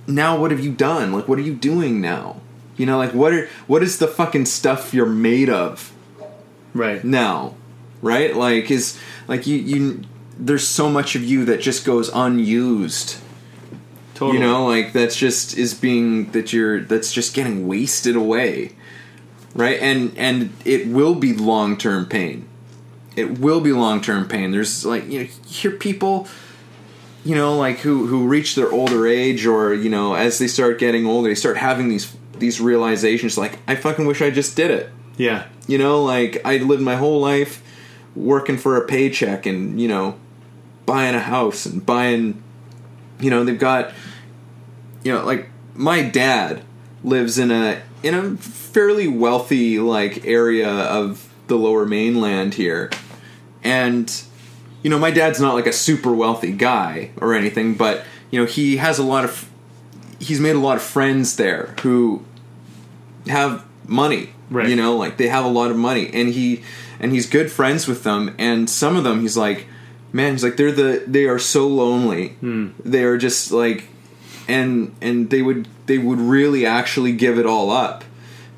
now 0.06 0.38
what 0.38 0.50
have 0.50 0.60
you 0.60 0.72
done? 0.72 1.12
Like 1.12 1.28
what 1.28 1.38
are 1.38 1.42
you 1.42 1.54
doing 1.54 2.00
now? 2.00 2.40
You 2.76 2.86
know 2.86 2.98
like 2.98 3.14
what 3.14 3.32
are 3.32 3.48
what 3.66 3.82
is 3.82 3.98
the 3.98 4.06
fucking 4.06 4.46
stuff 4.46 4.94
you're 4.94 5.06
made 5.06 5.48
of 5.48 5.92
right. 6.74 7.02
now? 7.02 7.54
Right? 8.02 8.36
Like 8.36 8.70
is 8.70 8.98
like 9.26 9.46
you 9.46 9.56
you 9.56 10.02
there's 10.38 10.66
so 10.66 10.88
much 10.88 11.16
of 11.16 11.24
you 11.24 11.44
that 11.46 11.60
just 11.60 11.84
goes 11.84 12.10
unused. 12.14 13.18
Totally. 14.14 14.38
You 14.38 14.44
know 14.44 14.66
like 14.66 14.92
that's 14.92 15.16
just 15.16 15.56
is 15.56 15.74
being 15.74 16.32
that 16.32 16.52
you're 16.52 16.80
that's 16.80 17.12
just 17.12 17.34
getting 17.34 17.66
wasted 17.66 18.14
away. 18.14 18.72
Right? 19.54 19.80
And 19.80 20.16
and 20.16 20.52
it 20.64 20.86
will 20.86 21.14
be 21.14 21.32
long-term 21.32 22.06
pain 22.06 22.48
it 23.18 23.38
will 23.38 23.60
be 23.60 23.72
long-term 23.72 24.28
pain. 24.28 24.50
There's 24.50 24.84
like 24.84 25.04
you 25.08 25.20
know 25.20 25.24
you 25.24 25.30
hear 25.46 25.70
people 25.70 26.28
you 27.24 27.34
know 27.34 27.56
like 27.56 27.78
who 27.78 28.06
who 28.06 28.26
reach 28.26 28.54
their 28.54 28.70
older 28.70 29.06
age 29.06 29.44
or 29.44 29.74
you 29.74 29.90
know 29.90 30.14
as 30.14 30.38
they 30.38 30.46
start 30.46 30.78
getting 30.78 31.04
older 31.04 31.28
they 31.28 31.34
start 31.34 31.56
having 31.56 31.88
these 31.88 32.16
these 32.38 32.60
realizations 32.60 33.36
like 33.36 33.58
i 33.66 33.74
fucking 33.74 34.06
wish 34.06 34.22
i 34.22 34.30
just 34.30 34.56
did 34.56 34.70
it. 34.70 34.90
Yeah. 35.18 35.46
You 35.66 35.76
know, 35.76 36.02
like 36.02 36.40
I 36.44 36.58
lived 36.58 36.80
my 36.80 36.96
whole 36.96 37.20
life 37.20 37.62
working 38.16 38.56
for 38.56 38.76
a 38.76 38.86
paycheck 38.86 39.44
and, 39.44 39.78
you 39.80 39.88
know, 39.88 40.18
buying 40.86 41.14
a 41.14 41.20
house 41.20 41.66
and 41.66 41.84
buying 41.84 42.42
you 43.20 43.30
know, 43.30 43.44
they've 43.44 43.58
got 43.58 43.92
you 45.02 45.12
know, 45.12 45.24
like 45.24 45.48
my 45.74 46.02
dad 46.02 46.62
lives 47.04 47.38
in 47.38 47.50
a 47.50 47.82
in 48.02 48.14
a 48.14 48.36
fairly 48.36 49.08
wealthy 49.08 49.78
like 49.78 50.24
area 50.24 50.70
of 50.70 51.28
the 51.48 51.56
lower 51.56 51.84
mainland 51.84 52.54
here. 52.54 52.90
And 53.64 54.10
you 54.82 54.90
know, 54.90 54.98
my 54.98 55.10
dad's 55.10 55.40
not 55.40 55.54
like 55.54 55.66
a 55.66 55.72
super 55.72 56.12
wealthy 56.12 56.52
guy 56.52 57.10
or 57.20 57.34
anything, 57.34 57.74
but 57.74 58.04
you 58.30 58.38
know, 58.40 58.46
he 58.46 58.76
has 58.76 58.98
a 58.98 59.02
lot 59.02 59.24
of 59.24 59.48
he's 60.20 60.40
made 60.40 60.56
a 60.56 60.58
lot 60.60 60.76
of 60.76 60.82
friends 60.82 61.36
there 61.36 61.74
who 61.82 62.24
have 63.26 63.64
money 63.86 64.30
Right. 64.50 64.68
you 64.68 64.76
know 64.76 64.96
like 64.96 65.18
they 65.18 65.28
have 65.28 65.44
a 65.44 65.48
lot 65.48 65.70
of 65.70 65.76
money. 65.76 66.10
And 66.12 66.30
he 66.30 66.62
and 67.00 67.12
he's 67.12 67.28
good 67.28 67.52
friends 67.52 67.86
with 67.86 68.02
them. 68.02 68.34
And 68.38 68.68
some 68.70 68.96
of 68.96 69.04
them 69.04 69.20
he's 69.20 69.36
like 69.36 69.66
man 70.12 70.32
he's 70.32 70.42
like 70.42 70.56
they're 70.56 70.72
the 70.72 71.04
they 71.06 71.26
are 71.26 71.38
so 71.38 71.66
lonely. 71.68 72.28
Hmm. 72.40 72.68
They 72.82 73.04
are 73.04 73.18
just 73.18 73.52
like 73.52 73.88
and 74.48 74.94
and 75.02 75.28
they 75.28 75.42
would 75.42 75.68
they 75.86 75.98
would 75.98 76.18
really 76.18 76.64
actually 76.64 77.12
give 77.12 77.38
it 77.38 77.44
all 77.44 77.70
up 77.70 78.04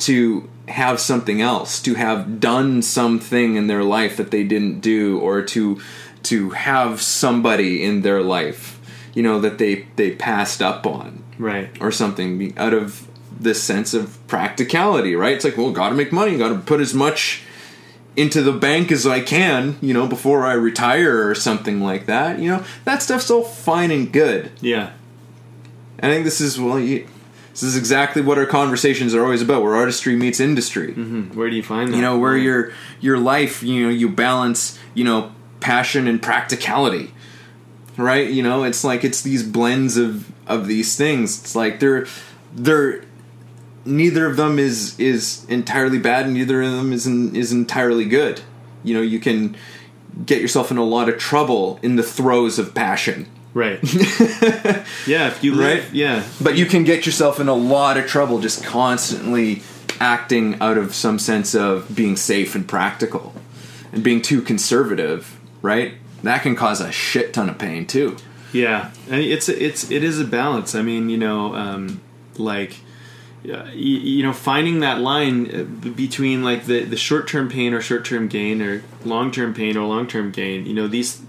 to 0.00 0.48
have 0.70 1.00
something 1.00 1.40
else 1.40 1.80
to 1.82 1.94
have 1.94 2.40
done 2.40 2.82
something 2.82 3.56
in 3.56 3.66
their 3.66 3.84
life 3.84 4.16
that 4.16 4.30
they 4.30 4.44
didn't 4.44 4.80
do 4.80 5.18
or 5.20 5.42
to 5.42 5.80
to 6.22 6.50
have 6.50 7.00
somebody 7.00 7.82
in 7.82 8.02
their 8.02 8.22
life 8.22 8.80
you 9.14 9.22
know 9.22 9.40
that 9.40 9.58
they 9.58 9.86
they 9.96 10.10
passed 10.10 10.62
up 10.62 10.86
on 10.86 11.22
right 11.38 11.70
or 11.80 11.90
something 11.90 12.56
out 12.56 12.74
of 12.74 13.06
this 13.40 13.62
sense 13.62 13.94
of 13.94 14.24
practicality, 14.28 15.16
right? 15.16 15.34
It's 15.34 15.44
like, 15.44 15.56
well, 15.56 15.72
got 15.72 15.88
to 15.88 15.94
make 15.94 16.12
money, 16.12 16.36
got 16.36 16.50
to 16.50 16.58
put 16.58 16.80
as 16.80 16.92
much 16.92 17.42
into 18.16 18.42
the 18.42 18.52
bank 18.52 18.92
as 18.92 19.06
I 19.06 19.20
can, 19.20 19.78
you 19.80 19.94
know, 19.94 20.06
before 20.06 20.44
I 20.44 20.52
retire 20.52 21.28
or 21.28 21.34
something 21.34 21.80
like 21.80 22.06
that. 22.06 22.38
You 22.38 22.50
know, 22.50 22.64
that 22.84 23.02
stuff's 23.02 23.30
all 23.30 23.42
fine 23.42 23.90
and 23.90 24.12
good. 24.12 24.52
Yeah. 24.60 24.92
I 26.02 26.08
think 26.08 26.24
this 26.24 26.40
is 26.40 26.60
well, 26.60 26.78
you, 26.78 27.06
this 27.50 27.62
is 27.62 27.76
exactly 27.76 28.22
what 28.22 28.38
our 28.38 28.46
conversations 28.46 29.14
are 29.14 29.22
always 29.22 29.42
about, 29.42 29.62
where 29.62 29.74
artistry 29.74 30.16
meets 30.16 30.40
industry. 30.40 30.92
Hmm, 30.92 31.28
Where 31.30 31.50
do 31.50 31.56
you 31.56 31.62
find 31.62 31.92
that? 31.92 31.96
You 31.96 32.02
know, 32.02 32.18
where 32.18 32.36
your 32.36 32.72
your 33.00 33.18
life, 33.18 33.62
you 33.62 33.82
know, 33.84 33.88
you 33.88 34.08
balance, 34.08 34.78
you 34.94 35.04
know, 35.04 35.32
passion 35.60 36.06
and 36.06 36.22
practicality. 36.22 37.12
Right? 37.96 38.30
You 38.30 38.42
know, 38.42 38.62
it's 38.64 38.82
like 38.84 39.04
it's 39.04 39.20
these 39.22 39.42
blends 39.42 39.96
of 39.96 40.30
of 40.46 40.66
these 40.66 40.96
things. 40.96 41.40
It's 41.40 41.54
like 41.56 41.80
they're 41.80 42.06
they're 42.54 43.04
neither 43.84 44.26
of 44.26 44.36
them 44.36 44.58
is 44.58 44.98
is 44.98 45.44
entirely 45.48 45.98
bad 45.98 46.24
and 46.26 46.34
neither 46.34 46.62
of 46.62 46.70
them 46.72 46.92
is 46.92 47.06
is 47.06 47.52
entirely 47.52 48.04
good. 48.06 48.40
You 48.84 48.94
know, 48.94 49.02
you 49.02 49.18
can 49.20 49.56
get 50.24 50.40
yourself 50.40 50.70
in 50.70 50.76
a 50.76 50.84
lot 50.84 51.08
of 51.08 51.18
trouble 51.18 51.78
in 51.82 51.96
the 51.96 52.02
throes 52.02 52.58
of 52.58 52.74
passion. 52.74 53.26
Right. 53.52 53.80
yeah, 55.06 55.28
if 55.28 55.42
you 55.42 55.54
live, 55.54 55.84
Right? 55.84 55.92
yeah. 55.94 56.24
But 56.40 56.56
you 56.56 56.66
can 56.66 56.84
get 56.84 57.06
yourself 57.06 57.40
in 57.40 57.48
a 57.48 57.54
lot 57.54 57.96
of 57.96 58.06
trouble 58.06 58.38
just 58.40 58.64
constantly 58.64 59.62
acting 60.00 60.56
out 60.60 60.78
of 60.78 60.94
some 60.94 61.18
sense 61.18 61.54
of 61.54 61.94
being 61.94 62.16
safe 62.16 62.54
and 62.54 62.66
practical 62.66 63.34
and 63.92 64.04
being 64.04 64.22
too 64.22 64.40
conservative, 64.40 65.38
right? 65.62 65.94
That 66.22 66.42
can 66.42 66.54
cause 66.54 66.80
a 66.80 66.92
shit 66.92 67.32
ton 67.34 67.48
of 67.48 67.58
pain 67.58 67.86
too. 67.86 68.16
Yeah, 68.52 68.90
and 69.08 69.20
it's 69.20 69.48
it's 69.48 69.90
it 69.90 70.02
is 70.04 70.20
a 70.20 70.24
balance. 70.24 70.74
I 70.74 70.82
mean, 70.82 71.08
you 71.08 71.16
know, 71.16 71.54
um, 71.54 72.00
like 72.36 72.76
uh, 73.44 73.64
you 73.72 74.22
know, 74.22 74.32
finding 74.32 74.80
that 74.80 75.00
line 75.00 75.54
uh, 75.54 75.62
between 75.90 76.42
like 76.44 76.66
the 76.66 76.84
the 76.84 76.96
short 76.96 77.26
term 77.28 77.48
pain 77.48 77.72
or 77.74 77.80
short 77.80 78.04
term 78.04 78.28
gain 78.28 78.60
or 78.60 78.82
long 79.04 79.30
term 79.30 79.54
pain 79.54 79.76
or 79.76 79.86
long 79.86 80.06
term 80.06 80.30
gain. 80.30 80.66
You 80.66 80.74
know, 80.74 80.86
these. 80.88 81.20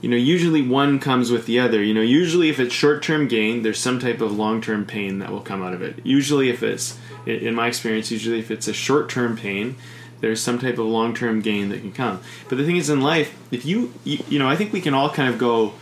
You 0.00 0.08
know, 0.08 0.16
usually 0.16 0.62
one 0.62 1.00
comes 1.00 1.30
with 1.30 1.46
the 1.46 1.58
other. 1.58 1.82
You 1.82 1.92
know, 1.92 2.00
usually 2.00 2.48
if 2.48 2.60
it's 2.60 2.74
short 2.74 3.02
term 3.02 3.26
gain, 3.26 3.62
there's 3.62 3.80
some 3.80 3.98
type 3.98 4.20
of 4.20 4.36
long 4.36 4.60
term 4.60 4.84
pain 4.84 5.18
that 5.18 5.30
will 5.30 5.40
come 5.40 5.62
out 5.62 5.74
of 5.74 5.82
it. 5.82 6.04
Usually, 6.04 6.50
if 6.50 6.62
it's, 6.62 6.98
in 7.26 7.54
my 7.54 7.66
experience, 7.66 8.10
usually 8.10 8.38
if 8.38 8.50
it's 8.50 8.68
a 8.68 8.72
short 8.72 9.08
term 9.08 9.36
pain, 9.36 9.76
there's 10.20 10.40
some 10.40 10.58
type 10.58 10.78
of 10.78 10.86
long 10.86 11.14
term 11.14 11.40
gain 11.40 11.68
that 11.70 11.80
can 11.80 11.92
come. 11.92 12.20
But 12.48 12.58
the 12.58 12.64
thing 12.64 12.76
is, 12.76 12.90
in 12.90 13.00
life, 13.00 13.36
if 13.50 13.64
you, 13.64 13.92
you, 14.04 14.22
you 14.28 14.38
know, 14.38 14.48
I 14.48 14.56
think 14.56 14.72
we 14.72 14.80
can 14.80 14.94
all 14.94 15.10
kind 15.10 15.32
of 15.32 15.38
go, 15.38 15.74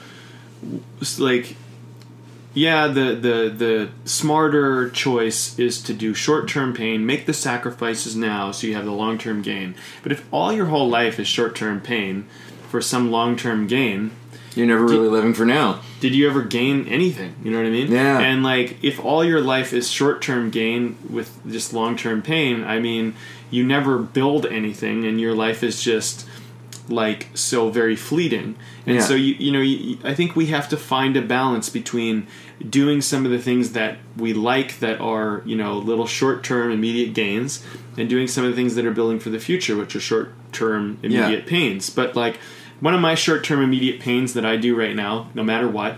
like, 1.19 1.57
yeah, 2.55 2.87
the 2.87 3.15
the 3.15 3.55
the 3.55 3.91
smarter 4.07 4.89
choice 4.89 5.59
is 5.59 5.83
to 5.83 5.93
do 5.93 6.15
short 6.15 6.49
term 6.49 6.73
pain, 6.73 7.05
make 7.05 7.27
the 7.27 7.35
sacrifices 7.35 8.17
now, 8.17 8.51
so 8.51 8.67
you 8.67 8.75
have 8.75 8.87
the 8.87 8.93
long 8.93 9.19
term 9.19 9.43
gain. 9.43 9.75
But 10.03 10.11
if 10.11 10.27
all 10.33 10.55
your 10.55 10.67
whole 10.67 10.89
life 10.89 11.21
is 11.21 11.29
short 11.29 11.55
term 11.55 11.83
pain 11.83 12.27
for 12.77 12.83
some 12.83 13.11
long 13.11 13.37
term 13.37 13.67
gain, 13.67 14.11
You're 14.55 14.67
never 14.67 14.85
really 14.85 15.09
living 15.09 15.33
for 15.33 15.47
now. 15.47 15.81
did 16.01 16.15
you 16.15 16.29
ever 16.29 16.43
gain 16.43 16.87
anything? 16.89 17.35
You 17.43 17.51
know 17.51 17.57
what 17.57 17.67
I 17.67 17.71
mean? 17.71 17.91
Yeah. 17.91 18.19
And 18.19 18.43
like, 18.43 18.77
if 18.85 19.03
all 19.03 19.25
your 19.25 19.41
life 19.41 19.73
is 19.73 19.91
short 19.91 20.21
term 20.21 20.51
gain 20.51 20.99
with 21.09 21.31
just 21.51 21.73
long 21.73 21.97
term 21.97 22.21
pain, 22.21 22.65
I 22.65 22.79
mean, 22.79 23.15
you 23.51 23.65
never 23.65 23.97
build 23.97 24.45
anything, 24.45 25.07
and 25.07 25.19
your 25.19 25.35
life 25.35 25.63
is 25.63 25.81
just 25.83 26.29
like 26.91 27.29
so 27.33 27.71
very 27.71 27.97
fleeting. 27.97 28.57
And 28.85 28.97
Yeah. 28.97 29.01
so 29.01 29.15
you 29.15 29.35
you 29.39 29.51
know, 29.53 29.63
you, 29.63 29.97
I 30.05 30.13
think 30.13 30.37
we 30.37 30.47
have 30.47 30.69
to 30.69 30.77
find 30.77 31.17
a 31.17 31.23
balance 31.23 31.71
between 31.71 32.27
doing 32.69 33.01
some 33.01 33.25
of 33.25 33.31
the 33.33 33.39
things 33.39 33.73
that 33.73 33.97
we 34.19 34.35
like 34.35 34.81
that 34.81 35.01
are 35.01 35.41
you 35.47 35.57
know 35.57 35.79
little 35.79 36.07
short 36.07 36.45
term 36.45 36.71
immediate 36.71 37.15
gains, 37.15 37.65
and 37.97 38.07
doing 38.07 38.29
some 38.29 38.45
of 38.45 38.51
the 38.51 38.57
things 38.57 38.75
that 38.75 38.85
are 38.85 38.93
building 38.93 39.19
for 39.19 39.31
the 39.31 39.41
future, 39.41 39.75
which 39.77 39.97
are 39.97 40.01
short 40.01 40.29
term 40.53 40.99
immediate 41.03 41.45
pains. 41.47 41.91
But 41.91 42.15
like 42.17 42.39
one 42.81 42.95
of 42.95 43.01
my 43.01 43.15
short 43.15 43.45
term 43.45 43.63
immediate 43.63 44.01
pains 44.01 44.35
that 44.35 44.45
I 44.45 44.57
do 44.57 44.77
right 44.77 44.95
now, 44.95 45.31
no 45.35 45.43
matter 45.43 45.69
what, 45.69 45.97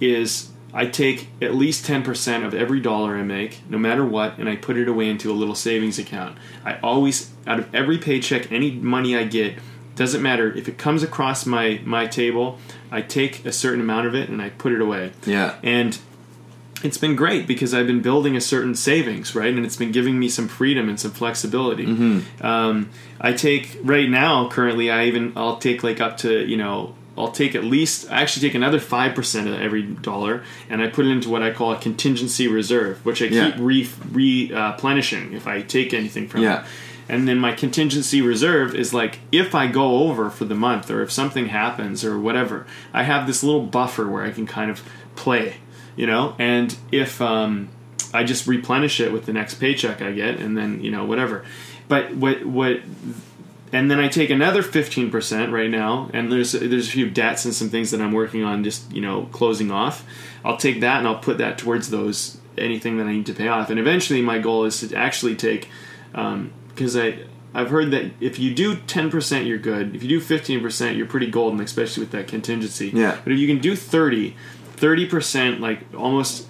is 0.00 0.50
I 0.72 0.86
take 0.86 1.28
at 1.42 1.54
least 1.54 1.84
10% 1.86 2.46
of 2.46 2.54
every 2.54 2.80
dollar 2.80 3.16
I 3.16 3.22
make, 3.22 3.60
no 3.68 3.78
matter 3.78 4.04
what, 4.04 4.38
and 4.38 4.48
I 4.48 4.56
put 4.56 4.76
it 4.76 4.88
away 4.88 5.08
into 5.08 5.30
a 5.30 5.34
little 5.34 5.54
savings 5.54 5.98
account. 5.98 6.38
I 6.64 6.78
always, 6.78 7.32
out 7.46 7.58
of 7.58 7.74
every 7.74 7.98
paycheck, 7.98 8.50
any 8.52 8.70
money 8.70 9.16
I 9.16 9.24
get, 9.24 9.58
doesn't 9.96 10.22
matter 10.22 10.56
if 10.56 10.68
it 10.68 10.78
comes 10.78 11.02
across 11.02 11.44
my, 11.44 11.80
my 11.84 12.06
table, 12.06 12.58
I 12.90 13.02
take 13.02 13.44
a 13.44 13.52
certain 13.52 13.80
amount 13.80 14.06
of 14.06 14.14
it 14.14 14.28
and 14.28 14.40
I 14.40 14.50
put 14.50 14.72
it 14.72 14.80
away. 14.80 15.12
Yeah. 15.26 15.56
And 15.62 15.98
it's 16.82 16.96
been 16.98 17.14
great 17.16 17.46
because 17.46 17.74
I've 17.74 17.86
been 17.86 18.00
building 18.02 18.36
a 18.36 18.40
certain 18.40 18.74
savings, 18.74 19.34
right? 19.34 19.52
And 19.54 19.64
it's 19.66 19.76
been 19.76 19.92
giving 19.92 20.18
me 20.18 20.28
some 20.28 20.48
freedom 20.48 20.88
and 20.88 20.98
some 20.98 21.10
flexibility. 21.10 21.84
Um, 22.40 22.90
I 23.20 23.32
take 23.32 23.78
right 23.82 24.08
now, 24.08 24.48
currently, 24.48 24.90
I 24.90 25.04
even 25.06 25.32
I'll 25.36 25.58
take 25.58 25.82
like 25.82 26.00
up 26.00 26.16
to 26.18 26.46
you 26.46 26.56
know 26.56 26.94
I'll 27.18 27.32
take 27.32 27.54
at 27.54 27.64
least 27.64 28.10
I 28.10 28.22
actually 28.22 28.48
take 28.48 28.54
another 28.54 28.80
five 28.80 29.14
percent 29.14 29.46
of 29.48 29.60
every 29.60 29.82
dollar 29.82 30.42
and 30.70 30.80
I 30.80 30.86
put 30.86 31.04
it 31.06 31.10
into 31.10 31.28
what 31.28 31.42
I 31.42 31.50
call 31.50 31.72
a 31.72 31.76
contingency 31.78 32.48
reserve, 32.48 33.04
which 33.04 33.20
I 33.20 33.26
Yeah. 33.26 33.50
keep 33.50 33.60
re, 33.60 33.88
replenishing 34.12 35.32
if 35.32 35.46
I 35.46 35.62
take 35.62 35.92
anything 35.94 36.28
from 36.28 36.42
Yeah. 36.42 36.60
it. 36.60 36.66
And 37.08 37.26
then 37.26 37.38
my 37.38 37.52
contingency 37.52 38.22
reserve 38.22 38.74
is 38.74 38.94
like 38.94 39.18
if 39.32 39.54
I 39.54 39.66
go 39.66 40.04
over 40.08 40.30
for 40.30 40.44
the 40.44 40.54
month 40.54 40.90
or 40.90 41.02
if 41.02 41.10
something 41.10 41.46
happens 41.48 42.04
or 42.04 42.18
whatever, 42.18 42.66
I 42.94 43.02
have 43.02 43.26
this 43.26 43.42
little 43.42 43.62
buffer 43.66 44.06
where 44.08 44.22
I 44.24 44.30
can 44.30 44.46
kind 44.46 44.70
of 44.70 44.80
play, 45.16 45.56
you 46.00 46.06
know. 46.06 46.34
And 46.38 46.74
if 46.90 47.20
um, 47.20 47.68
I 48.14 48.24
just 48.24 48.46
replenish 48.46 49.00
it 49.00 49.12
with 49.12 49.26
the 49.26 49.34
next 49.34 49.56
paycheck 49.56 50.00
I 50.00 50.12
get, 50.12 50.40
and 50.40 50.56
then 50.56 50.82
you 50.82 50.90
know 50.90 51.04
whatever. 51.04 51.44
But 51.88 52.14
what 52.14 52.46
what 52.46 52.80
and 53.70 53.90
then 53.90 54.00
I 54.00 54.08
take 54.08 54.30
another 54.30 54.62
fifteen 54.62 55.10
percent 55.10 55.52
right 55.52 55.68
now, 55.68 56.08
and 56.14 56.32
there's 56.32 56.52
there's 56.52 56.88
a 56.88 56.90
few 56.90 57.10
debts 57.10 57.44
and 57.44 57.52
some 57.52 57.68
things 57.68 57.90
that 57.90 58.00
I'm 58.00 58.12
working 58.12 58.42
on, 58.42 58.64
just 58.64 58.90
you 58.90 59.02
know 59.02 59.28
closing 59.30 59.70
off. 59.70 60.06
I'll 60.42 60.56
take 60.56 60.80
that 60.80 61.00
and 61.00 61.06
I'll 61.06 61.18
put 61.18 61.36
that 61.36 61.58
towards 61.58 61.90
those 61.90 62.38
anything 62.56 62.96
that 62.96 63.06
I 63.06 63.12
need 63.12 63.26
to 63.26 63.34
pay 63.34 63.48
off, 63.48 63.68
and 63.68 63.78
eventually 63.78 64.22
my 64.22 64.38
goal 64.38 64.64
is 64.64 64.80
to 64.80 64.96
actually 64.96 65.36
take 65.36 65.68
because 66.12 66.96
I 66.96 67.18
I've 67.52 67.68
heard 67.68 67.90
that 67.90 68.12
if 68.20 68.38
you 68.38 68.54
do 68.54 68.76
ten 68.76 69.10
percent, 69.10 69.46
you're 69.46 69.58
good. 69.58 69.94
If 69.94 70.02
you 70.02 70.08
do 70.08 70.20
fifteen 70.20 70.62
percent, 70.62 70.96
you're 70.96 71.06
pretty 71.06 71.30
golden, 71.30 71.60
especially 71.60 72.02
with 72.02 72.12
that 72.12 72.26
contingency. 72.26 72.88
Yeah. 72.94 73.18
But 73.22 73.34
if 73.34 73.38
you 73.38 73.46
can 73.46 73.58
do 73.58 73.76
30, 73.76 74.36
30 74.80 75.06
percent, 75.06 75.60
like 75.60 75.80
almost. 75.96 76.46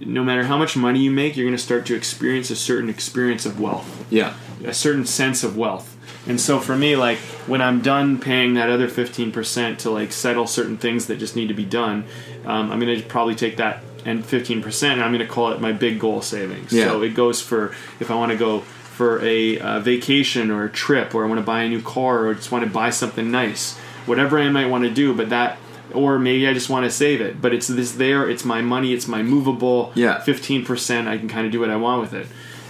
No 0.00 0.24
matter 0.24 0.44
how 0.44 0.56
much 0.56 0.74
money 0.76 1.00
you 1.00 1.10
make, 1.10 1.36
you're 1.36 1.44
going 1.46 1.56
to 1.56 1.62
start 1.62 1.84
to 1.86 1.94
experience 1.94 2.50
a 2.50 2.56
certain 2.56 2.88
experience 2.88 3.44
of 3.44 3.60
wealth 3.60 4.06
Yeah. 4.10 4.32
a 4.64 4.72
certain 4.72 5.04
sense 5.04 5.44
of 5.44 5.56
wealth. 5.56 5.96
And 6.26 6.40
so 6.40 6.58
for 6.60 6.74
me, 6.76 6.96
like 6.96 7.18
when 7.46 7.60
I'm 7.60 7.82
done 7.82 8.18
paying 8.18 8.54
that 8.54 8.70
other 8.70 8.88
fifteen 8.88 9.30
percent 9.32 9.78
to 9.80 9.90
like 9.90 10.12
settle 10.12 10.46
certain 10.46 10.78
things 10.78 11.06
that 11.06 11.18
just 11.18 11.36
need 11.36 11.48
to 11.48 11.54
be 11.54 11.64
done, 11.66 12.04
um, 12.46 12.72
I'm 12.72 12.80
going 12.80 12.96
to 12.98 13.06
probably 13.06 13.34
take 13.34 13.58
that 13.58 13.82
and 14.04 14.24
fifteen 14.24 14.62
percent, 14.62 14.94
and 14.94 15.02
I'm 15.04 15.12
going 15.12 15.26
to 15.26 15.32
call 15.32 15.52
it 15.52 15.60
my 15.60 15.72
big 15.72 16.00
goal 16.00 16.22
savings. 16.22 16.72
Yeah. 16.72 16.86
So 16.86 17.02
it 17.02 17.10
goes 17.14 17.40
for 17.42 17.74
if 18.00 18.10
I 18.10 18.14
want 18.14 18.32
to 18.32 18.38
go 18.38 18.60
for 18.60 19.20
a 19.22 19.58
uh, 19.60 19.80
vacation 19.80 20.50
or 20.50 20.64
a 20.64 20.70
trip, 20.70 21.14
or 21.14 21.24
I 21.24 21.28
want 21.28 21.38
to 21.38 21.44
buy 21.46 21.62
a 21.62 21.68
new 21.68 21.82
car, 21.82 22.26
or 22.26 22.34
just 22.34 22.50
want 22.50 22.64
to 22.64 22.70
buy 22.70 22.90
something 22.90 23.30
nice, 23.30 23.76
whatever 24.06 24.38
I 24.40 24.48
might 24.48 24.66
want 24.66 24.84
to 24.84 24.90
do. 24.90 25.14
But 25.14 25.28
that, 25.30 25.58
or 25.96 26.18
maybe 26.18 26.46
I 26.46 26.52
just 26.52 26.68
want 26.68 26.84
to 26.84 26.90
save 26.90 27.20
it. 27.20 27.40
But 27.40 27.54
it's 27.54 27.66
this 27.66 27.92
there. 27.92 28.28
It's 28.28 28.44
my 28.44 28.60
money. 28.60 28.92
It's 28.92 29.08
my 29.08 29.22
movable. 29.22 29.92
Yeah. 29.94 30.20
Fifteen 30.20 30.64
percent. 30.64 31.08
I 31.08 31.18
can 31.18 31.28
kind 31.28 31.46
of 31.46 31.52
do 31.52 31.60
what 31.60 31.70
I 31.70 31.76
want 31.76 32.02
with 32.02 32.14
it 32.14 32.26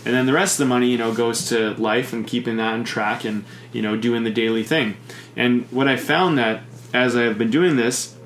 and 0.07 0.15
then 0.15 0.25
the 0.25 0.33
rest 0.33 0.55
of 0.55 0.59
the 0.59 0.69
money 0.69 0.89
you 0.89 0.97
know 0.97 1.13
goes 1.13 1.49
to 1.49 1.71
life 1.73 2.13
and 2.13 2.27
keeping 2.27 2.57
that 2.57 2.73
on 2.73 2.85
track 2.85 3.25
and 3.25 3.45
you 3.73 3.83
know 3.83 3.97
doing 3.97 4.23
the 4.25 4.31
daily 4.31 4.63
thing 4.63 4.97
and 5.35 5.67
what 5.71 5.89
i 5.89 5.97
found 5.97 6.39
that 6.39 6.63
as 6.95 7.15
i 7.15 7.23
have 7.23 7.37
been 7.37 7.51
doing 7.51 7.77
this 7.77 8.17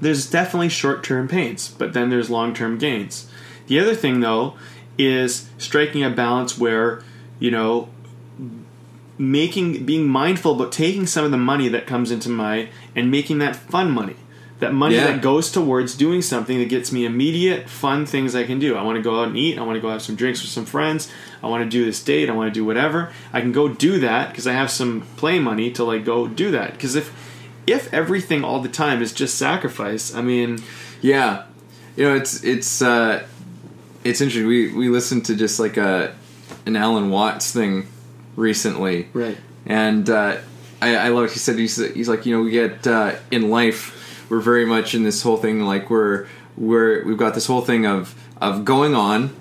there's 0.00 0.28
definitely 0.28 0.68
short-term 0.68 1.28
pains 1.28 1.68
but 1.68 1.92
then 1.94 2.10
there's 2.10 2.28
long-term 2.28 2.76
gains 2.76 3.30
the 3.68 3.78
other 3.78 3.94
thing 3.94 4.20
though 4.20 4.54
is 4.98 5.48
striking 5.56 6.02
a 6.02 6.10
balance 6.10 6.58
where 6.58 7.02
you 7.38 7.50
know 7.50 7.88
making 9.16 9.86
being 9.86 10.06
mindful 10.06 10.56
about 10.56 10.72
taking 10.72 11.06
some 11.06 11.24
of 11.24 11.30
the 11.30 11.36
money 11.36 11.68
that 11.68 11.86
comes 11.86 12.10
into 12.10 12.28
my 12.28 12.68
and 12.96 13.08
making 13.10 13.38
that 13.38 13.54
fun 13.54 13.90
money 13.90 14.16
that 14.64 14.72
money 14.72 14.96
Yeah. 14.96 15.06
that 15.12 15.22
goes 15.22 15.50
towards 15.52 15.94
doing 15.94 16.22
something 16.22 16.58
that 16.58 16.68
gets 16.68 16.90
me 16.92 17.04
immediate 17.04 17.68
fun 17.68 18.06
things 18.06 18.34
I 18.34 18.44
can 18.44 18.58
do. 18.58 18.76
I 18.76 18.82
want 18.82 18.96
to 18.96 19.02
go 19.02 19.20
out 19.20 19.28
and 19.28 19.36
eat. 19.36 19.58
I 19.58 19.62
want 19.62 19.76
to 19.76 19.80
go 19.80 19.90
have 19.90 20.02
some 20.02 20.16
drinks 20.16 20.40
with 20.42 20.50
some 20.50 20.64
friends. 20.66 21.08
I 21.42 21.46
want 21.48 21.62
to 21.64 21.68
do 21.68 21.84
this 21.84 22.02
date. 22.02 22.28
I 22.28 22.32
want 22.32 22.48
to 22.52 22.58
do 22.60 22.64
whatever. 22.64 23.12
I 23.32 23.40
can 23.40 23.52
go 23.52 23.68
do 23.68 23.98
that 24.00 24.28
because 24.30 24.46
I 24.46 24.52
have 24.52 24.70
some 24.70 25.02
play 25.16 25.38
money 25.38 25.70
to 25.72 25.84
like 25.84 26.04
go 26.04 26.26
do 26.26 26.50
that. 26.52 26.72
Because 26.72 26.94
if 26.96 27.12
if 27.66 27.92
everything 27.94 28.44
all 28.44 28.60
the 28.60 28.68
time 28.68 29.00
is 29.02 29.12
just 29.12 29.36
sacrifice, 29.38 30.14
I 30.14 30.20
mean, 30.22 30.58
Yeah, 31.00 31.44
you 31.96 32.04
know 32.04 32.14
it's 32.14 32.42
it's 32.44 32.82
uh, 32.82 33.22
it's 34.04 34.20
interesting. 34.20 34.46
We 34.48 34.72
we 34.72 34.88
listened 34.88 35.24
to 35.26 35.34
just 35.36 35.58
like 35.60 35.76
a 35.76 36.14
an 36.66 36.76
Alan 36.76 37.10
Watts 37.10 37.52
thing 37.52 37.86
recently, 38.36 39.08
right? 39.12 39.36
and 39.66 40.08
uh, 40.10 40.36
I, 40.82 40.96
I 40.96 41.08
love. 41.08 41.24
It. 41.24 41.32
He 41.32 41.38
said 41.38 41.58
he's 41.58 41.76
he's 41.94 42.08
like 42.08 42.26
you 42.26 42.36
know 42.36 42.42
we 42.42 42.50
get 42.50 42.86
uh, 42.86 43.14
in 43.30 43.48
life 43.50 43.92
we're 44.34 44.40
very 44.40 44.66
much 44.66 44.96
in 44.96 45.04
this 45.04 45.22
whole 45.22 45.36
thing 45.36 45.60
like 45.60 45.88
we're 45.88 46.26
we're 46.56 47.04
we've 47.04 47.16
got 47.16 47.34
this 47.34 47.46
whole 47.46 47.60
thing 47.60 47.86
of 47.86 48.16
of 48.40 48.64
going 48.64 48.92
on 48.92 49.34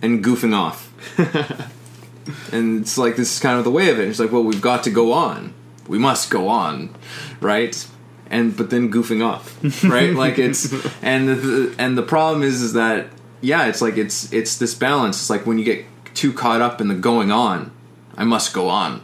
and 0.00 0.24
goofing 0.24 0.54
off. 0.54 0.90
and 2.52 2.80
it's 2.80 2.96
like 2.96 3.16
this 3.16 3.34
is 3.34 3.38
kind 3.38 3.58
of 3.58 3.64
the 3.64 3.70
way 3.70 3.90
of 3.90 4.00
it. 4.00 4.08
It's 4.08 4.18
like, 4.18 4.32
well, 4.32 4.44
we've 4.44 4.62
got 4.62 4.82
to 4.84 4.90
go 4.90 5.12
on. 5.12 5.52
We 5.88 5.98
must 5.98 6.30
go 6.30 6.48
on, 6.48 6.94
right? 7.42 7.86
And 8.30 8.56
but 8.56 8.70
then 8.70 8.90
goofing 8.90 9.22
off, 9.22 9.58
right? 9.84 10.14
like 10.14 10.38
it's 10.38 10.72
and 11.02 11.28
the, 11.28 11.74
and 11.78 11.98
the 11.98 12.02
problem 12.02 12.42
is 12.42 12.62
is 12.62 12.72
that 12.72 13.08
yeah, 13.42 13.66
it's 13.66 13.82
like 13.82 13.98
it's 13.98 14.32
it's 14.32 14.56
this 14.56 14.74
balance. 14.74 15.18
It's 15.18 15.28
like 15.28 15.44
when 15.44 15.58
you 15.58 15.66
get 15.66 15.84
too 16.14 16.32
caught 16.32 16.62
up 16.62 16.80
in 16.80 16.88
the 16.88 16.94
going 16.94 17.30
on, 17.30 17.72
I 18.16 18.24
must 18.24 18.54
go 18.54 18.68
on. 18.68 19.02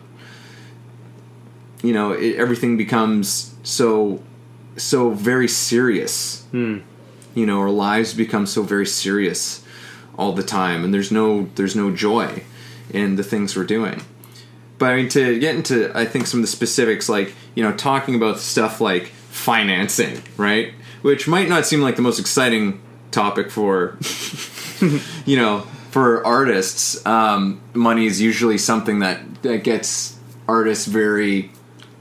You 1.82 1.92
know, 1.92 2.12
it, 2.12 2.36
everything 2.36 2.78
becomes 2.78 3.54
so 3.62 4.22
so 4.78 5.10
very 5.10 5.48
serious. 5.48 6.46
You 7.34 7.46
know, 7.46 7.60
our 7.60 7.70
lives 7.70 8.14
become 8.14 8.46
so 8.46 8.62
very 8.62 8.86
serious 8.86 9.64
all 10.16 10.32
the 10.32 10.42
time, 10.42 10.84
and 10.84 10.92
there's 10.92 11.12
no 11.12 11.48
there's 11.54 11.76
no 11.76 11.90
joy 11.94 12.42
in 12.90 13.16
the 13.16 13.22
things 13.22 13.56
we're 13.56 13.64
doing. 13.64 14.02
But 14.78 14.92
I 14.92 14.96
mean, 14.96 15.08
to 15.10 15.38
get 15.38 15.54
into 15.54 15.96
I 15.96 16.04
think 16.04 16.26
some 16.26 16.40
of 16.40 16.42
the 16.42 16.48
specifics, 16.48 17.08
like 17.08 17.34
you 17.54 17.62
know, 17.62 17.72
talking 17.72 18.14
about 18.14 18.38
stuff 18.38 18.80
like 18.80 19.06
financing, 19.30 20.22
right? 20.36 20.72
Which 21.02 21.28
might 21.28 21.48
not 21.48 21.66
seem 21.66 21.80
like 21.80 21.96
the 21.96 22.02
most 22.02 22.18
exciting 22.18 22.80
topic 23.10 23.50
for 23.50 23.98
you 25.26 25.36
know 25.36 25.60
for 25.90 26.24
artists. 26.26 27.04
Um, 27.06 27.60
money 27.74 28.06
is 28.06 28.20
usually 28.20 28.58
something 28.58 29.00
that 29.00 29.42
that 29.42 29.64
gets 29.64 30.18
artists 30.46 30.86
very, 30.86 31.50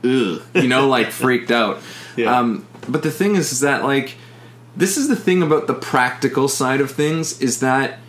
ugh, 0.03 0.41
you 0.55 0.67
know, 0.67 0.87
like 0.87 1.11
freaked 1.11 1.51
out. 1.51 1.79
Yeah. 2.17 2.37
Um, 2.37 2.67
but 2.89 3.03
the 3.03 3.11
thing 3.11 3.35
is, 3.35 3.51
is 3.51 3.61
that 3.61 3.83
like 3.83 4.15
this 4.75 4.97
is 4.97 5.07
the 5.07 5.15
thing 5.15 5.41
about 5.41 5.67
the 5.67 5.73
practical 5.73 6.47
side 6.47 6.81
of 6.81 6.91
things 6.91 7.41
is 7.41 7.59
that 7.61 7.99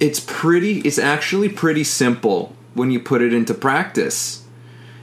it's 0.00 0.20
pretty 0.20 0.80
it's 0.80 0.98
actually 0.98 1.48
pretty 1.48 1.84
simple 1.84 2.54
when 2.74 2.90
you 2.90 2.98
put 2.98 3.22
it 3.22 3.32
into 3.32 3.54
practice 3.54 4.44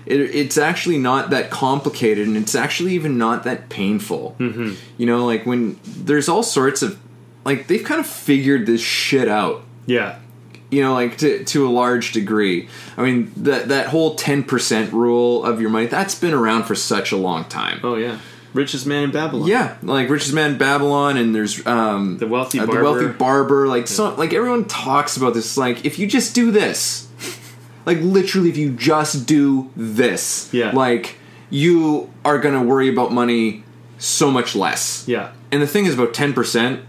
it, 0.06 0.20
it's 0.20 0.58
actually 0.58 0.98
not 0.98 1.30
that 1.30 1.50
complicated 1.50 2.28
and 2.28 2.36
it's 2.36 2.56
actually 2.56 2.94
even 2.94 3.18
not 3.18 3.44
that 3.44 3.70
painful 3.70 4.36
mm-hmm. 4.40 4.74
you 4.98 5.06
know 5.06 5.26
like 5.26 5.46
when 5.46 5.80
there's 5.86 6.28
all 6.28 6.44
sorts 6.44 6.82
of 6.82 7.00
like 7.46 7.68
they've 7.68 7.84
kind 7.84 8.00
of 8.00 8.06
figured 8.08 8.66
this 8.66 8.82
shit 8.82 9.28
out 9.28 9.64
Yeah. 9.88 10.20
You 10.72 10.82
know 10.82 10.94
like 10.94 11.18
to, 11.18 11.44
to 11.46 11.68
a 11.68 11.72
large 11.72 12.12
degree 12.12 12.68
i 12.98 13.02
mean 13.04 13.32
that 13.38 13.70
that 13.70 13.88
whole 13.88 14.16
10% 14.16 14.92
rule 14.92 15.44
of 15.44 15.60
your 15.62 15.70
money 15.70 15.88
that's 15.88 16.16
been 16.16 16.34
around 16.34 16.64
for 16.64 16.76
such 16.76 17.12
a 17.12 17.18
long 17.18 17.44
time 17.46 17.80
Oh 17.84 17.96
yeah. 17.96 18.20
Richest 18.54 18.88
man 18.88 19.04
in 19.04 19.12
Babylon. 19.12 19.48
yeah, 19.48 19.78
like 19.84 20.10
Richest 20.10 20.34
Man 20.34 20.54
in 20.54 20.58
Babylon, 20.58 21.18
and 21.18 21.36
there's 21.36 21.64
um, 21.68 22.18
The 22.18 22.26
Wealthy 22.26 22.60
uh, 22.60 22.66
Barber. 22.66 22.80
the 22.80 22.84
wealthy 22.84 23.08
barber. 23.18 23.68
Like 23.68 23.86
so, 23.88 24.16
like 24.16 24.34
everyone 24.34 24.66
talks 24.66 25.16
about 25.18 25.36
this. 25.36 25.56
Like 25.56 25.86
if 25.86 26.00
you 26.00 26.08
just 26.08 26.34
do 26.34 26.50
this, 26.50 27.08
like 27.86 28.00
literally, 28.02 28.50
if 28.50 28.58
you 28.58 28.72
just 28.72 29.28
do 29.28 29.70
this, 29.76 30.50
Yeah. 30.52 30.72
like 30.72 31.18
you 31.52 32.12
are 32.26 32.40
gonna 32.40 32.64
worry 32.64 32.90
about 32.90 33.12
money 33.14 33.64
so 34.00 34.32
much 34.32 34.56
less. 34.56 35.08
Yeah. 35.08 35.32
And 35.52 35.62
the 35.62 35.68
thing 35.68 35.86
is 35.86 35.94
about 35.94 36.16
ten 36.16 36.34
percent, 36.34 36.82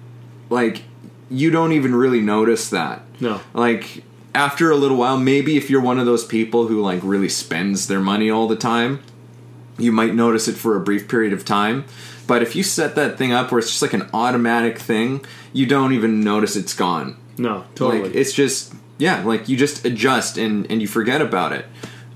like 0.49 0.85
you 1.29 1.51
don't 1.51 1.73
even 1.73 1.95
really 1.95 2.23
notice 2.23 2.71
that. 2.71 3.03
No. 3.21 3.41
Like 3.55 4.05
after 4.35 4.71
a 4.71 4.77
little 4.77 4.97
while, 4.97 5.19
maybe 5.19 5.57
if 5.57 5.71
you're 5.71 5.81
one 5.81 5.99
of 5.99 6.07
those 6.07 6.25
people 6.25 6.67
who 6.67 6.81
like 6.81 7.01
really 7.03 7.29
spends 7.29 7.89
their 7.89 8.01
money 8.01 8.31
all 8.31 8.49
the 8.49 8.57
time, 8.57 9.03
you 9.79 9.93
might 9.93 10.15
notice 10.15 10.49
it 10.49 10.55
for 10.55 10.77
a 10.77 10.81
brief 10.81 11.09
period 11.09 11.33
of 11.33 11.45
time. 11.45 11.85
But 12.27 12.43
if 12.43 12.55
you 12.55 12.63
set 12.63 12.95
that 12.95 13.19
thing 13.19 13.33
up 13.33 13.51
where 13.51 13.59
it's 13.59 13.69
just 13.69 13.83
like 13.83 13.93
an 13.93 14.09
automatic 14.15 14.79
thing, 14.79 15.25
you 15.53 15.67
don't 15.67 15.93
even 15.93 16.21
notice 16.21 16.55
it's 16.55 16.75
gone. 16.75 17.17
No. 17.39 17.65
Totally. 17.75 18.03
Like 18.03 18.15
it's 18.15 18.33
just 18.33 18.75
yeah, 18.99 19.23
like 19.25 19.49
you 19.49 19.57
just 19.57 19.85
adjust 19.85 20.37
and 20.37 20.71
and 20.71 20.81
you 20.81 20.87
forget 20.87 21.21
about 21.21 21.53
it. 21.53 21.67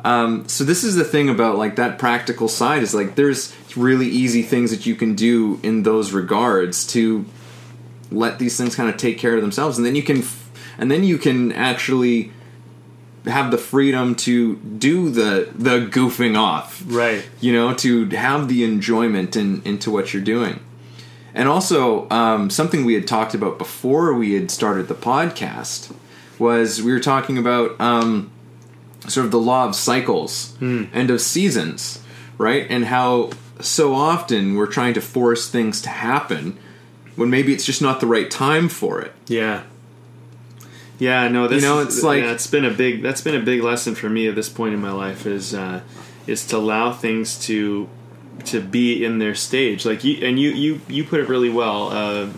Um, 0.05 0.47
so 0.48 0.64
this 0.64 0.85
is 0.85 0.97
the 0.97 1.05
thing 1.05 1.31
about 1.31 1.56
like 1.56 1.76
that 1.76 1.98
practical 1.98 2.47
side 2.47 2.82
is 2.82 2.94
like 2.94 3.14
there's 3.14 3.55
really 3.74 4.06
easy 4.06 4.43
things 4.43 4.70
that 4.70 4.85
you 4.85 4.94
can 4.94 5.14
do 5.14 5.59
in 5.62 5.82
those 5.82 6.12
regards 6.12 6.86
to 6.89 7.24
let 8.10 8.39
these 8.39 8.56
things 8.56 8.76
kind 8.76 8.90
of 8.90 8.98
take 8.98 9.18
care 9.18 9.35
of 9.35 9.40
themselves, 9.40 9.78
and 9.78 9.86
then 9.86 9.94
you 9.94 10.02
can 10.02 10.22
and 10.78 10.90
then 10.90 11.05
you 11.05 11.18
can 11.18 11.52
actually 11.52 12.32
have 13.26 13.51
the 13.51 13.59
freedom 13.59 14.14
to 14.14 14.56
do 14.56 15.09
the 15.10 15.51
the 15.55 15.86
goofing 15.86 16.36
off 16.36 16.82
right. 16.86 17.26
you 17.40 17.52
know, 17.52 17.72
to 17.74 18.06
have 18.10 18.48
the 18.48 18.64
enjoyment 18.64 19.36
in, 19.36 19.62
into 19.64 19.90
what 19.90 20.12
you're 20.12 20.22
doing. 20.22 20.60
And 21.34 21.48
also, 21.48 22.09
um, 22.10 22.48
something 22.48 22.84
we 22.84 22.94
had 22.94 23.09
talked 23.09 23.34
about 23.34 23.59
before 23.59 24.14
we 24.14 24.34
had 24.34 24.51
started 24.51 24.86
the 24.86 24.94
podcast 24.94 25.92
was 26.38 26.80
we 26.80 26.92
were 26.92 27.01
talking 27.01 27.38
about 27.38 27.80
um, 27.80 28.30
sort 29.09 29.26
of 29.26 29.32
the 29.32 29.38
law 29.38 29.66
of 29.66 29.74
cycles 29.74 30.56
and 30.92 31.10
of 31.10 31.20
seasons, 31.20 32.02
right? 32.38 32.66
And 32.70 32.84
how 32.84 33.30
so 33.60 33.94
often 33.94 34.55
we're 34.55 34.66
trying 34.66 34.94
to 34.94 35.01
force 35.01 35.51
things 35.51 35.82
to 35.82 35.88
happen 35.88 36.56
when 37.16 37.30
maybe 37.30 37.52
it's 37.52 37.64
just 37.64 37.82
not 37.82 38.01
the 38.01 38.06
right 38.06 38.30
time 38.30 38.68
for 38.68 39.01
it. 39.01 39.12
Yeah. 39.26 39.64
Yeah, 40.98 41.28
no, 41.28 41.48
this 41.48 41.62
You 41.62 41.68
know, 41.68 41.80
it's 41.80 42.02
like- 42.02 42.22
yeah, 42.22 42.32
it's 42.32 42.46
been 42.46 42.64
a 42.64 42.70
big 42.70 43.02
that's 43.02 43.20
been 43.20 43.34
a 43.34 43.40
big 43.40 43.62
lesson 43.62 43.94
for 43.94 44.08
me 44.08 44.28
at 44.28 44.34
this 44.34 44.48
point 44.48 44.74
in 44.74 44.80
my 44.80 44.92
life 44.92 45.26
is 45.26 45.54
uh, 45.54 45.80
is 46.26 46.46
to 46.48 46.56
allow 46.56 46.92
things 46.92 47.38
to 47.46 47.88
to 48.46 48.60
be 48.60 49.04
in 49.04 49.18
their 49.18 49.34
stage. 49.34 49.84
Like 49.84 50.04
you 50.04 50.24
and 50.26 50.38
you 50.38 50.50
you 50.50 50.80
you 50.88 51.04
put 51.04 51.20
it 51.20 51.28
really 51.28 51.50
well. 51.50 51.88
Uh, 51.90 52.28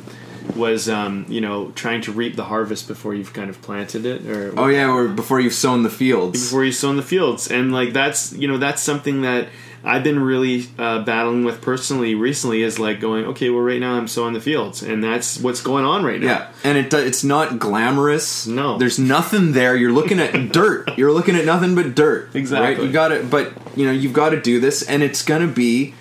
was 0.55 0.89
um, 0.89 1.27
you 1.29 1.41
know 1.41 1.73
trying 1.75 2.01
to 2.01 2.13
reap 2.13 2.37
the 2.37 2.45
harvest 2.45 2.87
before 2.87 3.13
you've 3.15 3.33
kind 3.33 3.51
of 3.51 3.61
planted 3.63 4.07
it 4.07 4.25
or 4.27 4.55
Oh 4.57 4.69
yeah, 4.69 4.89
or 4.89 5.09
before 5.09 5.41
you've 5.41 5.53
sown 5.55 5.83
the 5.83 5.91
fields. 5.91 6.41
before 6.41 6.65
you 6.65 6.71
sow 6.73 6.91
in 6.91 6.97
the 6.97 7.03
fields 7.03 7.51
and 7.51 7.73
like 7.73 7.93
that's 7.93 8.33
you 8.33 8.47
know 8.47 8.57
that's 8.57 8.81
something 8.81 9.23
that 9.23 9.49
i've 9.87 10.03
been 10.03 10.19
really 10.19 10.67
uh, 10.79 11.03
battling 11.05 11.45
with 11.45 11.63
personally 11.63 12.15
recently 12.15 12.63
is 12.63 12.79
like 12.79 13.01
going 13.01 13.25
okay 13.25 13.49
well 13.51 13.63
right 13.63 13.81
now 13.81 13.95
i'm 13.95 14.07
so 14.09 14.17
sowing 14.23 14.35
the 14.35 14.41
fields 14.41 14.83
and 14.83 15.05
that's 15.05 15.39
what's 15.41 15.61
going 15.63 15.85
on 15.85 16.05
right 16.05 16.21
now 16.21 16.27
Yeah, 16.27 16.53
and 16.65 16.77
it 16.79 16.93
it's 16.93 17.23
not 17.23 17.59
glamorous. 17.59 18.47
No. 18.47 18.79
there's 18.79 18.99
nothing 18.99 19.53
there. 19.53 19.77
You're 19.77 19.93
looking 19.93 20.19
at 20.19 20.53
dirt. 20.53 20.97
You're 20.99 21.13
looking 21.13 21.37
at 21.37 21.45
nothing 21.45 21.75
but 21.75 21.95
dirt. 21.95 22.35
Exactly. 22.35 22.75
Right? 22.77 22.87
You 22.87 22.93
got 22.93 23.09
to, 23.09 23.23
but 23.23 23.53
you 23.77 23.85
know, 23.87 23.93
you've 23.93 24.13
got 24.13 24.31
to 24.31 24.41
do 24.41 24.59
this, 24.59 24.83
and 24.83 25.03
it's 25.03 25.23
gonna 25.23 25.47
be 25.47 25.95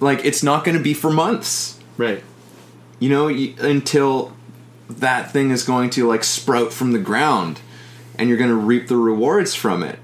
like 0.00 0.24
it's 0.24 0.42
not 0.42 0.64
gonna 0.64 0.78
be 0.80 0.94
for 0.94 1.10
months. 1.10 1.78
right 1.96 2.22
You 3.00 3.08
know, 3.10 3.28
you, 3.28 3.54
until 3.60 4.32
that 4.88 5.32
thing 5.32 5.50
is 5.50 5.64
going 5.64 5.90
to 5.90 6.06
like 6.06 6.24
sprout 6.24 6.72
from 6.72 6.92
the 6.92 6.98
ground, 7.00 7.60
and 8.16 8.28
you're 8.28 8.38
gonna 8.38 8.54
reap 8.54 8.86
the 8.88 8.96
rewards 8.96 9.54
from 9.54 9.82
it. 9.82 9.98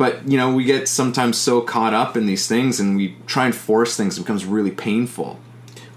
But 0.00 0.12
you 0.30 0.38
know, 0.40 0.48
we 0.58 0.64
get 0.64 0.88
sometimes 0.88 1.36
so 1.36 1.60
caught 1.60 1.92
up 2.02 2.16
in 2.16 2.24
these 2.26 2.46
things, 2.48 2.80
and 2.80 2.96
we 2.96 3.16
try 3.26 3.44
and 3.44 3.54
force 3.54 3.92
things. 3.98 4.16
It 4.16 4.22
becomes 4.22 4.44
really 4.56 4.70
painful. 4.88 5.38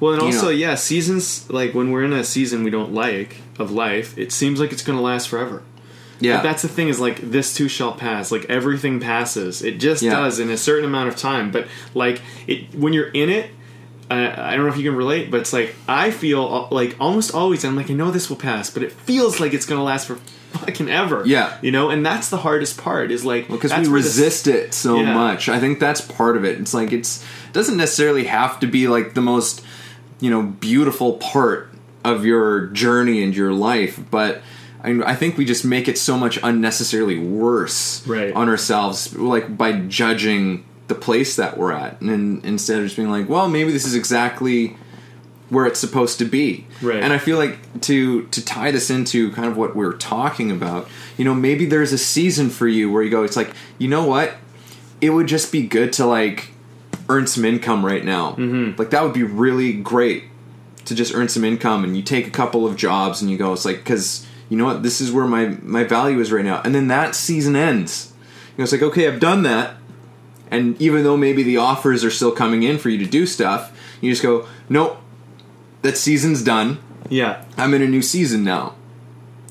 well 0.01 0.13
and 0.13 0.21
You 0.21 0.27
also 0.27 0.45
know. 0.47 0.49
yeah 0.65 0.75
seasons 0.75 1.49
like 1.49 1.73
when 1.77 1.88
we're 1.91 2.03
in 2.09 2.11
a 2.13 2.23
season 2.23 2.57
we 2.67 2.71
don't 2.77 2.93
like 2.93 3.31
of 3.63 3.71
life 3.71 4.17
it 4.17 4.31
seems 4.34 4.59
like 4.59 4.71
it's 4.73 4.84
going 4.88 4.97
to 4.99 5.05
last 5.11 5.25
forever 5.30 5.57
Yeah, 6.19 6.35
But 6.38 6.43
that's 6.47 6.61
the 6.67 6.67
thing 6.77 6.88
is 6.93 6.99
like 7.07 7.17
this 7.35 7.47
too 7.57 7.69
shall 7.69 7.93
pass. 8.07 8.31
Like 8.35 8.45
everything 8.57 8.99
passes. 8.99 9.61
It 9.69 9.75
just 9.88 10.01
Yeah. 10.03 10.15
does 10.19 10.39
in 10.43 10.49
a 10.49 10.57
certain 10.57 10.85
amount 10.91 11.07
of 11.11 11.15
time. 11.15 11.45
But 11.55 11.63
like 12.03 12.17
it 12.47 12.59
when 12.81 12.91
you're 12.93 13.11
in 13.23 13.30
it, 13.39 13.45
uh, 14.11 14.31
I 14.49 14.51
don't 14.55 14.65
know 14.65 14.71
if 14.75 14.80
you 14.81 14.88
can 14.89 14.97
relate, 15.05 15.25
but 15.31 15.39
it's 15.43 15.53
like 15.59 15.69
I 15.88 16.11
feel 16.11 16.41
like 16.80 16.91
almost 16.99 17.30
always 17.39 17.63
I'm 17.65 17.75
like 17.81 17.89
I 17.89 17.95
know 18.01 18.11
this 18.11 18.27
will 18.30 18.41
pass, 18.51 18.65
but 18.73 18.81
it 18.88 18.91
feels 19.07 19.39
like 19.41 19.53
it's 19.57 19.65
gonna 19.69 19.84
last 19.91 20.07
for 20.07 20.17
fucking 20.53 20.89
ever. 20.89 21.23
Yeah. 21.25 21.57
you 21.61 21.71
know, 21.71 21.89
and 21.89 22.05
that's 22.05 22.30
the 22.30 22.38
hardest 22.38 22.77
part 22.77 23.11
is 23.11 23.25
like 23.25 23.47
because 23.47 23.71
that's 23.71 23.88
we 23.88 23.93
where 23.93 24.01
this- 24.01 24.15
resist 24.17 24.47
it 24.47 24.73
so 24.73 24.99
Yeah. 24.99 25.13
much. 25.13 25.49
I 25.49 25.59
think 25.59 25.80
that's 25.80 26.01
part 26.01 26.38
of 26.38 26.45
it. 26.45 26.59
It's 26.59 26.73
like 26.73 26.91
it's 26.93 27.23
it 27.47 27.53
doesn't 27.53 27.77
necessarily 27.77 28.25
have 28.25 28.59
to 28.61 28.67
be 28.67 28.88
like 28.88 29.13
the 29.13 29.21
most 29.21 29.63
you 30.19 30.30
know 30.30 30.43
beautiful 30.43 31.13
part 31.13 31.69
of 32.05 32.25
your 32.25 32.67
journey 32.67 33.23
and 33.23 33.35
your 33.35 33.51
life, 33.53 33.99
but 34.11 34.41
I, 34.84 34.89
I 35.05 35.15
think 35.15 35.38
we 35.38 35.45
just 35.45 35.63
make 35.63 35.88
it 35.88 35.97
so 35.97 36.17
much 36.17 36.38
unnecessarily 36.43 37.17
worse 37.17 38.05
Right. 38.05 38.34
on 38.34 38.49
ourselves, 38.49 39.15
like 39.17 39.57
by 39.57 39.71
judging 39.73 40.65
the 40.89 40.95
place 40.95 41.38
that 41.38 41.57
we're 41.57 41.71
at, 41.71 42.01
and 42.01 42.43
instead 42.45 42.80
of 42.80 42.84
just 42.84 42.97
being 42.97 43.09
like, 43.09 43.30
well, 43.30 43.47
maybe 43.47 43.71
this 43.71 43.85
is 43.85 43.95
exactly 43.95 44.75
where 45.53 45.65
it's 45.65 45.80
supposed 45.80 46.19
to 46.19 46.25
be. 46.25 46.65
Right. 46.81 47.01
And 47.01 47.13
I 47.13 47.17
feel 47.17 47.38
like 47.38 47.81
to 47.81 48.25
to 48.27 48.43
tie 48.43 48.71
this 48.71 48.89
into 48.89 49.31
kind 49.31 49.47
of 49.47 49.55
what 49.55 49.75
we're 49.75 49.93
talking 49.93 50.51
about, 50.51 50.88
you 51.17 51.25
know, 51.25 51.34
maybe 51.34 51.65
there's 51.65 51.93
a 51.93 51.97
season 51.97 52.49
for 52.49 52.67
you 52.67 52.91
where 52.91 53.03
you 53.03 53.09
go, 53.09 53.23
it's 53.23 53.38
like, 53.38 53.53
you 53.77 53.88
know 53.88 54.05
what? 54.05 54.35
It 54.99 55.11
would 55.11 55.27
just 55.27 55.51
be 55.51 55.65
good 55.65 55.93
to 55.93 56.05
like 56.05 56.51
earn 57.09 57.27
some 57.27 57.45
income 57.45 57.85
right 57.85 58.03
now. 58.03 58.31
Mm-hmm. 58.31 58.80
Like 58.80 58.89
that 58.89 59.03
would 59.03 59.13
be 59.13 59.23
really 59.23 59.73
great 59.73 60.25
to 60.85 60.95
just 60.95 61.13
earn 61.13 61.30
some 61.30 61.43
income 61.43 61.84
and 61.84 61.95
you 61.95 62.03
take 62.03 62.27
a 62.27 62.31
couple 62.31 62.65
of 62.65 62.75
jobs 62.75 63.21
and 63.21 63.30
you 63.31 63.38
go, 63.38 63.53
it's 63.53 63.65
like 63.65 63.77
because 63.77 64.25
you 64.49 64.57
know 64.57 64.65
what, 64.65 64.84
this 64.84 64.99
is 65.01 65.11
where 65.11 65.27
my 65.27 65.57
my 65.61 65.84
value 65.84 66.19
is 66.19 66.31
right 66.31 66.45
now. 66.45 66.61
And 66.63 66.73
then 66.73 66.88
that 66.88 67.15
season 67.15 67.55
ends. 67.55 68.13
You 68.51 68.59
know, 68.59 68.63
it's 68.63 68.71
like 68.71 68.81
okay, 68.81 69.07
I've 69.07 69.19
done 69.19 69.43
that. 69.43 69.77
And 70.51 70.80
even 70.80 71.03
though 71.03 71.17
maybe 71.17 71.41
the 71.41 71.57
offers 71.57 72.03
are 72.03 72.11
still 72.11 72.31
coming 72.31 72.61
in 72.61 72.77
for 72.77 72.89
you 72.89 72.99
to 72.99 73.09
do 73.09 73.25
stuff, 73.25 73.75
you 74.01 74.11
just 74.11 74.21
go, 74.21 74.47
nope, 74.69 75.01
that 75.84 75.97
season's 75.97 76.41
done. 76.41 76.80
Yeah, 77.10 77.45
I'm 77.57 77.73
in 77.73 77.81
a 77.81 77.88
new 77.88 78.01
season 78.01 78.43
now. 78.43 78.76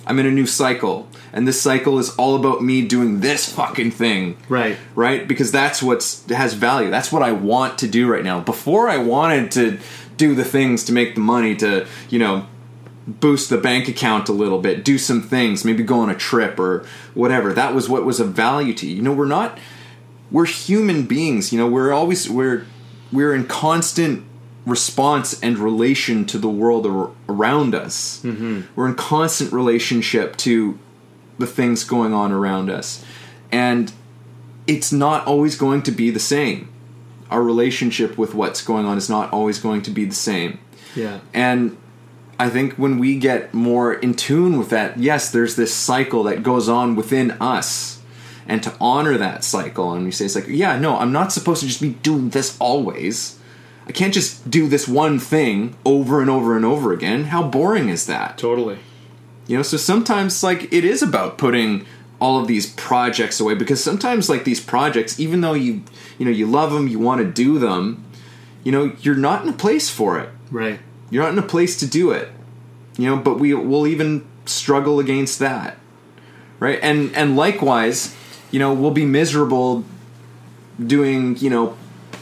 I'm 0.04 0.18
in 0.18 0.26
a 0.26 0.32
new 0.32 0.46
cycle, 0.46 1.08
and 1.32 1.46
this 1.46 1.62
cycle 1.62 1.98
is 1.98 2.10
all 2.16 2.34
about 2.34 2.62
me 2.62 2.86
doing 2.86 3.20
this 3.20 3.50
fucking 3.52 3.92
thing. 3.92 4.36
Right. 4.48 4.76
Right? 4.96 5.28
Because 5.28 5.52
that's 5.52 5.80
what 5.82 6.24
has 6.28 6.54
value. 6.54 6.90
That's 6.90 7.12
what 7.12 7.22
I 7.22 7.30
want 7.32 7.78
to 7.78 7.88
do 7.88 8.10
right 8.10 8.24
now. 8.24 8.40
Before 8.40 8.88
I 8.88 8.96
wanted 8.96 9.52
to 9.52 9.78
do 10.16 10.34
the 10.34 10.44
things 10.44 10.84
to 10.84 10.92
make 10.92 11.14
the 11.14 11.20
money 11.20 11.54
to, 11.56 11.86
you 12.10 12.18
know, 12.18 12.46
boost 13.06 13.50
the 13.50 13.58
bank 13.58 13.88
account 13.88 14.28
a 14.28 14.32
little 14.32 14.60
bit, 14.60 14.84
do 14.84 14.98
some 14.98 15.22
things, 15.22 15.64
maybe 15.64 15.82
go 15.82 16.00
on 16.00 16.10
a 16.10 16.14
trip 16.14 16.58
or 16.58 16.86
whatever. 17.14 17.52
That 17.52 17.74
was 17.74 17.88
what 17.88 18.04
was 18.04 18.20
of 18.20 18.32
value 18.32 18.74
to 18.74 18.86
you. 18.86 18.96
You 18.96 19.02
know, 19.02 19.12
we're 19.12 19.26
not 19.26 19.58
we're 20.30 20.46
human 20.46 21.04
beings, 21.04 21.52
you 21.52 21.58
know, 21.58 21.68
we're 21.68 21.92
always 21.92 22.28
we're 22.28 22.66
we're 23.12 23.34
in 23.34 23.46
constant 23.46 24.24
response 24.64 25.40
and 25.42 25.58
relation 25.58 26.24
to 26.26 26.38
the 26.38 26.48
world 26.48 26.86
ar- 26.86 27.10
around 27.28 27.74
us. 27.74 28.22
Mm-hmm. 28.22 28.62
We're 28.76 28.88
in 28.88 28.94
constant 28.94 29.52
relationship 29.52 30.36
to 30.38 30.78
the 31.38 31.46
things 31.46 31.84
going 31.84 32.12
on 32.12 32.32
around 32.32 32.70
us. 32.70 33.04
And 33.50 33.92
it's 34.66 34.92
not 34.92 35.26
always 35.26 35.56
going 35.56 35.82
to 35.82 35.90
be 35.90 36.10
the 36.10 36.20
same. 36.20 36.68
Our 37.30 37.42
relationship 37.42 38.16
with 38.16 38.34
what's 38.34 38.62
going 38.62 38.86
on 38.86 38.98
is 38.98 39.08
not 39.08 39.32
always 39.32 39.58
going 39.58 39.82
to 39.82 39.90
be 39.90 40.04
the 40.04 40.14
same. 40.14 40.58
Yeah. 40.94 41.20
And 41.34 41.76
I 42.38 42.48
think 42.48 42.74
when 42.74 42.98
we 42.98 43.18
get 43.18 43.52
more 43.54 43.94
in 43.94 44.14
tune 44.14 44.58
with 44.58 44.70
that, 44.70 44.98
yes, 44.98 45.30
there's 45.30 45.56
this 45.56 45.74
cycle 45.74 46.22
that 46.24 46.42
goes 46.42 46.68
on 46.68 46.94
within 46.94 47.32
us. 47.32 48.00
And 48.46 48.62
to 48.64 48.74
honor 48.80 49.16
that 49.16 49.44
cycle, 49.44 49.92
and 49.92 50.04
we 50.04 50.10
say, 50.10 50.24
it's 50.24 50.34
like, 50.34 50.48
yeah, 50.48 50.78
no, 50.78 50.98
I'm 50.98 51.12
not 51.12 51.32
supposed 51.32 51.60
to 51.60 51.66
just 51.68 51.80
be 51.80 51.90
doing 51.90 52.30
this 52.30 52.56
always. 52.58 53.38
I 53.86 53.92
can't 53.92 54.14
just 54.14 54.48
do 54.48 54.68
this 54.68 54.86
one 54.86 55.18
thing 55.18 55.76
over 55.84 56.20
and 56.20 56.30
over 56.30 56.56
and 56.56 56.64
over 56.64 56.92
again. 56.92 57.24
How 57.24 57.42
boring 57.42 57.88
is 57.88 58.06
that? 58.06 58.38
Totally. 58.38 58.78
You 59.46 59.56
know, 59.56 59.62
so 59.62 59.76
sometimes 59.76 60.42
like 60.42 60.72
it 60.72 60.84
is 60.84 61.02
about 61.02 61.36
putting 61.36 61.84
all 62.20 62.40
of 62.40 62.46
these 62.46 62.72
projects 62.74 63.40
away 63.40 63.54
because 63.54 63.82
sometimes 63.82 64.28
like 64.28 64.44
these 64.44 64.60
projects, 64.60 65.18
even 65.18 65.40
though 65.40 65.54
you 65.54 65.82
you 66.18 66.24
know 66.24 66.30
you 66.30 66.46
love 66.46 66.72
them, 66.72 66.86
you 66.86 66.98
want 66.98 67.20
to 67.20 67.30
do 67.30 67.58
them, 67.58 68.04
you 68.62 68.70
know, 68.70 68.92
you're 69.00 69.16
not 69.16 69.42
in 69.42 69.48
a 69.48 69.52
place 69.52 69.90
for 69.90 70.20
it. 70.20 70.28
Right. 70.50 70.78
You're 71.10 71.24
not 71.24 71.32
in 71.32 71.38
a 71.38 71.46
place 71.46 71.76
to 71.80 71.86
do 71.86 72.12
it. 72.12 72.30
You 72.96 73.10
know, 73.10 73.16
but 73.16 73.40
we 73.40 73.52
will 73.54 73.86
even 73.86 74.24
struggle 74.44 75.00
against 75.00 75.38
that. 75.40 75.76
Right? 76.60 76.78
And 76.82 77.14
and 77.16 77.36
likewise, 77.36 78.14
you 78.52 78.60
know, 78.60 78.72
we'll 78.72 78.92
be 78.92 79.04
miserable 79.04 79.84
doing, 80.84 81.36
you 81.38 81.50
know, 81.50 81.76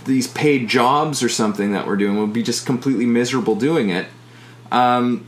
these 0.05 0.29
paid 0.29 0.69
jobs 0.69 1.23
or 1.23 1.29
something 1.29 1.73
that 1.73 1.87
we're 1.87 1.97
doing. 1.97 2.17
We'll 2.17 2.27
be 2.27 2.43
just 2.43 2.67
completely 2.67 3.07
miserable 3.07 3.55
doing 3.57 3.91
it. 3.91 4.07
Um 4.73 5.27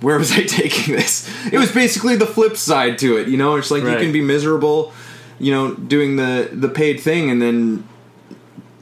where 0.00 0.18
was 0.18 0.32
I 0.32 0.42
taking 0.46 0.94
this? 0.94 1.28
It 1.52 1.58
was 1.58 1.72
basically 1.72 2.16
the 2.16 2.26
flip 2.26 2.56
side 2.56 2.98
to 2.98 3.16
it, 3.18 3.28
you 3.28 3.36
know. 3.36 3.56
It's 3.56 3.70
like 3.70 3.82
Right. 3.82 3.92
you 3.98 3.98
can 4.04 4.12
be 4.12 4.22
miserable, 4.22 4.92
you 5.38 5.52
know, 5.52 5.74
doing 5.74 6.16
the 6.16 6.48
the 6.52 6.68
paid 6.68 7.00
thing, 7.00 7.30
and 7.30 7.40
then 7.40 7.84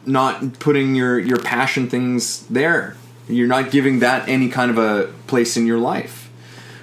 not 0.07 0.59
putting 0.61 0.95
your 0.95 1.19
your 1.19 1.39
passion 1.39 1.89
things 1.89 2.47
there. 2.47 2.97
You're 3.29 3.49
not 3.49 3.71
giving 3.71 3.99
that 3.99 4.29
any 4.29 4.49
kind 4.49 4.71
of 4.71 4.79
a 4.79 5.13
place 5.27 5.57
in 5.57 5.67
your 5.67 5.79
life, 5.79 6.28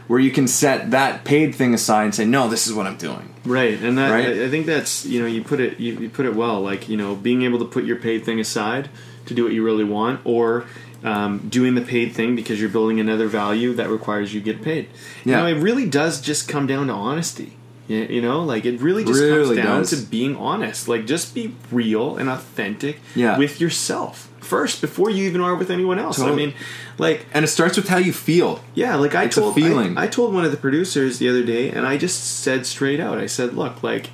where 0.07 0.19
you 0.19 0.31
can 0.31 0.47
set 0.47 0.91
that 0.91 1.23
paid 1.23 1.55
thing 1.55 1.73
aside 1.73 2.03
and 2.03 2.15
say, 2.15 2.25
"No, 2.25 2.47
this 2.47 2.67
is 2.67 2.73
what 2.73 2.85
I'm 2.87 2.97
doing." 2.97 3.33
Right, 3.45 3.79
and 3.79 3.97
that 3.97 4.11
Right? 4.11 4.41
I, 4.41 4.49
think 4.49 4.65
that's 4.65 5.05
you 5.05 5.21
know 5.21 5.27
you 5.27 5.43
put 5.43 5.59
it 5.59 5.79
you, 5.79 5.93
you 5.99 6.09
put 6.09 6.25
it 6.25 6.35
well. 6.35 6.61
Like 6.61 6.89
you 6.89 6.97
know 6.97 7.15
being 7.15 7.43
able 7.43 7.59
to 7.59 7.65
put 7.65 7.85
your 7.85 7.97
paid 7.97 8.25
thing 8.25 8.39
aside 8.39 8.89
to 9.25 9.33
do 9.33 9.43
what 9.43 9.53
you 9.53 9.63
really 9.63 9.83
want, 9.83 10.21
or 10.23 10.65
um, 11.03 11.47
doing 11.49 11.75
the 11.75 11.81
paid 11.81 12.13
thing 12.13 12.35
because 12.35 12.59
you're 12.59 12.69
building 12.69 12.99
another 12.99 13.27
value 13.27 13.73
that 13.73 13.89
requires 13.89 14.33
you 14.33 14.41
get 14.41 14.61
paid. 14.61 14.89
Yeah. 15.23 15.45
You 15.47 15.53
know, 15.53 15.59
it 15.59 15.61
really 15.61 15.87
does 15.87 16.19
just 16.19 16.47
come 16.47 16.67
down 16.67 16.87
to 16.87 16.93
honesty. 16.93 17.57
You, 17.87 17.97
you 18.09 18.21
know, 18.21 18.41
like 18.43 18.65
it 18.65 18.79
really 18.81 19.03
just 19.03 19.19
Really 19.21 19.55
comes 19.57 19.67
down 19.67 19.79
does. 19.81 19.89
to 19.91 20.09
being 20.09 20.35
honest. 20.37 20.87
Like 20.87 21.05
just 21.05 21.35
be 21.35 21.53
real 21.71 22.17
and 22.17 22.29
authentic 22.29 22.99
Yeah. 23.15 23.37
with 23.37 23.61
yourself 23.61 24.29
first 24.39 24.79
before 24.81 25.09
you 25.09 25.23
even 25.25 25.41
are 25.41 25.55
with 25.55 25.69
anyone 25.71 25.97
else. 25.99 26.17
Totally. 26.17 26.33
I 26.33 26.45
mean, 26.47 26.55
like 26.97 27.25
And 27.33 27.43
it 27.45 27.47
starts 27.49 27.77
with 27.77 27.87
how 27.87 27.97
you 27.97 28.13
feel. 28.13 28.61
yeah, 28.73 28.95
like 28.95 29.13
I 29.15 29.23
It's 29.25 29.35
told 29.35 29.55
feeling. 29.55 29.97
I, 29.97 30.03
I 30.03 30.07
told 30.07 30.33
one 30.33 30.45
of 30.45 30.51
the 30.51 30.57
producers 30.57 31.19
the 31.19 31.29
other 31.29 31.43
day, 31.43 31.69
and 31.69 31.85
I 31.85 31.97
just 31.97 32.39
said 32.41 32.65
straight 32.65 32.99
out. 32.99 33.17
I 33.19 33.25
said, 33.27 33.53
"Look, 33.55 33.83
like, 33.83 34.09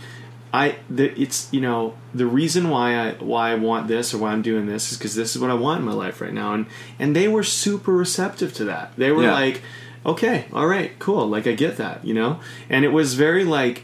I 0.53 0.76
the, 0.89 1.18
it's 1.22 1.48
you 1.52 1.61
know 1.61 1.93
the 2.14 2.26
reason 2.26 2.69
why 2.69 2.95
I 2.98 3.11
why 3.19 3.52
I 3.52 3.56
want 3.56 3.88
this 3.88 4.14
or 4.14 4.18
why 4.18 4.31
I'm 4.31 4.41
doing 4.41 4.65
this 4.68 4.91
is 4.91 4.98
because 4.98 5.15
this 5.15 5.34
is 5.35 5.41
what 5.41 5.49
I 5.49 5.53
want 5.53 5.80
in 5.80 5.85
my 5.85 5.93
life 5.93 6.19
right 6.22 6.34
now." 6.34 6.53
And 6.53 6.65
and 6.99 7.15
they 7.15 7.27
were 7.30 7.43
super 7.43 7.93
receptive 7.93 8.53
to 8.56 8.65
that. 8.65 8.91
They 8.98 9.11
were 9.11 9.23
Yeah. 9.23 9.34
like, 9.34 9.61
"Okay, 10.06 10.45
all 10.53 10.68
right, 10.68 10.98
cool. 10.99 11.28
Like 11.28 11.48
I 11.48 11.53
get 11.53 11.78
that, 11.78 12.03
you 12.06 12.14
know." 12.14 12.40
And 12.69 12.86
it 12.86 12.90
was 12.94 13.14
very 13.15 13.44
like. 13.44 13.84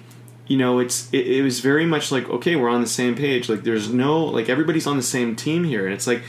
You 0.50 0.56
know, 0.58 0.80
it's 0.80 1.10
it, 1.12 1.28
it 1.28 1.42
was 1.42 1.60
very 1.60 1.86
much 1.86 2.10
like 2.10 2.30
okay, 2.30 2.56
we're 2.56 2.70
on 2.70 2.80
the 2.80 2.88
same 2.88 3.16
page. 3.16 3.50
Like, 3.50 3.64
there's 3.64 3.92
no 3.92 4.24
like 4.24 4.48
everybody's 4.48 4.88
on 4.88 4.96
the 4.96 5.04
same 5.04 5.36
team 5.36 5.66
here, 5.66 5.84
and 5.84 5.94
it's 5.94 6.08
like, 6.08 6.24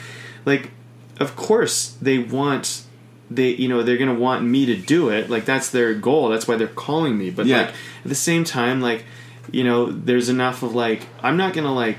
like, 0.45 0.73
of 1.21 1.37
course 1.37 1.97
they 2.03 2.19
want 2.19 2.83
they 3.31 3.51
you 3.51 3.69
know 3.69 3.85
they're 3.85 3.97
gonna 3.97 4.13
want 4.13 4.43
me 4.45 4.67
to 4.67 4.75
do 4.75 5.09
it 5.11 5.31
like 5.31 5.45
that's 5.45 5.71
their 5.71 5.95
goal 5.95 6.31
that's 6.31 6.49
why 6.49 6.57
they're 6.57 6.67
calling 6.67 7.17
me 7.17 7.31
but 7.31 7.47
Yeah. 7.47 7.59
like 7.59 7.69
at 7.69 7.75
the 8.07 8.15
same 8.17 8.43
time 8.43 8.81
like 8.81 9.05
you 9.53 9.63
know 9.63 9.87
there's 9.93 10.29
enough 10.31 10.63
of 10.63 10.75
like 10.75 11.03
i'm 11.23 11.37
not 11.37 11.53
gonna 11.53 11.75
like 11.75 11.99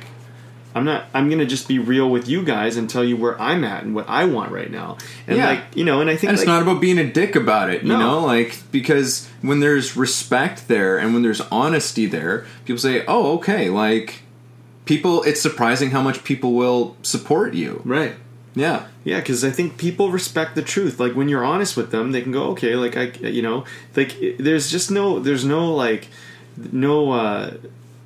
i'm 0.75 0.85
not 0.85 1.05
i'm 1.13 1.29
gonna 1.29 1.45
just 1.45 1.67
be 1.67 1.79
real 1.79 2.09
with 2.09 2.27
you 2.27 2.43
guys 2.43 2.77
and 2.77 2.89
tell 2.89 3.03
you 3.03 3.17
where 3.17 3.39
i'm 3.41 3.63
at 3.63 3.83
and 3.83 3.95
what 3.95 4.05
i 4.07 4.23
want 4.25 4.51
right 4.51 4.69
now 4.71 4.97
and 5.27 5.37
Yeah. 5.37 5.47
like 5.47 5.63
you 5.75 5.83
know 5.83 5.99
and 6.01 6.09
i 6.09 6.15
think 6.15 6.29
And 6.29 6.33
it's 6.39 6.41
like, 6.47 6.53
not 6.53 6.61
about 6.61 6.79
being 6.79 6.97
a 6.99 7.11
dick 7.11 7.35
about 7.35 7.69
it, 7.69 7.81
you 7.83 7.89
No. 7.89 7.99
know? 7.99 8.25
Like, 8.25 8.59
because 8.71 9.27
when 9.41 9.59
there's 9.61 9.95
respect 9.97 10.67
there 10.67 10.97
and 10.97 11.13
when 11.13 11.23
there's 11.23 11.41
honesty 11.51 12.05
there, 12.05 12.45
people 12.65 12.79
say, 12.79 13.03
oh, 13.07 13.33
okay, 13.37 13.69
like, 13.69 14.21
people, 14.85 15.23
it's 15.23 15.41
surprising 15.41 15.91
how 15.91 16.01
much 16.01 16.23
people 16.23 16.53
will 16.53 16.95
support 17.03 17.53
you. 17.53 17.81
right 17.85 18.15
Yeah. 18.55 18.83
Yeah, 19.05 19.19
because 19.19 19.43
I 19.45 19.49
think 19.51 19.77
people 19.77 20.11
respect 20.11 20.55
the 20.55 20.61
truth. 20.61 20.99
Like 20.99 21.13
when 21.15 21.29
you're 21.29 21.43
honest 21.45 21.75
with 21.77 21.89
them, 21.91 22.11
they 22.11 22.21
can 22.21 22.31
go, 22.31 22.43
okay, 22.51 22.75
like 22.75 22.95
I, 22.97 23.05
you 23.27 23.41
know, 23.41 23.63
like 23.95 24.15
there's 24.37 24.69
just 24.69 24.91
no, 24.91 25.19
there's 25.19 25.45
no 25.45 25.73
like, 25.73 26.07
no, 26.71 27.11
uh, 27.11 27.53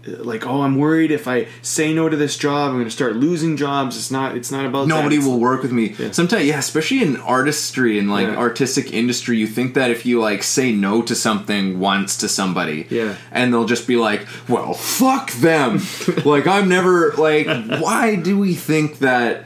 like 0.06 0.46
oh, 0.46 0.62
I'm 0.62 0.78
worried 0.78 1.12
if 1.12 1.28
I 1.28 1.48
say 1.62 1.94
no 1.94 2.10
to 2.10 2.18
this 2.18 2.38
job, 2.38 2.70
I'm 2.70 2.76
going 2.76 2.86
to 2.86 2.92
start 2.92 3.16
losing 3.16 3.56
jobs. 3.56 3.96
It's 3.98 4.12
not, 4.12 4.36
it's 4.36 4.52
not 4.52 4.66
about 4.66 4.88
Nobody 4.88 5.18
will 5.18 5.40
work 5.40 5.62
with 5.62 5.72
me. 5.72 5.94
Sometimes, 6.12 6.46
yeah, 6.46 6.60
especially 6.60 7.02
in 7.02 7.18
artistry 7.18 7.98
and 7.98 8.10
like 8.12 8.28
Yeah. 8.28 8.36
artistic 8.36 8.92
industry, 8.92 9.38
you 9.38 9.48
think 9.48 9.76
that 9.76 9.92
if 9.92 10.06
you 10.06 10.20
like 10.20 10.44
say 10.44 10.72
no 10.74 11.02
to 11.04 11.16
something 11.16 11.80
once 11.80 12.18
to 12.18 12.28
somebody, 12.28 12.86
Yeah. 12.90 13.16
and 13.32 13.54
they'll 13.54 13.66
just 13.66 13.88
be 13.88 13.96
like, 13.96 14.28
"Well, 14.50 14.74
fuck 14.74 15.32
them." 15.34 15.82
like 16.26 16.48
I'm 16.48 16.68
never 16.68 17.14
like, 17.14 17.48
why 17.80 18.16
do 18.16 18.38
we 18.38 18.56
think 18.56 19.00
that 19.00 19.46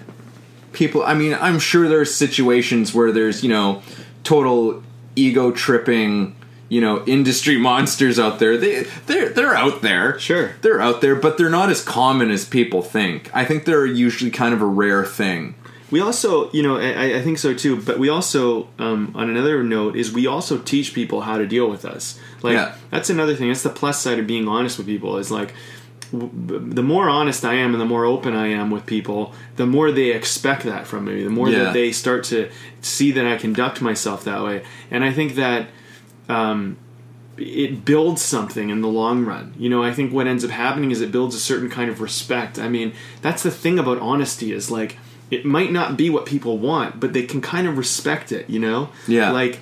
people? 0.74 1.04
I 1.04 1.14
mean, 1.14 1.38
I'm 1.40 1.60
sure 1.60 1.88
there's 1.88 2.14
situations 2.14 2.94
where 2.96 3.12
there's 3.12 3.44
you 3.44 3.50
know 3.50 3.84
total 4.24 4.82
ego 5.16 5.52
tripping. 5.52 6.36
You 6.70 6.82
know, 6.82 7.04
industry 7.06 7.58
monsters 7.70 8.20
out 8.20 8.40
there. 8.40 8.58
They 8.58 8.84
they're 9.06 9.30
they're 9.30 9.56
out 9.56 9.82
there. 9.82 10.20
Sure. 10.20 10.52
they're 10.62 10.82
out 10.82 11.02
there, 11.02 11.16
but 11.16 11.38
they're 11.38 11.50
not 11.50 11.70
as 11.70 11.84
common 11.84 12.30
as 12.32 12.44
people 12.46 12.82
think. 12.82 13.30
I 13.34 13.46
think 13.46 13.66
they're 13.66 13.86
usually 13.86 14.32
kind 14.32 14.54
of 14.54 14.62
a 14.62 14.66
rare 14.66 15.06
thing. 15.06 15.56
We 15.90 16.02
also, 16.02 16.52
you 16.52 16.62
know, 16.64 16.78
I, 16.78 17.16
I 17.20 17.22
think 17.22 17.38
so 17.38 17.54
too. 17.54 17.82
But 17.82 17.98
we 17.98 18.10
also, 18.10 18.68
um, 18.78 19.14
on 19.16 19.30
another 19.30 19.64
note, 19.64 19.96
is 19.96 20.12
we 20.12 20.28
also 20.28 20.58
teach 20.58 20.94
people 20.94 21.22
how 21.22 21.38
to 21.38 21.48
deal 21.48 21.70
with 21.70 21.86
us. 21.86 22.20
Like 22.44 22.56
Yeah. 22.56 22.76
that's 22.92 23.10
another 23.10 23.36
thing. 23.36 23.48
That's 23.48 23.64
the 23.64 23.70
plus 23.70 24.02
side 24.02 24.20
of 24.20 24.28
being 24.28 24.50
honest 24.50 24.78
with 24.78 24.88
people. 24.88 25.16
Is 25.18 25.32
like 25.32 25.54
the 26.12 26.84
more 26.84 27.10
honest 27.10 27.44
I 27.46 27.56
am 27.56 27.74
and 27.74 27.82
the 27.82 27.86
more 27.86 28.06
open 28.06 28.34
I 28.36 28.48
am 28.48 28.70
with 28.72 28.86
people, 28.86 29.34
the 29.56 29.66
more 29.66 29.92
they 29.92 30.12
expect 30.12 30.64
that 30.64 30.88
from 30.88 31.06
me. 31.06 31.24
The 31.24 31.30
more 31.30 31.50
Yeah. 31.50 31.66
that 31.66 31.74
they 31.74 31.92
start 31.94 32.24
to 32.26 32.50
see 32.82 33.12
that 33.12 33.26
I 33.26 33.38
conduct 33.38 33.82
myself 33.82 34.24
that 34.26 34.44
way. 34.44 34.64
And 34.92 35.04
I 35.04 35.12
think 35.12 35.36
that 35.36 35.68
um, 36.30 36.78
it 37.38 37.86
builds 37.86 38.22
something 38.22 38.70
in 38.70 38.82
the 38.82 38.88
long 38.88 39.24
run. 39.26 39.54
You 39.58 39.70
know, 39.70 39.84
I 39.84 39.94
think 39.94 40.12
what 40.12 40.26
ends 40.28 40.44
up 40.44 40.50
happening 40.52 40.92
is 40.92 41.02
it 41.02 41.12
builds 41.12 41.36
a 41.36 41.40
certain 41.40 41.70
kind 41.70 41.90
of 41.90 42.02
respect. 42.02 42.58
I 42.58 42.68
mean, 42.68 42.94
that's 43.22 43.44
the 43.44 43.52
thing 43.52 43.78
about 43.78 44.00
honesty 44.00 44.52
is 44.52 44.72
like 44.72 44.98
it 45.30 45.46
might 45.46 45.72
not 45.72 45.98
be 45.98 46.10
what 46.10 46.26
people 46.26 46.58
want, 46.58 47.00
but 47.00 47.14
they 47.14 47.24
can 47.24 47.42
kind 47.42 47.68
of 47.68 47.78
respect 47.78 48.32
it. 48.32 48.50
You 48.50 48.60
know, 48.60 48.90
Yeah. 49.08 49.32
Like, 49.32 49.60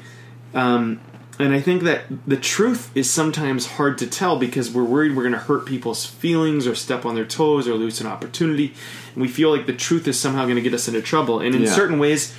um, 0.54 1.02
and 1.38 1.54
I 1.54 1.60
think 1.60 1.84
that 1.84 2.04
the 2.26 2.38
truth 2.38 2.90
is 2.96 3.10
sometimes 3.10 3.66
hard 3.66 3.98
to 3.98 4.08
tell 4.08 4.38
because 4.40 4.72
we're 4.72 4.86
worried 4.86 5.14
we're 5.18 5.24
going 5.24 5.34
to 5.34 5.40
hurt 5.40 5.66
people's 5.66 6.06
feelings 6.06 6.66
or 6.66 6.76
step 6.76 7.06
on 7.06 7.16
their 7.16 7.26
toes 7.26 7.68
or 7.68 7.74
lose 7.74 8.00
an 8.00 8.08
opportunity, 8.08 8.74
and 9.14 9.22
we 9.22 9.28
feel 9.28 9.54
like 9.54 9.66
the 9.66 9.74
truth 9.74 10.08
is 10.08 10.18
somehow 10.18 10.44
going 10.44 10.56
to 10.56 10.62
get 10.62 10.74
us 10.74 10.88
into 10.88 11.02
trouble. 11.02 11.42
And 11.42 11.54
in 11.54 11.64
Yeah. 11.64 11.76
certain 11.76 12.00
ways, 12.00 12.34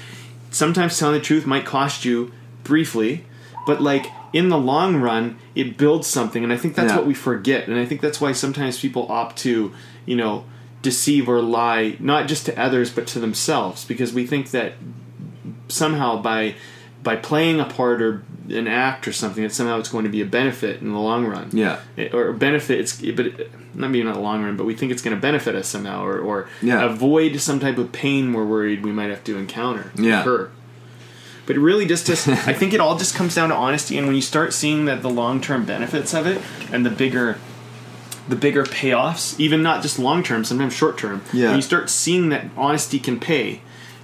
sometimes 0.51 0.99
telling 0.99 1.15
the 1.15 1.21
truth 1.21 1.47
might 1.47 1.67
cost 1.67 2.07
you 2.07 2.33
briefly, 2.65 3.27
but 3.67 3.83
like 3.83 4.07
in 4.33 4.49
the 4.49 4.59
long 4.59 4.97
run, 4.97 5.37
it 5.55 5.77
builds 5.77 6.07
something, 6.07 6.43
and 6.45 6.53
I 6.53 6.57
think 6.57 6.75
that's 6.75 6.91
Yeah. 6.93 6.97
what 6.99 7.07
we 7.07 7.15
forget, 7.15 7.69
and 7.69 7.79
I 7.79 7.85
think 7.85 8.01
that's 8.01 8.21
why 8.21 8.33
sometimes 8.33 8.79
people 8.79 9.07
opt 9.11 9.37
to, 9.39 9.73
you 10.07 10.17
know, 10.17 10.45
deceive 10.83 11.29
or 11.29 11.41
lie, 11.43 11.97
not 11.99 12.29
just 12.29 12.47
to 12.47 12.59
others 12.61 12.91
but 12.91 13.07
to 13.09 13.19
themselves, 13.19 13.85
because 13.85 14.13
we 14.13 14.27
think 14.27 14.51
that 14.53 14.75
somehow 15.69 16.21
by 16.21 16.55
by 17.03 17.15
playing 17.15 17.61
a 17.61 17.65
part 17.65 18.03
or 18.03 18.25
an 18.49 18.67
act 18.67 19.07
or 19.07 19.13
something 19.13 19.43
that 19.45 19.53
somehow 19.53 19.79
it's 19.79 19.89
going 19.89 20.05
to 20.05 20.11
be 20.11 20.21
a 20.21 20.25
benefit 20.27 20.81
in 20.81 20.93
the 20.93 20.99
long 20.99 21.25
run. 21.25 21.49
Yeah. 21.53 21.79
It- 21.97 22.13
or 22.15 22.33
benefit 22.33 22.81
it's 22.81 22.97
but 23.01 23.27
it, 23.27 23.51
not 23.75 23.91
maybe 23.91 24.03
not 24.05 24.15
the 24.15 24.21
long 24.21 24.43
run, 24.43 24.57
but 24.57 24.65
we 24.67 24.75
think 24.75 24.91
it's 24.93 25.03
going 25.03 25.15
to 25.15 25.21
benefit 25.21 25.55
us 25.55 25.69
somehow 25.69 26.05
or 26.05 26.19
or 26.19 26.49
Yeah. 26.63 26.83
avoid 26.85 27.41
some 27.41 27.61
type 27.61 27.79
of 27.79 27.93
pain 27.93 28.33
we're 28.33 28.45
worried 28.45 28.85
we 28.85 28.91
might 28.93 29.11
have 29.11 29.23
to 29.25 29.37
encounter. 29.37 29.93
Yeah. 29.97 30.19
Incur. 30.19 30.51
But 31.47 31.57
really 31.57 31.87
just, 31.87 32.07
just 32.07 32.29
I 32.29 32.53
think 32.53 32.73
it 32.75 32.81
all 32.81 32.97
just 32.99 33.15
comes 33.15 33.35
down 33.35 33.51
to 33.51 33.55
honesty 33.55 33.97
and 33.99 34.07
when 34.07 34.17
you 34.17 34.23
start 34.23 34.53
seeing 34.53 34.85
that 34.87 35.03
the 35.03 35.11
long 35.11 35.41
term 35.41 35.65
benefits 35.65 36.13
of 36.15 36.27
it 36.27 36.41
and 36.73 36.85
the 36.85 36.91
bigger 36.91 37.39
the 38.29 38.37
bigger 38.37 38.65
payoffs, 38.65 39.39
even 39.39 39.63
not 39.63 39.83
just 39.83 39.99
long 40.01 40.23
term, 40.25 40.45
sometimes 40.45 40.75
short 40.75 40.99
term. 40.99 41.23
Yeah. 41.33 41.49
When 41.49 41.57
you 41.57 41.63
start 41.63 41.89
seeing 41.89 42.31
that 42.31 42.47
honesty 42.57 42.99
can 42.99 43.21
pay, 43.21 43.61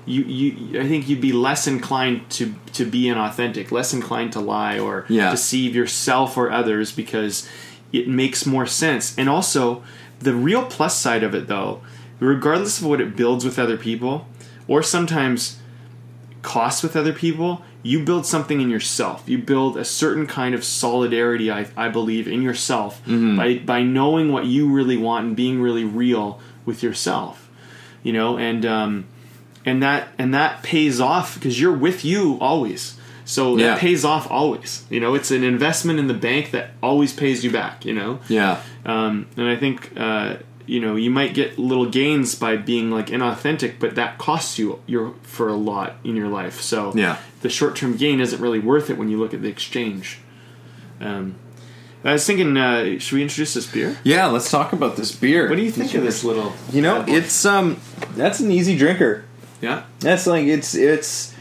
you, 0.06 0.22
you 0.22 0.80
I 0.80 0.86
think 0.86 1.08
you'd 1.08 1.20
be 1.20 1.32
less 1.32 1.66
inclined 1.66 2.30
to 2.30 2.54
to 2.74 2.84
be 2.84 3.04
inauthentic, 3.04 3.72
less 3.72 3.92
inclined 3.92 4.32
to 4.34 4.40
lie 4.40 4.78
or 4.78 5.06
Yeah. 5.08 5.30
deceive 5.32 5.74
yourself 5.74 6.36
or 6.36 6.50
others 6.52 6.92
because 6.92 7.48
it 7.92 8.06
makes 8.08 8.46
more 8.46 8.66
sense. 8.66 9.14
And 9.18 9.28
also 9.28 9.82
the 10.20 10.34
real 10.34 10.64
plus 10.66 10.96
side 11.00 11.24
of 11.24 11.34
it 11.34 11.48
though, 11.48 11.82
regardless 12.20 12.78
of 12.80 12.86
what 12.86 13.00
it 13.00 13.16
builds 13.16 13.44
with 13.44 13.58
other 13.58 13.76
people, 13.76 14.28
or 14.68 14.84
sometimes 14.84 15.58
costs 16.42 16.82
with 16.82 16.96
other 16.96 17.12
people, 17.12 17.62
you 17.84 18.04
build 18.04 18.26
something 18.26 18.60
in 18.60 18.68
yourself. 18.70 19.22
You 19.26 19.38
build 19.38 19.76
a 19.76 19.84
certain 19.84 20.26
kind 20.26 20.54
of 20.54 20.64
solidarity, 20.64 21.50
I, 21.50 21.66
I 21.76 21.88
believe, 21.88 22.26
in 22.28 22.42
yourself 22.42 23.00
by 23.06 23.58
by 23.64 23.82
knowing 23.82 24.32
what 24.32 24.46
you 24.46 24.68
really 24.72 24.96
want 24.96 25.26
and 25.26 25.36
being 25.36 25.60
really 25.60 25.84
real 25.84 26.40
with 26.64 26.82
yourself. 26.82 27.48
You 28.02 28.12
know, 28.12 28.36
and 28.38 28.64
um, 28.66 29.04
and 29.64 29.82
that 29.82 30.08
and 30.18 30.34
that 30.34 30.62
pays 30.62 31.00
off 31.00 31.34
because 31.34 31.60
you're 31.60 31.76
with 31.76 32.04
you 32.04 32.38
always. 32.40 32.96
So 33.24 33.56
Yeah. 33.56 33.68
that 33.68 33.78
pays 33.78 34.04
off 34.04 34.28
always. 34.30 34.84
You 34.90 34.98
know, 34.98 35.14
it's 35.14 35.30
an 35.30 35.44
investment 35.44 36.00
in 36.00 36.08
the 36.08 36.14
bank 36.14 36.50
that 36.50 36.70
always 36.82 37.12
pays 37.12 37.44
you 37.44 37.50
back. 37.52 37.84
You 37.84 37.94
know, 37.94 38.18
Yeah. 38.28 38.60
um, 38.84 39.26
and 39.36 39.46
I 39.48 39.54
think 39.56 39.92
uh, 39.96 40.34
you 40.66 40.80
know 40.80 40.96
you 40.96 41.10
might 41.10 41.34
get 41.34 41.58
little 41.58 41.86
gains 41.86 42.34
by 42.34 42.56
being 42.56 42.90
like 42.90 43.06
inauthentic, 43.08 43.74
but 43.78 43.94
that 43.96 44.18
costs 44.18 44.58
you 44.58 44.80
your 44.86 45.14
for 45.22 45.48
a 45.48 45.54
lot 45.56 45.96
in 46.04 46.16
your 46.16 46.28
life. 46.28 46.60
So 46.60 46.92
Yeah. 46.94 47.16
the 47.42 47.48
short 47.48 47.76
term 47.76 47.96
gain 47.96 48.20
isn't 48.20 48.40
really 48.40 48.58
worth 48.60 48.90
it 48.90 48.96
when 48.98 49.08
you 49.08 49.18
look 49.18 49.34
at 49.34 49.42
the 49.42 49.48
exchange. 49.48 50.18
Um, 51.00 51.34
I 52.04 52.12
was 52.14 52.26
thinking, 52.26 52.56
uh, 52.56 52.98
should 52.98 53.16
we 53.16 53.22
introduce 53.22 53.54
this 53.54 53.66
beer? 53.66 53.96
Yeah, 54.02 54.26
let's 54.26 54.50
talk 54.50 54.72
about 54.72 54.96
this 54.96 55.12
beer. 55.12 55.48
What 55.48 55.54
do 55.56 55.62
you 55.62 55.70
think 55.70 55.94
of 55.94 56.02
this 56.02 56.24
little? 56.24 56.52
You 56.72 56.82
know, 56.82 57.04
it's 57.06 57.44
um 57.44 57.78
that's 58.16 58.40
an 58.40 58.50
easy 58.50 58.76
drinker. 58.76 59.24
yeah, 59.60 59.84
That's 60.00 60.26
like 60.26 60.46
it's 60.46 60.74
it's 60.74 61.32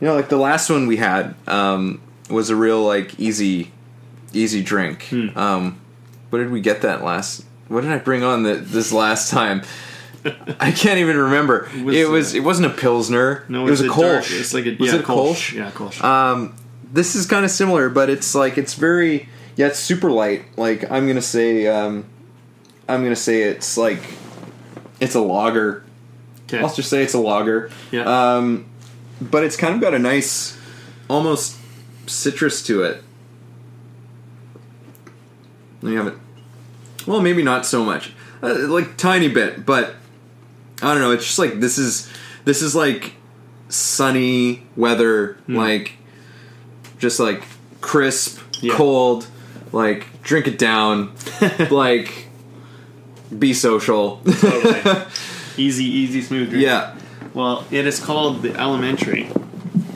you 0.00 0.06
know 0.08 0.14
like 0.14 0.28
the 0.28 0.36
last 0.36 0.70
one 0.70 0.86
we 0.86 0.96
had 0.96 1.34
um 1.46 2.00
was 2.30 2.50
a 2.50 2.56
real 2.56 2.82
like 2.84 3.18
easy 3.20 3.70
easy 4.32 4.62
drink. 4.62 5.04
Hmm. 5.10 5.28
Um 5.38 5.80
what 6.30 6.40
did 6.40 6.50
we 6.50 6.60
get 6.60 6.82
that 6.82 7.02
last 7.04 7.44
what 7.68 7.82
did 7.82 7.90
I 7.90 7.98
bring 7.98 8.22
on 8.22 8.42
the, 8.42 8.54
this 8.54 8.92
last 8.92 9.30
time? 9.30 9.62
I 10.60 10.72
can't 10.72 10.98
even 10.98 11.16
remember. 11.16 11.68
It 11.74 11.84
was, 11.84 12.08
was, 12.08 12.34
uh, 12.34 12.38
it 12.38 12.40
wasn't 12.40 12.72
a 12.72 12.76
pilsner. 12.76 13.44
no, 13.48 13.66
it 13.66 13.70
was 13.70 13.80
a 13.80 13.88
Kolsch. 13.88 14.38
It's 14.38 14.52
like 14.52 14.66
a 14.66 14.76
was 14.76 14.92
yeah, 14.92 14.98
it 14.98 15.00
a 15.02 15.04
Kolsch? 15.04 15.54
Yeah, 15.54 15.70
Kolsch. 15.70 16.02
Um, 16.02 16.56
this 16.92 17.14
is 17.14 17.26
kind 17.26 17.44
of 17.44 17.50
similar, 17.50 17.88
but 17.88 18.10
it's 18.10 18.34
like 18.34 18.58
it's 18.58 18.74
very 18.74 19.28
yeah, 19.56 19.66
it's 19.66 19.78
super 19.78 20.10
light. 20.10 20.44
Like 20.56 20.90
I'm 20.90 21.06
gonna 21.06 21.20
say, 21.20 21.66
um, 21.66 22.04
I'm 22.88 23.02
gonna 23.02 23.16
say 23.16 23.42
it's 23.42 23.76
like 23.76 24.00
it's 25.00 25.14
a 25.14 25.20
lager. 25.20 25.84
okay. 26.44 26.60
I'll 26.60 26.72
just 26.72 26.90
say 26.90 27.02
it's 27.02 27.14
a 27.14 27.20
lager. 27.20 27.70
Yeah. 27.90 28.36
Um, 28.36 28.66
but 29.20 29.44
it's 29.44 29.56
kind 29.56 29.74
of 29.74 29.80
got 29.80 29.94
a 29.94 29.98
nice, 29.98 30.56
almost 31.08 31.56
citrus 32.06 32.62
to 32.66 32.82
it. 32.82 33.02
Let 35.82 35.90
me 35.90 35.96
have 35.96 36.06
it. 36.08 36.14
Well, 37.08 37.20
maybe 37.20 37.42
not 37.42 37.64
so 37.66 37.84
much, 37.84 38.12
uh, 38.42 38.54
like 38.68 38.96
tiny 38.96 39.28
bit, 39.28 39.64
but 39.66 39.94
I 40.82 40.92
don't 40.92 41.00
know. 41.02 41.10
It's 41.12 41.24
just 41.24 41.38
like 41.38 41.58
this 41.60 41.78
is 41.78 42.08
this 42.44 42.62
is 42.62 42.74
like 42.74 43.14
sunny 43.68 44.62
weather, 44.76 45.36
Hmm. 45.46 45.56
like 45.56 45.92
just 46.98 47.18
like 47.20 47.42
crisp, 47.80 48.38
Yeah. 48.60 48.74
cold, 48.74 49.26
like 49.72 50.06
drink 50.22 50.46
it 50.46 50.58
down, 50.58 51.12
like 51.70 52.26
be 53.36 53.52
social. 53.54 54.20
Okay. 54.26 55.04
easy, 55.56 55.84
easy, 55.84 56.22
smooth 56.22 56.50
drink. 56.50 56.64
yeah, 56.64 56.94
Well, 57.34 57.64
it 57.70 57.86
is 57.86 57.98
called 58.00 58.42
the 58.42 58.54
Elementary, 58.54 59.28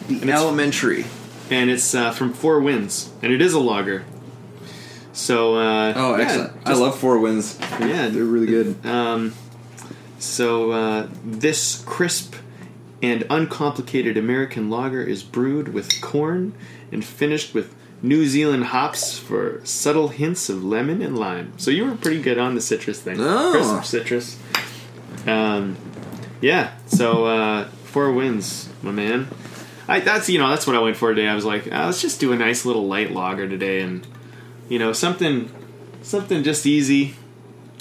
the 0.08 0.30
elementary. 0.32 1.06
and 1.50 1.70
it's 1.70 1.94
uh, 1.94 2.10
from 2.10 2.32
Four 2.32 2.60
Winds, 2.60 3.10
and 3.22 3.32
it 3.32 3.40
is 3.40 3.54
a 3.54 3.60
lager. 3.60 4.04
So, 5.12 5.56
uh, 5.56 5.92
Oh, 5.94 6.16
yeah, 6.16 6.22
excellent! 6.22 6.52
I 6.64 6.72
love 6.74 6.98
Four 6.98 7.18
Winds. 7.18 7.58
Yeah, 7.80 8.08
they're 8.08 8.24
really 8.24 8.46
good. 8.46 8.84
Um, 8.86 9.34
so 10.18 10.70
uh, 10.70 11.08
this 11.24 11.82
crisp 11.86 12.34
and 13.02 13.24
uncomplicated 13.28 14.16
American 14.16 14.70
lager 14.70 15.02
is 15.02 15.22
brewed 15.22 15.68
with 15.74 16.00
corn 16.00 16.54
and 16.90 17.04
finished 17.04 17.52
with 17.52 17.74
New 18.00 18.26
Zealand 18.26 18.64
hops 18.66 19.18
for 19.18 19.60
subtle 19.64 20.08
hints 20.08 20.48
of 20.48 20.64
lemon 20.64 21.02
and 21.02 21.18
lime. 21.18 21.52
So 21.56 21.70
you 21.70 21.84
were 21.84 21.94
pretty 21.96 22.22
good 22.22 22.38
on 22.38 22.54
the 22.54 22.60
citrus 22.60 23.00
thing. 23.00 23.16
Oh. 23.20 23.52
Crisp 23.52 23.84
citrus. 23.84 24.38
Um, 25.26 25.76
yeah. 26.40 26.72
So 26.86 27.26
uh, 27.26 27.68
Four 27.84 28.12
Winds, 28.12 28.68
my 28.82 28.92
man. 28.92 29.28
I, 29.88 30.00
that's 30.00 30.28
you 30.28 30.38
know 30.38 30.48
that's 30.48 30.66
what 30.66 30.76
I 30.76 30.78
went 30.78 30.96
for 30.96 31.12
today. 31.14 31.28
I 31.28 31.34
was 31.34 31.44
like, 31.44 31.68
ah, 31.70 31.86
let's 31.86 32.00
just 32.00 32.18
do 32.20 32.32
a 32.32 32.36
nice 32.36 32.64
little 32.64 32.86
light 32.86 33.10
lager 33.12 33.48
today, 33.48 33.80
and 33.82 34.06
you 34.72 34.78
know 34.78 34.94
something, 34.94 35.50
something 36.00 36.42
just 36.42 36.64
easy, 36.64 37.14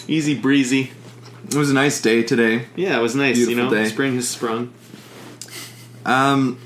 easy 0.09 0.37
breezy. 0.37 0.91
It 1.45 1.55
was 1.55 1.71
a 1.71 1.73
nice 1.73 2.01
day 2.01 2.21
today. 2.21 2.65
Yeah, 2.75 2.99
it 2.99 3.01
was 3.01 3.15
nice. 3.15 3.37
you 3.37 3.55
know, 3.55 3.69
day. 3.69 3.85
spring 3.85 4.15
has 4.15 4.27
sprung. 4.27 4.73
Um, 6.05 6.59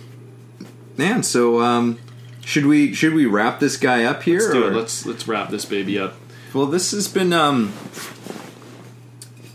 man, 0.98 1.22
so 1.22 1.62
um, 1.62 2.00
should 2.44 2.66
we 2.66 2.92
should 2.96 3.14
we 3.14 3.28
wrap 3.28 3.60
this 3.60 3.78
guy 3.78 4.04
up 4.04 4.24
here? 4.24 4.40
Let's 4.40 4.52
do 4.52 4.68
it. 4.68 4.74
Let's 4.74 5.06
let's 5.06 5.28
wrap 5.28 5.52
this 5.52 5.64
baby 5.64 6.00
up. 6.00 6.16
Well, 6.56 6.66
this 6.66 6.90
has 6.90 7.08
been 7.08 7.32
um, 7.32 7.72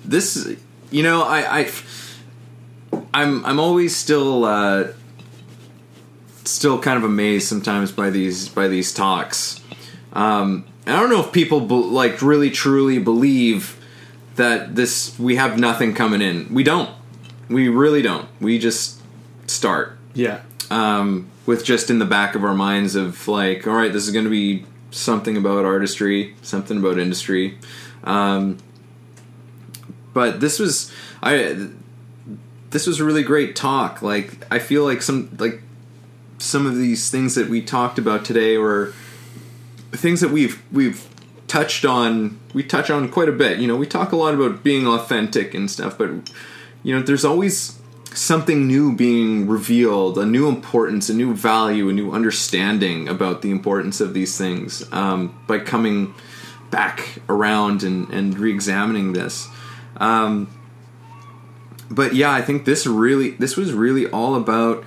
this 0.04 0.54
you 0.92 1.02
know 1.02 1.24
I 1.24 1.62
I 1.62 1.70
I'm 3.12 3.44
I'm 3.44 3.58
always 3.58 3.96
still 3.96 4.44
uh, 4.44 4.92
still 6.44 6.80
kind 6.80 6.96
of 6.96 7.02
amazed 7.02 7.48
sometimes 7.48 7.90
by 7.90 8.10
these 8.10 8.48
by 8.48 8.68
these 8.68 8.94
talks. 8.94 9.59
Um, 10.12 10.64
I 10.86 10.98
don't 10.98 11.10
know 11.10 11.20
if 11.20 11.32
people 11.32 11.60
be, 11.60 11.74
like 11.74 12.20
really 12.22 12.50
truly 12.50 12.98
believe 12.98 13.76
that 14.36 14.74
this 14.74 15.18
we 15.18 15.36
have 15.36 15.58
nothing 15.58 15.94
coming 15.94 16.20
in. 16.22 16.52
We 16.52 16.62
don't. 16.64 16.90
We 17.48 17.68
really 17.68 18.02
don't. 18.02 18.28
We 18.40 18.58
just 18.58 19.00
start 19.46 19.98
Yeah. 20.14 20.40
um, 20.70 21.28
with 21.46 21.64
just 21.64 21.90
in 21.90 21.98
the 21.98 22.04
back 22.06 22.34
of 22.34 22.44
our 22.44 22.54
minds 22.54 22.94
of 22.94 23.26
like, 23.28 23.66
all 23.66 23.74
right, 23.74 23.92
this 23.92 24.06
is 24.06 24.12
going 24.12 24.24
to 24.24 24.30
be 24.30 24.64
something 24.92 25.36
about 25.36 25.64
artistry, 25.64 26.34
something 26.42 26.78
about 26.78 26.98
industry. 26.98 27.58
Um, 28.04 28.58
but 30.12 30.40
this 30.40 30.58
was 30.58 30.90
I 31.22 31.68
this 32.70 32.86
was 32.86 33.00
a 33.00 33.04
really 33.04 33.22
great 33.22 33.54
talk. 33.56 34.02
Like 34.02 34.46
I 34.50 34.58
feel 34.58 34.84
like 34.84 35.02
some 35.02 35.36
like 35.38 35.60
some 36.38 36.66
of 36.66 36.76
these 36.76 37.10
things 37.10 37.34
that 37.34 37.48
we 37.48 37.60
talked 37.62 37.98
about 37.98 38.24
today 38.24 38.56
were 38.58 38.92
things 39.92 40.20
that 40.20 40.30
we've 40.30 40.62
we've 40.72 41.08
touched 41.46 41.84
on 41.84 42.38
we 42.54 42.62
touch 42.62 42.90
on 42.90 43.08
quite 43.08 43.28
a 43.28 43.32
bit. 43.32 43.58
You 43.58 43.66
know 43.66 43.76
we 43.76 43.86
talk 43.86 44.12
a 44.12 44.16
lot 44.16 44.34
about 44.34 44.62
being 44.62 44.86
authentic 44.86 45.54
and 45.54 45.70
stuff 45.70 45.98
but 45.98 46.10
you 46.82 46.94
know 46.94 47.02
there's 47.02 47.24
always 47.24 47.78
something 48.12 48.66
new 48.66 48.94
being 48.96 49.46
revealed 49.46 50.18
a 50.18 50.26
new 50.26 50.48
importance 50.48 51.08
a 51.08 51.14
new 51.14 51.32
value 51.32 51.88
a 51.88 51.92
new 51.92 52.10
understanding 52.10 53.08
about 53.08 53.40
the 53.40 53.52
importance 53.52 54.00
of 54.00 54.14
these 54.14 54.36
things 54.36 54.90
um, 54.92 55.38
by 55.46 55.60
coming 55.60 56.12
back 56.72 57.20
around 57.28 57.84
and, 57.84 58.08
and 58.10 58.36
re-examining 58.36 59.12
this. 59.12 59.48
Um, 59.98 60.48
but 61.92 62.14
yeah 62.14 62.30
i 62.30 62.40
think 62.40 62.64
this 62.64 62.86
really 62.86 63.30
this 63.32 63.56
was 63.56 63.72
really 63.72 64.06
all 64.10 64.36
about 64.36 64.84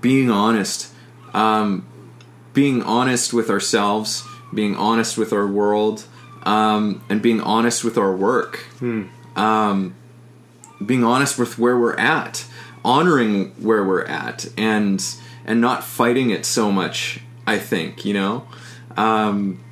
being 0.00 0.30
honest 0.30 0.90
um, 1.36 1.86
being 2.54 2.82
honest 2.82 3.34
with 3.34 3.50
ourselves, 3.50 4.26
being 4.54 4.76
honest 4.76 5.18
with 5.18 5.32
our 5.32 5.46
world, 5.46 6.04
um, 6.44 7.02
and 7.08 7.20
being 7.20 7.40
honest 7.40 7.84
with 7.84 7.98
our 7.98 8.14
work. 8.14 8.64
Um, 9.36 9.94
being 10.84 11.04
honest 11.04 11.38
with 11.38 11.58
where 11.58 11.78
we're 11.78 11.96
at, 11.96 12.46
honoring 12.84 13.50
where 13.62 13.84
we're 13.84 14.04
at, 14.04 14.46
and 14.56 15.04
and 15.44 15.60
not 15.60 15.84
fighting 15.84 16.30
it 16.30 16.46
so 16.46 16.70
much. 16.70 17.20
I 17.46 17.58
think 17.58 18.04
you 18.04 18.14
know, 18.14 18.46
um, 18.96 19.62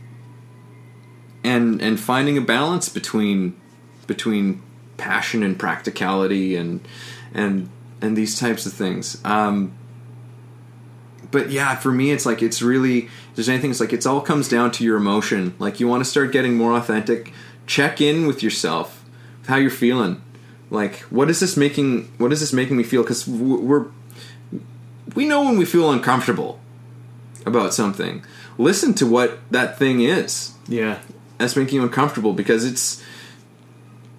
and 1.42 1.80
and 1.80 1.98
finding 1.98 2.38
a 2.38 2.40
balance 2.40 2.88
between 2.88 3.58
between 4.06 4.62
passion 4.96 5.42
and 5.42 5.58
practicality 5.58 6.56
and 6.56 6.86
and 7.32 7.68
and 8.00 8.16
these 8.16 8.38
types 8.38 8.66
of 8.66 8.72
things. 8.72 9.20
Um, 9.24 9.72
but 11.30 11.50
yeah, 11.50 11.74
for 11.76 11.92
me, 11.92 12.10
it's 12.10 12.26
like 12.26 12.42
it's 12.42 12.62
really. 12.62 13.08
There's 13.34 13.48
anything, 13.48 13.70
it's 13.70 13.80
like 13.80 13.92
it's 13.92 14.06
all 14.06 14.20
comes 14.20 14.48
down 14.48 14.70
to 14.72 14.84
your 14.84 14.96
emotion. 14.96 15.54
Like 15.58 15.80
you 15.80 15.88
want 15.88 16.04
to 16.04 16.08
start 16.10 16.32
getting 16.32 16.56
more 16.56 16.72
authentic. 16.72 17.32
Check 17.66 18.00
in 18.00 18.26
with 18.26 18.42
yourself, 18.42 19.04
how 19.46 19.56
you're 19.56 19.70
feeling. 19.70 20.22
Like, 20.70 20.96
what 21.10 21.30
is 21.30 21.40
this 21.40 21.56
making? 21.56 22.12
What 22.18 22.32
is 22.32 22.40
this 22.40 22.52
making 22.52 22.76
me 22.76 22.82
feel? 22.82 23.02
Because 23.02 23.26
we're 23.26 23.86
we 25.14 25.26
know 25.26 25.44
when 25.44 25.56
we 25.58 25.64
feel 25.64 25.90
uncomfortable 25.92 26.58
about 27.46 27.74
something. 27.74 28.24
Listen 28.58 28.94
to 28.94 29.06
what 29.06 29.38
that 29.50 29.78
thing 29.78 30.00
is 30.00 30.52
Yeah. 30.68 30.98
that's 31.38 31.56
making 31.56 31.76
you 31.76 31.82
uncomfortable 31.82 32.32
because 32.32 32.64
it's 32.64 33.02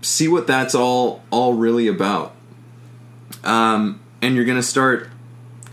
see 0.01 0.27
what 0.27 0.45
that's 0.45 0.75
all 0.75 1.23
all 1.31 1.53
really 1.53 1.87
about 1.87 2.35
um, 3.43 3.99
and 4.21 4.35
you're 4.35 4.45
gonna 4.45 4.61
start 4.61 5.09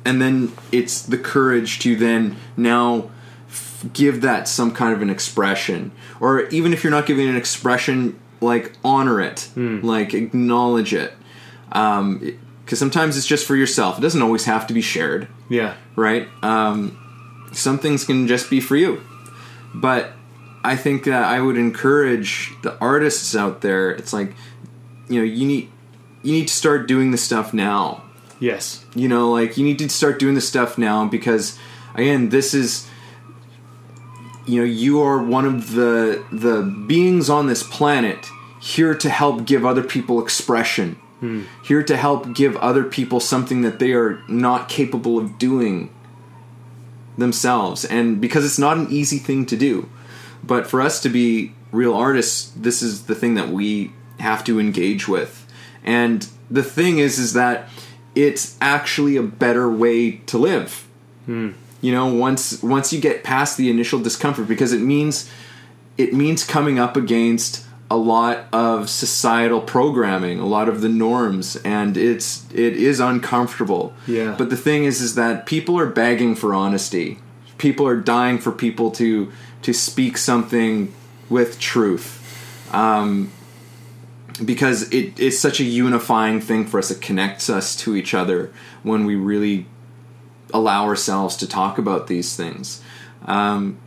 and 0.04 0.20
then 0.22 0.52
it's 0.70 1.02
the 1.02 1.18
courage 1.18 1.78
to 1.80 1.94
then 1.96 2.36
now 2.56 3.10
give 3.92 4.20
that 4.22 4.46
some 4.48 4.70
kind 4.72 4.92
of 4.92 5.02
an 5.02 5.10
expression 5.10 5.90
or 6.20 6.42
even 6.48 6.72
if 6.72 6.82
you're 6.84 6.90
not 6.90 7.06
giving 7.06 7.28
an 7.28 7.36
expression 7.36 8.18
like 8.40 8.72
honor 8.84 9.20
it 9.20 9.48
like 9.56 10.14
acknowledge 10.14 10.92
it 10.94 11.12
because 11.68 12.78
sometimes 12.78 13.16
it's 13.16 13.26
just 13.26 13.46
for 13.46 13.56
yourself 13.56 13.98
it 13.98 14.02
doesn't 14.02 14.22
always 14.22 14.44
have 14.44 14.66
to 14.66 14.74
be 14.74 14.80
shared 14.82 15.28
Yeah. 15.48 15.74
right? 15.96 16.28
Um, 16.42 16.98
some 17.52 17.78
things 17.78 18.04
can 18.04 18.26
just 18.26 18.48
be 18.48 18.60
for 18.60 18.76
you. 18.76 19.00
But 19.74 20.12
I 20.64 20.76
think 20.76 21.04
that 21.04 21.24
I 21.24 21.40
would 21.40 21.56
encourage 21.58 22.50
the 22.62 22.78
artists 22.78 23.34
out 23.36 23.60
there. 23.62 23.90
It's 23.90 24.12
like, 24.12 24.34
you 25.08 25.18
know, 25.18 25.24
you 25.24 25.46
need 25.46 25.68
you 26.22 26.32
need 26.32 26.48
to 26.48 26.54
start 26.54 26.86
doing 26.88 27.10
the 27.10 27.18
stuff 27.18 27.52
now. 27.52 28.02
Yes. 28.40 28.84
You 28.94 29.08
know, 29.08 29.30
like 29.30 29.56
you 29.58 29.64
need 29.64 29.78
to 29.80 29.88
start 29.88 30.18
doing 30.18 30.34
the 30.34 30.40
stuff 30.40 30.78
now 30.78 31.06
because 31.06 31.58
again, 31.94 32.28
this 32.30 32.54
is 32.54 32.86
you 34.46 34.60
know, 34.60 34.66
you 34.66 35.00
are 35.00 35.22
one 35.22 35.44
of 35.44 35.72
the 35.72 36.24
the 36.32 36.62
beings 36.62 37.30
on 37.30 37.46
this 37.46 37.62
planet 37.62 38.28
here 38.60 38.94
to 38.94 39.10
help 39.10 39.44
give 39.44 39.64
other 39.64 39.82
people 39.82 40.22
expression. 40.22 40.94
Hmm. 41.20 41.42
Here 41.62 41.82
to 41.82 41.96
help 41.96 42.34
give 42.34 42.56
other 42.56 42.84
people 42.84 43.20
something 43.20 43.62
that 43.62 43.78
they 43.78 43.92
are 43.92 44.22
not 44.28 44.68
capable 44.68 45.18
of 45.18 45.38
doing 45.38 45.90
themselves. 47.16 47.84
And 47.84 48.20
because 48.20 48.44
it's 48.44 48.58
not 48.58 48.76
an 48.76 48.88
easy 48.90 49.18
thing 49.18 49.46
to 49.46 49.56
do. 49.56 49.88
But 50.42 50.66
for 50.66 50.80
us 50.80 51.00
to 51.02 51.08
be 51.08 51.54
real 51.70 51.94
artists 51.94 52.52
this 52.56 52.82
is 52.82 53.06
the 53.06 53.14
thing 53.14 53.34
that 53.34 53.48
we 53.48 53.92
have 54.18 54.44
to 54.44 54.58
engage 54.58 55.06
with. 55.06 55.46
And 55.84 56.26
the 56.50 56.62
thing 56.62 56.98
is 56.98 57.18
is 57.18 57.32
that 57.32 57.68
it's 58.14 58.56
actually 58.60 59.16
a 59.16 59.22
better 59.22 59.70
way 59.70 60.12
to 60.26 60.38
live 60.38 60.86
hmm. 61.24 61.52
You 61.82 61.92
know 61.92 62.06
once 62.06 62.62
once 62.62 62.92
you 62.92 63.00
get 63.00 63.22
past 63.22 63.58
the 63.58 63.68
initial 63.68 63.98
discomfort 64.00 64.48
because 64.48 64.72
it 64.72 64.80
means 64.80 65.30
it 65.98 66.14
means 66.14 66.44
coming 66.44 66.78
up 66.78 66.96
against 66.96 67.66
a 67.90 67.96
lot 67.96 68.46
of 68.54 68.88
societal 68.88 69.60
programming 69.60 70.38
a 70.38 70.46
lot 70.46 70.66
of 70.66 70.80
the 70.80 70.88
norms 70.88 71.56
and 71.56 71.98
it's 71.98 72.50
it 72.54 72.74
is 72.74 73.00
uncomfortable. 73.00 73.92
Yeah. 74.06 74.34
but 74.38 74.48
the 74.48 74.56
thing 74.56 74.84
is 74.84 75.02
is 75.02 75.14
that 75.16 75.44
people 75.44 75.78
are 75.78 75.90
begging 75.90 76.34
for 76.34 76.54
honesty. 76.54 77.18
People 77.58 77.86
are 77.86 77.98
dying 77.98 78.38
for 78.38 78.50
people 78.50 78.90
to 78.92 79.30
to 79.60 79.74
speak 79.74 80.16
something 80.16 80.94
with 81.28 81.58
truth. 81.60 82.18
Um, 82.72 83.30
because 84.42 84.90
it 84.92 85.20
is 85.20 85.38
such 85.38 85.60
a 85.60 85.64
unifying 85.64 86.40
thing 86.40 86.64
for 86.66 86.78
us. 86.78 86.90
It 86.90 87.02
connects 87.02 87.50
us 87.50 87.76
to 87.76 87.94
each 87.94 88.14
other 88.14 88.50
when 88.82 89.04
we 89.04 89.14
really 89.14 89.66
allow 90.52 90.84
ourselves 90.84 91.36
to 91.36 91.46
talk 91.48 91.78
about 91.78 92.06
these 92.06 92.36
things. 92.36 92.82
Um, 93.24 93.78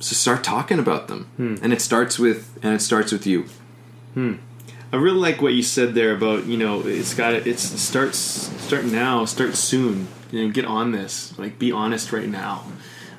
so 0.00 0.14
start 0.14 0.42
talking 0.42 0.78
about 0.78 1.08
them. 1.08 1.30
And 1.62 1.72
it 1.72 1.80
starts 1.80 2.18
with 2.18 2.58
and 2.62 2.74
it 2.74 2.80
starts 2.80 3.12
with 3.12 3.26
you. 3.26 3.46
I 4.92 4.96
really 4.96 5.18
like 5.18 5.40
what 5.40 5.54
you 5.54 5.62
said 5.62 5.94
there 5.94 6.14
about 6.14 6.46
you 6.46 6.56
know 6.58 6.82
it's 6.86 7.14
got 7.14 7.30
to 7.30 7.48
it's 7.48 7.62
starts 7.62 8.18
start 8.18 8.84
now 8.84 9.24
start 9.24 9.54
soon. 9.56 10.08
You 10.30 10.46
know 10.46 10.52
get 10.52 10.64
on 10.64 10.92
this. 10.92 11.36
Like 11.38 11.58
be 11.58 11.72
honest 11.72 12.12
right 12.12 12.28
now. 12.28 12.64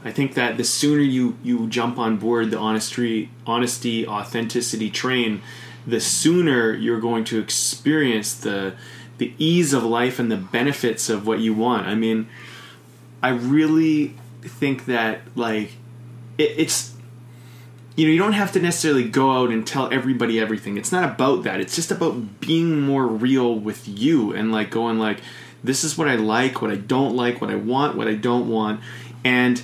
I 0.06 0.12
think 0.12 0.34
that 0.34 0.58
the 0.58 0.64
sooner 0.64 1.02
you 1.02 1.38
you 1.42 1.68
jump 1.68 1.98
on 1.98 2.18
board 2.18 2.52
the 2.52 2.60
honesty 2.60 3.30
honesty 3.48 4.06
authenticity 4.06 4.90
train 4.90 5.42
the 5.88 6.00
sooner 6.00 6.74
you're 6.74 7.00
going 7.00 7.24
to 7.26 7.40
experience 7.40 8.34
the 8.34 8.74
the 9.18 9.34
ease 9.38 9.74
of 9.74 9.84
life 9.84 10.20
and 10.20 10.32
the 10.32 10.38
benefits 10.38 11.10
of 11.10 11.26
what 11.26 11.40
you 11.40 11.54
want. 11.54 11.88
I 11.88 11.96
mean 11.96 12.28
I 13.24 13.30
really 13.30 14.16
think 14.42 14.86
that 14.86 15.22
like 15.36 15.72
it, 16.38 16.52
it's 16.58 16.94
you 17.96 18.06
know 18.06 18.12
you 18.12 18.20
don't 18.20 18.34
have 18.34 18.52
to 18.52 18.60
necessarily 18.60 19.08
go 19.08 19.32
out 19.32 19.50
and 19.50 19.66
tell 19.66 19.92
everybody 19.92 20.40
everything. 20.40 20.78
It's 20.78 20.92
not 20.92 21.10
about 21.10 21.44
that. 21.44 21.62
It's 21.62 21.76
just 21.76 21.90
about 21.90 22.42
being 22.42 22.82
more 22.82 23.08
real 23.08 23.58
with 23.58 23.88
you 23.88 24.34
and 24.34 24.52
like 24.52 24.70
going 24.70 25.00
like 25.00 25.22
this 25.64 25.86
is 25.86 25.98
what 25.98 26.10
i 26.10 26.16
like 26.16 26.62
what 26.62 26.70
i 26.70 26.76
don't 26.76 27.16
like 27.16 27.40
what 27.40 27.50
i 27.50 27.56
want 27.56 27.96
what 27.96 28.08
i 28.08 28.14
don't 28.14 28.50
want. 28.50 28.82
And 29.24 29.64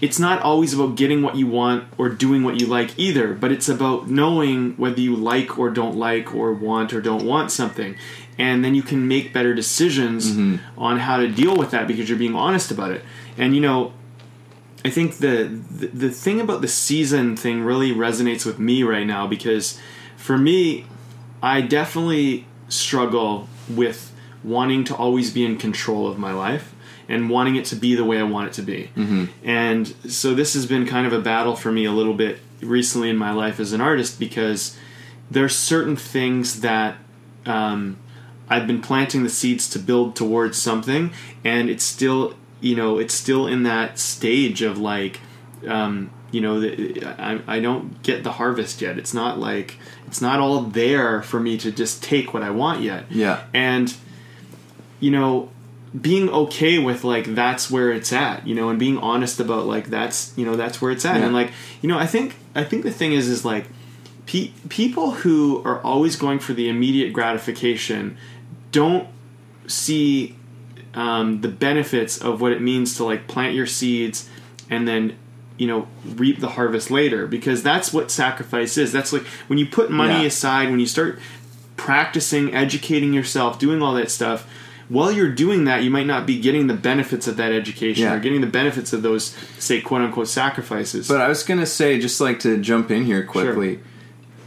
it's 0.00 0.18
not 0.18 0.42
always 0.42 0.74
about 0.74 0.96
getting 0.96 1.22
what 1.22 1.36
you 1.36 1.46
want 1.46 1.84
or 1.98 2.08
doing 2.08 2.42
what 2.44 2.60
you 2.60 2.66
like 2.66 2.96
either 2.98 3.32
but 3.32 3.50
it's 3.52 3.68
about 3.68 4.08
knowing 4.08 4.72
whether 4.76 5.00
you 5.00 5.14
like 5.16 5.58
or 5.58 5.70
don't 5.70 5.96
like 5.96 6.34
or 6.34 6.52
want 6.52 6.92
or 6.92 7.00
don't 7.00 7.24
want 7.24 7.50
something 7.50 7.96
and 8.38 8.64
then 8.64 8.74
you 8.74 8.82
can 8.82 9.06
make 9.06 9.32
better 9.32 9.54
decisions 9.54 10.36
on 10.76 10.98
how 10.98 11.16
to 11.18 11.28
deal 11.28 11.56
with 11.56 11.70
that 11.70 11.86
because 11.86 12.08
you're 12.08 12.18
being 12.18 12.34
honest 12.34 12.70
about 12.70 12.90
it. 12.90 13.02
And 13.36 13.54
you 13.54 13.60
know 13.60 13.92
I 14.84 14.90
think 14.90 15.16
the, 15.18 15.44
the 15.70 15.86
the 15.86 16.10
thing 16.10 16.40
about 16.40 16.60
the 16.60 16.68
season 16.68 17.36
thing 17.36 17.62
really 17.62 17.92
resonates 17.92 18.44
with 18.44 18.58
me 18.58 18.82
right 18.82 19.06
now 19.06 19.26
because 19.26 19.80
for 20.16 20.36
me, 20.36 20.84
I 21.42 21.60
definitely 21.62 22.46
struggle 22.68 23.48
with 23.68 24.12
wanting 24.42 24.84
to 24.84 24.94
always 24.94 25.30
be 25.30 25.44
in 25.44 25.56
control 25.56 26.06
of 26.06 26.18
my 26.18 26.32
life 26.32 26.74
and 27.08 27.30
wanting 27.30 27.56
it 27.56 27.64
to 27.66 27.76
be 27.76 27.94
the 27.94 28.04
way 28.04 28.18
I 28.18 28.22
want 28.24 28.48
it 28.48 28.52
to 28.54 28.62
be. 28.62 28.90
And 29.42 29.86
so 30.08 30.34
this 30.34 30.52
has 30.54 30.66
been 30.66 30.86
kind 30.86 31.06
of 31.06 31.12
a 31.12 31.20
battle 31.20 31.56
for 31.56 31.72
me 31.72 31.84
a 31.86 31.92
little 31.92 32.14
bit 32.14 32.40
recently 32.60 33.08
in 33.10 33.16
my 33.16 33.32
life 33.32 33.60
as 33.60 33.72
an 33.72 33.80
artist 33.80 34.18
because 34.18 34.76
there's 35.30 35.56
certain 35.56 35.96
things 35.96 36.60
that 36.60 36.96
um, 37.46 37.96
I've 38.48 38.66
been 38.66 38.80
planting 38.82 39.22
the 39.22 39.30
seeds 39.30 39.68
to 39.70 39.78
build 39.78 40.16
towards 40.16 40.58
something, 40.58 41.12
and 41.44 41.70
it's 41.70 41.84
still, 41.84 42.34
you 42.60 42.76
know, 42.76 42.98
it's 42.98 43.14
still 43.14 43.46
in 43.46 43.62
that 43.64 43.98
stage 43.98 44.60
of 44.62 44.78
like, 44.78 45.20
um, 45.66 46.10
you 46.30 46.40
know, 46.40 46.60
the, 46.60 47.04
I, 47.18 47.40
I 47.46 47.60
don't 47.60 48.02
get 48.02 48.22
the 48.24 48.32
harvest 48.32 48.82
yet. 48.82 48.98
It's 48.98 49.14
not 49.14 49.38
like 49.38 49.78
it's 50.06 50.20
not 50.20 50.40
all 50.40 50.60
there 50.62 51.22
for 51.22 51.40
me 51.40 51.56
to 51.58 51.70
just 51.72 52.02
take 52.02 52.34
what 52.34 52.42
I 52.42 52.50
want 52.50 52.82
yet. 52.82 53.04
Yeah. 53.10 53.44
and 53.54 53.94
you 55.00 55.10
know, 55.10 55.50
being 56.00 56.28
okay 56.28 56.78
with 56.78 57.04
like 57.04 57.34
that's 57.34 57.70
where 57.70 57.92
it's 57.92 58.12
at, 58.12 58.46
you 58.46 58.54
know, 58.54 58.68
and 58.68 58.78
being 58.78 58.98
honest 58.98 59.38
about 59.40 59.66
like 59.66 59.86
that's 59.88 60.32
you 60.36 60.44
know 60.44 60.56
that's 60.56 60.82
where 60.82 60.90
it's 60.90 61.04
at, 61.04 61.16
Yeah. 61.20 61.26
and 61.26 61.34
like 61.34 61.50
you 61.82 61.88
know, 61.88 61.98
I 61.98 62.06
think 62.06 62.34
I 62.54 62.64
think 62.64 62.82
the 62.84 62.90
thing 62.90 63.12
is 63.12 63.28
is 63.28 63.44
like 63.44 63.66
pe- 64.26 64.50
people 64.68 65.12
who 65.12 65.62
are 65.64 65.80
always 65.82 66.16
going 66.16 66.40
for 66.40 66.52
the 66.52 66.68
immediate 66.68 67.12
gratification 67.12 68.16
don't 68.74 69.06
see 69.66 70.36
um, 70.94 71.40
the 71.40 71.48
benefits 71.48 72.18
of 72.18 72.40
what 72.40 72.52
it 72.52 72.60
means 72.60 72.96
to 72.96 73.04
like 73.04 73.26
plant 73.26 73.54
your 73.54 73.66
seeds 73.66 74.28
and 74.68 74.86
then 74.86 75.16
you 75.56 75.66
know 75.66 75.86
reap 76.04 76.40
the 76.40 76.50
harvest 76.50 76.90
later 76.90 77.26
because 77.26 77.62
that's 77.62 77.92
what 77.92 78.10
sacrifice 78.10 78.76
is 78.76 78.92
that's 78.92 79.12
like 79.12 79.22
when 79.46 79.58
you 79.58 79.66
put 79.66 79.90
money 79.90 80.20
Yeah. 80.22 80.26
aside 80.26 80.70
when 80.70 80.80
you 80.80 80.86
start 80.86 81.18
practicing 81.76 82.54
educating 82.54 83.12
yourself 83.12 83.58
doing 83.58 83.80
all 83.82 83.94
that 83.94 84.10
stuff 84.10 84.46
while 84.88 85.10
you're 85.12 85.30
doing 85.32 85.64
that 85.64 85.82
you 85.82 85.90
might 85.90 86.06
not 86.06 86.26
be 86.26 86.38
getting 86.40 86.66
the 86.66 86.74
benefits 86.74 87.26
of 87.26 87.36
that 87.36 87.52
education 87.52 88.04
Yeah. 88.04 88.14
or 88.14 88.20
getting 88.20 88.40
the 88.40 88.46
benefits 88.48 88.92
of 88.92 89.02
those 89.02 89.34
say 89.58 89.80
quote 89.80 90.02
unquote 90.02 90.28
sacrifices 90.28 91.08
But 91.08 91.20
I 91.20 91.28
was 91.28 91.42
gonna 91.42 91.66
say, 91.66 91.98
just 92.00 92.20
like 92.20 92.38
to 92.40 92.58
jump 92.58 92.90
in 92.90 93.04
here 93.04 93.22
quickly. 93.24 93.80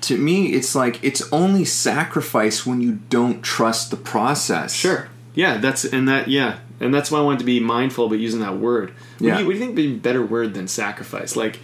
To 0.01 0.17
me, 0.17 0.53
it's 0.53 0.75
like 0.75 1.03
it's 1.03 1.21
only 1.31 1.65
sacrifice 1.65 2.65
when 2.65 2.81
you 2.81 2.99
don't 3.09 3.41
trust 3.41 3.91
the 3.91 3.97
process. 3.97 4.73
Sure. 4.73 5.09
Yeah, 5.33 5.57
that's 5.57 5.85
and 5.85 6.07
that 6.07 6.27
yeah, 6.27 6.59
and 6.79 6.93
that's 6.93 7.11
why 7.11 7.19
I 7.19 7.21
wanted 7.21 7.39
to 7.39 7.45
be 7.45 7.59
mindful 7.59 8.05
about 8.05 8.19
using 8.19 8.39
that 8.41 8.57
word. 8.57 8.89
What, 9.19 9.27
Yeah. 9.27 9.33
do, 9.35 9.41
you, 9.41 9.45
what 9.47 9.53
do 9.53 9.59
you 9.59 9.65
think 9.65 9.69
would 9.75 9.83
be 9.83 9.93
a 9.93 9.97
better 9.97 10.25
word 10.25 10.53
than 10.53 10.67
sacrifice? 10.67 11.35
Like, 11.35 11.59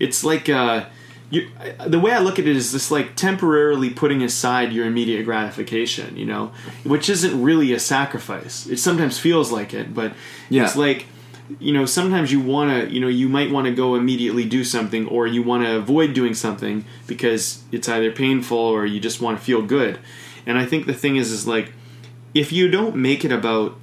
it's 0.00 0.24
like 0.24 0.48
uh, 0.48 0.86
you. 1.30 1.48
The 1.86 1.98
way 2.00 2.12
I 2.12 2.18
look 2.18 2.38
at 2.38 2.46
it 2.46 2.56
is 2.56 2.72
just 2.72 2.90
like 2.90 3.16
temporarily 3.16 3.90
putting 3.90 4.22
aside 4.22 4.72
your 4.72 4.86
immediate 4.86 5.24
gratification. 5.24 6.16
You 6.16 6.26
know, 6.26 6.52
which 6.84 7.08
isn't 7.08 7.42
really 7.42 7.72
a 7.72 7.78
sacrifice. 7.80 8.66
It 8.66 8.78
sometimes 8.78 9.18
feels 9.18 9.50
like 9.52 9.72
it, 9.74 9.94
but 9.94 10.12
Yeah. 10.50 10.64
it's 10.64 10.76
like. 10.76 11.06
You 11.60 11.72
know, 11.72 11.84
sometimes 11.84 12.32
you 12.32 12.40
want 12.40 12.70
to, 12.70 12.92
you 12.92 13.00
know, 13.00 13.08
you 13.08 13.28
might 13.28 13.50
want 13.50 13.66
to 13.66 13.72
go 13.74 13.94
immediately 13.96 14.44
do 14.44 14.64
something, 14.64 15.06
or 15.08 15.26
you 15.26 15.42
want 15.42 15.64
to 15.64 15.76
avoid 15.76 16.14
doing 16.14 16.34
something 16.34 16.84
because 17.06 17.62
it's 17.70 17.88
either 17.88 18.10
painful 18.10 18.56
or 18.58 18.86
you 18.86 18.98
just 19.00 19.20
want 19.20 19.38
to 19.38 19.44
feel 19.44 19.60
good. 19.62 19.98
And 20.46 20.58
I 20.58 20.64
think 20.64 20.86
the 20.86 20.94
thing 20.94 21.16
is, 21.16 21.30
is 21.30 21.46
like, 21.46 21.72
if 22.32 22.50
you 22.50 22.68
don't 22.70 22.96
make 22.96 23.24
it 23.24 23.32
about 23.32 23.76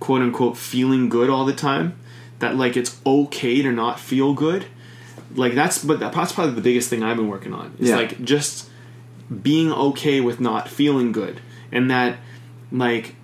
quote 0.00 0.22
unquote 0.22 0.56
feeling 0.56 1.08
good 1.08 1.30
all 1.30 1.44
the 1.44 1.52
time. 1.52 1.96
That 2.40 2.56
like 2.56 2.74
it's 2.74 2.98
okay 3.04 3.60
to 3.60 3.70
not 3.70 4.00
feel 4.00 4.32
good. 4.32 4.64
Like 5.34 5.54
that's 5.54 5.84
but 5.84 6.00
that's 6.00 6.32
probably 6.32 6.54
the 6.54 6.62
biggest 6.62 6.88
thing 6.88 7.02
I've 7.02 7.18
been 7.18 7.28
working 7.28 7.52
on. 7.52 7.74
Is 7.78 7.90
Yeah. 7.90 7.96
like 7.96 8.24
just 8.24 8.68
being 9.42 9.70
okay 9.70 10.20
with 10.22 10.40
not 10.40 10.66
feeling 10.68 11.12
good, 11.12 11.40
and 11.70 11.90
that 11.90 12.16
like 12.72 13.14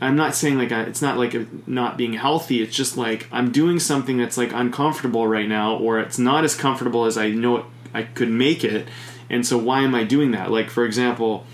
I'm 0.00 0.16
not 0.16 0.34
saying 0.34 0.58
like 0.58 0.72
I, 0.72 0.82
it's 0.82 1.02
not 1.02 1.18
like 1.18 1.34
a, 1.34 1.46
not 1.66 1.96
being 1.96 2.12
healthy. 2.12 2.62
It's 2.62 2.74
just 2.74 2.96
like 2.96 3.26
I'm 3.32 3.50
doing 3.50 3.80
something 3.80 4.16
that's 4.16 4.38
like 4.38 4.52
uncomfortable 4.52 5.26
right 5.26 5.48
now, 5.48 5.76
or 5.76 5.98
it's 5.98 6.18
not 6.18 6.44
as 6.44 6.54
comfortable 6.54 7.04
as 7.04 7.18
I 7.18 7.30
know 7.30 7.58
it, 7.58 7.64
I 7.92 8.02
could 8.04 8.30
make 8.30 8.62
it. 8.62 8.88
And 9.28 9.46
so 9.46 9.58
why 9.58 9.80
am 9.80 9.94
I 9.94 10.04
doing 10.04 10.30
that? 10.32 10.50
Like 10.50 10.70
for 10.70 10.84
example, 10.84 11.44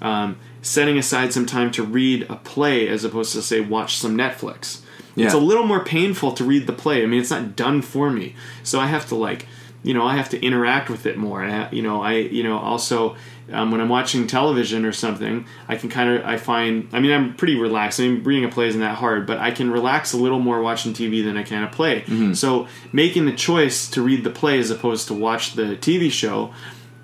um, 0.00 0.38
setting 0.62 0.98
aside 0.98 1.32
some 1.32 1.46
time 1.46 1.70
to 1.72 1.82
read 1.82 2.26
a 2.28 2.36
play 2.36 2.88
as 2.88 3.04
opposed 3.04 3.32
to 3.32 3.42
say 3.42 3.60
watch 3.60 3.96
some 3.96 4.16
Netflix. 4.16 4.82
It's 5.16 5.34
a 5.34 5.38
little 5.38 5.64
more 5.64 5.84
painful 5.84 6.32
to 6.32 6.44
read 6.44 6.66
the 6.66 6.72
play. 6.72 7.02
I 7.02 7.06
mean, 7.06 7.20
it's 7.20 7.30
not 7.30 7.54
done 7.54 7.82
for 7.82 8.10
me, 8.10 8.34
so 8.62 8.80
I 8.80 8.86
have 8.86 9.06
to 9.08 9.14
like, 9.14 9.46
you 9.82 9.92
know, 9.92 10.06
I 10.06 10.16
have 10.16 10.30
to 10.30 10.42
interact 10.42 10.88
with 10.88 11.04
it 11.04 11.18
more. 11.18 11.44
I, 11.44 11.70
you 11.70 11.82
know, 11.82 12.02
I, 12.02 12.14
you 12.14 12.42
know, 12.42 12.58
also 12.58 13.16
um, 13.50 13.70
when 13.70 13.80
I'm 13.80 13.88
watching 13.88 14.26
television 14.26 14.84
or 14.84 14.92
something, 14.92 15.46
I 15.68 15.76
can 15.76 15.88
kind 15.88 16.10
of, 16.10 16.24
I 16.24 16.36
find, 16.36 16.88
I 16.92 17.00
mean, 17.00 17.10
I'm 17.12 17.34
pretty 17.34 17.58
relaxed. 17.58 17.98
I 18.00 18.04
mean, 18.04 18.22
reading 18.22 18.44
a 18.44 18.48
play 18.52 18.68
isn't 18.68 18.80
that 18.80 18.96
hard, 18.96 19.26
but 19.26 19.38
I 19.38 19.50
can 19.50 19.70
relax 19.70 20.12
a 20.12 20.16
little 20.16 20.38
more 20.38 20.62
watching 20.62 20.92
TV 20.92 21.24
than 21.24 21.36
I 21.36 21.42
can 21.42 21.62
a 21.64 21.68
play. 21.68 22.04
So 22.34 22.68
making 22.92 23.26
the 23.26 23.32
choice 23.34 23.88
to 23.90 24.02
read 24.02 24.24
the 24.24 24.30
play 24.30 24.58
as 24.58 24.70
opposed 24.70 25.08
to 25.08 25.14
watch 25.14 25.54
the 25.54 25.76
TV 25.76 26.10
show 26.10 26.52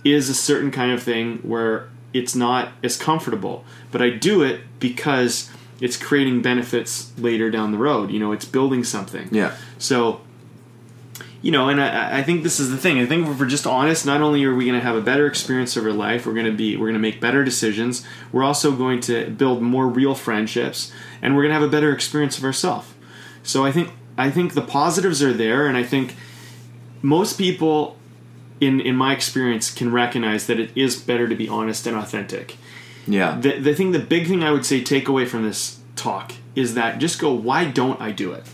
is 0.05 0.29
a 0.29 0.35
certain 0.35 0.71
kind 0.71 0.93
of 0.93 1.03
thing 1.03 1.39
where 1.39 1.89
it's 2.13 2.35
not 2.35 2.71
as 2.83 2.97
comfortable. 2.97 3.65
But 3.91 4.01
I 4.01 4.11
do 4.11 4.43
it 4.43 4.61
because 4.79 5.51
it's 5.81 5.97
creating 5.97 6.43
benefits 6.43 7.13
later 7.19 7.51
down 7.51 7.73
the 7.73 7.79
road. 7.79 8.11
You 8.11 8.19
know, 8.19 8.33
it's 8.33 8.45
building 8.45 8.85
something. 8.85 9.29
Yeah. 9.31 9.55
So, 9.79 10.21
you 11.41 11.53
know, 11.53 11.69
and 11.69 11.81
I, 11.81 12.19
I 12.19 12.23
think 12.23 12.43
this 12.43 12.59
is 12.59 12.71
the 12.71 12.77
thing. 12.77 12.99
I 12.99 13.07
think 13.07 13.27
if 13.29 13.39
we're 13.39 13.47
just 13.47 13.67
honest, 13.67 14.05
not 14.05 14.21
only 14.21 14.45
are 14.45 14.55
we 14.55 14.65
going 14.67 14.79
to 14.79 14.85
have 14.85 14.97
a 14.97 15.01
better 15.01 15.27
experience 15.27 15.77
of 15.77 15.85
our 15.85 15.93
life, 15.93 16.27
we're 16.27 16.35
going 16.35 16.47
to 16.47 16.53
be, 16.53 16.77
we're 16.77 16.87
going 16.87 16.95
to 16.95 16.99
make 17.01 17.21
better 17.21 17.45
decisions. 17.45 18.05
We're 18.33 18.43
also 18.45 18.73
going 18.73 19.01
to 19.03 19.31
build 19.31 19.63
more 19.63 19.87
real 19.87 20.15
friendships, 20.15 20.93
and 21.23 21.37
we're 21.37 21.43
going 21.43 21.51
to 21.55 21.61
have 21.61 21.63
a 21.69 21.71
better 21.71 21.93
experience 21.93 22.39
of 22.39 22.45
ourselves. 22.45 22.89
So 23.45 23.65
I 23.65 23.71
think, 23.73 23.91
I 24.17 24.31
think 24.31 24.55
the 24.55 24.63
positives 24.63 25.23
are 25.23 25.33
there, 25.33 25.67
and 25.69 25.77
I 25.77 25.85
think 25.85 26.17
most 27.03 27.39
people, 27.39 27.97
in 28.61 28.81
in 28.81 28.97
my 28.97 29.13
experience, 29.15 29.71
can 29.73 29.93
recognize 29.93 30.47
that 30.49 30.59
it 30.59 30.71
is 30.75 30.97
better 31.01 31.29
to 31.29 31.37
be 31.37 31.49
honest 31.49 31.87
and 31.87 31.97
authentic 31.97 32.57
Yeah. 33.07 33.39
the, 33.41 33.59
the 33.61 33.75
thing 33.75 33.93
the 33.93 34.01
big 34.01 34.27
thing 34.27 34.43
i 34.43 34.51
would 34.51 34.67
say 34.67 34.83
take 34.83 35.07
away 35.09 35.25
from 35.25 35.45
this 35.45 35.79
talk 35.95 36.33
is 36.57 36.75
that 36.75 36.99
just 36.99 37.21
go 37.21 37.33
why 37.33 37.65
don't 37.65 38.01
i 38.01 38.11
do 38.11 38.33
it 38.33 38.45